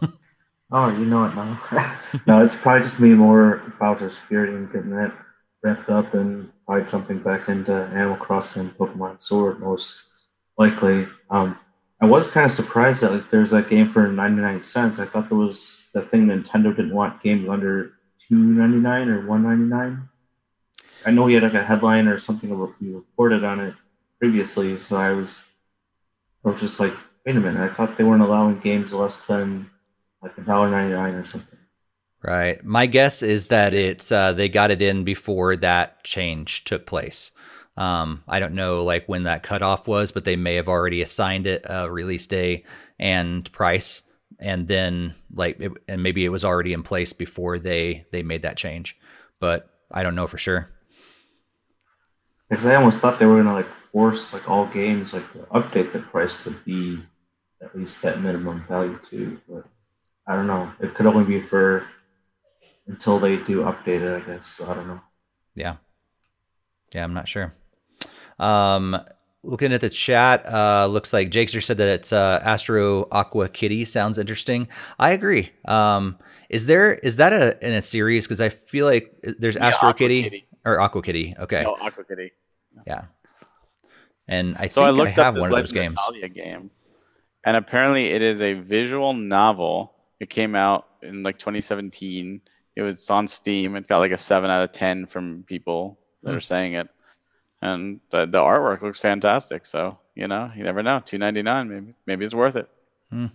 Oh, 0.74 0.88
you 0.88 1.04
know 1.04 1.26
it 1.26 1.34
now. 1.34 1.60
no, 2.26 2.42
it's 2.42 2.56
probably 2.56 2.80
just 2.80 2.98
me 2.98 3.10
more 3.10 3.62
Bowser's 3.78 4.18
Fury 4.18 4.54
and 4.54 4.72
getting 4.72 4.90
that 4.90 5.12
wrapped 5.62 5.90
up 5.90 6.14
and 6.14 6.50
probably 6.66 6.90
jumping 6.90 7.18
back 7.18 7.50
into 7.50 7.72
Animal 7.72 8.16
Crossing 8.16 8.62
and 8.62 8.70
Pokemon 8.72 9.20
Sword 9.20 9.60
most 9.60 10.28
likely. 10.56 11.06
Um, 11.28 11.58
I 12.00 12.06
was 12.06 12.30
kind 12.30 12.46
of 12.46 12.52
surprised 12.52 13.02
that 13.02 13.12
like 13.12 13.28
there's 13.28 13.50
that 13.50 13.68
game 13.68 13.86
for 13.86 14.08
99 14.08 14.62
cents. 14.62 14.98
I 14.98 15.04
thought 15.04 15.28
there 15.28 15.36
was 15.36 15.90
that 15.92 16.10
thing 16.10 16.26
Nintendo 16.26 16.74
didn't 16.74 16.94
want 16.94 17.20
games 17.20 17.50
under 17.50 17.92
2.99 18.30 19.08
or 19.08 19.22
1.99. 19.24 20.08
I 21.04 21.10
know 21.10 21.26
he 21.26 21.34
had 21.34 21.42
like 21.42 21.54
a 21.54 21.62
headline 21.62 22.08
or 22.08 22.16
something 22.16 22.48
you 22.48 22.96
reported 22.96 23.44
on 23.44 23.60
it 23.60 23.74
previously, 24.18 24.78
so 24.78 24.96
I 24.96 25.12
was 25.12 25.46
I 26.46 26.48
was 26.48 26.60
just 26.60 26.80
like, 26.80 26.94
wait 27.26 27.36
a 27.36 27.40
minute, 27.40 27.60
I 27.60 27.68
thought 27.68 27.98
they 27.98 28.04
weren't 28.04 28.22
allowing 28.22 28.58
games 28.58 28.94
less 28.94 29.26
than 29.26 29.70
like 30.22 30.36
a 30.38 30.42
dollar 30.42 30.70
ninety 30.70 30.94
nine 30.94 31.14
or 31.14 31.24
something. 31.24 31.58
Right. 32.22 32.64
My 32.64 32.86
guess 32.86 33.22
is 33.22 33.48
that 33.48 33.74
it's 33.74 34.12
uh, 34.12 34.32
they 34.32 34.48
got 34.48 34.70
it 34.70 34.80
in 34.80 35.02
before 35.02 35.56
that 35.56 36.04
change 36.04 36.64
took 36.64 36.86
place. 36.86 37.32
Um, 37.76 38.22
I 38.28 38.38
don't 38.38 38.54
know 38.54 38.84
like 38.84 39.08
when 39.08 39.24
that 39.24 39.42
cutoff 39.42 39.88
was, 39.88 40.12
but 40.12 40.24
they 40.24 40.36
may 40.36 40.54
have 40.56 40.68
already 40.68 41.02
assigned 41.02 41.46
it 41.46 41.66
a 41.68 41.90
release 41.90 42.26
day 42.26 42.64
and 42.98 43.50
price, 43.50 44.02
and 44.38 44.68
then 44.68 45.14
like 45.34 45.58
it, 45.58 45.72
and 45.88 46.02
maybe 46.02 46.24
it 46.24 46.28
was 46.28 46.44
already 46.44 46.72
in 46.74 46.82
place 46.82 47.12
before 47.12 47.58
they 47.58 48.06
they 48.12 48.22
made 48.22 48.42
that 48.42 48.56
change. 48.56 48.96
But 49.40 49.68
I 49.90 50.02
don't 50.04 50.14
know 50.14 50.28
for 50.28 50.38
sure. 50.38 50.68
Because 52.48 52.66
I 52.66 52.76
almost 52.76 53.00
thought 53.00 53.18
they 53.18 53.26
were 53.26 53.38
gonna 53.38 53.54
like 53.54 53.66
force 53.66 54.32
like 54.32 54.48
all 54.48 54.66
games 54.66 55.12
like 55.12 55.28
to 55.32 55.38
update 55.46 55.92
the 55.92 56.00
price 56.00 56.44
to 56.44 56.50
be 56.50 56.98
at 57.62 57.74
least 57.76 58.02
that 58.02 58.20
minimum 58.20 58.64
value 58.68 58.98
too, 59.02 59.40
but 59.48 59.64
I 60.32 60.36
don't 60.36 60.46
know. 60.46 60.72
It 60.80 60.94
could 60.94 61.04
only 61.04 61.24
be 61.24 61.38
for 61.38 61.86
until 62.86 63.18
they 63.18 63.36
do 63.36 63.60
update 63.64 64.00
it, 64.00 64.22
I 64.22 64.26
guess. 64.26 64.46
So 64.46 64.66
I 64.66 64.74
don't 64.74 64.88
know. 64.88 65.00
Yeah. 65.54 65.76
Yeah, 66.94 67.04
I'm 67.04 67.12
not 67.12 67.28
sure. 67.28 67.54
Um, 68.38 68.98
looking 69.42 69.74
at 69.74 69.82
the 69.82 69.90
chat, 69.90 70.50
uh, 70.50 70.86
looks 70.86 71.12
like 71.12 71.30
Jakester 71.30 71.62
said 71.62 71.76
that 71.76 71.88
it's 71.88 72.14
uh, 72.14 72.40
Astro 72.42 73.08
Aqua 73.12 73.50
Kitty 73.50 73.84
sounds 73.84 74.16
interesting. 74.16 74.68
I 74.98 75.10
agree. 75.10 75.50
Um, 75.66 76.16
is 76.48 76.64
there 76.64 76.94
is 76.94 77.16
that 77.16 77.34
a 77.34 77.62
in 77.66 77.74
a 77.74 77.82
series? 77.82 78.24
Because 78.26 78.40
I 78.40 78.48
feel 78.48 78.86
like 78.86 79.14
there's 79.38 79.56
yeah, 79.56 79.68
Astro 79.68 79.92
Kitty, 79.92 80.22
Kitty, 80.22 80.46
or 80.64 80.80
Aqua 80.80 81.02
Kitty. 81.02 81.34
Okay. 81.40 81.62
No, 81.62 81.76
Aqua 81.78 82.04
Kitty. 82.04 82.32
Yeah. 82.86 83.02
And 84.28 84.56
I 84.56 84.68
so 84.68 84.80
think 84.80 84.86
I, 84.86 84.90
looked 84.92 85.18
I 85.18 85.24
have 85.24 85.36
one 85.36 85.52
of 85.52 85.58
those 85.58 85.72
games. 85.72 85.98
game, 86.34 86.70
and 87.44 87.54
apparently 87.54 88.06
it 88.06 88.22
is 88.22 88.40
a 88.40 88.54
visual 88.54 89.12
novel 89.12 89.91
it 90.22 90.30
came 90.30 90.54
out 90.54 90.86
in 91.02 91.24
like 91.24 91.36
2017. 91.36 92.40
It 92.76 92.82
was 92.82 93.10
on 93.10 93.26
Steam. 93.26 93.74
It 93.74 93.88
got 93.88 93.98
like 93.98 94.12
a 94.12 94.18
seven 94.18 94.50
out 94.50 94.62
of 94.62 94.70
ten 94.70 95.04
from 95.04 95.42
people 95.48 95.98
that 96.22 96.30
mm. 96.30 96.36
are 96.36 96.40
saying 96.40 96.74
it, 96.74 96.88
and 97.60 97.98
the, 98.10 98.26
the 98.26 98.38
artwork 98.38 98.82
looks 98.82 99.00
fantastic. 99.00 99.66
So 99.66 99.98
you 100.14 100.28
know, 100.28 100.52
you 100.56 100.62
never 100.62 100.80
know. 100.80 101.02
Two 101.04 101.18
ninety 101.18 101.42
nine, 101.42 101.68
maybe 101.68 101.94
maybe 102.06 102.24
it's 102.24 102.34
worth 102.34 102.54
it. 102.54 102.70
Mm. 103.12 103.32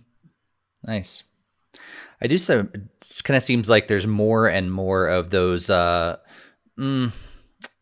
Nice. 0.82 1.24
I 2.22 2.26
do 2.26 2.38
so. 2.38 2.60
It 2.72 3.22
kind 3.22 3.36
of 3.36 3.42
seems 3.42 3.68
like 3.68 3.86
there's 3.86 4.06
more 4.06 4.48
and 4.48 4.72
more 4.72 5.06
of 5.08 5.28
those 5.28 5.68
uh, 5.68 6.16
mm, 6.78 7.12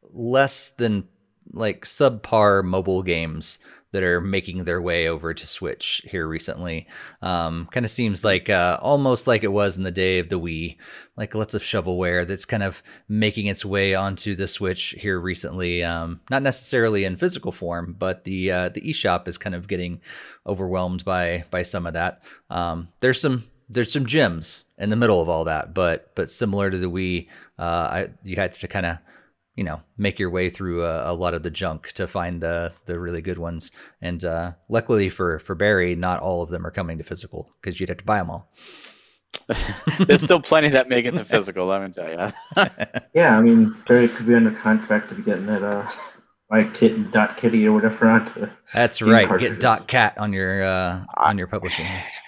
less 0.02 0.70
than 0.70 1.06
like 1.52 1.84
subpar 1.84 2.64
mobile 2.64 3.04
games 3.04 3.60
that 3.96 4.02
are 4.02 4.20
making 4.20 4.64
their 4.64 4.82
way 4.82 5.08
over 5.08 5.32
to 5.32 5.46
Switch 5.46 6.02
here 6.04 6.26
recently. 6.28 6.86
Um, 7.22 7.66
kind 7.70 7.86
of 7.86 7.90
seems 7.90 8.26
like 8.26 8.50
uh, 8.50 8.76
almost 8.82 9.26
like 9.26 9.42
it 9.42 9.52
was 9.52 9.78
in 9.78 9.84
the 9.84 9.90
day 9.90 10.18
of 10.18 10.28
the 10.28 10.38
Wii, 10.38 10.76
like 11.16 11.34
lots 11.34 11.54
of 11.54 11.62
shovelware 11.62 12.26
that's 12.26 12.44
kind 12.44 12.62
of 12.62 12.82
making 13.08 13.46
its 13.46 13.64
way 13.64 13.94
onto 13.94 14.34
the 14.34 14.46
Switch 14.46 14.94
here 14.98 15.18
recently. 15.18 15.82
Um, 15.82 16.20
not 16.30 16.42
necessarily 16.42 17.06
in 17.06 17.16
physical 17.16 17.52
form, 17.52 17.96
but 17.98 18.24
the 18.24 18.50
uh, 18.50 18.68
the 18.68 18.82
eShop 18.82 19.26
is 19.28 19.38
kind 19.38 19.54
of 19.54 19.66
getting 19.66 20.02
overwhelmed 20.46 21.02
by 21.02 21.46
by 21.50 21.62
some 21.62 21.86
of 21.86 21.94
that. 21.94 22.20
Um, 22.50 22.88
there's 23.00 23.18
some 23.18 23.44
there's 23.70 23.92
some 23.92 24.04
gems 24.04 24.64
in 24.76 24.90
the 24.90 24.96
middle 24.96 25.22
of 25.22 25.30
all 25.30 25.44
that, 25.44 25.72
but 25.72 26.14
but 26.14 26.28
similar 26.28 26.70
to 26.70 26.76
the 26.76 26.90
Wii, 26.90 27.28
uh, 27.58 27.62
I, 27.62 28.08
you 28.24 28.36
had 28.36 28.52
to 28.52 28.68
kind 28.68 28.84
of 28.84 28.98
you 29.56 29.64
know 29.64 29.80
make 29.96 30.18
your 30.18 30.30
way 30.30 30.50
through 30.50 30.84
a, 30.84 31.12
a, 31.12 31.14
lot 31.14 31.34
of 31.34 31.42
the 31.42 31.50
junk 31.50 31.92
to 31.92 32.06
find 32.06 32.42
the 32.42 32.72
the 32.84 33.00
really 33.00 33.22
good 33.22 33.38
ones. 33.38 33.72
And 34.00 34.24
uh, 34.24 34.52
luckily 34.68 35.08
for 35.08 35.38
for 35.38 35.54
Barry, 35.54 35.96
not 35.96 36.20
all 36.20 36.42
of 36.42 36.50
them 36.50 36.66
are 36.66 36.70
coming 36.70 36.98
to 36.98 37.04
physical 37.04 37.50
because 37.60 37.80
you'd 37.80 37.88
have 37.88 37.98
to 37.98 38.04
buy 38.04 38.18
them 38.18 38.30
all. 38.30 38.52
There's 40.06 40.22
still 40.22 40.40
plenty 40.40 40.68
that 40.70 40.88
make 40.88 41.06
it 41.06 41.12
to 41.12 41.24
physical. 41.24 41.66
Let 41.66 41.82
me 41.82 41.92
tell 41.92 42.10
you. 42.10 42.66
yeah, 43.14 43.38
I 43.38 43.40
mean 43.40 43.74
Barry 43.88 44.08
could 44.08 44.26
be 44.26 44.34
under 44.34 44.50
contract 44.50 45.08
to 45.08 45.14
be 45.14 45.22
getting 45.22 45.46
that 45.46 45.62
uh 45.62 45.88
like 46.50 46.74
kit 46.74 47.10
dot 47.10 47.36
kitty 47.36 47.66
or 47.66 47.72
whatever 47.72 48.08
onto. 48.08 48.48
That's 48.74 49.00
right. 49.00 49.38
Get 49.38 49.58
dot 49.58 49.88
cat 49.88 50.18
on 50.18 50.32
your 50.32 50.64
uh 50.64 51.04
on 51.16 51.38
your 51.38 51.46
publishing 51.46 51.86
list. 51.86 52.18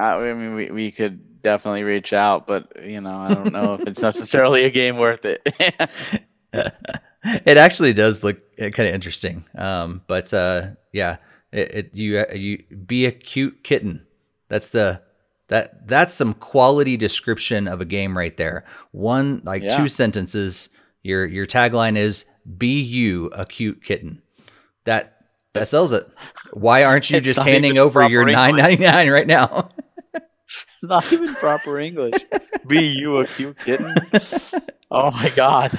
I 0.00 0.32
mean, 0.32 0.54
we, 0.54 0.70
we 0.70 0.92
could 0.92 1.42
definitely 1.42 1.82
reach 1.82 2.12
out, 2.12 2.46
but 2.46 2.84
you 2.84 3.00
know, 3.00 3.16
I 3.16 3.34
don't 3.34 3.52
know 3.52 3.74
if 3.74 3.80
it's 3.80 4.00
necessarily 4.00 4.64
a 4.64 4.70
game 4.70 4.96
worth 4.96 5.24
it 5.24 5.42
it 6.52 7.56
actually 7.56 7.92
does 7.92 8.24
look 8.24 8.38
uh, 8.60 8.70
kind 8.70 8.88
of 8.88 8.94
interesting. 8.94 9.44
Um, 9.54 10.02
but 10.06 10.32
uh, 10.32 10.70
yeah, 10.92 11.16
it, 11.52 11.74
it, 11.74 11.94
you 11.94 12.18
uh, 12.18 12.34
you 12.34 12.64
be 12.86 13.06
a 13.06 13.12
cute 13.12 13.62
kitten. 13.62 14.06
That's 14.48 14.68
the 14.68 15.02
that 15.48 15.86
that's 15.88 16.14
some 16.14 16.34
quality 16.34 16.96
description 16.96 17.68
of 17.68 17.80
a 17.80 17.84
game 17.84 18.16
right 18.16 18.36
there. 18.36 18.64
One 18.92 19.42
like 19.44 19.62
yeah. 19.62 19.76
two 19.76 19.88
sentences. 19.88 20.68
Your 21.02 21.26
your 21.26 21.46
tagline 21.46 21.96
is 21.96 22.24
"Be 22.56 22.80
you 22.80 23.26
a 23.26 23.44
cute 23.44 23.82
kitten." 23.82 24.22
That 24.84 25.18
that 25.54 25.68
sells 25.68 25.92
it. 25.92 26.08
Why 26.52 26.84
aren't 26.84 27.10
you 27.10 27.20
just 27.20 27.42
handing 27.42 27.78
over 27.78 28.06
your 28.08 28.24
nine 28.24 28.56
ninety 28.56 28.82
nine 28.84 29.10
right 29.10 29.26
now? 29.26 29.70
Not 30.82 31.12
even 31.12 31.34
proper 31.34 31.78
English. 31.78 32.14
Be 32.66 32.86
you 32.98 33.18
a 33.18 33.26
cute 33.26 33.58
kitten? 33.58 33.94
Oh 34.90 35.10
my 35.10 35.30
god. 35.34 35.78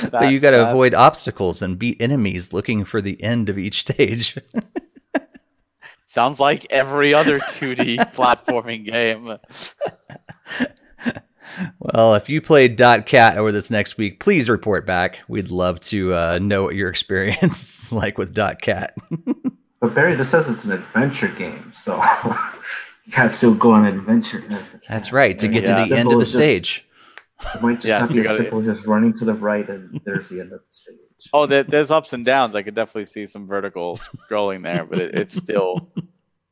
but 0.10 0.32
you 0.32 0.40
got 0.40 0.50
to 0.52 0.68
avoid 0.68 0.94
obstacles 0.94 1.62
and 1.62 1.78
beat 1.78 2.00
enemies 2.00 2.52
looking 2.52 2.84
for 2.84 3.00
the 3.00 3.22
end 3.22 3.48
of 3.48 3.58
each 3.58 3.80
stage. 3.80 4.38
Sounds 6.06 6.38
like 6.38 6.66
every 6.68 7.14
other 7.14 7.38
2D 7.38 7.96
platforming 8.14 8.84
game. 8.84 9.38
well, 11.78 12.14
if 12.14 12.28
you 12.28 12.42
played 12.42 12.76
Dot 12.76 13.06
Cat 13.06 13.38
over 13.38 13.50
this 13.50 13.70
next 13.70 13.96
week, 13.96 14.20
please 14.20 14.50
report 14.50 14.84
back. 14.86 15.20
We'd 15.26 15.50
love 15.50 15.80
to 15.80 16.14
uh, 16.14 16.38
know 16.42 16.64
what 16.64 16.74
your 16.74 16.90
experience 16.90 17.84
is 17.84 17.92
like 17.92 18.18
with 18.18 18.34
Dot 18.34 18.60
Cat. 18.60 18.94
but 19.80 19.94
Barry, 19.94 20.14
this 20.14 20.30
says 20.30 20.50
it's 20.50 20.66
an 20.66 20.72
adventure 20.72 21.28
game, 21.28 21.72
so 21.72 21.96
you 23.06 23.12
have 23.12 23.34
to 23.38 23.54
go 23.56 23.72
on 23.72 23.86
an 23.86 23.94
adventure. 23.96 24.44
That's 24.86 25.12
right, 25.12 25.38
to 25.38 25.48
get 25.48 25.66
yeah. 25.66 25.76
to 25.76 25.88
the 25.88 25.98
end 25.98 26.12
of 26.12 26.18
the 26.18 26.26
stage. 26.26 26.86
Just, 27.42 27.54
it 27.56 27.62
might 27.62 27.74
just 27.74 27.86
yes, 27.86 28.00
not 28.00 28.14
be 28.14 28.20
as 28.20 28.36
simple 28.36 28.58
as 28.60 28.66
just 28.66 28.86
running 28.86 29.12
to 29.14 29.24
the 29.24 29.34
right 29.34 29.68
and 29.68 30.00
there's 30.04 30.28
the 30.28 30.40
end 30.40 30.52
of 30.52 30.60
the 30.60 30.66
stage. 30.70 30.96
Oh, 31.32 31.46
there, 31.46 31.64
there's 31.64 31.90
ups 31.90 32.12
and 32.12 32.24
downs. 32.24 32.54
I 32.54 32.62
could 32.62 32.74
definitely 32.74 33.06
see 33.06 33.26
some 33.26 33.46
vertical 33.46 33.96
scrolling 34.30 34.62
there, 34.62 34.84
but 34.84 34.98
it, 34.98 35.14
it's 35.14 35.34
still 35.34 35.88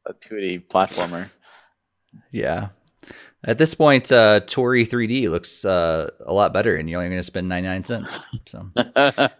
a 0.07 0.15
2D 0.15 0.67
platformer. 0.69 1.31
Yeah. 2.31 2.69
At 3.43 3.59
this 3.59 3.75
point, 3.75 4.13
uh, 4.13 4.41
Toree 4.41 4.87
3D 4.87 5.31
looks 5.31 5.65
uh, 5.65 6.11
a 6.25 6.33
lot 6.33 6.53
better, 6.53 6.77
and 6.77 6.91
you're 6.91 6.99
only 6.99 7.09
going 7.09 7.21
to 7.21 7.25
spend 7.25 7.49
99 7.49 7.85
cents. 7.85 8.23
So, 8.47 8.71
at 8.77 9.31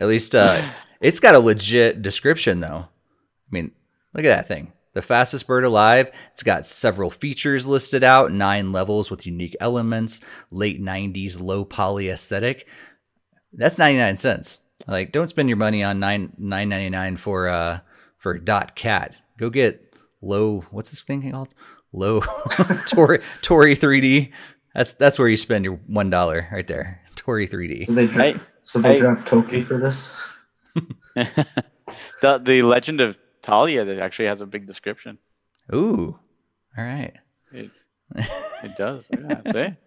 least 0.00 0.34
uh, 0.34 0.66
it's 1.00 1.20
got 1.20 1.34
a 1.34 1.38
legit 1.38 2.00
description, 2.00 2.60
though. 2.60 2.86
I 2.86 3.50
mean, 3.50 3.72
look 4.14 4.24
at 4.24 4.34
that 4.34 4.48
thing. 4.48 4.72
The 4.98 5.02
fastest 5.02 5.46
bird 5.46 5.62
alive. 5.62 6.10
It's 6.32 6.42
got 6.42 6.66
several 6.66 7.08
features 7.08 7.68
listed 7.68 8.02
out, 8.02 8.32
nine 8.32 8.72
levels 8.72 9.12
with 9.12 9.26
unique 9.26 9.54
elements, 9.60 10.20
late 10.50 10.82
90s 10.82 11.40
low 11.40 11.64
poly 11.64 12.08
aesthetic. 12.08 12.66
That's 13.52 13.78
99 13.78 14.16
cents. 14.16 14.58
Like, 14.88 15.12
don't 15.12 15.28
spend 15.28 15.48
your 15.48 15.56
money 15.56 15.84
on 15.84 16.00
nine 16.00 16.32
nine 16.36 16.68
ninety 16.68 16.90
nine 16.90 17.16
for 17.16 17.46
uh 17.46 17.78
for 18.16 18.36
dot 18.38 18.74
cat. 18.74 19.14
Go 19.38 19.50
get 19.50 19.94
low. 20.20 20.64
What's 20.72 20.90
this 20.90 21.04
thing 21.04 21.30
called? 21.30 21.54
Low 21.92 22.18
Tori 22.88 23.20
Toree 23.40 23.78
3D. 23.78 24.32
That's 24.74 24.94
that's 24.94 25.16
where 25.16 25.28
you 25.28 25.36
spend 25.36 25.64
your 25.64 25.74
one 25.86 26.10
dollar 26.10 26.48
right 26.50 26.66
there. 26.66 27.02
Toree 27.14 27.48
3D. 27.48 27.86
So 27.86 27.92
they 27.92 28.06
dro- 28.08 28.32
hey, 28.32 28.40
so 28.62 28.80
they 28.80 28.94
hey, 28.94 28.98
dropped 28.98 29.28
Toki 29.28 29.60
for 29.60 29.78
this. 29.78 30.20
the 31.14 32.38
the 32.42 32.62
Legend 32.62 33.00
of 33.00 33.16
Talia 33.48 33.84
that 33.86 33.98
actually 33.98 34.26
has 34.26 34.42
a 34.42 34.46
big 34.46 34.66
description. 34.66 35.16
Ooh, 35.74 36.18
all 36.76 36.84
right. 36.84 37.14
It, 37.50 37.70
it 38.14 38.76
does. 38.76 39.10
Yeah? 39.12 39.72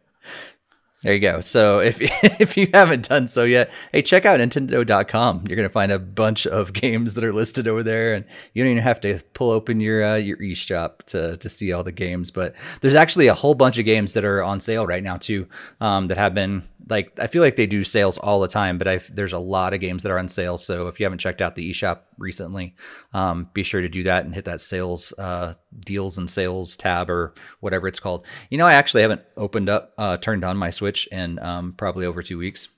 There 1.03 1.15
you 1.15 1.19
go. 1.19 1.41
So 1.41 1.79
if 1.79 1.97
if 2.39 2.57
you 2.57 2.69
haven't 2.71 3.09
done 3.09 3.27
so 3.27 3.43
yet, 3.43 3.71
hey, 3.91 4.03
check 4.03 4.25
out 4.25 4.39
Nintendo.com. 4.39 5.45
You're 5.47 5.55
gonna 5.55 5.69
find 5.69 5.91
a 5.91 5.97
bunch 5.97 6.45
of 6.45 6.73
games 6.73 7.15
that 7.15 7.23
are 7.23 7.33
listed 7.33 7.67
over 7.67 7.81
there, 7.81 8.13
and 8.13 8.23
you 8.53 8.63
don't 8.63 8.71
even 8.71 8.83
have 8.83 9.01
to 9.01 9.19
pull 9.33 9.49
open 9.49 9.79
your 9.79 10.03
uh, 10.03 10.15
your 10.17 10.37
eShop 10.37 10.99
to 11.07 11.37
to 11.37 11.49
see 11.49 11.71
all 11.71 11.83
the 11.83 11.91
games. 11.91 12.29
But 12.29 12.53
there's 12.81 12.93
actually 12.93 13.27
a 13.27 13.33
whole 13.33 13.55
bunch 13.55 13.79
of 13.79 13.85
games 13.85 14.13
that 14.13 14.23
are 14.23 14.43
on 14.43 14.59
sale 14.59 14.85
right 14.85 15.03
now 15.03 15.17
too, 15.17 15.47
um, 15.79 16.07
that 16.09 16.19
have 16.19 16.35
been 16.35 16.67
like 16.89 17.17
I 17.19 17.27
feel 17.27 17.41
like 17.41 17.55
they 17.55 17.65
do 17.65 17.83
sales 17.83 18.17
all 18.17 18.39
the 18.39 18.47
time, 18.47 18.77
but 18.77 18.87
I've, 18.87 19.13
there's 19.13 19.33
a 19.33 19.39
lot 19.39 19.73
of 19.73 19.79
games 19.79 20.03
that 20.03 20.11
are 20.11 20.19
on 20.19 20.27
sale. 20.27 20.57
So 20.57 20.87
if 20.87 20.99
you 20.99 21.05
haven't 21.05 21.19
checked 21.19 21.41
out 21.41 21.55
the 21.55 21.69
eShop 21.71 22.01
recently, 22.17 22.75
um, 23.13 23.49
be 23.53 23.63
sure 23.63 23.81
to 23.81 23.89
do 23.89 24.03
that 24.03 24.25
and 24.25 24.33
hit 24.33 24.45
that 24.45 24.61
sales 24.61 25.13
uh, 25.17 25.53
deals 25.79 26.17
and 26.17 26.29
sales 26.29 26.75
tab 26.75 27.09
or 27.09 27.33
whatever 27.59 27.87
it's 27.87 27.99
called. 27.99 28.25
You 28.49 28.57
know, 28.57 28.67
I 28.67 28.73
actually 28.73 29.01
haven't 29.01 29.21
opened 29.37 29.69
up, 29.69 29.93
uh, 29.97 30.17
turned 30.17 30.43
on 30.43 30.57
my 30.57 30.69
Switch 30.69 31.07
in 31.07 31.39
um, 31.39 31.73
probably 31.73 32.05
over 32.05 32.21
two 32.21 32.37
weeks. 32.37 32.69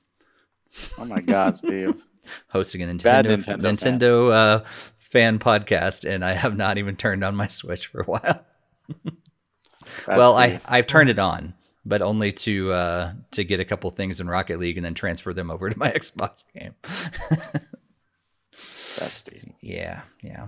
Oh 0.98 1.06
my 1.06 1.22
God, 1.22 1.58
Steve! 1.58 2.02
Hosting 2.50 2.82
a 2.82 2.88
Nintendo 2.88 3.38
Nintendo, 3.38 3.60
Nintendo 3.60 4.30
fan. 4.30 4.34
Uh, 4.34 4.66
fan 5.00 5.40
podcast, 5.40 6.10
and 6.10 6.26
I 6.26 6.34
have 6.34 6.58
not 6.58 6.78
even 6.78 6.96
turned 6.96 7.24
on 7.24 7.36
my 7.36 7.48
Switch 7.48 7.88
for 7.88 8.02
a 8.02 8.06
while. 8.06 8.46
well, 10.08 10.36
I 10.36 10.60
I've 10.66 10.88
turned 10.88 11.10
it 11.10 11.20
on 11.20 11.54
but 11.86 12.02
only 12.02 12.32
to 12.32 12.72
uh, 12.72 13.14
to 13.32 13.44
get 13.44 13.60
a 13.60 13.66
couple 13.66 13.90
things 13.92 14.20
in 14.20 14.28
Rocket 14.28 14.60
League 14.60 14.78
and 14.78 14.86
then 14.86 14.94
transfer 14.94 15.34
them 15.34 15.52
over 15.52 15.70
to 15.70 15.78
my 15.78 15.92
Xbox 15.92 16.44
game. 16.54 16.76
That's 18.98 19.26
Yeah, 19.62 20.02
yeah. 20.22 20.48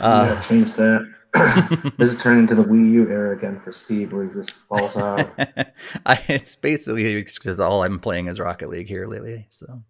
uh, 0.00 0.40
change 0.40 0.74
that. 0.74 1.12
this 1.98 2.14
is 2.14 2.22
turning 2.22 2.40
into 2.40 2.54
the 2.54 2.64
Wii 2.64 2.92
U 2.92 3.10
era 3.10 3.36
again 3.36 3.60
for 3.60 3.70
Steve, 3.70 4.12
where 4.12 4.24
he 4.24 4.32
just 4.32 4.60
falls 4.66 4.96
out. 4.96 5.30
I, 6.06 6.22
it's 6.28 6.56
basically 6.56 7.14
because 7.22 7.60
all 7.60 7.82
I'm 7.82 8.00
playing 8.00 8.28
is 8.28 8.40
Rocket 8.40 8.70
League 8.70 8.88
here 8.88 9.06
lately. 9.06 9.46
So, 9.50 9.82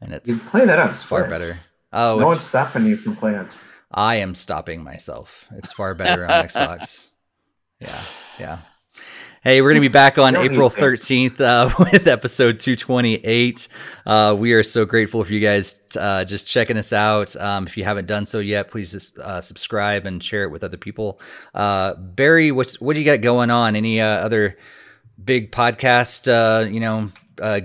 and 0.00 0.12
it's 0.12 0.28
you 0.28 0.36
play 0.36 0.64
that 0.64 0.78
on 0.78 0.94
Switch. 0.94 1.20
far 1.20 1.28
better. 1.28 1.54
Oh, 1.92 2.18
no 2.20 2.26
one's 2.26 2.44
stopping 2.44 2.86
you 2.86 2.96
from 2.96 3.16
playing 3.16 3.38
on. 3.38 3.48
I 3.90 4.16
am 4.16 4.34
stopping 4.34 4.84
myself. 4.84 5.48
It's 5.56 5.72
far 5.72 5.94
better 5.94 6.24
on 6.24 6.46
Xbox. 6.46 7.08
Yeah, 7.80 8.00
yeah. 8.38 8.58
Hey, 9.46 9.62
we're 9.62 9.70
going 9.70 9.80
to 9.80 9.88
be 9.88 9.92
back 9.92 10.18
on 10.18 10.34
April 10.34 10.68
13th 10.68 11.40
uh, 11.40 11.72
with 11.92 12.08
episode 12.08 12.58
228. 12.58 13.68
Uh, 14.04 14.34
we 14.36 14.52
are 14.54 14.64
so 14.64 14.84
grateful 14.84 15.22
for 15.22 15.32
you 15.32 15.38
guys 15.38 15.80
uh, 15.96 16.24
just 16.24 16.48
checking 16.48 16.76
us 16.76 16.92
out. 16.92 17.36
Um, 17.36 17.64
if 17.64 17.76
you 17.76 17.84
haven't 17.84 18.06
done 18.06 18.26
so 18.26 18.40
yet, 18.40 18.72
please 18.72 18.90
just 18.90 19.16
uh, 19.20 19.40
subscribe 19.40 20.04
and 20.04 20.20
share 20.20 20.42
it 20.42 20.50
with 20.50 20.64
other 20.64 20.76
people. 20.76 21.20
Uh, 21.54 21.94
Barry, 21.94 22.50
what's, 22.50 22.80
what 22.80 22.94
do 22.94 22.98
you 22.98 23.06
got 23.06 23.20
going 23.20 23.50
on? 23.50 23.76
Any 23.76 24.00
uh, 24.00 24.08
other 24.08 24.58
big 25.24 25.52
podcast, 25.52 26.26
you 26.68 26.80
know, 26.80 27.12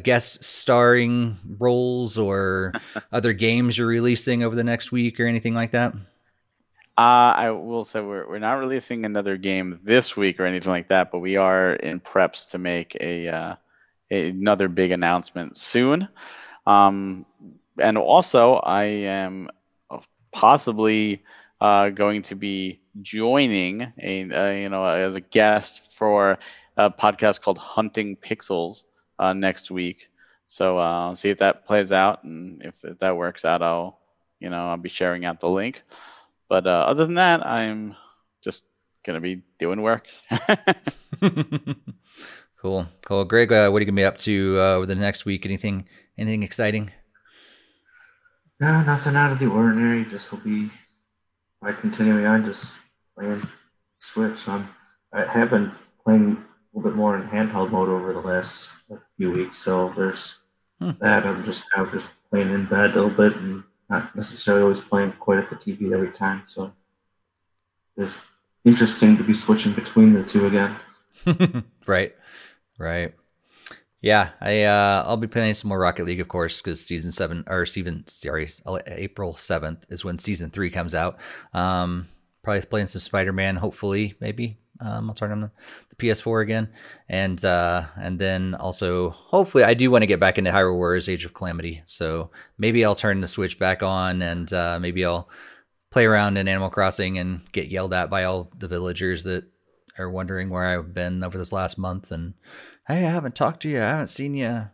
guest 0.03 0.44
starring 0.44 1.40
roles 1.58 2.20
or 2.20 2.74
other 3.12 3.34
games 3.34 3.80
you're 3.80 3.88
releasing 3.88 4.44
over 4.44 4.56
the 4.56 4.64
next 4.64 4.91
week 4.91 5.20
or 5.20 5.26
anything 5.26 5.56
like 5.56 5.72
that? 5.72 5.95
Uh, 6.97 7.34
I 7.35 7.49
will 7.51 7.85
say 7.85 8.01
we're, 8.01 8.27
we're 8.27 8.39
not 8.39 8.59
releasing 8.59 9.05
another 9.05 9.38
game 9.38 9.80
this 9.84 10.15
week 10.18 10.39
or 10.39 10.45
anything 10.45 10.72
like 10.72 10.89
that, 10.89 11.11
but 11.11 11.19
we 11.19 11.38
are 11.38 11.73
in 11.73 11.99
preps 11.99 12.51
to 12.51 12.57
make 12.57 12.95
a, 12.99 13.27
uh, 13.27 13.55
a 14.11 14.30
another 14.30 14.68
big 14.68 14.91
announcement 14.91 15.55
soon. 15.55 16.07
Um, 16.68 17.26
and 17.80 17.97
also, 17.97 18.55
I 18.55 18.84
am 18.84 19.49
possibly 20.31 21.23
uh, 21.59 21.89
going 21.89 22.23
to 22.23 22.35
be 22.35 22.81
joining 23.01 23.93
a, 24.01 24.30
a, 24.30 24.61
you 24.61 24.69
know 24.69 24.85
as 24.85 25.15
a 25.15 25.22
guest 25.22 25.93
for 25.93 26.39
a 26.77 26.91
podcast 26.91 27.41
called 27.41 27.57
Hunting 27.57 28.18
Pixels 28.18 28.84
uh, 29.19 29.34
next 29.34 29.72
week. 29.72 30.09
So 30.47 30.77
uh, 30.77 31.15
see 31.15 31.30
if 31.30 31.38
that 31.39 31.65
plays 31.65 31.91
out, 31.91 32.23
and 32.23 32.61
if, 32.63 32.84
if 32.84 32.99
that 32.99 33.15
works 33.15 33.45
out, 33.45 33.61
I'll 33.61 33.99
you 34.39 34.49
know 34.49 34.69
I'll 34.69 34.77
be 34.77 34.89
sharing 34.89 35.23
out 35.26 35.39
the 35.39 35.49
link. 35.49 35.84
But 36.52 36.68
uh, 36.68 36.84
other 36.86 37.06
than 37.06 37.14
that, 37.14 37.48
I'm 37.48 37.95
just 38.44 38.65
gonna 39.06 39.22
be 39.22 39.41
doing 39.57 39.82
work. 39.82 40.06
cool, 42.57 42.88
cool. 43.06 43.23
Greg, 43.23 43.53
uh, 43.53 43.69
what 43.69 43.78
are 43.78 43.80
you 43.80 43.86
gonna 43.86 43.95
be 43.95 44.03
up 44.03 44.18
to 44.18 44.57
uh, 44.60 44.73
over 44.76 44.86
the 44.86 44.95
next 44.95 45.23
week? 45.23 45.45
Anything, 45.45 45.88
anything 46.18 46.44
exciting? 46.44 46.91
No, 48.60 48.84
nothing 48.84 49.15
out 49.15 49.32
of 49.32 49.40
the 49.40 49.49
ordinary. 49.49 50.03
Just 50.03 50.30
will 50.30 50.40
be 50.40 50.69
by 51.61 51.72
continuing 51.72 52.26
on, 52.26 52.44
just 52.44 52.76
playing 53.18 53.40
Switch. 53.95 54.45
I'm, 54.49 54.68
I 55.14 55.23
have 55.23 55.52
been 55.52 55.72
playing 56.03 56.32
a 56.34 56.78
little 56.78 56.91
bit 56.91 56.98
more 56.98 57.15
in 57.15 57.30
handheld 57.30 57.72
mode 57.72 57.88
over 57.88 58.11
the 58.11 58.19
last 58.19 58.73
few 59.15 59.32
weeks, 59.32 59.57
so 59.57 59.88
there's 59.95 60.40
hmm. 60.82 60.91
that. 60.99 61.26
I'm 61.26 61.45
just 61.45 61.72
kind 61.72 61.88
of 61.88 61.94
just 61.94 62.11
playing 62.30 62.49
in 62.49 62.65
bed 62.65 62.91
a 62.91 63.02
little 63.02 63.10
bit 63.10 63.38
and 63.38 63.64
not 63.91 64.15
necessarily 64.15 64.63
always 64.63 64.80
playing 64.80 65.11
quite 65.13 65.39
at 65.39 65.49
the 65.49 65.55
TV 65.55 65.93
every 65.93 66.11
time. 66.11 66.43
So 66.45 66.73
it's 67.97 68.26
interesting 68.63 69.18
to 69.18 69.23
be 69.23 69.34
switching 69.34 69.73
between 69.73 70.13
the 70.13 70.23
two 70.23 70.47
again. 70.47 70.76
right, 71.85 72.15
right. 72.80 73.13
Yeah, 74.01 74.30
I 74.39 74.63
uh, 74.63 75.03
I'll 75.05 75.18
be 75.18 75.27
playing 75.27 75.53
some 75.55 75.68
more 75.68 75.77
Rocket 75.77 76.05
League, 76.05 76.22
of 76.22 76.27
course, 76.27 76.59
because 76.59 76.84
season 76.84 77.11
seven 77.11 77.43
or 77.45 77.68
season 77.68 78.07
sorry, 78.07 78.49
April 78.88 79.35
seventh 79.35 79.85
is 79.89 80.03
when 80.03 80.18
season 80.18 80.49
three 80.49 80.72
comes 80.72 80.95
out. 80.95 81.19
Um, 81.53 82.07
probably 82.41 82.61
playing 82.61 82.88
some 82.88 83.01
Spider 83.01 83.34
Man, 83.34 83.57
hopefully, 83.57 84.15
maybe 84.19 84.57
um, 84.82 85.10
I'll 85.10 85.16
turn 85.16 85.32
on 85.32 85.41
the, 85.41 85.52
the 85.90 85.95
PS4 85.95 86.41
again, 86.41 86.70
and 87.08 87.44
uh, 87.45 87.86
and 87.95 88.20
then 88.20 88.56
also 88.56 89.12
hopefully 89.12 89.64
I 89.64 89.74
do 89.74 89.91
want 89.91 90.02
to 90.02 90.08
get 90.08 90.20
back 90.20 90.38
into 90.38 90.52
Hyrule 90.52 90.76
Warriors: 90.76 91.08
Age 91.08 91.24
of 91.24 91.34
Calamity. 91.34 91.84
So 91.86 92.32
maybe 92.58 92.84
I'll 92.84 92.95
turn 92.95 93.22
the 93.22 93.28
Switch 93.28 93.60
back 93.60 93.84
on, 93.84 94.22
and 94.22 94.52
uh, 94.52 94.80
maybe 94.80 95.06
I'll 95.06 95.30
play 95.91 96.06
around 96.06 96.38
in 96.38 96.48
Animal 96.48 96.70
Crossing 96.70 97.18
and 97.20 97.41
get 97.52 97.70
yelled 97.70 97.94
at 97.94 98.10
by 98.10 98.24
all 98.24 98.52
the 98.58 98.68
villagers 98.68 99.24
that 99.26 99.45
are 99.99 100.10
wondering 100.10 100.49
where 100.49 100.66
I've 100.66 100.94
been 100.94 101.24
over 101.24 101.38
this 101.38 101.52
last 101.52 101.78
month. 101.78 102.12
And 102.12 102.34
hey, 102.88 103.06
I 103.06 103.12
haven't 103.12 103.36
talked 103.36 103.62
to 103.64 103.70
you. 103.70 103.78
I 103.78 103.88
haven't 103.88 104.08
seen 104.08 104.34
you. 104.34 104.68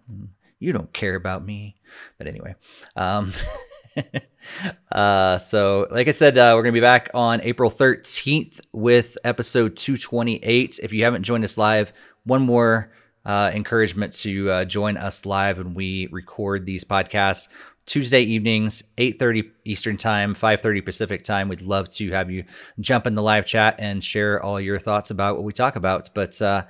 You 0.59 0.73
don't 0.73 0.93
care 0.93 1.15
about 1.15 1.45
me. 1.45 1.75
But 2.17 2.27
anyway, 2.27 2.55
um, 2.95 3.33
uh, 4.91 5.37
so, 5.37 5.87
like 5.91 6.07
I 6.07 6.11
said, 6.11 6.37
uh, 6.37 6.53
we're 6.55 6.63
going 6.63 6.73
to 6.73 6.79
be 6.79 6.81
back 6.81 7.09
on 7.13 7.41
April 7.41 7.69
13th 7.71 8.59
with 8.71 9.17
episode 9.23 9.75
228. 9.75 10.79
If 10.81 10.93
you 10.93 11.03
haven't 11.03 11.23
joined 11.23 11.43
us 11.43 11.57
live, 11.57 11.93
one 12.23 12.41
more 12.41 12.91
uh, 13.25 13.51
encouragement 13.53 14.13
to 14.13 14.49
uh, 14.49 14.65
join 14.65 14.97
us 14.97 15.25
live 15.25 15.57
when 15.57 15.73
we 15.73 16.07
record 16.11 16.65
these 16.65 16.83
podcasts. 16.83 17.47
Tuesday 17.85 18.21
evenings, 18.21 18.83
8:30 18.97 19.49
Eastern 19.63 19.97
Time, 19.97 20.35
5:30 20.35 20.83
Pacific 20.83 21.23
Time. 21.23 21.47
We'd 21.47 21.61
love 21.61 21.89
to 21.93 22.11
have 22.11 22.29
you 22.29 22.43
jump 22.79 23.07
in 23.07 23.15
the 23.15 23.21
live 23.21 23.45
chat 23.45 23.75
and 23.79 24.03
share 24.03 24.43
all 24.43 24.59
your 24.59 24.77
thoughts 24.77 25.09
about 25.09 25.35
what 25.35 25.45
we 25.45 25.53
talk 25.53 25.77
about. 25.77 26.09
But 26.13 26.41
uh, 26.41 26.63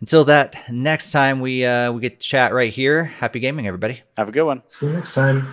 until 0.00 0.24
that 0.26 0.70
next 0.70 1.10
time 1.10 1.40
we 1.40 1.64
uh, 1.64 1.92
we 1.92 2.00
get 2.00 2.20
to 2.20 2.26
chat 2.26 2.54
right 2.54 2.72
here. 2.72 3.04
Happy 3.04 3.40
gaming, 3.40 3.66
everybody. 3.66 4.02
Have 4.16 4.28
a 4.28 4.32
good 4.32 4.44
one. 4.44 4.62
See 4.66 4.86
you 4.86 4.92
next 4.92 5.14
time. 5.14 5.46